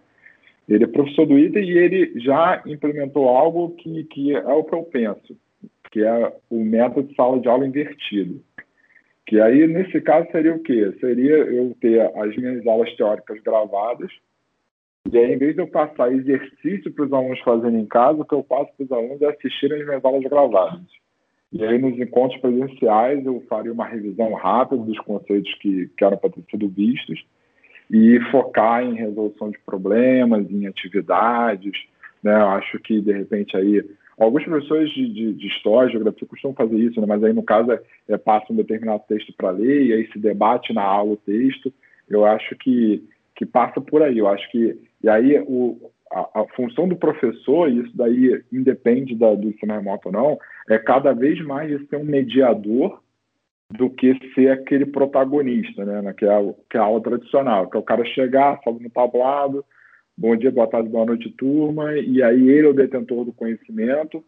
Ele 0.68 0.84
é 0.84 0.88
professor 0.88 1.26
do 1.26 1.40
ITA 1.40 1.60
e 1.60 1.78
ele 1.78 2.20
já 2.20 2.62
implementou 2.66 3.28
algo 3.30 3.72
que, 3.72 4.04
que 4.04 4.36
é 4.36 4.54
o 4.54 4.64
que 4.64 4.76
eu 4.76 4.84
penso, 4.84 5.36
que 5.92 6.04
é 6.04 6.34
o 6.50 6.64
método 6.64 7.08
de 7.08 7.16
sala 7.16 7.40
de 7.40 7.48
aula 7.48 7.66
invertido. 7.66 8.42
Que 9.30 9.40
aí, 9.40 9.68
nesse 9.68 10.02
caso, 10.02 10.28
seria 10.32 10.56
o 10.56 10.60
quê? 10.60 10.92
Seria 11.00 11.36
eu 11.36 11.78
ter 11.80 12.02
as 12.18 12.36
minhas 12.36 12.66
aulas 12.66 12.92
teóricas 12.96 13.40
gravadas, 13.44 14.12
e 15.12 15.16
aí, 15.20 15.32
em 15.32 15.38
vez 15.38 15.54
de 15.54 15.62
eu 15.62 15.68
passar 15.68 16.12
exercício 16.12 16.92
para 16.92 17.06
os 17.06 17.14
alunos 17.14 17.40
fazerem 17.42 17.82
em 17.82 17.86
casa, 17.86 18.24
o 18.24 18.26
que 18.26 18.34
eu 18.34 18.44
faço 18.50 18.72
para 18.76 18.86
os 18.86 18.92
alunos 18.92 19.22
é 19.22 19.28
assistirem 19.28 19.82
as 19.82 19.86
minhas 19.86 20.04
aulas 20.04 20.24
gravadas. 20.24 20.82
E 21.54 21.64
aí, 21.64 21.78
nos 21.78 22.00
encontros 22.00 22.42
presenciais, 22.42 23.24
eu 23.24 23.40
faria 23.48 23.72
uma 23.72 23.86
revisão 23.86 24.34
rápida 24.34 24.84
dos 24.84 24.98
conceitos 25.02 25.54
que, 25.62 25.88
que 25.96 26.04
eram 26.04 26.18
para 26.18 26.32
ter 26.32 26.44
sido 26.50 26.68
vistos 26.68 27.24
e 27.92 28.20
focar 28.32 28.84
em 28.84 28.96
resolução 28.96 29.52
de 29.52 29.60
problemas, 29.60 30.50
em 30.50 30.66
atividades. 30.66 31.74
Né? 32.24 32.34
Eu 32.34 32.48
acho 32.48 32.80
que, 32.80 33.00
de 33.00 33.12
repente, 33.12 33.56
aí 33.56 33.84
alguns 34.20 34.44
professores 34.44 34.90
de, 34.92 35.08
de, 35.08 35.34
de 35.34 35.48
história, 35.48 35.92
geografia 35.92 36.28
costumam 36.28 36.56
fazer 36.56 36.78
isso, 36.78 37.00
né? 37.00 37.08
mas 37.08 37.24
aí, 37.24 37.34
no 37.34 37.44
caso, 37.44 37.72
é, 37.72 37.82
é 38.10 38.18
passa 38.18 38.52
um 38.52 38.56
determinado 38.56 39.04
texto 39.08 39.34
para 39.36 39.52
ler 39.52 39.86
e 39.86 39.94
aí 39.94 40.12
se 40.12 40.20
debate 40.20 40.74
na 40.74 40.84
aula 40.84 41.14
o 41.14 41.18
texto. 41.18 41.74
Eu 42.10 42.26
acho 42.26 42.56
que, 42.58 43.04
que 43.36 43.46
passa 43.46 43.80
por 43.80 44.04
aí. 44.04 44.18
Eu 44.18 44.28
acho 44.28 44.50
que. 44.52 44.78
E 45.02 45.10
aí, 45.10 45.40
o, 45.48 45.92
a, 46.12 46.42
a, 46.42 46.46
função 46.56 46.88
do 46.88 46.96
professor, 46.96 47.70
e 47.70 47.80
isso 47.80 47.96
daí 47.96 48.44
independe 48.52 49.16
da, 49.16 49.34
do 49.34 49.48
ensino 49.48 49.74
remoto 49.74 50.10
ou 50.10 50.14
não, 50.14 50.38
é 50.70 50.78
cada 50.78 51.14
vez 51.14 51.40
mais 51.46 51.70
ser 51.88 51.98
um 51.98 52.04
mediador 52.04 53.02
do 53.72 53.90
que 53.90 54.18
ser 54.34 54.50
aquele 54.50 54.86
protagonista, 54.86 55.86
né? 55.86 56.14
Que 56.14 56.26
é, 56.26 56.34
a, 56.34 56.54
que 56.70 56.78
é 56.78 56.80
a 56.80 56.84
aula 56.84 57.02
tradicional, 57.02 57.70
que 57.70 57.78
é 57.78 57.80
o 57.80 57.84
cara 57.84 58.04
chegar, 58.04 58.60
sobe 58.64 58.84
no 58.84 58.90
tablado, 58.90 59.64
bom 60.20 60.36
dia, 60.36 60.52
boa 60.52 60.68
tarde, 60.68 60.90
boa 60.90 61.06
noite, 61.06 61.30
turma, 61.32 61.98
e 61.98 62.22
aí 62.22 62.50
ele 62.50 62.68
é 62.68 62.70
o 62.70 62.74
detentor 62.74 63.24
do 63.24 63.32
conhecimento, 63.32 64.22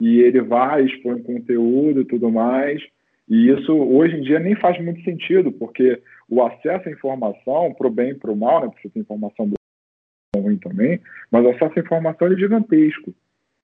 e 0.00 0.20
ele 0.20 0.40
vai, 0.40 0.86
expõe 0.86 1.22
conteúdo 1.22 2.00
e 2.00 2.04
tudo 2.06 2.30
mais, 2.30 2.82
e 3.28 3.50
isso 3.50 3.74
hoje 3.74 4.16
em 4.16 4.22
dia 4.22 4.38
nem 4.38 4.54
faz 4.54 4.82
muito 4.82 5.02
sentido, 5.04 5.52
porque 5.52 6.00
o 6.30 6.42
acesso 6.42 6.88
à 6.88 6.92
informação, 6.92 7.74
para 7.74 7.86
o 7.86 7.90
bem 7.90 8.12
e 8.12 8.14
para 8.14 8.32
o 8.32 8.36
mal, 8.36 8.62
né? 8.62 8.68
Porque 8.68 8.88
você 8.88 8.94
tem 8.94 9.02
informação 9.02 9.46
boa 9.46 10.42
ruim 10.42 10.56
também, 10.56 10.98
mas 11.30 11.44
o 11.44 11.50
acesso 11.50 11.78
à 11.78 11.82
informação 11.82 12.28
é 12.28 12.36
gigantesco. 12.36 13.14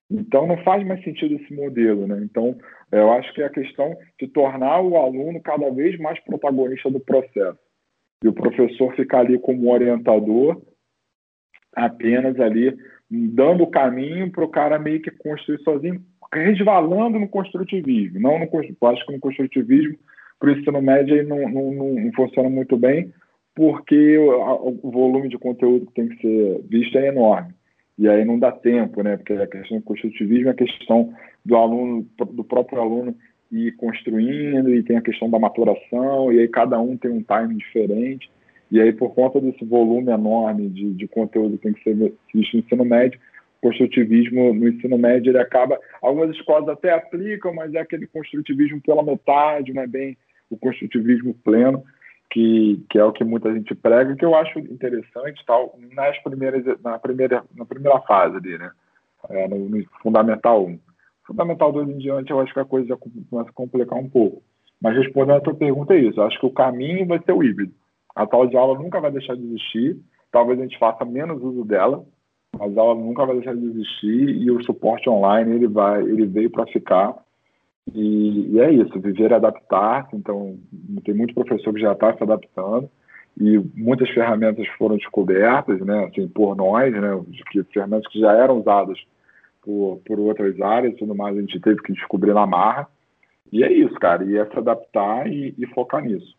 Então 0.09 0.45
não 0.45 0.57
faz 0.57 0.85
mais 0.85 1.03
sentido 1.03 1.35
esse 1.35 1.53
modelo, 1.53 2.05
né? 2.05 2.21
Então 2.23 2.55
eu 2.91 3.11
acho 3.11 3.33
que 3.33 3.41
é 3.41 3.45
a 3.45 3.49
questão 3.49 3.97
de 4.19 4.27
tornar 4.27 4.81
o 4.81 4.97
aluno 4.97 5.41
cada 5.41 5.69
vez 5.71 5.97
mais 5.99 6.19
protagonista 6.19 6.89
do 6.91 6.99
processo 6.99 7.59
e 8.23 8.27
o 8.27 8.33
professor 8.33 8.95
ficar 8.95 9.21
ali 9.21 9.39
como 9.39 9.71
orientador, 9.71 10.61
apenas 11.75 12.39
ali 12.39 12.75
dando 13.09 13.63
o 13.63 13.67
caminho 13.69 14.31
para 14.31 14.43
o 14.43 14.49
cara 14.49 14.79
meio 14.79 15.01
que 15.01 15.11
construir 15.11 15.61
sozinho, 15.63 16.01
resvalando 16.33 17.19
no 17.19 17.27
construtivismo, 17.27 18.19
não 18.19 18.39
no 18.39 18.87
acho 18.87 19.05
que 19.05 19.13
no 19.13 19.19
construtivismo 19.19 19.97
para 20.39 20.49
o 20.49 20.53
ensino 20.53 20.81
médio 20.81 21.27
não, 21.27 21.47
não, 21.49 21.71
não, 21.71 22.11
funciona 22.13 22.49
muito 22.49 22.75
bem, 22.75 23.13
porque 23.53 24.17
o, 24.17 24.79
o, 24.81 24.91
volume 24.91 25.29
de 25.29 25.37
conteúdo 25.37 25.85
que 25.85 25.93
tem 25.93 26.07
que 26.07 26.21
ser 26.21 26.61
visto 26.67 26.97
é 26.97 27.09
enorme. 27.09 27.53
E 27.97 28.07
aí 28.09 28.25
não 28.25 28.39
dá 28.39 28.51
tempo, 28.51 29.03
né? 29.03 29.17
Porque 29.17 29.33
a 29.33 29.45
questão 29.45 29.77
do 29.77 29.83
construtivismo 29.83 30.47
é 30.47 30.51
a 30.51 30.55
questão 30.55 31.13
do 31.45 31.55
aluno, 31.55 32.07
do 32.31 32.43
próprio 32.43 32.81
aluno 32.81 33.15
ir 33.51 33.73
construindo, 33.73 34.73
e 34.73 34.81
tem 34.81 34.97
a 34.97 35.01
questão 35.01 35.29
da 35.29 35.37
maturação, 35.37 36.31
e 36.31 36.39
aí 36.39 36.47
cada 36.47 36.79
um 36.79 36.97
tem 36.97 37.11
um 37.11 37.21
time 37.21 37.55
diferente. 37.55 38.31
E 38.71 38.79
aí, 38.79 38.93
por 38.93 39.13
conta 39.13 39.41
desse 39.41 39.65
volume 39.65 40.11
enorme 40.11 40.69
de, 40.69 40.93
de 40.93 41.07
conteúdo 41.07 41.57
que 41.57 41.63
tem 41.63 41.73
que 41.73 41.83
ser 41.83 41.93
visto 41.93 42.53
no 42.53 42.59
ensino 42.61 42.85
médio, 42.85 43.19
o 43.61 43.67
construtivismo 43.67 44.53
no 44.53 44.69
ensino 44.69 44.97
médio 44.97 45.31
ele 45.31 45.39
acaba. 45.39 45.77
Algumas 46.01 46.33
escolas 46.35 46.69
até 46.69 46.93
aplicam, 46.93 47.53
mas 47.53 47.73
é 47.73 47.79
aquele 47.79 48.07
construtivismo 48.07 48.81
pela 48.81 49.03
metade, 49.03 49.73
não 49.73 49.83
é 49.83 49.87
bem 49.87 50.17
o 50.49 50.57
construtivismo 50.57 51.33
pleno, 51.43 51.83
que, 52.29 52.81
que 52.89 52.97
é 52.97 53.03
o 53.03 53.11
que 53.11 53.23
muita 53.23 53.53
gente 53.53 53.75
prega, 53.75 54.15
que 54.15 54.23
eu 54.23 54.33
acho 54.35 54.57
interessante 54.59 55.43
tal, 55.45 55.77
nas 55.93 56.17
primeiras, 56.19 56.63
na, 56.81 56.97
primeira, 56.97 57.43
na 57.53 57.65
primeira 57.65 57.99
fase 58.01 58.37
ali, 58.37 58.57
né? 58.57 58.71
É, 59.29 59.47
no, 59.47 59.69
no 59.69 59.85
Fundamental 60.01 60.65
1. 60.65 60.79
Fundamental 61.27 61.71
2 61.73 61.89
em 61.89 61.97
diante, 61.97 62.31
eu 62.31 62.39
acho 62.39 62.53
que 62.53 62.59
a 62.59 62.65
coisa 62.65 62.97
começa 62.97 63.49
a 63.49 63.53
complicar 63.53 63.99
um 63.99 64.09
pouco. 64.09 64.41
Mas 64.81 64.97
respondendo 64.97 65.37
a 65.37 65.41
tua 65.41 65.53
pergunta, 65.53 65.93
é 65.93 65.99
isso. 65.99 66.19
Eu 66.19 66.25
acho 66.25 66.39
que 66.39 66.45
o 66.45 66.51
caminho 66.51 67.05
vai 67.05 67.19
ser 67.19 67.33
o 67.33 67.43
híbrido. 67.43 67.73
A 68.15 68.25
tal 68.25 68.47
de 68.47 68.57
aula 68.57 68.77
nunca 68.77 68.99
vai 68.99 69.11
deixar 69.11 69.35
de 69.35 69.43
existir. 69.45 69.97
Talvez 70.31 70.59
a 70.59 70.63
gente 70.63 70.77
faça 70.77 71.03
menos 71.05 71.41
uso 71.41 71.65
dela, 71.65 72.05
mas 72.57 72.77
a 72.77 72.81
aula 72.81 72.95
nunca 72.95 73.25
vai 73.25 73.35
deixar 73.35 73.55
de 73.55 73.65
existir 73.65 74.29
e 74.41 74.51
o 74.51 74.63
suporte 74.63 75.09
online 75.09 75.55
ele 75.55 75.67
vai, 75.67 76.01
ele 76.01 76.25
veio 76.25 76.49
para 76.49 76.67
ficar. 76.67 77.15
E, 77.93 78.53
e, 78.53 78.59
é 78.59 78.71
isso, 78.71 78.99
viver 78.99 79.31
e 79.31 79.33
adaptar. 79.33 80.07
Então, 80.13 80.57
tem 81.03 81.13
muito 81.13 81.33
professor 81.33 81.73
que 81.73 81.81
já 81.81 81.93
está 81.93 82.15
se 82.15 82.23
adaptando 82.23 82.89
e 83.39 83.57
muitas 83.75 84.09
ferramentas 84.09 84.67
foram 84.77 84.97
descobertas, 84.97 85.79
né, 85.81 86.05
assim, 86.05 86.27
por 86.27 86.55
nós, 86.55 86.93
né, 86.93 87.23
que 87.49 87.63
ferramentas 87.65 88.07
que 88.11 88.19
já 88.19 88.33
eram 88.33 88.59
usadas 88.59 88.99
por, 89.61 90.01
por 90.05 90.19
outras 90.19 90.59
áreas, 90.59 90.95
tudo 90.97 91.15
mais 91.15 91.37
a 91.37 91.41
gente 91.41 91.59
teve 91.59 91.81
que 91.81 91.93
descobrir 91.93 92.33
na 92.33 92.45
marra. 92.45 92.87
E 93.51 93.63
é 93.63 93.71
isso, 93.71 93.93
cara, 93.95 94.23
e 94.23 94.37
é 94.37 94.45
se 94.45 94.57
adaptar 94.57 95.27
e, 95.27 95.53
e 95.57 95.65
focar 95.67 96.03
nisso. 96.03 96.35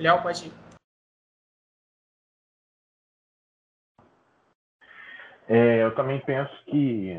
Léo, 0.00 0.22
pode 0.22 0.46
ir. 0.46 0.52
É, 5.46 5.82
eu 5.82 5.94
também 5.94 6.18
penso 6.20 6.64
que 6.64 7.12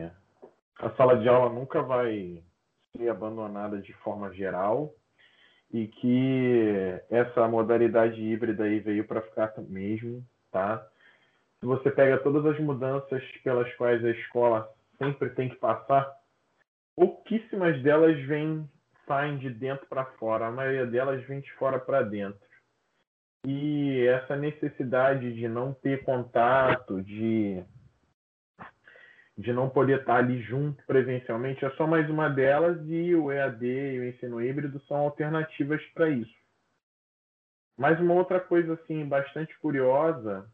a 0.80 0.90
sala 0.92 1.18
de 1.18 1.30
aula 1.30 1.54
nunca 1.54 1.84
vai 1.84 2.42
ser 2.98 3.10
abandonada 3.10 3.80
de 3.80 3.94
forma 3.94 4.34
geral 4.34 4.92
e 5.72 5.88
que 5.88 7.00
essa 7.12 7.48
modalidade 7.48 8.20
híbrida 8.20 8.64
aí 8.64 8.80
veio 8.80 9.06
para 9.06 9.22
ficar 9.22 9.54
mesmo, 9.60 10.26
tá? 10.50 10.84
Se 11.60 11.66
você 11.68 11.92
pega 11.92 12.18
todas 12.18 12.44
as 12.48 12.60
mudanças 12.60 13.24
pelas 13.44 13.72
quais 13.76 14.04
a 14.04 14.10
escola 14.10 14.74
sempre 14.98 15.30
tem 15.30 15.50
que 15.50 15.58
passar, 15.58 16.12
pouquíssimas 16.96 17.80
delas 17.84 18.20
vêm 18.26 18.68
saem 19.06 19.38
de 19.38 19.52
dentro 19.52 19.86
para 19.88 20.06
fora, 20.06 20.48
a 20.48 20.52
maioria 20.52 20.88
delas 20.88 21.24
vem 21.26 21.42
de 21.42 21.52
fora 21.54 21.78
para 21.78 22.02
dentro 22.02 22.51
e 23.46 24.06
essa 24.08 24.36
necessidade 24.36 25.34
de 25.34 25.48
não 25.48 25.74
ter 25.74 26.04
contato, 26.04 27.02
de, 27.02 27.64
de 29.38 29.52
não 29.52 29.70
poder 29.70 30.02
estar 30.02 30.18
ali 30.18 30.42
junto 30.42 30.84
presencialmente, 30.86 31.66
é 31.66 31.70
só 31.72 31.88
mais 31.88 32.10
uma 32.10 32.30
delas 32.30 32.78
e 32.88 33.16
o 33.16 33.32
EAD 33.32 33.66
e 33.66 34.00
o 34.00 34.10
ensino 34.10 34.42
híbrido 34.42 34.80
são 34.82 34.98
alternativas 34.98 35.82
para 35.94 36.10
isso. 36.10 36.40
Mas 37.78 38.00
uma 38.00 38.14
outra 38.14 38.40
coisa 38.40 38.74
assim 38.74 39.06
bastante 39.08 39.58
curiosa, 39.60 40.48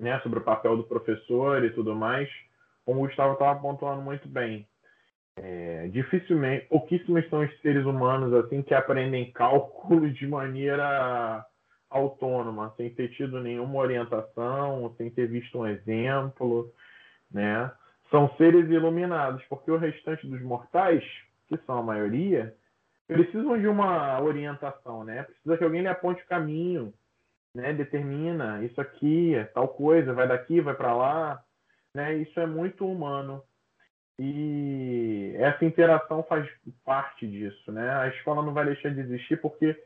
né, 0.00 0.18
sobre 0.20 0.38
o 0.38 0.44
papel 0.44 0.76
do 0.76 0.84
professor 0.84 1.62
e 1.64 1.70
tudo 1.70 1.94
mais, 1.94 2.30
como 2.84 3.00
o 3.00 3.06
Gustavo 3.06 3.34
estava 3.34 3.60
pontuando 3.60 4.00
muito 4.00 4.26
bem, 4.26 4.66
é, 5.36 5.88
dificilmente, 5.88 6.66
pouquíssimos 6.66 7.28
são 7.28 7.44
os 7.44 7.60
seres 7.60 7.84
humanos 7.84 8.32
assim 8.32 8.62
que 8.62 8.72
aprendem 8.72 9.30
cálculo 9.32 10.10
de 10.10 10.26
maneira 10.26 11.44
autônoma, 11.90 12.72
sem 12.76 12.90
ter 12.90 13.08
tido 13.08 13.40
nenhuma 13.40 13.78
orientação, 13.78 14.94
sem 14.96 15.10
ter 15.10 15.26
visto 15.26 15.58
um 15.58 15.66
exemplo, 15.66 16.72
né? 17.30 17.70
São 18.10 18.28
seres 18.36 18.68
iluminados, 18.70 19.42
porque 19.48 19.70
o 19.70 19.76
restante 19.76 20.26
dos 20.26 20.40
mortais, 20.42 21.04
que 21.48 21.56
são 21.66 21.78
a 21.78 21.82
maioria, 21.82 22.54
precisam 23.06 23.58
de 23.58 23.66
uma 23.66 24.20
orientação, 24.20 25.04
né? 25.04 25.22
Precisa 25.22 25.56
que 25.56 25.64
alguém 25.64 25.82
lhe 25.82 25.88
aponte 25.88 26.22
o 26.22 26.26
caminho, 26.26 26.92
né? 27.54 27.72
Determina 27.72 28.62
isso 28.62 28.80
aqui, 28.80 29.34
é 29.34 29.44
tal 29.44 29.68
coisa, 29.68 30.12
vai 30.12 30.28
daqui, 30.28 30.60
vai 30.60 30.74
para 30.74 30.94
lá, 30.94 31.42
né? 31.94 32.14
Isso 32.16 32.38
é 32.38 32.46
muito 32.46 32.86
humano. 32.86 33.42
E 34.18 35.32
essa 35.36 35.64
interação 35.64 36.22
faz 36.24 36.48
parte 36.84 37.26
disso, 37.26 37.70
né? 37.70 37.90
A 37.90 38.08
escola 38.08 38.42
não 38.42 38.52
vai 38.52 38.66
deixar 38.66 38.90
de 38.90 39.00
existir 39.00 39.40
porque 39.40 39.76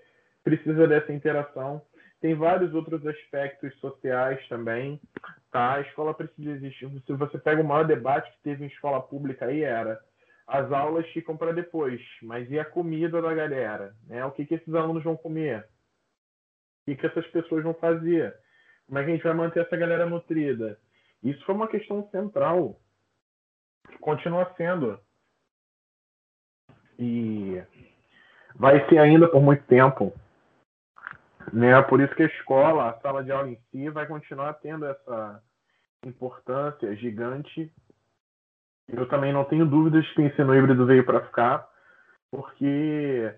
precisa 0.42 0.88
dessa 0.88 1.12
interação 1.12 1.82
tem 2.22 2.36
vários 2.36 2.72
outros 2.72 3.04
aspectos 3.04 3.74
sociais 3.80 4.46
também, 4.48 5.00
tá? 5.50 5.74
A 5.74 5.80
escola 5.80 6.14
precisa 6.14 6.52
existir. 6.52 6.88
Se 7.04 7.12
você 7.14 7.36
pega 7.36 7.60
o 7.60 7.64
maior 7.64 7.84
debate 7.84 8.30
que 8.30 8.42
teve 8.44 8.64
em 8.64 8.68
escola 8.68 9.02
pública 9.02 9.46
aí 9.46 9.62
era 9.62 10.00
as 10.46 10.70
aulas 10.70 11.06
ficam 11.08 11.36
para 11.36 11.52
depois, 11.52 12.00
mas 12.22 12.48
e 12.50 12.58
a 12.58 12.64
comida 12.64 13.20
da 13.20 13.34
galera? 13.34 13.94
Né? 14.06 14.24
O 14.24 14.30
que, 14.30 14.46
que 14.46 14.54
esses 14.54 14.74
alunos 14.74 15.02
vão 15.02 15.16
comer? 15.16 15.60
O 15.60 16.84
que, 16.84 16.96
que 16.96 17.06
essas 17.06 17.26
pessoas 17.28 17.64
vão 17.64 17.74
fazer? 17.74 18.36
Como 18.86 18.98
é 18.98 19.04
que 19.04 19.10
a 19.10 19.14
gente 19.14 19.24
vai 19.24 19.34
manter 19.34 19.64
essa 19.64 19.76
galera 19.76 20.06
nutrida? 20.06 20.78
Isso 21.22 21.44
foi 21.44 21.54
uma 21.54 21.68
questão 21.68 22.08
central. 22.10 22.78
Continua 24.00 24.52
sendo. 24.56 25.00
E 26.98 27.62
vai 28.54 28.86
ser 28.88 28.98
ainda 28.98 29.28
por 29.28 29.42
muito 29.42 29.64
tempo. 29.64 30.12
Né? 31.52 31.80
Por 31.82 32.00
isso 32.00 32.14
que 32.14 32.22
a 32.22 32.26
escola, 32.26 32.90
a 32.90 33.00
sala 33.00 33.22
de 33.22 33.30
aula 33.30 33.50
em 33.50 33.58
si, 33.70 33.88
vai 33.90 34.06
continuar 34.06 34.54
tendo 34.54 34.86
essa 34.86 35.42
importância 36.04 36.94
gigante. 36.96 37.70
Eu 38.88 39.06
também 39.08 39.32
não 39.32 39.44
tenho 39.44 39.66
dúvidas 39.66 40.08
que 40.12 40.22
o 40.22 40.24
ensino 40.24 40.54
híbrido 40.54 40.86
veio 40.86 41.04
para 41.04 41.24
ficar, 41.24 41.68
porque 42.30 43.34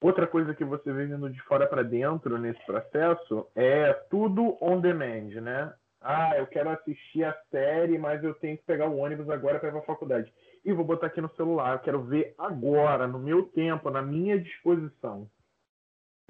outra 0.00 0.26
coisa 0.26 0.54
que 0.54 0.64
você 0.64 0.92
vê 0.92 1.06
vindo 1.06 1.28
de 1.30 1.40
fora 1.42 1.66
para 1.66 1.82
dentro 1.82 2.38
nesse 2.38 2.64
processo 2.64 3.48
é 3.54 3.92
tudo 4.10 4.56
on 4.60 4.80
demand, 4.80 5.40
né? 5.40 5.72
Ah, 6.02 6.36
eu 6.38 6.46
quero 6.46 6.70
assistir 6.70 7.24
a 7.24 7.36
série, 7.50 7.98
mas 7.98 8.24
eu 8.24 8.32
tenho 8.34 8.56
que 8.56 8.64
pegar 8.64 8.88
o 8.88 8.96
ônibus 8.96 9.28
agora 9.28 9.58
para 9.58 9.68
ir 9.68 9.72
para 9.72 9.80
a 9.80 9.84
faculdade. 9.84 10.32
E 10.64 10.72
vou 10.72 10.84
botar 10.84 11.08
aqui 11.08 11.20
no 11.20 11.34
celular, 11.34 11.74
eu 11.74 11.80
quero 11.80 12.02
ver 12.02 12.34
agora, 12.38 13.06
no 13.06 13.18
meu 13.18 13.44
tempo, 13.48 13.90
na 13.90 14.00
minha 14.00 14.40
disposição, 14.40 15.28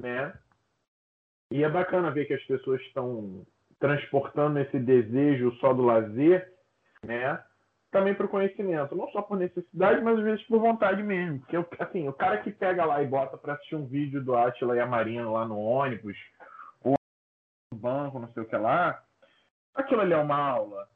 né? 0.00 0.32
E 1.50 1.64
é 1.64 1.68
bacana 1.68 2.10
ver 2.10 2.26
que 2.26 2.34
as 2.34 2.44
pessoas 2.44 2.80
estão 2.82 3.44
transportando 3.80 4.58
esse 4.60 4.78
desejo 4.78 5.52
só 5.56 5.72
do 5.72 5.82
lazer, 5.82 6.52
né? 7.04 7.42
Também 7.90 8.14
para 8.14 8.26
o 8.26 8.28
conhecimento, 8.28 8.94
não 8.94 9.08
só 9.08 9.20
por 9.20 9.36
necessidade, 9.36 10.00
mas 10.00 10.18
às 10.18 10.24
vezes 10.24 10.46
por 10.46 10.60
vontade 10.60 11.02
mesmo. 11.02 11.40
Porque 11.40 11.82
assim, 11.82 12.08
o 12.08 12.12
cara 12.12 12.38
que 12.38 12.52
pega 12.52 12.84
lá 12.84 13.02
e 13.02 13.06
bota 13.06 13.36
para 13.36 13.54
assistir 13.54 13.74
um 13.74 13.86
vídeo 13.86 14.22
do 14.22 14.36
Atila 14.36 14.76
e 14.76 14.80
a 14.80 14.86
Marina 14.86 15.28
lá 15.28 15.44
no 15.44 15.58
ônibus, 15.58 16.16
ou 16.84 16.94
no 17.72 17.78
banco, 17.78 18.20
não 18.20 18.28
sei 18.28 18.44
o 18.44 18.46
que 18.46 18.56
lá, 18.56 19.02
aquilo 19.74 20.02
ali 20.02 20.12
é 20.12 20.18
uma 20.18 20.38
aula. 20.38 20.88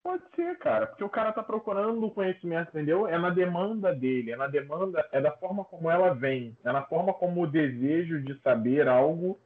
Pode 0.00 0.22
ser, 0.36 0.56
cara, 0.58 0.86
porque 0.86 1.02
o 1.02 1.08
cara 1.08 1.32
tá 1.32 1.42
procurando 1.42 2.06
o 2.06 2.10
conhecimento, 2.10 2.68
entendeu? 2.68 3.08
É 3.08 3.18
na 3.18 3.30
demanda 3.30 3.92
dele, 3.92 4.30
é 4.30 4.36
na 4.36 4.46
demanda, 4.46 5.04
é 5.10 5.20
da 5.20 5.32
forma 5.32 5.64
como 5.64 5.90
ela 5.90 6.14
vem, 6.14 6.56
é 6.64 6.70
na 6.70 6.82
forma 6.82 7.12
como 7.12 7.42
o 7.42 7.50
desejo 7.50 8.22
de 8.22 8.40
saber 8.42 8.86
algo 8.86 9.40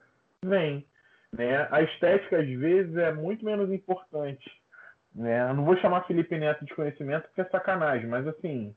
vem. 0.44 0.86
Né? 1.32 1.66
A 1.70 1.82
estética, 1.82 2.38
às 2.38 2.48
vezes, 2.48 2.94
é 2.96 3.12
muito 3.12 3.44
menos 3.44 3.70
importante. 3.70 4.50
Né? 5.14 5.48
Eu 5.50 5.54
não 5.54 5.64
vou 5.64 5.76
chamar 5.78 6.06
Felipe 6.06 6.36
Neto 6.38 6.64
de 6.64 6.74
conhecimento 6.74 7.24
porque 7.24 7.40
é 7.40 7.44
sacanagem, 7.44 8.08
mas 8.08 8.26
assim, 8.26 8.74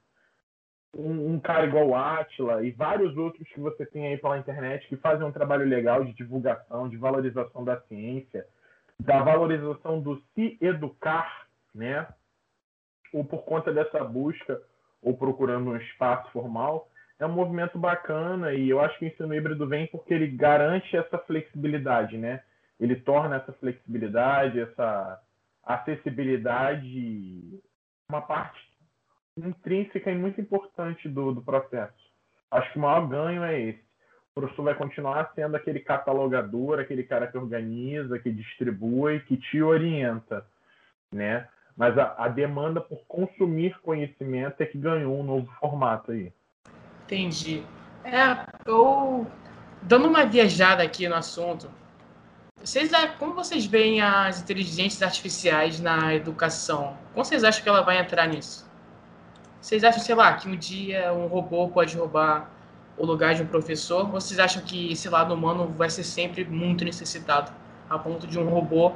um, 0.95 1.33
um 1.33 1.39
cara 1.39 1.65
igual 1.65 1.87
o 1.87 1.95
Atila 1.95 2.63
e 2.63 2.71
vários 2.71 3.15
outros 3.17 3.47
que 3.49 3.59
você 3.59 3.85
tem 3.85 4.07
aí 4.07 4.17
pela 4.17 4.37
internet 4.37 4.87
que 4.87 4.95
fazem 4.97 5.25
um 5.25 5.31
trabalho 5.31 5.65
legal 5.65 6.03
de 6.03 6.13
divulgação, 6.13 6.89
de 6.89 6.97
valorização 6.97 7.63
da 7.63 7.79
ciência, 7.81 8.45
da 8.99 9.21
valorização 9.21 10.01
do 10.01 10.21
se 10.33 10.57
educar, 10.61 11.47
né? 11.73 12.07
Ou 13.13 13.23
por 13.23 13.43
conta 13.43 13.73
dessa 13.73 14.03
busca, 14.03 14.61
ou 15.01 15.15
procurando 15.15 15.71
um 15.71 15.77
espaço 15.77 16.31
formal, 16.31 16.89
é 17.19 17.25
um 17.25 17.31
movimento 17.31 17.77
bacana 17.77 18.53
e 18.53 18.69
eu 18.69 18.81
acho 18.81 18.97
que 18.99 19.05
o 19.05 19.07
ensino 19.07 19.33
híbrido 19.33 19.67
vem 19.67 19.87
porque 19.87 20.13
ele 20.13 20.27
garante 20.27 20.95
essa 20.95 21.17
flexibilidade, 21.19 22.17
né? 22.17 22.43
Ele 22.79 22.95
torna 22.95 23.37
essa 23.37 23.53
flexibilidade, 23.53 24.59
essa 24.59 25.21
acessibilidade 25.63 27.59
uma 28.09 28.21
parte 28.21 28.59
intrínseca 29.37 30.11
e 30.11 30.15
muito 30.15 30.39
importante 30.39 31.09
do, 31.09 31.33
do 31.33 31.41
processo. 31.41 31.93
Acho 32.51 32.71
que 32.71 32.77
o 32.77 32.81
maior 32.81 33.07
ganho 33.07 33.43
é 33.43 33.59
esse. 33.59 33.85
O 34.31 34.41
professor 34.41 34.63
vai 34.63 34.75
continuar 34.75 35.31
sendo 35.33 35.55
aquele 35.55 35.79
catalogador, 35.79 36.79
aquele 36.79 37.03
cara 37.03 37.27
que 37.27 37.37
organiza, 37.37 38.19
que 38.19 38.31
distribui, 38.31 39.21
que 39.21 39.37
te 39.37 39.61
orienta, 39.61 40.45
né? 41.11 41.47
Mas 41.75 41.97
a, 41.97 42.15
a 42.25 42.27
demanda 42.27 42.79
por 42.79 43.05
consumir 43.07 43.77
conhecimento 43.79 44.61
é 44.61 44.65
que 44.65 44.77
ganhou 44.77 45.19
um 45.19 45.23
novo 45.23 45.51
formato 45.59 46.11
aí. 46.11 46.31
Entendi. 47.05 47.63
É, 48.03 48.45
eu 48.65 49.27
dando 49.81 50.07
uma 50.07 50.25
viajada 50.25 50.81
aqui 50.81 51.07
no 51.07 51.15
assunto, 51.15 51.69
vocês, 52.59 52.89
como 53.19 53.35
vocês 53.35 53.65
veem 53.65 54.01
as 54.01 54.41
inteligências 54.41 55.03
artificiais 55.03 55.79
na 55.79 56.15
educação? 56.15 56.97
Como 57.13 57.23
vocês 57.23 57.43
acham 57.43 57.61
que 57.61 57.69
ela 57.69 57.81
vai 57.81 57.99
entrar 57.99 58.27
nisso? 58.27 58.67
Vocês 59.61 59.83
acham, 59.83 60.01
sei 60.01 60.15
lá, 60.15 60.33
que 60.33 60.49
um 60.49 60.55
dia 60.55 61.13
um 61.13 61.27
robô 61.27 61.67
pode 61.69 61.95
roubar 61.95 62.49
o 62.97 63.05
lugar 63.05 63.35
de 63.35 63.43
um 63.43 63.47
professor? 63.47 64.07
Vocês 64.09 64.39
acham 64.39 64.63
que 64.63 64.91
esse 64.91 65.07
lado 65.09 65.33
humano 65.33 65.67
vai 65.67 65.91
ser 65.91 66.03
sempre 66.03 66.43
muito 66.43 66.83
necessitado, 66.83 67.51
a 67.87 67.99
ponto 67.99 68.25
de 68.25 68.39
um 68.39 68.49
robô 68.49 68.93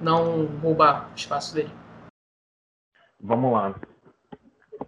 não 0.00 0.46
roubar 0.60 1.08
o 1.12 1.14
espaço 1.14 1.54
dele? 1.54 1.70
Vamos 3.20 3.52
lá. 3.52 3.74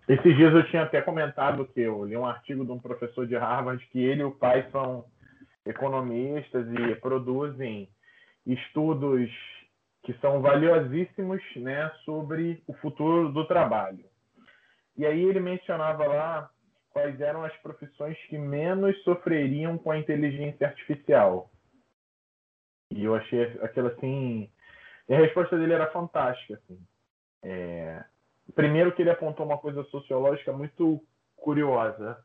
Esses 0.09 0.36
dias 0.36 0.53
eu 0.53 0.66
tinha 0.68 0.82
até 0.82 1.01
comentado 1.01 1.66
que 1.66 1.80
eu 1.80 2.05
li 2.05 2.16
um 2.16 2.26
artigo 2.26 2.64
de 2.64 2.72
um 2.72 2.78
professor 2.78 3.26
de 3.26 3.36
Harvard 3.36 3.84
que 3.86 4.03
ele 4.03 4.22
e 4.22 4.24
o 4.24 4.32
pai 4.32 4.68
são 4.70 5.05
economistas 5.64 6.66
e 6.72 6.95
produzem 6.97 7.88
estudos 8.47 9.30
que 10.03 10.12
são 10.14 10.40
valiosíssimos 10.42 11.42
né, 11.57 11.90
sobre 12.05 12.62
o 12.66 12.74
futuro 12.74 13.32
do 13.32 13.47
trabalho. 13.47 14.05
E 14.97 15.07
aí 15.07 15.22
ele 15.24 15.40
mencionava 15.40 16.07
lá 16.07 16.51
quais 16.90 17.20
eram 17.20 17.42
as 17.42 17.57
profissões 17.57 18.16
que 18.28 18.38
menos 18.38 18.97
sofreriam 19.03 19.76
com 19.78 19.90
a 19.90 19.99
inteligência 19.99 20.68
artificial. 20.68 21.51
E 22.90 23.05
eu 23.05 23.14
achei 23.14 23.42
aquilo 23.62 23.88
assim. 23.88 24.49
E 25.09 25.14
a 25.14 25.18
resposta 25.18 25.59
dele 25.59 25.72
era 25.72 25.90
fantástica. 25.90 26.55
Assim. 26.55 26.78
É... 27.42 28.05
Primeiro, 28.55 28.92
que 28.92 29.03
ele 29.03 29.11
apontou 29.11 29.47
uma 29.47 29.59
coisa 29.59 29.82
sociológica 29.84 30.53
muito 30.53 31.01
curiosa. 31.36 32.18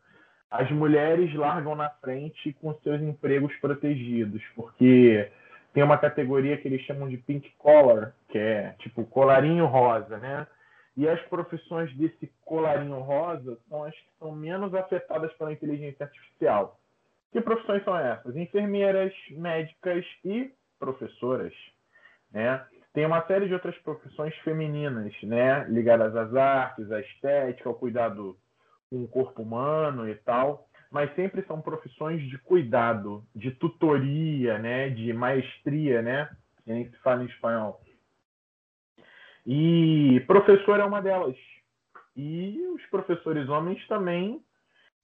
As 0.50 0.70
mulheres 0.72 1.34
largam 1.36 1.76
na 1.76 1.90
frente 1.90 2.54
com 2.54 2.74
seus 2.76 3.02
empregos 3.02 3.56
protegidos, 3.58 4.42
porque 4.56 5.32
tem 5.74 5.84
uma 5.84 5.98
categoria 5.98 6.58
que 6.58 6.68
eles 6.68 6.82
chamam 6.82 7.08
de 7.08 7.18
pink 7.18 7.52
collar, 7.58 8.14
que 8.30 8.38
é 8.38 8.76
tipo 8.80 9.06
colarinho 9.06 9.66
rosa, 9.66 10.18
né? 10.18 10.48
E 10.98 11.08
as 11.08 11.22
profissões 11.24 11.96
desse 11.96 12.32
colarinho 12.44 13.00
rosa 13.00 13.58
são 13.70 13.84
as 13.84 13.96
que 13.96 14.10
são 14.18 14.32
menos 14.32 14.74
afetadas 14.74 15.32
pela 15.34 15.54
inteligência 15.54 16.06
artificial. 16.06 16.80
Que 17.32 17.40
profissões 17.40 17.84
são 17.84 17.96
essas? 17.96 18.36
Enfermeiras, 18.36 19.14
médicas 19.30 20.04
e 20.26 20.52
professoras, 20.80 21.54
né? 22.32 22.66
Tem 22.94 23.06
uma 23.06 23.26
série 23.28 23.48
de 23.48 23.54
outras 23.54 23.78
profissões 23.80 24.36
femininas, 24.40 25.14
né, 25.24 25.66
ligadas 25.70 26.16
às 26.16 26.34
artes, 26.36 26.92
à 26.92 27.00
estética, 27.00 27.70
ao 27.70 27.76
cuidado 27.76 28.38
com 28.90 29.04
o 29.04 29.08
corpo 29.08 29.44
humano 29.44 30.10
e 30.10 30.16
tal 30.16 30.70
mas 30.92 31.14
sempre 31.16 31.44
são 31.44 31.62
profissões 31.62 32.22
de 32.30 32.38
cuidado, 32.40 33.24
de 33.36 33.52
tutoria, 33.52 34.58
né, 34.58 34.90
de 34.90 35.14
maestria, 35.14 36.02
né, 36.02 36.30
que 36.66 36.90
se 36.90 36.98
fala 37.04 37.24
em 37.24 37.28
espanhol. 37.28 37.82
E 39.46 40.24
professor 40.28 40.80
é 40.80 40.84
uma 40.84 41.02
delas. 41.02 41.36
E 42.16 42.60
os 42.76 42.86
professores 42.88 43.48
homens 43.50 43.86
também 43.88 44.44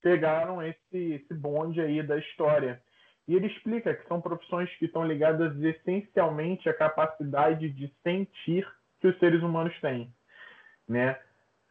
pegaram 0.02 0.62
esse, 0.62 1.14
esse 1.14 1.34
bonde 1.34 1.80
aí 1.80 2.02
da 2.02 2.18
história. 2.18 2.82
E 3.28 3.34
ele 3.34 3.48
explica 3.48 3.94
que 3.94 4.06
são 4.06 4.20
profissões 4.20 4.70
que 4.76 4.84
estão 4.84 5.04
ligadas 5.04 5.60
essencialmente 5.60 6.68
à 6.68 6.74
capacidade 6.74 7.68
de 7.70 7.92
sentir 8.02 8.66
que 9.00 9.08
os 9.08 9.18
seres 9.18 9.42
humanos 9.42 9.78
têm, 9.80 10.12
né? 10.88 11.18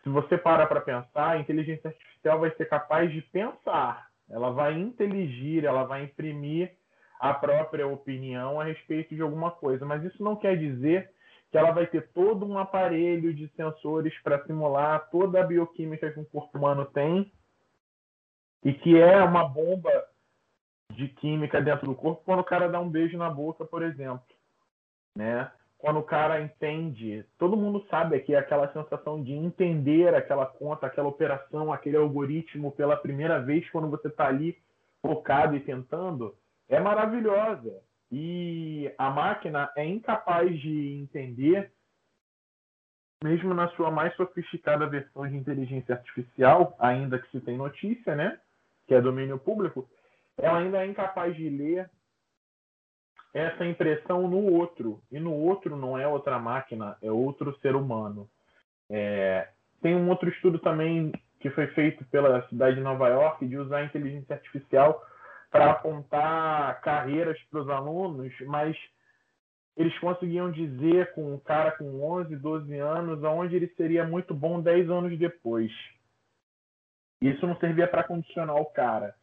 Se 0.03 0.09
você 0.09 0.37
para 0.37 0.67
para 0.67 0.81
pensar, 0.81 1.31
a 1.31 1.39
inteligência 1.39 1.89
artificial 1.89 2.39
vai 2.39 2.51
ser 2.55 2.65
capaz 2.65 3.11
de 3.11 3.21
pensar, 3.21 4.07
ela 4.29 4.51
vai 4.51 4.77
inteligir, 4.77 5.65
ela 5.65 5.83
vai 5.83 6.03
imprimir 6.03 6.71
a 7.19 7.33
própria 7.33 7.87
opinião 7.87 8.59
a 8.59 8.65
respeito 8.65 9.15
de 9.15 9.21
alguma 9.21 9.51
coisa, 9.51 9.85
mas 9.85 10.03
isso 10.03 10.21
não 10.23 10.35
quer 10.35 10.57
dizer 10.57 11.09
que 11.49 11.57
ela 11.57 11.71
vai 11.71 11.87
ter 11.87 12.09
todo 12.11 12.45
um 12.45 12.57
aparelho 12.57 13.33
de 13.33 13.47
sensores 13.55 14.13
para 14.21 14.43
simular 14.45 15.09
toda 15.09 15.39
a 15.39 15.43
bioquímica 15.45 16.11
que 16.11 16.19
o 16.19 16.25
corpo 16.25 16.57
humano 16.57 16.85
tem 16.85 17.31
e 18.63 18.73
que 18.73 18.99
é 18.99 19.23
uma 19.23 19.47
bomba 19.47 20.04
de 20.91 21.07
química 21.07 21.61
dentro 21.61 21.87
do 21.87 21.95
corpo 21.95 22.23
quando 22.25 22.39
o 22.39 22.45
cara 22.45 22.69
dá 22.69 22.79
um 22.79 22.89
beijo 22.89 23.17
na 23.17 23.29
boca, 23.29 23.65
por 23.65 23.83
exemplo, 23.83 24.23
né? 25.15 25.51
quando 25.77 25.99
o 25.99 26.03
cara 26.03 26.41
entende, 26.41 27.23
todo 27.37 27.55
mundo 27.55 27.85
sabe 27.89 28.23
é 28.27 28.37
aquela 28.37 28.71
sensação 28.73 29.21
de 29.21 29.33
entender 29.33 30.15
aquela 30.15 30.45
conta, 30.45 30.87
aquela 30.87 31.07
operação, 31.07 31.71
aquele 31.71 31.97
algoritmo 31.97 32.71
pela 32.71 32.97
primeira 32.97 33.39
vez 33.39 33.69
quando 33.69 33.87
você 33.89 34.07
está 34.07 34.27
ali 34.27 34.57
focado 34.99 35.55
e 35.55 35.59
tentando, 35.59 36.35
é 36.67 36.79
maravilhosa. 36.79 37.83
E 38.11 38.91
a 38.97 39.11
máquina 39.11 39.71
é 39.75 39.85
incapaz 39.85 40.59
de 40.59 40.93
entender, 40.93 41.71
mesmo 43.23 43.53
na 43.53 43.67
sua 43.69 43.91
mais 43.91 44.15
sofisticada 44.15 44.87
versão 44.87 45.27
de 45.27 45.35
inteligência 45.35 45.93
artificial, 45.93 46.75
ainda 46.79 47.19
que 47.19 47.29
se 47.29 47.39
tem 47.41 47.57
notícia, 47.57 48.15
né? 48.15 48.39
Que 48.87 48.95
é 48.95 49.01
domínio 49.01 49.37
público, 49.37 49.87
ela 50.37 50.59
ainda 50.59 50.83
é 50.83 50.87
incapaz 50.87 51.35
de 51.35 51.49
ler 51.49 51.89
essa 53.33 53.65
impressão 53.65 54.27
no 54.27 54.53
outro. 54.53 55.01
E 55.11 55.19
no 55.19 55.33
outro 55.33 55.75
não 55.75 55.97
é 55.97 56.07
outra 56.07 56.39
máquina, 56.39 56.97
é 57.01 57.11
outro 57.11 57.57
ser 57.59 57.75
humano. 57.75 58.29
É, 58.89 59.49
tem 59.81 59.95
um 59.95 60.09
outro 60.09 60.29
estudo 60.29 60.57
também 60.59 61.11
que 61.39 61.49
foi 61.49 61.67
feito 61.67 62.03
pela 62.05 62.47
cidade 62.47 62.77
de 62.77 62.81
Nova 62.81 63.07
York 63.09 63.45
de 63.45 63.57
usar 63.57 63.77
a 63.77 63.83
inteligência 63.85 64.35
artificial 64.35 65.03
para 65.51 65.71
apontar 65.71 66.81
carreiras 66.81 67.39
para 67.51 67.61
os 67.61 67.69
alunos, 67.69 68.33
mas 68.47 68.75
eles 69.77 69.97
conseguiam 69.99 70.49
dizer 70.51 71.13
com 71.13 71.33
um 71.33 71.39
cara 71.39 71.71
com 71.71 72.01
11, 72.01 72.35
12 72.37 72.77
anos 72.77 73.23
aonde 73.23 73.55
ele 73.55 73.67
seria 73.75 74.05
muito 74.05 74.33
bom 74.33 74.61
10 74.61 74.89
anos 74.89 75.17
depois. 75.19 75.71
Isso 77.21 77.45
não 77.45 77.57
servia 77.57 77.87
para 77.87 78.03
condicionar 78.03 78.55
o 78.55 78.65
cara, 78.65 79.15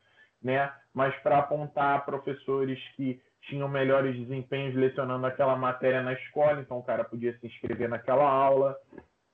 né? 0.42 0.72
Mas 0.94 1.14
para 1.22 1.38
apontar 1.38 2.04
professores 2.04 2.78
que 2.96 3.20
tinham 3.42 3.68
melhores 3.68 4.16
desempenhos 4.16 4.74
lecionando 4.74 5.26
aquela 5.26 5.56
matéria 5.56 6.02
na 6.02 6.12
escola, 6.12 6.60
então 6.60 6.78
o 6.78 6.82
cara 6.82 7.04
podia 7.04 7.36
se 7.38 7.46
inscrever 7.46 7.88
naquela 7.88 8.28
aula, 8.28 8.76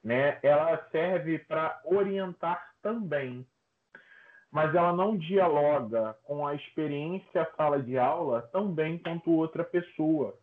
né? 0.02 0.38
Ela 0.42 0.78
serve 0.90 1.38
para 1.40 1.80
orientar 1.84 2.62
também, 2.82 3.46
mas 4.50 4.74
ela 4.74 4.92
não 4.92 5.16
dialoga 5.16 6.16
com 6.24 6.46
a 6.46 6.54
experiência 6.54 7.46
sala 7.56 7.82
de 7.82 7.98
aula 7.98 8.48
tão 8.52 8.72
bem 8.72 8.98
quanto 8.98 9.30
outra 9.32 9.64
pessoa. 9.64 10.34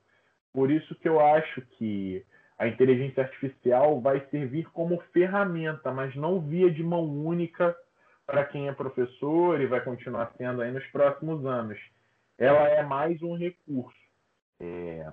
Por 0.53 0.70
isso 0.70 0.93
que 0.95 1.09
eu 1.09 1.20
acho 1.20 1.61
que 1.78 2.24
a 2.57 2.68
inteligência 2.68 3.24
artificial 3.24 3.99
vai 3.99 4.26
servir 4.30 4.70
como 4.72 5.01
ferramenta, 5.11 5.91
mas 5.91 6.16
não 6.16 6.39
via 6.39 6.72
de 6.72 6.84
mão 6.84 7.03
única 7.03 7.76
para 8.26 8.45
quem 8.45 8.68
é 8.68 8.73
professor 8.73 9.60
e 9.61 9.68
vai 9.68 9.81
continuar 9.81 10.31
sendo 10.38 10.61
aí 10.61 10.72
nos 10.72 10.85
próximos 10.88 11.45
anos 11.45 11.77
ela 12.38 12.68
é 12.68 12.84
mais 12.84 13.22
um 13.22 13.35
recurso. 13.35 13.97
É... 14.60 15.11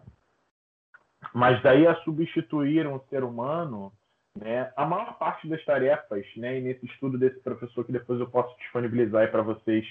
Mas 1.33 1.63
daí 1.63 1.87
a 1.87 1.95
substituir 2.03 2.87
um 2.87 2.99
ser 3.09 3.23
humano, 3.23 3.93
né, 4.37 4.73
a 4.77 4.85
maior 4.85 5.17
parte 5.19 5.49
das 5.49 5.65
tarefas, 5.65 6.25
né, 6.37 6.59
e 6.59 6.63
nesse 6.63 6.85
estudo 6.87 7.17
desse 7.17 7.39
professor 7.41 7.85
que 7.85 7.93
depois 7.93 8.19
eu 8.19 8.29
posso 8.29 8.57
disponibilizar 8.59 9.31
para 9.31 9.43
vocês, 9.43 9.87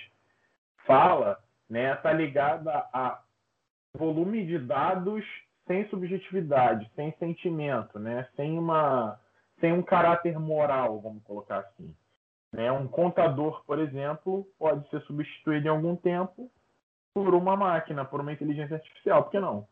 fala, 0.86 1.42
né, 1.70 1.94
está 1.94 2.12
ligada 2.12 2.72
a 2.94 3.22
volume 3.98 4.46
de 4.46 4.60
dados 4.60 5.24
sem 5.68 5.88
subjetividade, 5.90 6.90
sem 6.96 7.14
sentimento, 7.18 7.98
né, 7.98 8.28
sem 8.36 8.58
uma 8.58 9.20
sem 9.60 9.72
um 9.72 9.84
caráter 9.84 10.40
moral, 10.40 11.00
vamos 11.00 11.24
colocar 11.24 11.60
assim. 11.60 11.96
Né? 12.52 12.72
Um 12.72 12.88
contador, 12.88 13.64
por 13.66 13.80
exemplo, 13.80 14.48
pode 14.60 14.88
ser 14.90 15.02
substituído 15.04 15.68
em 15.68 15.70
algum 15.70 15.96
tempo 15.96 16.52
por 17.14 17.34
uma 17.34 17.56
máquina, 17.56 18.06
por 18.06 18.22
uma 18.22 18.34
inteligência 18.34 18.76
artificial. 18.76 19.24
Por 19.24 19.32
que 19.32 19.40
não? 19.40 19.68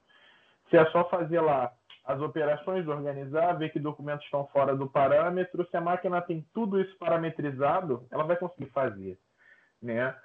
Se 0.70 0.78
é 0.78 0.86
só 0.92 1.10
fazer 1.10 1.42
lá 1.42 1.74
as 2.06 2.20
operações, 2.22 2.88
organizar, 2.88 3.54
ver 3.54 3.72
que 3.72 3.80
documentos 3.80 4.26
estão 4.26 4.48
fora 4.48 4.76
do 4.76 4.90
parâmetro, 4.90 5.68
se 5.70 5.78
a 5.78 5.82
máquina 5.82 6.22
tem 6.22 6.46
tudo 6.54 6.82
isso 6.82 6.98
parametrizado, 6.98 8.08
ela 8.10 8.24
vai 8.24 8.36
conseguir 8.36 8.68
fazer, 8.72 9.20
né? 9.82 10.16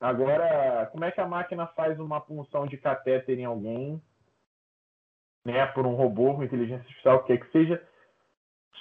Agora, 0.00 0.88
como 0.92 1.04
é 1.04 1.10
que 1.10 1.20
a 1.20 1.26
máquina 1.26 1.66
faz 1.68 2.00
uma 2.00 2.20
punção 2.22 2.66
de 2.66 2.78
catéter 2.78 3.38
em 3.38 3.44
alguém, 3.44 4.02
né, 5.44 5.66
por 5.66 5.86
um 5.86 5.94
robô 5.94 6.34
com 6.34 6.42
inteligência 6.42 6.82
artificial, 6.82 7.22
que 7.24 7.34
é 7.34 7.36
que 7.36 7.50
seja, 7.52 7.86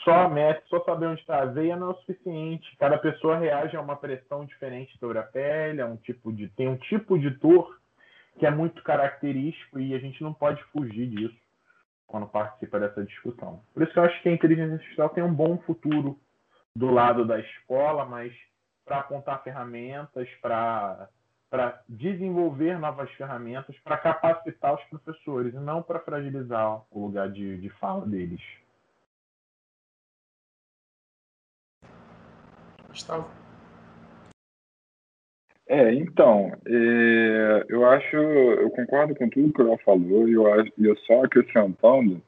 só 0.03 0.29
mete, 0.29 0.67
só 0.69 0.83
saber 0.83 1.07
onde 1.07 1.21
está 1.21 1.41
a 1.41 1.45
veia 1.45 1.75
não 1.75 1.87
é 1.87 1.91
o 1.91 1.97
suficiente. 1.97 2.75
Cada 2.77 2.97
pessoa 2.97 3.37
reage 3.37 3.75
a 3.75 3.81
uma 3.81 3.95
pressão 3.95 4.45
diferente 4.45 4.97
sobre 4.97 5.17
a 5.17 5.23
pele, 5.23 5.81
a 5.81 5.85
um 5.85 5.97
tipo 5.97 6.31
de 6.31 6.47
tem 6.49 6.67
um 6.67 6.77
tipo 6.77 7.17
de 7.17 7.29
dor 7.29 7.79
que 8.37 8.45
é 8.45 8.51
muito 8.51 8.81
característico 8.83 9.79
e 9.79 9.93
a 9.93 9.99
gente 9.99 10.23
não 10.23 10.33
pode 10.33 10.63
fugir 10.65 11.07
disso. 11.07 11.37
quando 12.07 12.25
participa 12.25 12.79
dessa 12.79 13.03
discussão. 13.03 13.61
Por 13.71 13.83
isso 13.83 13.93
que 13.93 13.99
eu 13.99 14.03
acho 14.03 14.19
que 14.23 14.29
a 14.29 14.33
inteligência 14.33 14.73
artificial 14.73 15.09
tem 15.09 15.23
um 15.23 15.31
bom 15.31 15.59
futuro 15.59 16.17
do 16.75 16.89
lado 16.89 17.23
da 17.23 17.39
escola, 17.39 18.03
mas 18.03 18.33
para 18.83 18.99
apontar 18.99 19.43
ferramentas, 19.43 20.27
para 20.41 21.07
para 21.49 21.81
desenvolver 21.89 22.77
novas 22.77 23.11
ferramentas, 23.13 23.75
para 23.79 23.97
capacitar 23.97 24.75
os 24.75 24.83
professores, 24.83 25.53
e 25.53 25.57
não 25.57 25.81
para 25.81 25.99
fragilizar 25.99 26.83
o 26.91 27.07
lugar 27.07 27.31
de, 27.31 27.57
de 27.57 27.69
fala 27.71 28.05
deles. 28.05 28.41
Gustavo? 32.89 33.29
É, 35.67 35.93
então, 35.93 36.51
é, 36.65 37.65
eu 37.69 37.85
acho, 37.85 38.15
eu 38.15 38.71
concordo 38.71 39.15
com 39.15 39.29
tudo 39.29 39.53
que 39.53 39.61
ela 39.61 39.77
falou, 39.79 40.27
e 40.27 40.33
eu, 40.33 40.45
eu 40.79 40.95
só 41.05 41.23
acrescentando, 41.23 42.19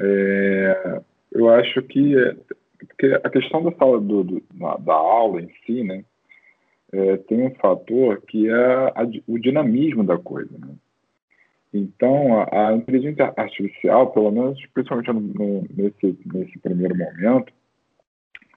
é, 0.00 1.02
eu 1.30 1.50
acho 1.50 1.82
que, 1.82 2.14
porque 2.78 3.20
a 3.22 3.28
questão 3.28 3.62
da, 3.62 3.72
sala, 3.72 4.00
do, 4.00 4.24
do, 4.24 4.42
da 4.80 4.94
aula 4.94 5.42
em 5.42 5.50
si, 5.66 5.84
né, 5.84 6.04
é, 6.92 7.18
tem 7.18 7.46
um 7.46 7.54
fator 7.56 8.22
que 8.22 8.48
é 8.48 8.54
a, 8.54 9.06
o 9.26 9.38
dinamismo 9.38 10.02
da 10.02 10.16
coisa. 10.16 10.56
Né? 10.58 10.74
Então, 11.74 12.40
a, 12.40 12.68
a, 12.68 12.72
inteligência 12.74 13.32
artificial, 13.36 14.10
pelo 14.12 14.30
menos, 14.30 14.58
principalmente 14.72 15.12
no, 15.12 15.66
nesse, 15.76 16.18
nesse 16.32 16.58
primeiro 16.60 16.96
momento, 16.96 17.52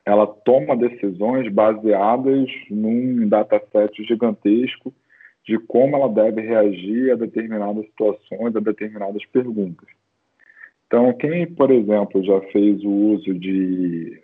ela 0.10 0.26
toma 0.26 0.76
decisões 0.76 1.52
baseadas 1.54 2.50
num 2.70 3.30
dataset 3.30 4.04
gigantesco 4.04 4.92
de 5.46 5.60
como 5.60 5.96
ela 5.96 6.10
deve 6.10 6.42
reagir 6.42 7.12
a 7.12 7.16
determinadas 7.16 7.86
situações, 7.86 8.56
a 8.56 8.60
determinadas 8.60 9.24
perguntas. 9.28 9.88
Então, 10.88 11.14
quem, 11.14 11.46
por 11.46 11.70
exemplo, 11.70 12.24
já 12.24 12.42
fez 12.52 12.84
o 12.84 12.90
uso 12.90 13.36
de 13.36 14.20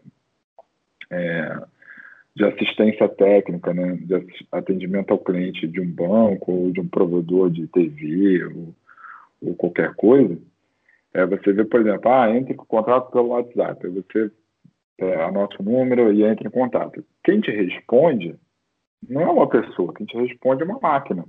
é, 1.12 1.64
de 2.36 2.44
assistência 2.46 3.08
técnica, 3.08 3.72
né, 3.72 3.96
de 4.02 4.26
atendimento 4.52 5.12
ao 5.12 5.20
cliente 5.20 5.68
de 5.68 5.80
um 5.80 5.90
banco 5.90 6.52
ou 6.52 6.72
de 6.72 6.82
um 6.82 6.88
provedor 6.88 7.52
de 7.52 7.68
TV 7.68 8.44
ou, 8.46 8.76
ou 9.42 9.56
qualquer 9.56 9.94
coisa, 9.94 10.36
é, 11.14 11.26
você 11.28 11.54
vê, 11.54 11.64
por 11.64 11.80
exemplo, 11.80 12.12
ah, 12.12 12.36
entre 12.36 12.54
em 12.54 12.58
contato 12.58 13.12
pelo 13.12 13.30
WhatsApp, 13.30 13.88
você 13.88 14.32
é, 14.98 15.24
anota 15.24 15.58
o 15.60 15.64
número 15.64 16.12
e 16.14 16.24
entra 16.24 16.48
em 16.48 16.52
contato. 16.52 17.04
Quem 17.24 17.42
te 17.42 17.52
responde 17.52 18.36
não 19.08 19.22
é 19.22 19.30
uma 19.30 19.48
pessoa, 19.48 19.94
quem 19.94 20.06
te 20.06 20.18
responde 20.18 20.64
é 20.64 20.66
uma 20.66 20.80
máquina, 20.80 21.26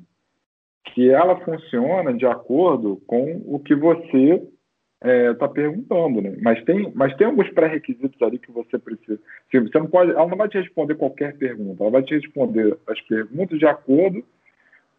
que 0.85 1.11
ela 1.11 1.39
funciona 1.41 2.15
de 2.15 2.27
acordo 2.27 3.03
com 3.07 3.43
o 3.45 3.59
que 3.59 3.75
você 3.75 4.35
está 4.35 5.11
é, 5.11 5.35
tá 5.35 5.49
perguntando, 5.49 6.23
né? 6.23 6.37
Mas 6.41 6.63
tem, 6.65 6.91
mas 6.95 7.15
tem 7.17 7.27
alguns 7.27 7.51
pré-requisitos 7.51 8.21
ali 8.23 8.39
que 8.39 8.51
você 8.51 8.79
precisa. 8.79 9.21
Você 9.53 9.79
não 9.79 9.89
pode, 9.89 10.13
ela 10.13 10.27
não 10.27 10.37
vai 10.37 10.49
te 10.49 10.59
responder 10.59 10.95
qualquer 10.95 11.37
pergunta, 11.37 11.83
ela 11.83 11.93
vai 11.93 12.03
te 12.03 12.15
responder 12.15 12.79
as 12.87 13.01
perguntas 13.03 13.59
de 13.59 13.67
acordo 13.67 14.25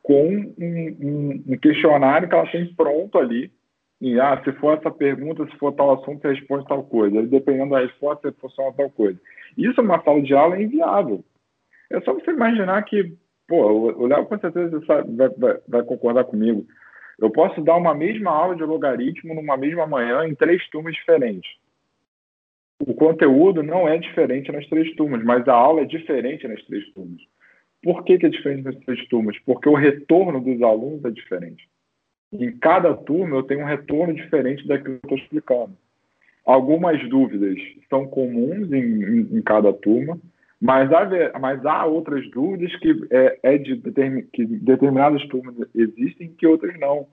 com 0.03 0.27
um, 0.27 0.97
um, 1.01 1.43
um 1.47 1.57
questionário 1.57 2.29
que 2.29 2.35
ela 2.35 2.49
tem 2.51 2.73
pronto 2.75 3.17
ali. 3.17 3.51
Ah, 4.21 4.41
se 4.43 4.51
for 4.53 4.77
essa 4.77 4.91
pergunta, 4.91 5.45
se 5.47 5.57
for 5.57 5.73
tal 5.73 5.93
assunto, 5.93 6.21
você 6.21 6.33
responde 6.33 6.67
tal 6.67 6.83
coisa. 6.83 7.23
Dependendo 7.23 7.71
da 7.71 7.79
resposta, 7.79 8.29
você 8.29 8.37
funciona 8.39 8.73
tal 8.73 8.89
coisa. 8.91 9.19
Isso, 9.57 9.81
uma 9.81 10.03
sala 10.03 10.21
de 10.21 10.33
aula, 10.33 10.55
é 10.55 10.63
inviável. 10.63 11.23
É 11.89 11.99
só 12.01 12.13
você 12.13 12.31
imaginar 12.31 12.83
que, 12.83 13.15
pô, 13.47 13.65
o 13.65 14.05
Léo 14.05 14.25
com 14.25 14.37
certeza 14.37 14.79
vai, 14.81 15.03
vai, 15.03 15.57
vai 15.67 15.83
concordar 15.83 16.25
comigo 16.25 16.67
eu 17.19 17.31
posso 17.31 17.61
dar 17.61 17.75
uma 17.75 17.95
mesma 17.95 18.31
aula 18.31 18.55
de 18.55 18.63
logaritmo 18.63 19.33
numa 19.33 19.57
mesma 19.57 19.87
manhã 19.87 20.27
em 20.27 20.35
três 20.35 20.67
turmas 20.69 20.93
diferentes. 20.93 21.49
O 22.79 22.93
conteúdo 22.93 23.63
não 23.63 23.87
é 23.87 23.97
diferente 23.97 24.51
nas 24.51 24.67
três 24.67 24.95
turmas, 24.95 25.23
mas 25.23 25.47
a 25.47 25.53
aula 25.53 25.81
é 25.81 25.85
diferente 25.85 26.47
nas 26.47 26.63
três 26.65 26.87
turmas. 26.93 27.19
Por 27.81 28.03
que, 28.03 28.19
que 28.19 28.27
é 28.27 28.29
diferente 28.29 28.65
nas 28.65 28.75
três 28.77 29.07
turmas? 29.07 29.37
Porque 29.39 29.67
o 29.67 29.73
retorno 29.73 30.39
dos 30.39 30.61
alunos 30.61 31.03
é 31.05 31.09
diferente. 31.09 31.67
Em 32.31 32.51
cada 32.57 32.93
turma 32.93 33.37
eu 33.37 33.43
tenho 33.43 33.61
um 33.61 33.65
retorno 33.65 34.13
diferente 34.13 34.67
daquilo 34.67 34.99
que 34.99 35.13
eu 35.13 35.15
estou 35.15 35.17
explicando. 35.17 35.77
Algumas 36.45 36.97
dúvidas 37.09 37.57
são 37.89 38.07
comuns 38.07 38.71
em, 38.71 39.03
em, 39.03 39.37
em 39.37 39.41
cada 39.41 39.73
turma, 39.73 40.17
mas 40.59 40.91
há, 40.91 41.39
mas 41.39 41.65
há 41.65 41.85
outras 41.85 42.29
dúvidas 42.31 42.75
que, 42.77 43.05
é, 43.11 43.39
é 43.43 43.57
de 43.57 43.75
que 44.33 44.45
determinadas 44.45 45.25
turmas 45.27 45.55
existem 45.75 46.29
que 46.29 46.47
outras 46.47 46.77
não. 46.79 47.07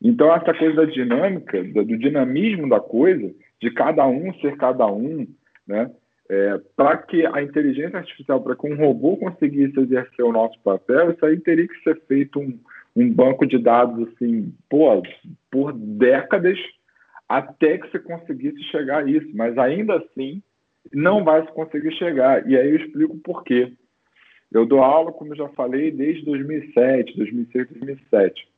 Então, 0.00 0.34
essa 0.34 0.52
coisa 0.52 0.76
da 0.76 0.84
dinâmica, 0.84 1.62
do, 1.64 1.84
do 1.84 1.96
dinamismo 1.96 2.68
da 2.68 2.80
coisa, 2.80 3.34
de 3.60 3.70
cada 3.70 4.06
um 4.06 4.32
ser 4.34 4.56
cada 4.56 4.86
um, 4.86 5.26
né? 5.66 5.90
É, 6.26 6.58
para 6.74 6.96
que 6.96 7.26
a 7.26 7.42
inteligência 7.42 7.98
artificial, 7.98 8.42
para 8.42 8.56
que 8.56 8.66
um 8.66 8.76
robô 8.76 9.16
conseguisse 9.16 9.78
exercer 9.78 10.24
o 10.24 10.32
nosso 10.32 10.58
papel, 10.60 11.10
isso 11.10 11.24
aí 11.24 11.38
teria 11.38 11.68
que 11.68 11.82
ser 11.82 12.00
feito 12.06 12.40
um, 12.40 12.58
um 12.94 13.12
banco 13.12 13.46
de 13.46 13.58
dados 13.58 14.08
assim, 14.08 14.54
pô, 14.68 15.02
por 15.50 15.72
décadas 15.72 16.58
até 17.28 17.78
que 17.78 17.90
você 17.90 17.98
conseguisse 17.98 18.62
chegar 18.64 19.04
a 19.04 19.10
isso. 19.10 19.28
Mas 19.34 19.56
ainda 19.58 19.96
assim, 19.96 20.42
não 20.92 21.24
vai 21.24 21.44
se 21.44 21.52
conseguir 21.52 21.92
chegar. 21.92 22.48
E 22.48 22.56
aí 22.56 22.68
eu 22.68 22.76
explico 22.76 23.16
por 23.18 23.42
quê. 23.42 23.72
Eu 24.52 24.64
dou 24.64 24.80
aula, 24.80 25.12
como 25.12 25.34
já 25.34 25.48
falei, 25.50 25.90
desde 25.90 26.24
2007, 26.24 27.16
2006, 27.16 27.68
2007. 27.70 28.48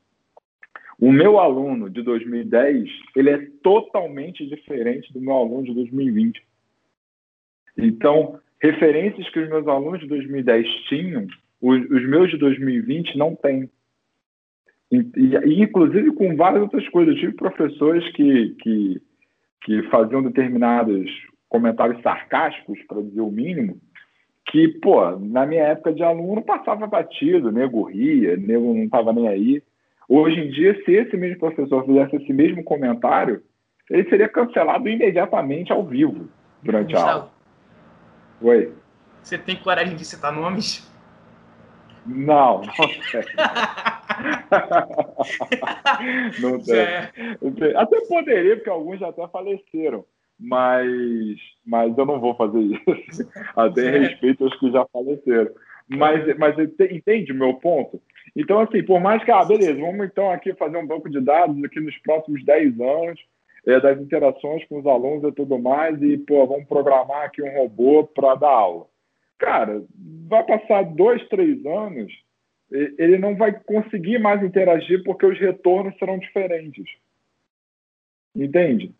O 0.98 1.12
meu 1.12 1.38
aluno 1.38 1.90
de 1.90 2.02
2010, 2.02 2.88
ele 3.14 3.30
é 3.30 3.46
totalmente 3.62 4.46
diferente 4.46 5.12
do 5.12 5.20
meu 5.20 5.34
aluno 5.34 5.64
de 5.64 5.74
2020. 5.74 6.42
Então, 7.76 8.38
referências 8.60 9.28
que 9.30 9.38
os 9.38 9.48
meus 9.48 9.68
alunos 9.68 10.00
de 10.00 10.06
2010 10.06 10.66
tinham, 10.88 11.26
os, 11.60 11.90
os 11.90 12.08
meus 12.08 12.30
de 12.30 12.38
2020 12.38 13.16
não 13.18 13.34
têm. 13.34 13.70
E, 14.90 15.04
e, 15.16 15.62
inclusive 15.62 16.12
com 16.12 16.36
várias 16.36 16.62
outras 16.62 16.88
coisas. 16.88 17.14
Eu 17.14 17.20
tive 17.20 17.32
professores 17.34 18.08
que, 18.12 18.56
que, 18.60 19.02
que 19.62 19.82
faziam 19.90 20.22
determinados 20.22 21.10
comentários 21.48 22.00
sarcásticos, 22.02 22.78
para 22.88 23.02
dizer 23.02 23.20
o 23.20 23.30
mínimo, 23.30 23.80
que, 24.46 24.68
pô, 24.68 25.10
na 25.18 25.44
minha 25.46 25.62
época 25.62 25.92
de 25.92 26.02
aluno 26.02 26.42
passava 26.42 26.86
batido, 26.86 27.50
nego 27.50 27.82
ria, 27.84 28.36
nego 28.36 28.74
não 28.74 28.84
estava 28.84 29.12
nem 29.12 29.28
aí. 29.28 29.62
Hoje 30.08 30.40
em 30.40 30.50
dia, 30.50 30.80
se 30.84 30.92
esse 30.92 31.16
mesmo 31.16 31.38
professor 31.38 31.84
fizesse 31.84 32.16
esse 32.16 32.32
mesmo 32.32 32.62
comentário, 32.62 33.42
ele 33.90 34.08
seria 34.08 34.28
cancelado 34.28 34.88
imediatamente 34.88 35.72
ao 35.72 35.84
vivo 35.84 36.28
durante 36.62 36.92
Gustavo, 36.92 37.08
a 37.08 37.12
aula. 37.12 37.32
Oi. 38.42 38.72
Você 39.22 39.36
tem 39.36 39.56
coragem 39.56 39.96
de 39.96 40.04
citar 40.04 40.32
nomes? 40.32 40.88
Não, 42.04 42.62
não 42.62 42.88
sei. 43.10 43.22
não 46.40 46.60
tem. 46.60 47.74
Até 47.76 48.00
poderia, 48.06 48.56
porque 48.56 48.70
alguns 48.70 49.00
já 49.00 49.08
até 49.08 49.26
faleceram 49.28 50.04
mas, 50.38 50.86
mas 51.64 51.96
eu 51.96 52.04
não 52.04 52.20
vou 52.20 52.34
fazer 52.34 52.60
isso. 52.60 53.28
Até 53.56 53.96
em 53.96 54.00
respeito 54.00 54.44
aos 54.44 54.58
que 54.58 54.70
já 54.70 54.84
faleceram. 54.92 55.50
Mas, 55.88 56.36
mas 56.36 56.56
entende 56.58 57.32
o 57.32 57.36
meu 57.36 57.54
ponto? 57.54 58.00
Então, 58.34 58.60
assim, 58.60 58.82
por 58.82 59.00
mais 59.00 59.22
que, 59.24 59.30
ah, 59.30 59.44
beleza, 59.44 59.80
vamos 59.80 60.06
então 60.06 60.30
aqui 60.30 60.52
fazer 60.54 60.76
um 60.76 60.86
banco 60.86 61.08
de 61.08 61.20
dados 61.20 61.62
aqui 61.64 61.80
nos 61.80 61.96
próximos 61.98 62.44
10 62.44 62.80
anos, 62.80 63.20
é, 63.66 63.80
das 63.80 64.00
interações 64.00 64.64
com 64.66 64.78
os 64.78 64.86
alunos 64.86 65.24
e 65.24 65.32
tudo 65.32 65.58
mais, 65.58 66.00
e, 66.02 66.18
pô, 66.18 66.46
vamos 66.46 66.66
programar 66.66 67.24
aqui 67.24 67.42
um 67.42 67.56
robô 67.56 68.04
para 68.04 68.34
dar 68.34 68.50
aula. 68.50 68.86
Cara, 69.38 69.82
vai 70.28 70.44
passar 70.44 70.82
dois, 70.82 71.26
três 71.28 71.64
anos, 71.64 72.12
ele 72.70 73.18
não 73.18 73.36
vai 73.36 73.52
conseguir 73.52 74.18
mais 74.18 74.42
interagir 74.42 75.02
porque 75.04 75.24
os 75.24 75.38
retornos 75.38 75.96
serão 75.98 76.18
diferentes. 76.18 76.84
Entende? 78.34 78.92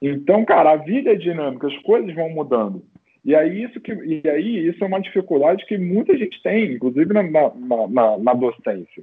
Então, 0.00 0.44
cara, 0.44 0.72
a 0.72 0.76
vida 0.76 1.12
é 1.12 1.16
dinâmica, 1.16 1.66
as 1.66 1.76
coisas 1.78 2.14
vão 2.14 2.28
mudando. 2.28 2.84
E 3.24 3.34
aí 3.34 3.62
isso, 3.62 3.80
que, 3.80 3.92
e 3.92 4.28
aí, 4.28 4.68
isso 4.68 4.84
é 4.84 4.86
uma 4.86 5.00
dificuldade 5.00 5.64
que 5.64 5.78
muita 5.78 6.16
gente 6.16 6.42
tem, 6.42 6.74
inclusive 6.74 7.12
na, 7.12 7.22
na, 7.22 7.88
na, 7.88 8.18
na 8.18 8.34
docência, 8.34 9.02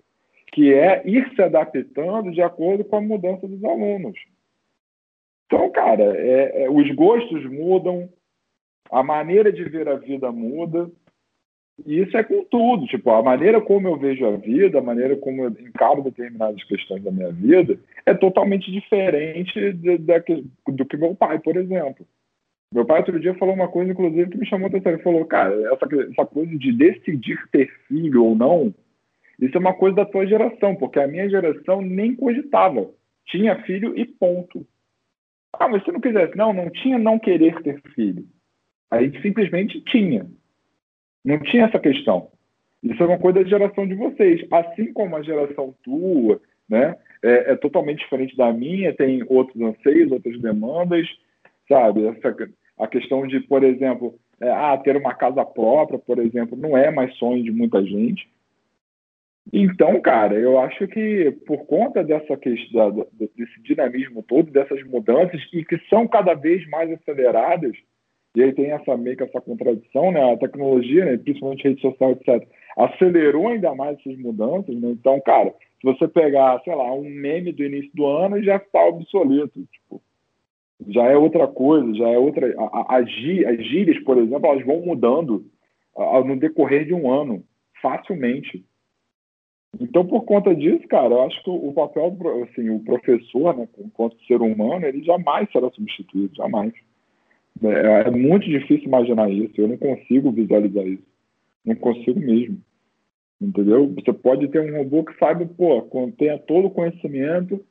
que 0.52 0.72
é 0.72 1.02
ir 1.06 1.34
se 1.34 1.42
adaptando 1.42 2.32
de 2.32 2.42
acordo 2.42 2.86
com 2.86 2.98
a 2.98 3.02
mudança 3.02 3.48
dos 3.48 3.64
alunos. 3.64 4.16
Então, 5.48 5.70
cara, 5.72 6.16
é, 6.16 6.64
é, 6.64 6.70
os 6.70 6.90
gostos 6.94 7.44
mudam, 7.50 8.08
a 8.92 9.02
maneira 9.02 9.52
de 9.52 9.64
ver 9.64 9.90
a 9.90 9.96
vida 9.96 10.32
muda, 10.32 10.90
e 11.86 12.02
isso 12.02 12.18
é 12.18 12.24
com 12.24 12.44
tudo, 12.46 12.86
tipo, 12.88 13.10
a 13.12 13.22
maneira 13.22 13.62
como 13.62 13.88
eu 13.88 13.98
vejo 13.98 14.26
a 14.26 14.36
vida, 14.38 14.80
a 14.80 14.82
maneira 14.82 15.16
como 15.16 15.44
eu 15.44 15.50
encaro 15.50 16.04
determinadas 16.04 16.64
questões 16.64 17.04
da 17.04 17.12
minha 17.12 17.32
vida 17.32 17.78
é 18.06 18.14
totalmente 18.14 18.72
diferente 18.72 19.54
de, 19.74 19.98
de, 19.98 20.44
do 20.68 20.86
que 20.86 20.98
meu 20.98 21.16
pai, 21.16 21.40
por 21.40 21.56
exemplo. 21.58 22.06
Meu 22.74 22.86
pai 22.86 23.00
outro 23.00 23.20
dia 23.20 23.34
falou 23.36 23.54
uma 23.54 23.68
coisa, 23.68 23.92
inclusive, 23.92 24.30
que 24.30 24.38
me 24.38 24.46
chamou 24.46 24.68
a 24.68 24.70
atenção. 24.70 24.94
Ele 24.94 25.04
falou, 25.04 25.26
cara, 25.26 25.54
essa, 25.74 25.86
essa 26.10 26.26
coisa 26.26 26.58
de 26.58 26.72
decidir 26.72 27.38
ter 27.52 27.70
filho 27.88 28.24
ou 28.24 28.36
não, 28.36 28.74
isso 29.40 29.58
é 29.58 29.60
uma 29.60 29.74
coisa 29.74 29.98
da 29.98 30.06
tua 30.06 30.26
geração, 30.26 30.76
porque 30.76 31.00
a 31.00 31.08
minha 31.08 31.30
geração 31.30 31.82
nem 31.82 32.16
cogitava. 32.16 32.90
Tinha 33.26 33.62
filho 33.64 33.98
e 33.98 34.06
ponto. 34.06 34.66
Ah, 35.54 35.68
mas 35.68 35.84
se 35.84 35.92
não 35.92 36.00
quisesse. 36.00 36.38
Não, 36.38 36.54
não 36.54 36.70
tinha 36.70 36.98
não 36.98 37.20
querer 37.20 37.62
ter 37.62 37.82
filho. 37.94 38.26
A 38.90 39.02
gente 39.02 39.22
simplesmente 39.22 39.82
tinha. 39.82 40.30
Não 41.24 41.40
tinha 41.40 41.66
essa 41.66 41.80
questão. 41.80 42.30
Isso 42.84 43.02
é 43.02 43.06
uma 43.06 43.20
coisa 43.20 43.44
da 43.44 43.50
geração 43.50 43.88
de 43.88 43.94
vocês. 43.94 44.46
Assim 44.52 44.92
como 44.92 45.16
a 45.16 45.22
geração 45.22 45.76
tua, 45.84 46.42
né? 46.68 46.96
É, 47.24 47.52
é 47.52 47.56
totalmente 47.56 48.00
diferente 48.00 48.36
da 48.36 48.52
minha, 48.52 48.96
tem 48.96 49.24
outros 49.28 49.62
anseios, 49.62 50.12
outras 50.12 50.40
demandas, 50.40 51.08
sabe? 51.70 52.08
Essa, 52.08 52.36
a 52.80 52.88
questão 52.88 53.28
de, 53.28 53.40
por 53.42 53.64
exemplo, 53.64 54.16
é, 54.40 54.50
ah, 54.50 54.76
ter 54.78 54.98
uma 54.98 55.14
casa 55.14 55.46
própria, 55.46 56.00
por 56.00 56.18
exemplo, 56.18 56.58
não 56.58 56.76
é 56.76 56.90
mais 56.90 57.16
sonho 57.18 57.44
de 57.44 57.52
muita 57.52 57.84
gente. 57.86 58.28
Então, 59.54 60.00
cara, 60.02 60.36
eu 60.36 60.60
acho 60.60 60.88
que 60.88 61.32
por 61.46 61.66
conta 61.66 62.04
dessa 62.04 62.38
questão, 62.38 63.08
desse 63.14 63.62
dinamismo 63.62 64.24
todo, 64.24 64.52
dessas 64.52 64.84
mudanças, 64.84 65.42
e 65.54 65.64
que 65.64 65.78
são 65.90 66.08
cada 66.08 66.34
vez 66.34 66.68
mais 66.70 66.92
aceleradas, 66.92 67.76
e 68.36 68.44
aí 68.44 68.54
tem 68.54 68.72
essa 68.72 68.96
meio 68.96 69.18
que 69.18 69.24
essa 69.24 69.42
contradição, 69.42 70.12
né? 70.12 70.34
A 70.34 70.38
tecnologia, 70.38 71.06
né, 71.06 71.18
principalmente 71.18 71.64
rede 71.64 71.82
social, 71.82 72.12
etc., 72.12 72.48
acelerou 72.78 73.50
ainda 73.50 73.76
mais 73.76 74.00
essas 74.00 74.18
mudanças, 74.18 74.74
né? 74.76 74.92
Então, 74.92 75.20
cara, 75.22 75.52
se 75.52 75.84
você 75.84 76.08
pegar, 76.08 76.62
sei 76.64 76.74
lá, 76.74 76.94
um 76.94 77.04
meme 77.04 77.52
do 77.52 77.64
início 77.64 77.92
do 77.94 78.06
ano, 78.06 78.42
já 78.42 78.56
está 78.56 78.86
obsoleto, 78.86 79.68
tipo, 79.72 80.02
já 80.88 81.06
é 81.06 81.18
outra 81.18 81.48
coisa, 81.48 81.94
já 81.94 82.08
é 82.08 82.18
outra. 82.18 82.56
As 82.88 83.10
gírias, 83.12 84.02
por 84.04 84.18
exemplo, 84.18 84.48
elas 84.48 84.66
vão 84.66 84.82
mudando 84.82 85.46
no 86.26 86.40
decorrer 86.40 86.86
de 86.86 86.94
um 86.94 87.12
ano, 87.12 87.44
facilmente. 87.82 88.66
Então, 89.80 90.06
por 90.06 90.24
conta 90.24 90.56
disso, 90.56 90.88
cara, 90.88 91.14
eu 91.14 91.22
acho 91.24 91.44
que 91.44 91.50
o 91.50 91.72
papel, 91.74 92.18
assim, 92.44 92.70
o 92.70 92.80
professor, 92.80 93.56
né, 93.56 93.68
enquanto 93.80 94.24
ser 94.26 94.42
humano, 94.42 94.86
ele 94.86 95.04
jamais 95.04 95.50
será 95.52 95.70
substituído, 95.72 96.36
jamais. 96.36 96.74
É, 97.64 98.08
é 98.08 98.12
muito 98.12 98.46
difícil 98.46 98.88
imaginar 98.88 99.30
isso, 99.32 99.54
eu 99.58 99.68
não 99.68 99.78
consigo 99.78 100.32
visualizar 100.32 100.86
isso. 100.86 101.04
Não 101.64 101.76
consigo 101.76 102.20
mesmo. 102.20 102.60
Entendeu? 103.40 103.92
Você 103.96 104.14
pode 104.14 104.48
ter 104.50 104.60
um 104.62 104.78
robô 104.78 105.04
que 105.04 105.18
saiba, 105.18 105.46
pô, 105.46 105.88
tenha 106.18 106.38
todo 106.38 106.68
o 106.68 106.72
conhecimento, 106.72 107.64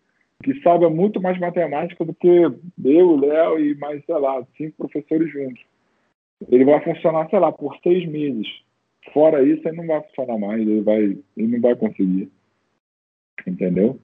que 0.42 0.60
saiba 0.62 0.88
muito 0.88 1.20
mais 1.20 1.38
matemática 1.38 2.04
do 2.04 2.14
que 2.14 2.28
eu, 2.84 3.16
Léo 3.16 3.58
e 3.58 3.74
mais, 3.76 4.04
sei 4.04 4.16
lá, 4.16 4.44
cinco 4.56 4.76
professores 4.78 5.30
juntos. 5.32 5.62
Ele 6.48 6.64
vai 6.64 6.82
funcionar, 6.82 7.28
sei 7.28 7.38
lá, 7.38 7.52
por 7.52 7.76
seis 7.82 8.08
meses. 8.08 8.46
Fora 9.12 9.42
isso, 9.42 9.66
ele 9.66 9.76
não 9.76 9.86
vai 9.86 10.02
funcionar 10.02 10.38
mais, 10.38 10.60
ele, 10.60 10.82
vai, 10.82 11.02
ele 11.36 11.46
não 11.48 11.60
vai 11.60 11.76
conseguir. 11.76 12.30
Entendeu? 13.46 13.98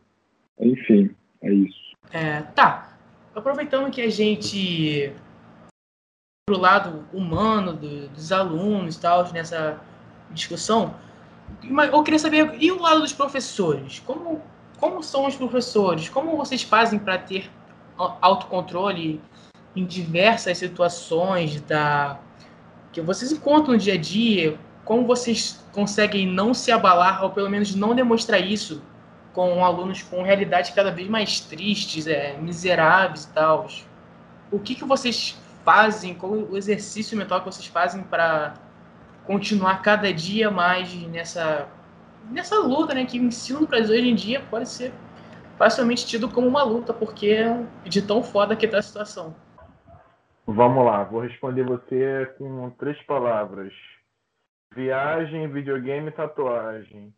Enfim, 0.61 1.11
é 1.43 1.53
isso. 1.53 1.97
É, 2.13 2.43
tá. 2.55 2.99
Aproveitando 3.35 3.91
que 3.91 4.01
a 4.01 4.11
gente 4.11 5.13
pro 6.47 6.59
lado 6.59 7.05
humano 7.13 7.73
do, 7.73 8.09
dos 8.09 8.31
alunos 8.31 8.97
tal, 8.97 9.33
nessa 9.33 9.81
discussão, 10.31 10.95
eu 11.93 12.03
queria 12.05 12.21
saber, 12.21 12.57
e 12.61 12.71
o 12.71 12.81
lado 12.81 13.01
dos 13.01 13.13
professores? 13.13 14.01
Como, 14.07 14.41
como 14.79 15.03
são 15.03 15.27
os 15.27 15.35
professores? 15.35 16.09
Como 16.09 16.37
vocês 16.37 16.63
fazem 16.63 17.01
para 17.01 17.19
ter 17.19 17.51
autocontrole 17.99 19.21
em 19.75 19.85
diversas 19.85 20.59
situações 20.59 21.61
da 21.63 22.21
que 22.93 23.01
vocês 23.01 23.33
encontram 23.33 23.73
no 23.73 23.79
dia 23.79 23.95
a 23.95 23.99
dia? 23.99 24.59
como 24.87 25.05
vocês 25.05 25.61
conseguem 25.73 26.27
não 26.27 26.55
se 26.55 26.71
abalar, 26.71 27.25
ou 27.25 27.31
pelo 27.31 27.51
menos 27.51 27.75
não 27.75 27.93
demonstrar 27.93 28.41
isso 28.41 28.81
com 29.35 29.65
alunos 29.65 30.01
com 30.01 30.23
realidades 30.23 30.71
cada 30.71 30.93
vez 30.93 31.09
mais 31.09 31.41
tristes, 31.41 32.07
é, 32.07 32.37
miseráveis 32.39 33.25
e 33.25 33.29
tal? 33.33 33.67
O 34.51 34.61
que, 34.61 34.77
que 34.77 34.85
vocês 34.85 35.37
fazem, 35.67 36.15
qual 36.15 36.33
o 36.33 36.57
exercício 36.57 37.19
mental 37.19 37.41
que 37.41 37.47
vocês 37.47 37.67
fazem 37.67 38.03
para 38.03 38.55
continuar 39.25 39.83
cada 39.83 40.11
dia 40.13 40.51
mais 40.51 40.95
nessa, 41.09 41.69
nessa 42.31 42.59
luta, 42.61 42.95
né? 42.95 43.05
Que 43.05 43.21
o 43.21 43.25
ensino 43.25 43.67
para 43.67 43.81
hoje 43.81 44.09
em 44.09 44.15
dia 44.15 44.41
pode 44.49 44.69
ser 44.69 44.93
facilmente 45.59 46.07
tido 46.07 46.29
como 46.29 46.47
uma 46.47 46.63
luta, 46.63 46.95
porque 46.95 47.31
é 47.31 47.67
de 47.85 48.01
tão 48.01 48.23
foda 48.23 48.57
que 48.57 48.65
está 48.65 48.79
a 48.79 48.83
situação. 48.83 49.35
Vamos 50.47 50.87
lá, 50.87 51.03
vou 51.03 51.21
responder 51.21 51.65
você 51.65 52.33
com 52.39 52.71
três 52.71 53.03
palavras 53.03 53.73
Viagem, 54.77 55.49
videogame, 55.49 56.11
tatuagem. 56.11 57.11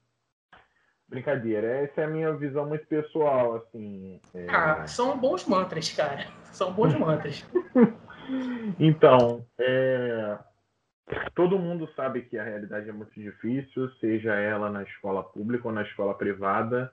Brincadeira, 1.08 1.66
essa 1.82 2.02
é 2.02 2.04
a 2.04 2.08
minha 2.08 2.32
visão 2.32 2.66
muito 2.66 2.86
pessoal, 2.86 3.56
assim. 3.56 4.20
É... 4.32 4.46
Ah, 4.48 4.86
são 4.86 5.18
bons 5.18 5.44
mantras, 5.44 5.90
cara. 5.90 6.26
São 6.52 6.72
bons 6.72 6.94
mantras. 6.94 7.44
então, 8.78 9.44
é... 9.58 10.38
todo 11.34 11.58
mundo 11.58 11.88
sabe 11.94 12.22
que 12.22 12.38
a 12.38 12.44
realidade 12.44 12.88
é 12.88 12.92
muito 12.92 13.12
difícil, 13.20 13.90
seja 14.00 14.34
ela 14.34 14.70
na 14.70 14.82
escola 14.82 15.22
pública 15.22 15.68
ou 15.68 15.74
na 15.74 15.82
escola 15.82 16.14
privada. 16.14 16.92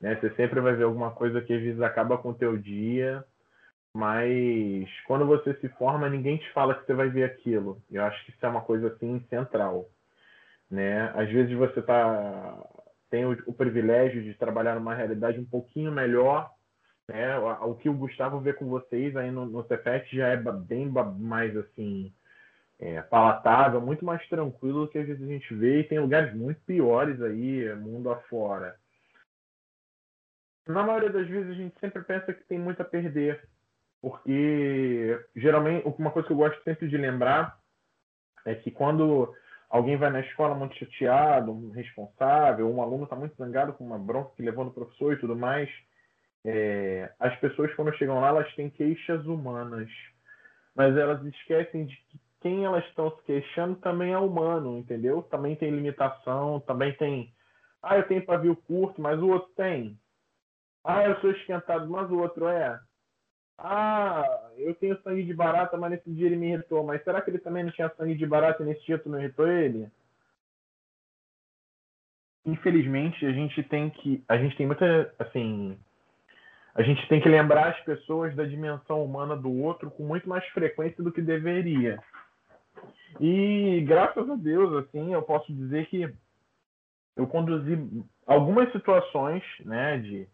Né? 0.00 0.16
Você 0.16 0.30
sempre 0.34 0.60
vai 0.60 0.74
ver 0.74 0.84
alguma 0.84 1.10
coisa 1.12 1.40
que 1.40 1.52
às 1.52 1.62
vezes 1.62 1.80
acaba 1.80 2.18
com 2.18 2.30
o 2.30 2.34
teu 2.34 2.56
dia, 2.56 3.24
mas 3.94 4.88
quando 5.06 5.26
você 5.26 5.54
se 5.54 5.68
forma, 5.70 6.08
ninguém 6.08 6.38
te 6.38 6.50
fala 6.52 6.74
que 6.74 6.86
você 6.86 6.94
vai 6.94 7.08
ver 7.08 7.24
aquilo. 7.24 7.80
Eu 7.90 8.04
acho 8.04 8.24
que 8.24 8.30
isso 8.32 8.44
é 8.44 8.48
uma 8.48 8.62
coisa 8.62 8.88
assim 8.88 9.24
central 9.30 9.88
né? 10.72 11.12
Às 11.14 11.28
vezes 11.30 11.56
você 11.56 11.82
tá 11.82 12.58
tem 13.10 13.26
o, 13.26 13.36
o, 13.46 13.52
privilégio 13.52 14.22
de 14.22 14.32
trabalhar 14.32 14.74
numa 14.74 14.94
realidade 14.94 15.38
um 15.38 15.44
pouquinho 15.44 15.92
melhor, 15.92 16.50
né? 17.12 17.38
O, 17.38 17.72
o 17.72 17.74
que 17.74 17.88
o 17.90 17.94
Gustavo 17.94 18.40
vê 18.40 18.54
com 18.54 18.66
vocês 18.66 19.14
aí 19.16 19.30
no, 19.30 19.44
no 19.44 19.66
já 20.16 20.28
é 20.28 20.36
bem 20.36 20.88
mais 20.88 21.54
assim 21.56 22.12
é, 22.78 23.02
palatável, 23.02 23.80
muito 23.80 24.04
mais 24.04 24.26
tranquilo 24.28 24.86
do 24.86 24.88
que 24.90 24.98
às 24.98 25.06
vezes 25.06 25.22
a 25.22 25.26
gente 25.26 25.54
vê 25.54 25.80
e 25.80 25.84
tem 25.84 26.00
lugares 26.00 26.34
muito 26.34 26.60
piores 26.62 27.20
aí 27.20 27.72
mundo 27.74 28.10
afora. 28.10 28.76
Na 30.66 30.82
maioria 30.82 31.10
das 31.10 31.28
vezes 31.28 31.50
a 31.50 31.54
gente 31.54 31.78
sempre 31.78 32.02
pensa 32.02 32.32
que 32.32 32.44
tem 32.44 32.58
muito 32.58 32.80
a 32.80 32.84
perder, 32.84 33.46
porque 34.00 35.20
geralmente 35.36 35.86
uma 35.98 36.10
coisa 36.10 36.26
que 36.26 36.32
eu 36.32 36.38
gosto 36.38 36.62
sempre 36.64 36.88
de 36.88 36.96
lembrar 36.96 37.58
é 38.46 38.54
que 38.54 38.70
quando 38.70 39.34
alguém 39.68 39.96
vai 39.96 40.10
na 40.10 40.20
escola 40.20 40.54
muito 40.54 40.74
chateado, 40.76 41.70
responsável, 41.72 42.72
um 42.72 42.80
aluno 42.80 43.04
está 43.04 43.14
muito 43.14 43.36
zangado 43.36 43.74
com 43.74 43.84
uma 43.84 43.98
bronca 43.98 44.34
que 44.34 44.42
levou 44.42 44.64
no 44.64 44.72
professor 44.72 45.12
e 45.12 45.18
tudo 45.18 45.36
mais, 45.36 45.68
é, 46.44 47.12
as 47.20 47.34
pessoas 47.40 47.72
quando 47.74 47.94
chegam 47.96 48.20
lá 48.20 48.28
elas 48.28 48.54
têm 48.54 48.70
queixas 48.70 49.24
humanas, 49.26 49.88
mas 50.74 50.96
elas 50.96 51.24
esquecem 51.24 51.86
de 51.86 51.96
que 51.96 52.20
quem 52.40 52.64
elas 52.64 52.84
estão 52.86 53.10
se 53.16 53.22
queixando 53.22 53.76
também 53.76 54.12
é 54.12 54.18
humano, 54.18 54.78
entendeu? 54.78 55.22
Também 55.22 55.54
tem 55.54 55.70
limitação, 55.70 56.58
também 56.60 56.92
tem, 56.94 57.32
ah, 57.82 57.96
eu 57.96 58.08
tenho 58.08 58.26
pavio 58.26 58.56
curto, 58.56 59.00
mas 59.00 59.20
o 59.20 59.28
outro 59.28 59.50
tem. 59.54 59.98
Ah, 60.84 61.04
eu 61.04 61.20
sou 61.20 61.30
esquentado, 61.30 61.88
mas 61.88 62.10
o 62.10 62.18
outro 62.18 62.48
é. 62.48 62.80
Ah, 63.56 64.50
eu 64.56 64.74
tenho 64.74 65.00
sangue 65.02 65.22
de 65.22 65.32
barata, 65.32 65.76
mas 65.76 65.92
nesse 65.92 66.10
dia 66.12 66.26
ele 66.26 66.36
me 66.36 66.52
irritou. 66.52 66.82
Mas 66.84 67.02
será 67.04 67.22
que 67.22 67.30
ele 67.30 67.38
também 67.38 67.62
não 67.62 67.70
tinha 67.70 67.88
sangue 67.90 68.16
de 68.16 68.26
barata 68.26 68.62
e 68.62 68.66
nesse 68.66 68.84
dia 68.84 68.98
tu 68.98 69.08
não 69.08 69.20
irritou 69.20 69.46
ele? 69.46 69.88
Infelizmente, 72.44 73.24
a 73.24 73.32
gente 73.32 73.62
tem 73.64 73.90
que. 73.90 74.24
A 74.28 74.36
gente 74.36 74.56
tem 74.56 74.66
muita. 74.66 75.14
Assim. 75.18 75.78
A 76.74 76.82
gente 76.82 77.06
tem 77.08 77.20
que 77.20 77.28
lembrar 77.28 77.68
as 77.68 77.80
pessoas 77.80 78.34
da 78.34 78.44
dimensão 78.44 79.04
humana 79.04 79.36
do 79.36 79.52
outro 79.52 79.90
com 79.90 80.04
muito 80.04 80.28
mais 80.28 80.44
frequência 80.48 81.02
do 81.02 81.12
que 81.12 81.20
deveria. 81.20 81.98
E 83.20 83.84
graças 83.86 84.28
a 84.28 84.34
Deus, 84.34 84.84
assim, 84.84 85.12
eu 85.12 85.22
posso 85.22 85.52
dizer 85.52 85.86
que 85.86 86.10
eu 87.14 87.26
conduzi 87.26 87.78
algumas 88.26 88.72
situações, 88.72 89.42
né, 89.64 89.98
de 89.98 90.26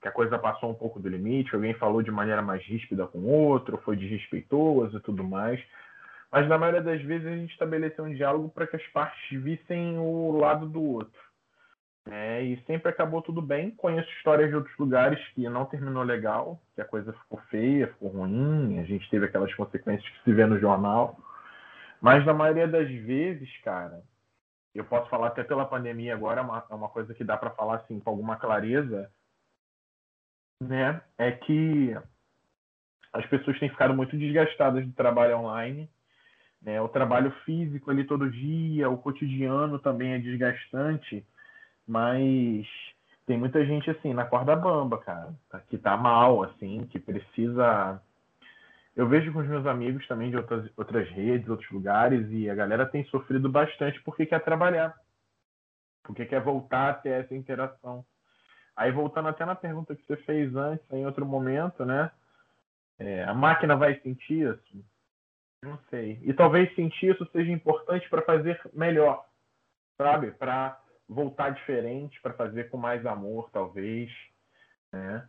que 0.00 0.08
a 0.08 0.12
coisa 0.12 0.38
passou 0.38 0.70
um 0.70 0.74
pouco 0.74 0.98
do 0.98 1.08
limite, 1.08 1.54
alguém 1.54 1.74
falou 1.74 2.02
de 2.02 2.10
maneira 2.10 2.42
mais 2.42 2.64
ríspida 2.64 3.06
com 3.06 3.18
o 3.18 3.30
outro, 3.30 3.76
foi 3.84 3.96
desrespeitoso 3.96 4.96
e 4.96 5.00
tudo 5.00 5.22
mais. 5.22 5.62
Mas 6.30 6.48
na 6.48 6.58
maioria 6.58 6.82
das 6.82 7.00
vezes 7.02 7.26
a 7.26 7.36
gente 7.36 7.52
estabeleceu 7.52 8.04
um 8.04 8.14
diálogo 8.14 8.48
para 8.48 8.66
que 8.66 8.76
as 8.76 8.86
partes 8.88 9.42
vissem 9.42 9.98
o 9.98 10.32
lado 10.38 10.66
do 10.66 10.82
outro. 10.82 11.31
É, 12.10 12.42
e 12.42 12.60
sempre 12.64 12.90
acabou 12.90 13.22
tudo 13.22 13.40
bem. 13.40 13.70
Conheço 13.70 14.10
histórias 14.16 14.50
de 14.50 14.56
outros 14.56 14.76
lugares 14.76 15.20
que 15.28 15.48
não 15.48 15.64
terminou 15.64 16.02
legal, 16.02 16.60
que 16.74 16.80
a 16.80 16.84
coisa 16.84 17.12
ficou 17.12 17.40
feia, 17.50 17.86
ficou 17.88 18.08
ruim, 18.08 18.78
a 18.80 18.84
gente 18.84 19.08
teve 19.08 19.26
aquelas 19.26 19.54
consequências 19.54 20.08
que 20.08 20.24
se 20.24 20.32
vê 20.32 20.44
no 20.44 20.58
jornal. 20.58 21.16
Mas 22.00 22.26
na 22.26 22.34
maioria 22.34 22.66
das 22.66 22.88
vezes, 22.88 23.48
cara, 23.62 24.02
eu 24.74 24.84
posso 24.84 25.08
falar 25.08 25.28
até 25.28 25.44
pela 25.44 25.64
pandemia 25.64 26.14
agora, 26.14 26.40
é 26.40 26.44
uma, 26.44 26.64
é 26.68 26.74
uma 26.74 26.88
coisa 26.88 27.14
que 27.14 27.22
dá 27.22 27.36
para 27.36 27.50
falar 27.50 27.76
assim 27.76 28.00
com 28.00 28.10
alguma 28.10 28.36
clareza 28.36 29.10
né, 30.62 31.00
é 31.18 31.32
que 31.32 31.94
as 33.12 33.26
pessoas 33.26 33.58
têm 33.58 33.68
ficado 33.68 33.94
muito 33.94 34.16
desgastadas 34.16 34.86
do 34.86 34.92
trabalho 34.92 35.38
online. 35.38 35.90
Né? 36.60 36.80
O 36.80 36.88
trabalho 36.88 37.30
físico 37.44 37.90
ali 37.90 38.04
todo 38.04 38.30
dia, 38.30 38.88
o 38.88 38.96
cotidiano 38.96 39.78
também 39.78 40.12
é 40.12 40.18
desgastante, 40.18 41.26
mas 41.86 42.66
tem 43.26 43.38
muita 43.38 43.64
gente 43.64 43.90
assim 43.90 44.12
na 44.12 44.24
corda 44.24 44.56
bamba, 44.56 44.98
cara, 44.98 45.34
que 45.68 45.78
tá 45.78 45.96
mal, 45.96 46.42
assim, 46.42 46.86
que 46.90 46.98
precisa 46.98 48.00
eu 48.94 49.08
vejo 49.08 49.32
com 49.32 49.38
os 49.38 49.48
meus 49.48 49.66
amigos 49.66 50.06
também 50.06 50.30
de 50.30 50.36
outras, 50.36 50.70
outras 50.76 51.08
redes, 51.08 51.48
outros 51.48 51.70
lugares, 51.70 52.26
e 52.30 52.48
a 52.50 52.54
galera 52.54 52.84
tem 52.84 53.04
sofrido 53.06 53.48
bastante 53.48 54.00
porque 54.02 54.26
quer 54.26 54.44
trabalhar, 54.44 54.94
porque 56.02 56.26
quer 56.26 56.42
voltar 56.42 56.90
a 56.90 56.94
ter 56.94 57.24
essa 57.24 57.34
interação. 57.34 58.04
Aí 58.76 58.90
voltando 58.92 59.28
até 59.28 59.44
na 59.46 59.54
pergunta 59.54 59.96
que 59.96 60.04
você 60.06 60.16
fez 60.18 60.54
antes, 60.54 60.84
em 60.92 61.06
outro 61.06 61.24
momento, 61.24 61.84
né? 61.86 62.10
É, 62.98 63.24
a 63.24 63.32
máquina 63.32 63.76
vai 63.76 63.98
sentir 64.00 64.46
isso? 64.46 64.84
Não 65.62 65.78
sei. 65.88 66.20
E 66.22 66.34
talvez 66.34 66.74
sentir 66.74 67.14
isso 67.14 67.26
seja 67.32 67.50
importante 67.50 68.08
para 68.10 68.22
fazer 68.22 68.60
melhor, 68.74 69.24
sabe? 69.96 70.32
Para 70.32 70.78
voltar 71.12 71.50
diferente, 71.50 72.20
para 72.20 72.32
fazer 72.34 72.70
com 72.70 72.76
mais 72.76 73.04
amor, 73.06 73.50
talvez, 73.52 74.10
né? 74.92 75.26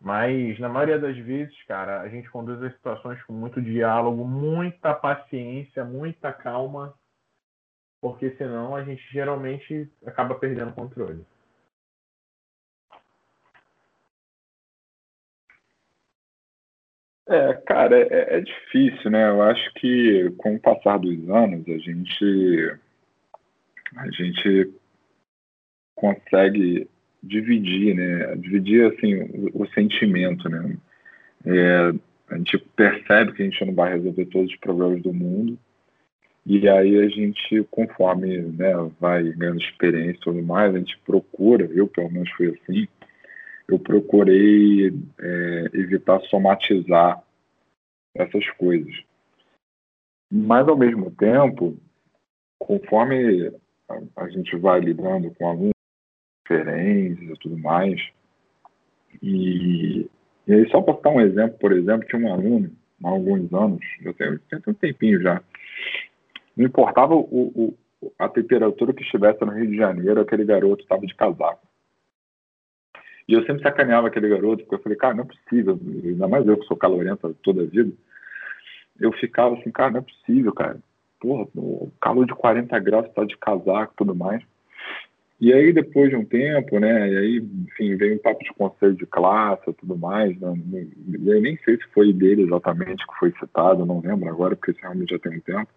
Mas 0.00 0.58
na 0.58 0.68
maioria 0.68 0.98
das 0.98 1.16
vezes, 1.16 1.54
cara, 1.64 2.00
a 2.02 2.08
gente 2.08 2.30
conduz 2.30 2.62
as 2.62 2.72
situações 2.74 3.22
com 3.22 3.32
muito 3.32 3.62
diálogo, 3.62 4.24
muita 4.24 4.94
paciência, 4.94 5.84
muita 5.84 6.32
calma, 6.32 6.94
porque 8.00 8.30
senão 8.36 8.76
a 8.76 8.84
gente 8.84 9.02
geralmente 9.10 9.90
acaba 10.04 10.34
perdendo 10.34 10.70
o 10.70 10.74
controle. 10.74 11.24
É, 17.26 17.54
cara, 17.66 17.96
é, 17.98 18.36
é, 18.36 18.40
difícil, 18.40 19.10
né? 19.10 19.30
Eu 19.30 19.40
acho 19.42 19.72
que 19.74 20.30
com 20.36 20.56
o 20.56 20.60
passar 20.60 20.98
dos 20.98 21.28
anos 21.30 21.66
a 21.66 21.78
gente 21.78 22.78
a 23.96 24.10
gente 24.10 24.74
consegue 25.94 26.88
dividir, 27.22 27.94
né? 27.94 28.36
Dividir 28.36 28.92
assim 28.92 29.14
o, 29.14 29.62
o 29.62 29.66
sentimento, 29.68 30.48
né? 30.48 30.76
É, 31.46 31.92
a 32.30 32.36
gente 32.38 32.58
percebe 32.76 33.32
que 33.32 33.42
a 33.42 33.44
gente 33.44 33.64
não 33.64 33.74
vai 33.74 33.92
resolver 33.92 34.24
todos 34.26 34.50
os 34.50 34.56
problemas 34.58 35.02
do 35.02 35.12
mundo 35.12 35.58
e 36.46 36.68
aí 36.68 36.98
a 36.98 37.08
gente, 37.08 37.64
conforme 37.70 38.42
né, 38.42 38.72
vai 39.00 39.22
ganhando 39.32 39.62
experiência 39.62 40.18
e 40.18 40.20
tudo 40.20 40.42
mais, 40.42 40.74
a 40.74 40.78
gente 40.78 40.98
procura, 40.98 41.64
eu 41.72 41.88
pelo 41.88 42.10
menos 42.10 42.30
fui 42.32 42.48
assim, 42.48 42.86
eu 43.66 43.78
procurei 43.78 44.88
é, 45.18 45.70
evitar 45.72 46.20
somatizar 46.22 47.22
essas 48.14 48.48
coisas. 48.50 48.94
Mas, 50.30 50.68
ao 50.68 50.76
mesmo 50.76 51.10
tempo, 51.12 51.78
conforme 52.58 53.50
a, 54.16 54.28
gente 54.28 54.54
vai 54.56 54.80
lidando 54.80 55.30
com 55.34 55.48
alunos 55.48 55.73
diferentes 56.44 57.30
e 57.30 57.38
tudo 57.40 57.58
mais, 57.58 58.00
e, 59.22 60.08
e 60.46 60.52
aí, 60.52 60.68
só 60.70 60.80
para 60.82 61.00
dar 61.00 61.10
um 61.10 61.20
exemplo, 61.20 61.58
por 61.58 61.72
exemplo, 61.72 62.06
tinha 62.06 62.20
um 62.20 62.32
aluno, 62.32 62.70
há 63.02 63.08
alguns 63.08 63.52
anos, 63.52 63.80
eu 64.02 64.14
tenho, 64.14 64.38
tenho 64.38 64.62
um 64.68 64.74
tempinho 64.74 65.20
já, 65.20 65.42
não 66.56 66.66
importava 66.66 67.14
o, 67.14 67.22
o, 67.22 67.78
a 68.18 68.28
temperatura 68.28 68.92
que 68.92 69.02
estivesse 69.02 69.44
no 69.44 69.52
Rio 69.52 69.66
de 69.66 69.76
Janeiro, 69.76 70.20
aquele 70.20 70.44
garoto 70.44 70.82
estava 70.82 71.06
de 71.06 71.14
casaco. 71.14 71.66
E 73.26 73.32
eu 73.32 73.44
sempre 73.46 73.62
sacaneava 73.62 74.08
aquele 74.08 74.28
garoto, 74.28 74.64
porque 74.64 74.74
eu 74.74 74.82
falei, 74.82 74.98
cara, 74.98 75.14
não 75.14 75.24
é 75.24 75.26
possível, 75.26 75.80
ainda 76.04 76.28
mais 76.28 76.46
eu 76.46 76.58
que 76.58 76.66
sou 76.66 76.76
calorenta 76.76 77.34
toda 77.42 77.62
a 77.62 77.66
vida. 77.66 77.92
Eu 79.00 79.12
ficava 79.12 79.58
assim, 79.58 79.70
cara, 79.70 79.92
não 79.92 80.00
é 80.00 80.02
possível, 80.02 80.52
cara. 80.52 80.78
Porra, 81.18 81.48
calor 82.00 82.26
de 82.26 82.34
40 82.34 82.78
graus, 82.80 83.08
tá 83.14 83.24
de 83.24 83.36
casaco 83.38 83.94
e 83.94 83.96
tudo 83.96 84.14
mais. 84.14 84.44
E 85.40 85.52
aí, 85.52 85.72
depois 85.72 86.10
de 86.10 86.16
um 86.16 86.24
tempo, 86.24 86.78
né, 86.78 87.10
e 87.10 87.16
aí, 87.16 87.48
enfim, 87.66 87.96
veio 87.96 88.14
um 88.14 88.18
papo 88.18 88.42
de 88.44 88.52
conselho 88.54 88.94
de 88.94 89.04
classe 89.04 89.68
e 89.68 89.74
tudo 89.74 89.96
mais, 89.96 90.38
né, 90.38 90.54
eu 91.26 91.40
nem 91.42 91.58
sei 91.64 91.76
se 91.76 91.84
foi 91.92 92.12
dele 92.12 92.42
exatamente 92.42 93.06
que 93.06 93.18
foi 93.18 93.32
citado, 93.38 93.84
não 93.84 94.00
lembro 94.00 94.28
agora, 94.28 94.56
porque 94.56 94.74
realmente 94.80 95.10
já 95.10 95.18
tem 95.18 95.36
um 95.36 95.40
tempo. 95.40 95.68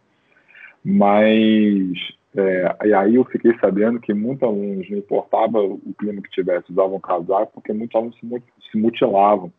Mas 0.86 1.98
é, 2.38 2.88
e 2.88 2.94
aí 2.94 3.16
eu 3.16 3.26
fiquei 3.26 3.58
sabendo 3.60 4.00
que 4.00 4.14
muitos 4.14 4.44
alunos, 4.44 4.88
não 4.90 4.98
importava 5.00 5.60
o 5.60 5.94
clima 5.98 6.22
que 6.22 6.30
tivesse, 6.30 6.72
usavam 6.72 7.00
casaco, 7.00 7.54
porque 7.54 7.74
muitos 7.74 7.96
alunos 7.96 8.18
se, 8.20 8.78
mutilavam, 8.78 9.52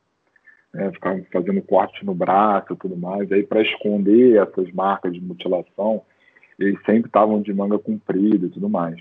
né, 0.72 0.92
ficavam 0.92 1.24
fazendo 1.32 1.60
corte 1.62 2.04
no 2.06 2.14
braço 2.14 2.72
e 2.72 2.76
tudo 2.76 2.96
mais. 2.96 3.28
E 3.30 3.34
aí, 3.34 3.42
para 3.42 3.62
esconder 3.62 4.40
essas 4.40 4.70
marcas 4.72 5.12
de 5.12 5.20
mutilação, 5.20 6.02
eles 6.56 6.78
sempre 6.86 7.08
estavam 7.08 7.42
de 7.42 7.52
manga 7.52 7.78
comprida 7.78 8.46
e 8.46 8.50
tudo 8.50 8.68
mais. 8.68 8.96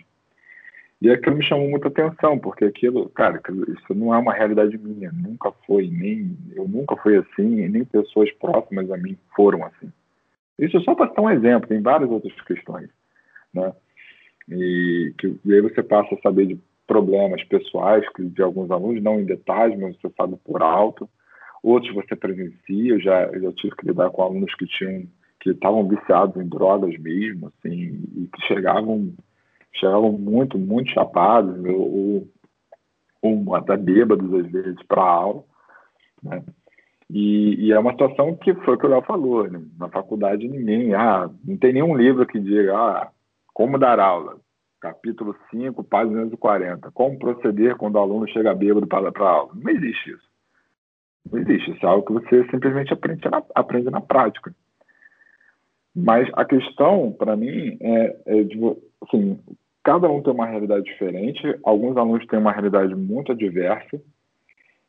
E 1.01 1.11
aquilo 1.11 1.35
me 1.35 1.43
chamou 1.43 1.69
muita 1.69 1.89
atenção, 1.89 2.39
porque 2.39 2.65
aquilo, 2.65 3.07
cara, 3.09 3.39
isso 3.69 3.93
não 3.93 4.13
é 4.13 4.17
uma 4.17 4.33
realidade 4.33 4.77
minha, 4.77 5.11
nunca 5.11 5.51
foi, 5.65 5.87
nem 5.87 6.35
eu 6.55 6.67
nunca 6.67 6.95
fui 6.97 7.17
assim, 7.17 7.67
nem 7.67 7.85
pessoas 7.85 8.31
próximas 8.33 8.89
a 8.89 8.97
mim 8.97 9.15
foram 9.35 9.63
assim. 9.63 9.91
Isso 10.57 10.81
só 10.81 10.95
para 10.95 11.13
dar 11.13 11.21
um 11.21 11.29
exemplo, 11.29 11.69
tem 11.69 11.81
várias 11.81 12.09
outras 12.09 12.33
questões 12.41 12.89
né? 13.53 13.73
E, 14.49 15.13
que, 15.17 15.39
e 15.43 15.53
aí 15.53 15.61
você 15.61 15.83
passa 15.83 16.15
a 16.15 16.21
saber 16.21 16.47
de 16.47 16.59
problemas 16.85 17.43
pessoais 17.43 18.05
de 18.17 18.41
alguns 18.41 18.71
alunos, 18.71 19.03
não 19.03 19.19
em 19.19 19.25
detalhes, 19.25 19.77
mas 19.77 19.97
você 19.97 20.09
sabe 20.15 20.37
por 20.43 20.61
alto. 20.61 21.09
Outros 21.61 21.93
você 21.93 22.15
presencia, 22.15 22.93
eu 22.93 22.99
já, 22.99 23.23
eu 23.25 23.41
já 23.41 23.51
tive 23.53 23.75
que 23.75 23.87
lidar 23.87 24.09
com 24.09 24.21
alunos 24.21 24.53
que 24.55 24.65
tinham 24.65 25.05
que 25.39 25.51
estavam 25.51 25.87
viciados 25.87 26.35
em 26.41 26.47
drogas 26.47 26.97
mesmo, 26.97 27.47
assim, 27.47 28.01
e 28.15 28.27
que 28.27 28.47
chegavam 28.47 29.13
chegavam 29.79 30.11
muito, 30.11 30.57
muito 30.57 30.91
chapados, 30.91 31.57
ou, 31.65 32.27
ou 33.21 33.55
até 33.55 33.77
bêbados 33.77 34.33
às 34.33 34.51
vezes 34.51 34.81
para 34.87 35.01
a 35.01 35.09
aula, 35.09 35.43
né? 36.23 36.43
E, 37.09 37.67
e, 37.67 37.71
é 37.71 37.79
uma 37.79 37.91
situação 37.91 38.35
que 38.35 38.53
foi 38.53 38.75
o 38.75 38.77
que 38.77 38.85
o 38.85 38.89
Léo 38.89 39.01
falou, 39.03 39.49
né? 39.49 39.61
na 39.79 39.87
faculdade 39.87 40.45
ninguém, 40.45 40.93
ah, 40.93 41.29
não 41.45 41.55
tem 41.55 41.71
nenhum 41.71 41.95
livro 41.95 42.27
que 42.27 42.37
diga, 42.37 42.75
ah, 42.75 43.09
como 43.53 43.79
dar 43.79 43.97
aula? 43.99 44.37
Capítulo 44.79 45.35
5, 45.49 45.83
página 45.85 46.25
240. 46.25 46.91
Como 46.91 47.17
proceder 47.17 47.75
quando 47.77 47.95
o 47.95 47.99
aluno 47.99 48.27
chega 48.27 48.53
bêbado 48.53 48.85
para 48.85 49.29
aula? 49.29 49.51
Não 49.55 49.71
existe 49.71 50.11
isso. 50.11 50.29
Não 51.31 51.39
existe. 51.39 51.71
Isso 51.71 51.85
é 51.85 51.89
algo 51.89 52.05
que 52.05 52.13
você 52.13 52.47
simplesmente 52.51 52.93
aprende 52.93 53.27
na, 53.29 53.41
aprende 53.55 53.89
na 53.89 54.01
prática. 54.01 54.53
Mas 55.95 56.29
a 56.33 56.45
questão, 56.45 57.11
para 57.11 57.35
mim, 57.35 57.75
é, 57.81 58.21
é 58.27 58.43
de, 58.43 58.59
assim, 59.01 59.39
cada 59.87 60.09
um 60.09 60.21
tem 60.21 60.33
uma 60.33 60.45
realidade 60.45 60.83
diferente, 60.83 61.41
alguns 61.63 61.95
alunos 61.95 62.27
têm 62.27 62.39
uma 62.39 62.51
realidade 62.51 62.93
muito 62.93 63.31
adversa, 63.31 64.01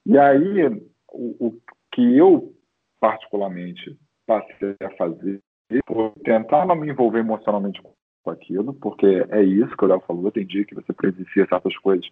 e 0.04 0.18
aí 0.18 0.66
o, 1.12 1.46
o 1.46 1.60
que 1.92 2.16
eu, 2.16 2.52
particularmente, 3.00 3.96
passei 4.26 4.74
a 4.82 4.90
fazer 4.96 5.40
foi 5.86 6.10
tentar 6.24 6.66
não 6.66 6.74
me 6.74 6.90
envolver 6.90 7.20
emocionalmente 7.20 7.80
com 7.80 7.92
com 8.28 8.30
aquilo, 8.30 8.74
porque 8.74 9.26
é 9.30 9.42
isso 9.42 9.76
que 9.76 9.84
o 9.84 9.88
Léo 9.88 10.00
falou, 10.00 10.30
tem 10.30 10.46
dia 10.46 10.64
que 10.64 10.74
você 10.74 10.92
presencia 10.92 11.46
certas 11.46 11.76
coisas 11.78 12.06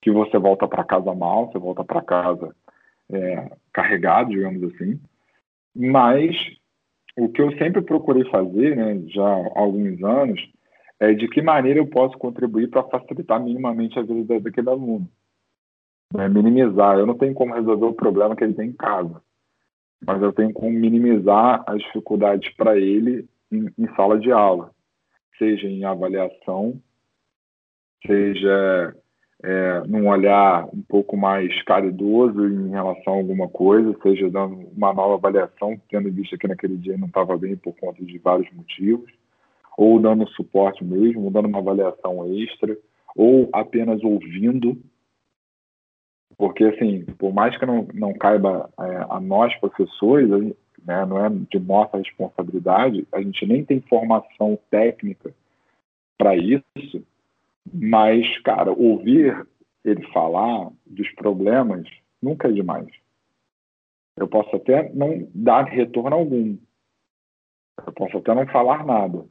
que 0.00 0.10
você 0.10 0.38
volta 0.38 0.66
para 0.66 0.84
casa 0.84 1.14
mal, 1.14 1.50
você 1.50 1.58
volta 1.58 1.84
para 1.84 2.02
casa 2.02 2.54
é, 3.10 3.50
carregado, 3.72 4.30
digamos 4.30 4.62
assim. 4.72 4.98
Mas 5.74 6.36
o 7.16 7.28
que 7.28 7.42
eu 7.42 7.50
sempre 7.58 7.82
procurei 7.82 8.24
fazer, 8.30 8.76
né, 8.76 9.02
já 9.08 9.26
há 9.26 9.60
alguns 9.60 10.02
anos, 10.02 10.40
é 11.00 11.12
de 11.12 11.28
que 11.28 11.40
maneira 11.40 11.78
eu 11.78 11.86
posso 11.86 12.16
contribuir 12.18 12.68
para 12.68 12.82
facilitar 12.84 13.42
minimamente 13.42 13.98
a 13.98 14.02
vida 14.02 14.40
daquele 14.40 14.68
aluno. 14.68 15.08
É, 16.16 16.28
minimizar. 16.28 16.98
Eu 16.98 17.06
não 17.06 17.16
tenho 17.16 17.34
como 17.34 17.54
resolver 17.54 17.86
o 17.86 17.94
problema 17.94 18.34
que 18.34 18.42
ele 18.42 18.54
tem 18.54 18.70
em 18.70 18.72
casa, 18.72 19.22
mas 20.04 20.22
eu 20.22 20.32
tenho 20.32 20.52
como 20.52 20.70
minimizar 20.70 21.62
as 21.66 21.82
dificuldades 21.82 22.50
para 22.56 22.76
ele 22.78 23.28
em, 23.52 23.68
em 23.78 23.94
sala 23.94 24.18
de 24.18 24.32
aula 24.32 24.72
seja 25.38 25.68
em 25.68 25.84
avaliação, 25.84 26.80
seja 28.04 28.94
é, 29.42 29.80
num 29.86 30.08
olhar 30.08 30.66
um 30.74 30.82
pouco 30.82 31.16
mais 31.16 31.62
caridoso 31.62 32.46
em 32.46 32.70
relação 32.70 33.14
a 33.14 33.16
alguma 33.16 33.48
coisa, 33.48 33.96
seja 34.02 34.28
dando 34.28 34.68
uma 34.76 34.92
nova 34.92 35.14
avaliação, 35.14 35.80
tendo 35.88 36.10
visto 36.10 36.36
que 36.36 36.48
naquele 36.48 36.76
dia 36.76 36.98
não 36.98 37.06
estava 37.06 37.38
bem 37.38 37.56
por 37.56 37.74
conta 37.76 38.04
de 38.04 38.18
vários 38.18 38.52
motivos, 38.52 39.10
ou 39.78 40.00
dando 40.00 40.28
suporte 40.30 40.84
mesmo, 40.84 41.30
dando 41.30 41.46
uma 41.46 41.60
avaliação 41.60 42.26
extra, 42.34 42.76
ou 43.14 43.48
apenas 43.52 44.02
ouvindo, 44.02 44.76
porque 46.36 46.64
assim, 46.64 47.04
por 47.16 47.32
mais 47.32 47.56
que 47.56 47.64
não, 47.64 47.86
não 47.94 48.12
caiba 48.12 48.68
é, 48.76 49.06
a 49.08 49.20
nós 49.20 49.54
professores, 49.60 50.28
né, 50.84 51.06
não 51.06 51.24
é 51.24 51.30
de 51.30 51.60
nossa 51.60 51.96
responsabilidade, 51.96 53.06
a 53.12 53.22
gente 53.22 53.46
nem 53.46 53.64
tem 53.64 53.80
formação 53.82 54.58
técnica 54.68 55.32
para 56.18 56.36
isso, 56.36 57.06
mas, 57.72 58.26
cara, 58.40 58.72
ouvir 58.72 59.46
ele 59.84 60.02
falar 60.08 60.72
dos 60.86 61.08
problemas 61.12 61.88
nunca 62.20 62.48
é 62.48 62.52
demais. 62.52 62.88
Eu 64.16 64.26
posso 64.26 64.56
até 64.56 64.92
não 64.92 65.28
dar 65.32 65.66
retorno 65.66 66.16
algum, 66.16 66.58
eu 67.86 67.92
posso 67.92 68.16
até 68.16 68.34
não 68.34 68.44
falar 68.48 68.84
nada, 68.84 69.24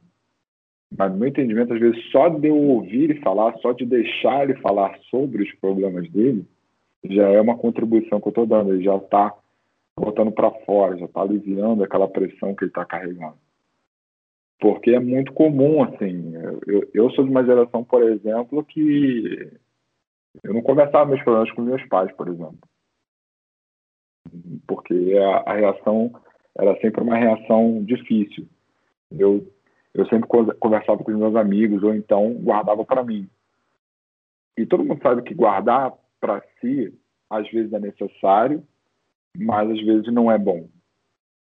mas 0.96 1.12
no 1.12 1.18
meu 1.18 1.28
entendimento, 1.28 1.74
às 1.74 1.80
vezes, 1.80 2.02
só 2.10 2.28
de 2.28 2.48
eu 2.48 2.56
ouvir 2.56 3.04
ele 3.04 3.20
falar, 3.20 3.56
só 3.58 3.72
de 3.72 3.84
deixar 3.84 4.44
ele 4.44 4.60
falar 4.60 4.98
sobre 5.10 5.42
os 5.42 5.52
problemas 5.56 6.08
dele, 6.10 6.46
já 7.04 7.28
é 7.28 7.40
uma 7.40 7.56
contribuição 7.56 8.20
que 8.20 8.28
eu 8.28 8.30
estou 8.30 8.46
dando, 8.46 8.72
ele 8.72 8.84
já 8.84 8.96
está 8.96 9.34
botando 9.98 10.32
para 10.32 10.50
fora, 10.64 10.96
já 10.96 11.04
está 11.04 11.20
aliviando 11.20 11.84
aquela 11.84 12.08
pressão 12.08 12.54
que 12.54 12.64
ele 12.64 12.70
está 12.70 12.84
carregando. 12.84 13.36
Porque 14.60 14.90
é 14.90 14.98
muito 14.98 15.32
comum, 15.32 15.84
assim, 15.84 16.32
eu, 16.66 16.88
eu 16.92 17.10
sou 17.10 17.24
de 17.24 17.30
uma 17.30 17.44
geração, 17.44 17.84
por 17.84 18.02
exemplo, 18.02 18.64
que 18.64 19.52
eu 20.42 20.54
não 20.54 20.62
conversava 20.62 21.06
meus 21.06 21.22
problemas 21.22 21.52
com 21.52 21.62
meus 21.62 21.84
pais, 21.88 22.10
por 22.12 22.28
exemplo. 22.28 22.58
Porque 24.66 25.14
a, 25.16 25.52
a 25.52 25.54
reação 25.54 26.12
era 26.56 26.78
sempre 26.80 27.02
uma 27.02 27.16
reação 27.16 27.84
difícil. 27.84 28.46
Eu, 29.16 29.46
eu 29.98 30.06
sempre 30.06 30.28
conversava 30.60 31.02
com 31.02 31.10
os 31.10 31.18
meus 31.18 31.34
amigos, 31.34 31.82
ou 31.82 31.92
então 31.92 32.32
guardava 32.34 32.84
para 32.84 33.02
mim. 33.02 33.28
E 34.56 34.64
todo 34.64 34.84
mundo 34.84 35.02
sabe 35.02 35.22
que 35.22 35.34
guardar 35.34 35.92
para 36.20 36.40
si, 36.60 36.96
às 37.28 37.50
vezes 37.50 37.72
é 37.72 37.80
necessário, 37.80 38.62
mas 39.36 39.68
às 39.68 39.84
vezes 39.84 40.12
não 40.14 40.30
é 40.30 40.38
bom. 40.38 40.68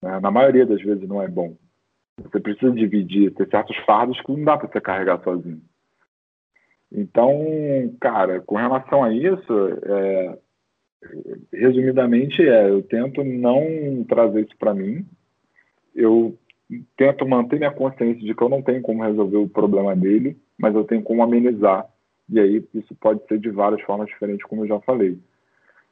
Né? 0.02 0.22
Na 0.22 0.32
maioria 0.32 0.66
das 0.66 0.82
vezes 0.82 1.06
não 1.06 1.22
é 1.22 1.28
bom. 1.28 1.58
Você 2.18 2.40
precisa 2.40 2.72
dividir, 2.72 3.34
ter 3.34 3.50
certos 3.50 3.76
fardos 3.86 4.20
que 4.22 4.32
não 4.32 4.46
dá 4.46 4.58
para 4.58 4.70
você 4.70 4.80
carregar 4.80 5.22
sozinho. 5.22 5.62
Então, 6.90 7.94
cara, 8.00 8.40
com 8.40 8.56
relação 8.56 9.04
a 9.04 9.14
isso, 9.14 9.54
é, 9.84 10.38
resumidamente 11.52 12.42
é, 12.42 12.70
eu 12.70 12.82
tento 12.84 13.22
não 13.22 14.06
trazer 14.08 14.46
isso 14.46 14.58
para 14.58 14.74
mim. 14.74 15.06
Eu 15.94 16.38
tento 16.96 17.28
manter 17.28 17.58
minha 17.58 17.72
consciência 17.72 18.22
de 18.22 18.34
que 18.34 18.44
eu 18.44 18.50
não 18.50 18.62
tenho 18.62 18.82
como 18.82 19.04
resolver 19.04 19.38
o 19.38 19.50
problema 19.50 19.96
dele, 19.96 20.38
mas 20.58 20.76
eu 20.76 20.84
tenho 20.84 21.02
como 21.02 21.24
amenizar. 21.24 21.88
E 22.30 22.40
aí 22.40 22.64
isso 22.74 22.96
pode 22.96 23.26
ser 23.28 23.40
de 23.40 23.50
várias 23.50 23.82
formas 23.82 24.08
diferentes, 24.08 24.46
como 24.46 24.64
eu 24.64 24.68
já 24.68 24.80
falei. 24.82 25.18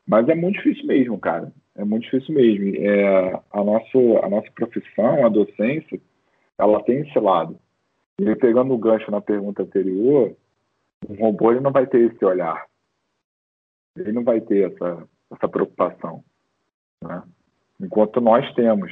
Mas 0.07 0.29
é 0.29 0.35
muito 0.35 0.57
difícil 0.57 0.85
mesmo, 0.85 1.19
cara. 1.19 1.51
É 1.75 1.83
muito 1.83 2.03
difícil 2.03 2.33
mesmo. 2.33 2.75
É, 2.77 3.41
a, 3.51 3.63
nosso, 3.63 4.17
a 4.23 4.29
nossa 4.29 4.49
profissão, 4.51 5.25
a 5.25 5.29
docência, 5.29 5.99
ela 6.57 6.83
tem 6.83 7.01
esse 7.01 7.19
lado. 7.19 7.59
E 8.19 8.35
pegando 8.35 8.73
o 8.73 8.77
gancho 8.77 9.11
na 9.11 9.21
pergunta 9.21 9.63
anterior, 9.63 10.35
um 11.09 11.15
robô 11.15 11.51
ele 11.51 11.59
não 11.59 11.71
vai 11.71 11.85
ter 11.85 12.11
esse 12.11 12.23
olhar. 12.23 12.65
Ele 13.95 14.11
não 14.11 14.23
vai 14.23 14.41
ter 14.41 14.71
essa, 14.71 15.07
essa 15.31 15.47
preocupação. 15.47 16.23
Né? 17.03 17.21
Enquanto 17.81 18.21
nós 18.21 18.51
temos. 18.53 18.91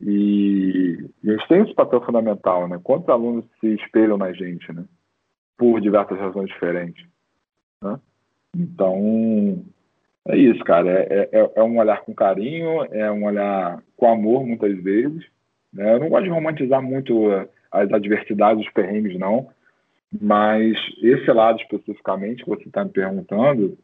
E, 0.00 1.08
e 1.22 1.30
eles 1.30 1.46
têm 1.48 1.62
esse 1.62 1.74
papel 1.74 2.00
fundamental, 2.02 2.68
né? 2.68 2.78
Quantos 2.82 3.08
alunos 3.08 3.44
se 3.60 3.74
espelham 3.74 4.16
na 4.16 4.32
gente, 4.32 4.70
né? 4.72 4.84
Por 5.56 5.80
diversas 5.80 6.18
razões 6.18 6.48
diferentes. 6.48 7.04
Né? 7.82 7.98
Então, 8.54 9.64
é 10.28 10.36
isso, 10.36 10.62
cara. 10.64 10.90
É, 10.90 11.28
é, 11.32 11.52
é, 11.54 11.62
um 11.62 11.78
olhar 11.78 12.02
com 12.02 12.14
carinho, 12.14 12.84
é 12.92 13.10
um 13.10 13.24
olhar 13.24 13.82
com 13.96 14.10
amor, 14.10 14.44
muitas 14.44 14.76
vezes. 14.82 15.24
Né? 15.72 15.94
Eu 15.94 16.00
não 16.00 16.08
gosto 16.10 16.24
de 16.24 16.30
romantizar 16.30 16.82
muito 16.82 17.28
as 17.70 17.90
adversidades, 17.92 18.66
os 18.66 18.72
perrengues, 18.72 19.18
não. 19.18 19.48
Mas 20.20 20.76
esse 21.02 21.30
lado 21.32 21.60
especificamente 21.60 22.44
que 22.44 22.50
você 22.50 22.64
está 22.64 22.84
me 22.84 22.90
perguntando 22.90 23.78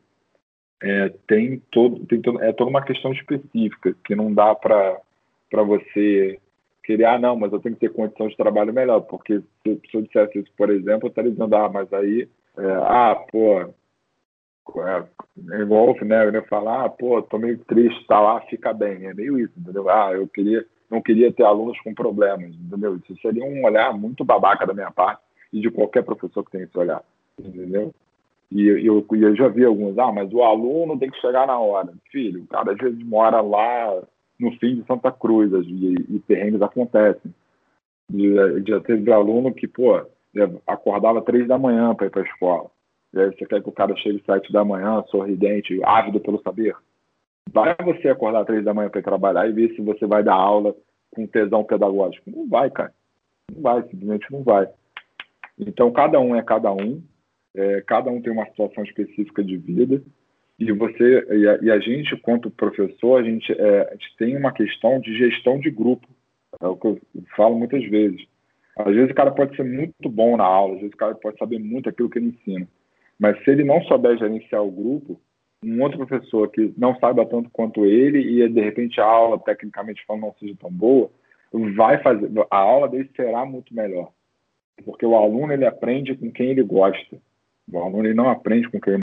é, 0.82 1.10
tem 1.26 1.62
todo, 1.70 2.04
tem 2.06 2.20
todo, 2.20 2.42
é 2.42 2.52
toda 2.52 2.70
uma 2.70 2.82
questão 2.82 3.12
específica 3.12 3.94
que 4.04 4.14
não 4.14 4.32
dá 4.32 4.54
para 4.54 4.98
você 5.60 6.38
querer, 6.82 7.04
ah, 7.04 7.18
não, 7.18 7.36
mas 7.36 7.52
eu 7.52 7.60
tenho 7.60 7.74
que 7.74 7.82
ter 7.82 7.92
condição 7.92 8.28
de 8.28 8.36
trabalho 8.36 8.72
melhor, 8.72 9.00
porque 9.00 9.40
se, 9.62 9.80
se 9.90 9.96
eu 9.96 10.02
dissesse 10.02 10.38
isso, 10.38 10.50
por 10.56 10.70
exemplo, 10.70 11.06
eu 11.06 11.10
estaria 11.10 11.30
dizendo, 11.30 11.54
ah, 11.54 11.68
mas 11.68 11.92
aí, 11.92 12.28
é, 12.56 12.72
ah, 12.82 13.14
pô, 13.30 13.60
é, 13.60 15.04
é 15.52 16.04
né, 16.04 16.24
eu 16.24 16.32
ia 16.32 16.42
falar, 16.42 16.84
ah, 16.84 16.88
pô, 16.88 17.22
tô 17.22 17.38
meio 17.38 17.58
triste, 17.58 18.06
tá 18.06 18.20
lá, 18.20 18.40
fica 18.42 18.72
bem, 18.72 19.06
é 19.06 19.14
meio 19.14 19.38
isso, 19.38 19.52
entendeu? 19.56 19.88
Ah, 19.88 20.12
eu 20.12 20.26
queria, 20.26 20.64
não 20.90 21.00
queria 21.00 21.32
ter 21.32 21.44
alunos 21.44 21.78
com 21.80 21.94
problemas, 21.94 22.54
entendeu? 22.54 22.96
Isso 22.96 23.20
seria 23.20 23.44
um 23.44 23.64
olhar 23.64 23.92
muito 23.92 24.24
babaca 24.24 24.66
da 24.66 24.74
minha 24.74 24.90
parte, 24.90 25.22
e 25.52 25.60
de 25.60 25.70
qualquer 25.70 26.02
professor 26.02 26.44
que 26.44 26.52
tem 26.52 26.62
esse 26.62 26.78
olhar, 26.78 27.02
entendeu? 27.38 27.94
E 28.50 28.66
eu, 28.66 29.06
eu 29.10 29.36
já 29.36 29.48
vi 29.48 29.64
alguns, 29.64 29.98
ah, 29.98 30.12
mas 30.12 30.32
o 30.32 30.42
aluno 30.42 30.98
tem 30.98 31.10
que 31.10 31.20
chegar 31.20 31.46
na 31.46 31.58
hora. 31.58 31.90
Filho, 32.10 32.42
o 32.42 32.46
cara 32.46 32.72
às 32.72 32.78
vezes 32.78 33.02
mora 33.02 33.40
lá 33.40 34.02
no 34.42 34.52
fim 34.58 34.76
de 34.76 34.86
Santa 34.86 35.12
Cruz 35.12 35.52
e, 35.52 35.94
e 36.16 36.18
perrengues 36.20 36.60
acontecem. 36.60 37.32
E, 38.12 38.34
já 38.66 38.80
teve 38.80 39.10
aluno 39.12 39.54
que, 39.54 39.68
pô, 39.68 40.04
acordava 40.66 41.22
três 41.22 41.46
da 41.46 41.58
manhã 41.58 41.94
para 41.94 42.06
ir 42.06 42.10
para 42.10 42.22
a 42.22 42.26
escola. 42.26 42.70
E 43.14 43.20
aí 43.20 43.26
você 43.26 43.46
quer 43.46 43.62
que 43.62 43.68
o 43.68 43.72
cara 43.72 43.94
chegue 43.96 44.22
sete 44.24 44.52
da 44.52 44.64
manhã, 44.64 45.02
sorridente, 45.10 45.80
ávido 45.84 46.18
pelo 46.20 46.42
saber. 46.42 46.74
Vai 47.52 47.74
você 47.84 48.08
acordar 48.08 48.44
três 48.44 48.64
da 48.64 48.74
manhã 48.74 48.88
para 48.88 49.00
ir 49.00 49.04
trabalhar 49.04 49.48
e 49.48 49.52
ver 49.52 49.74
se 49.74 49.82
você 49.82 50.06
vai 50.06 50.22
dar 50.22 50.34
aula 50.34 50.74
com 51.14 51.26
tesão 51.26 51.62
pedagógico. 51.62 52.30
Não 52.30 52.48
vai, 52.48 52.70
cara. 52.70 52.92
Não 53.54 53.62
vai, 53.62 53.82
simplesmente 53.82 54.30
não 54.32 54.42
vai. 54.42 54.68
Então, 55.58 55.92
cada 55.92 56.18
um 56.18 56.34
é 56.34 56.42
cada 56.42 56.72
um, 56.72 57.02
é, 57.54 57.82
cada 57.82 58.10
um 58.10 58.20
tem 58.22 58.32
uma 58.32 58.46
situação 58.46 58.82
específica 58.82 59.44
de 59.44 59.56
vida, 59.56 60.02
e 60.58 60.70
você 60.72 61.26
e 61.30 61.48
a, 61.48 61.58
e 61.62 61.70
a 61.70 61.78
gente, 61.78 62.16
quanto 62.16 62.50
professor, 62.50 63.20
a 63.20 63.22
gente, 63.22 63.52
é, 63.52 63.88
a 63.88 63.92
gente 63.92 64.16
tem 64.16 64.36
uma 64.36 64.52
questão 64.52 65.00
de 65.00 65.16
gestão 65.16 65.58
de 65.58 65.70
grupo, 65.70 66.06
é 66.60 66.66
o 66.66 66.76
que 66.76 66.86
eu 66.86 67.00
falo 67.36 67.58
muitas 67.58 67.84
vezes. 67.84 68.24
Às 68.76 68.94
vezes 68.94 69.10
o 69.10 69.14
cara 69.14 69.30
pode 69.30 69.54
ser 69.56 69.64
muito 69.64 70.08
bom 70.08 70.36
na 70.36 70.44
aula, 70.44 70.74
às 70.74 70.80
vezes 70.80 70.94
o 70.94 70.98
cara 70.98 71.14
pode 71.14 71.38
saber 71.38 71.58
muito 71.58 71.88
aquilo 71.88 72.08
que 72.08 72.18
ele 72.18 72.28
ensina, 72.28 72.66
mas 73.18 73.42
se 73.42 73.50
ele 73.50 73.64
não 73.64 73.82
souber 73.82 74.16
gerenciar 74.18 74.62
o 74.62 74.70
grupo, 74.70 75.20
um 75.64 75.80
outro 75.82 75.98
professor 75.98 76.50
que 76.50 76.72
não 76.76 76.98
saiba 76.98 77.24
tanto 77.26 77.50
quanto 77.50 77.84
ele 77.84 78.18
e 78.18 78.48
de 78.48 78.60
repente 78.60 79.00
a 79.00 79.04
aula, 79.04 79.38
tecnicamente 79.38 80.04
falando, 80.06 80.22
não 80.22 80.34
seja 80.40 80.54
tão 80.58 80.70
boa, 80.70 81.10
vai 81.76 82.02
fazer, 82.02 82.28
a 82.50 82.56
aula 82.56 82.88
dele 82.88 83.10
será 83.14 83.44
muito 83.44 83.74
melhor 83.74 84.10
porque 84.84 85.06
o 85.06 85.16
aluno 85.16 85.52
ele 85.52 85.66
aprende 85.66 86.14
com 86.14 86.30
quem 86.30 86.50
ele 86.50 86.62
gosta. 86.62 87.18
O 87.70 87.78
aluno 87.78 88.06
ele 88.06 88.14
não 88.14 88.28
aprende 88.28 88.68
com 88.68 88.80
quem 88.80 88.98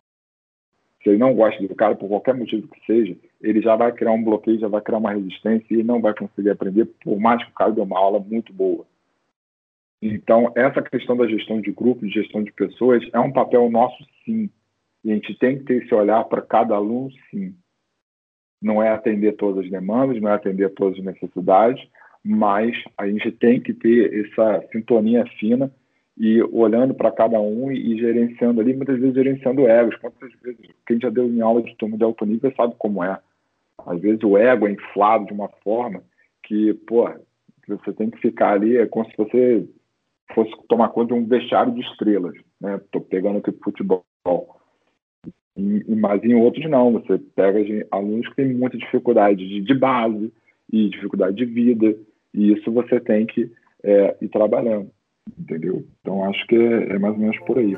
se 1.01 1.09
ele 1.09 1.17
não 1.17 1.33
gosta 1.33 1.65
do 1.65 1.75
cara 1.75 1.95
por 1.95 2.09
qualquer 2.09 2.35
motivo 2.35 2.67
que 2.67 2.85
seja, 2.85 3.15
ele 3.41 3.61
já 3.61 3.75
vai 3.75 3.91
criar 3.91 4.11
um 4.11 4.23
bloqueio, 4.23 4.59
já 4.59 4.67
vai 4.67 4.81
criar 4.81 4.97
uma 4.97 5.13
resistência 5.13 5.73
e 5.73 5.83
não 5.83 6.01
vai 6.01 6.13
conseguir 6.13 6.49
aprender, 6.49 6.85
por 7.03 7.19
mais 7.19 7.43
que 7.43 7.51
o 7.51 7.53
cara 7.53 7.71
dê 7.71 7.81
uma 7.81 7.97
aula 7.97 8.19
muito 8.19 8.51
boa. 8.51 8.85
Então, 10.01 10.51
essa 10.55 10.81
questão 10.81 11.15
da 11.15 11.27
gestão 11.27 11.61
de 11.61 11.71
grupo, 11.71 12.05
de 12.05 12.13
gestão 12.13 12.43
de 12.43 12.51
pessoas, 12.51 13.03
é 13.13 13.19
um 13.19 13.31
papel 13.31 13.69
nosso, 13.69 13.97
sim. 14.25 14.49
E 15.03 15.11
a 15.11 15.15
gente 15.15 15.37
tem 15.37 15.57
que 15.57 15.65
ter 15.65 15.83
esse 15.83 15.93
olhar 15.93 16.23
para 16.25 16.41
cada 16.41 16.75
aluno, 16.75 17.09
sim. 17.29 17.55
Não 18.61 18.83
é 18.83 18.89
atender 18.89 19.35
todas 19.37 19.63
as 19.63 19.71
demandas, 19.71 20.21
não 20.21 20.29
é 20.29 20.33
atender 20.33 20.73
todas 20.73 20.99
as 20.99 21.05
necessidades, 21.05 21.81
mas 22.23 22.75
a 22.97 23.07
gente 23.07 23.31
tem 23.31 23.61
que 23.61 23.73
ter 23.73 24.25
essa 24.25 24.67
sintonia 24.71 25.25
fina 25.39 25.71
e 26.19 26.43
olhando 26.51 26.93
para 26.93 27.11
cada 27.11 27.39
um 27.39 27.71
e, 27.71 27.97
gerenciando 27.97 28.59
ali, 28.59 28.75
muitas 28.75 28.99
vezes 28.99 29.15
gerenciando 29.15 29.67
egos. 29.67 29.95
Quantas 29.95 30.29
vezes 30.41 30.59
quem 30.85 30.99
já 30.99 31.09
deu 31.09 31.25
em 31.25 31.39
aula 31.39 31.63
de 31.63 31.73
turma 31.77 31.97
de 31.97 32.03
alto 32.03 32.25
nível 32.25 32.53
sabe 32.57 32.75
como 32.77 33.01
é. 33.01 33.17
Às 33.87 34.01
vezes 34.01 34.21
o 34.23 34.37
ego 34.37 34.67
é 34.67 34.71
inflado 34.71 35.27
de 35.27 35.33
uma 35.33 35.47
forma 35.63 36.03
que, 36.43 36.73
pô, 36.85 37.09
você 37.65 37.93
tem 37.93 38.09
que 38.09 38.19
ficar 38.19 38.51
ali, 38.51 38.75
é 38.75 38.85
como 38.85 39.05
se 39.05 39.15
você 39.15 39.65
fosse 40.33 40.51
tomar 40.67 40.89
conta 40.89 41.13
de 41.13 41.19
um 41.19 41.25
vestiário 41.25 41.73
de 41.73 41.81
estrelas, 41.81 42.35
né? 42.59 42.81
Tô 42.91 42.99
pegando 42.99 43.37
aqui 43.37 43.51
futebol. 43.63 44.03
E, 45.55 45.95
mas 45.95 46.21
em 46.23 46.35
outros 46.35 46.69
não, 46.69 46.91
você 46.91 47.17
pega 47.17 47.59
alunos 47.91 48.27
que 48.27 48.35
têm 48.35 48.53
muita 48.53 48.77
dificuldade 48.77 49.47
de, 49.47 49.61
de 49.61 49.73
base 49.73 50.33
e 50.71 50.89
dificuldade 50.89 51.37
de 51.37 51.45
vida, 51.45 51.95
e 52.33 52.53
isso 52.53 52.71
você 52.71 52.99
tem 52.99 53.25
que 53.25 53.51
é, 53.83 54.17
ir 54.21 54.27
trabalhando, 54.27 54.91
entendeu? 55.37 55.85
Então 56.01 56.23
acho 56.29 56.45
que 56.47 56.55
é, 56.55 56.95
é 56.95 56.99
mais 56.99 57.13
ou 57.13 57.19
menos 57.19 57.39
por 57.39 57.57
aí. 57.57 57.75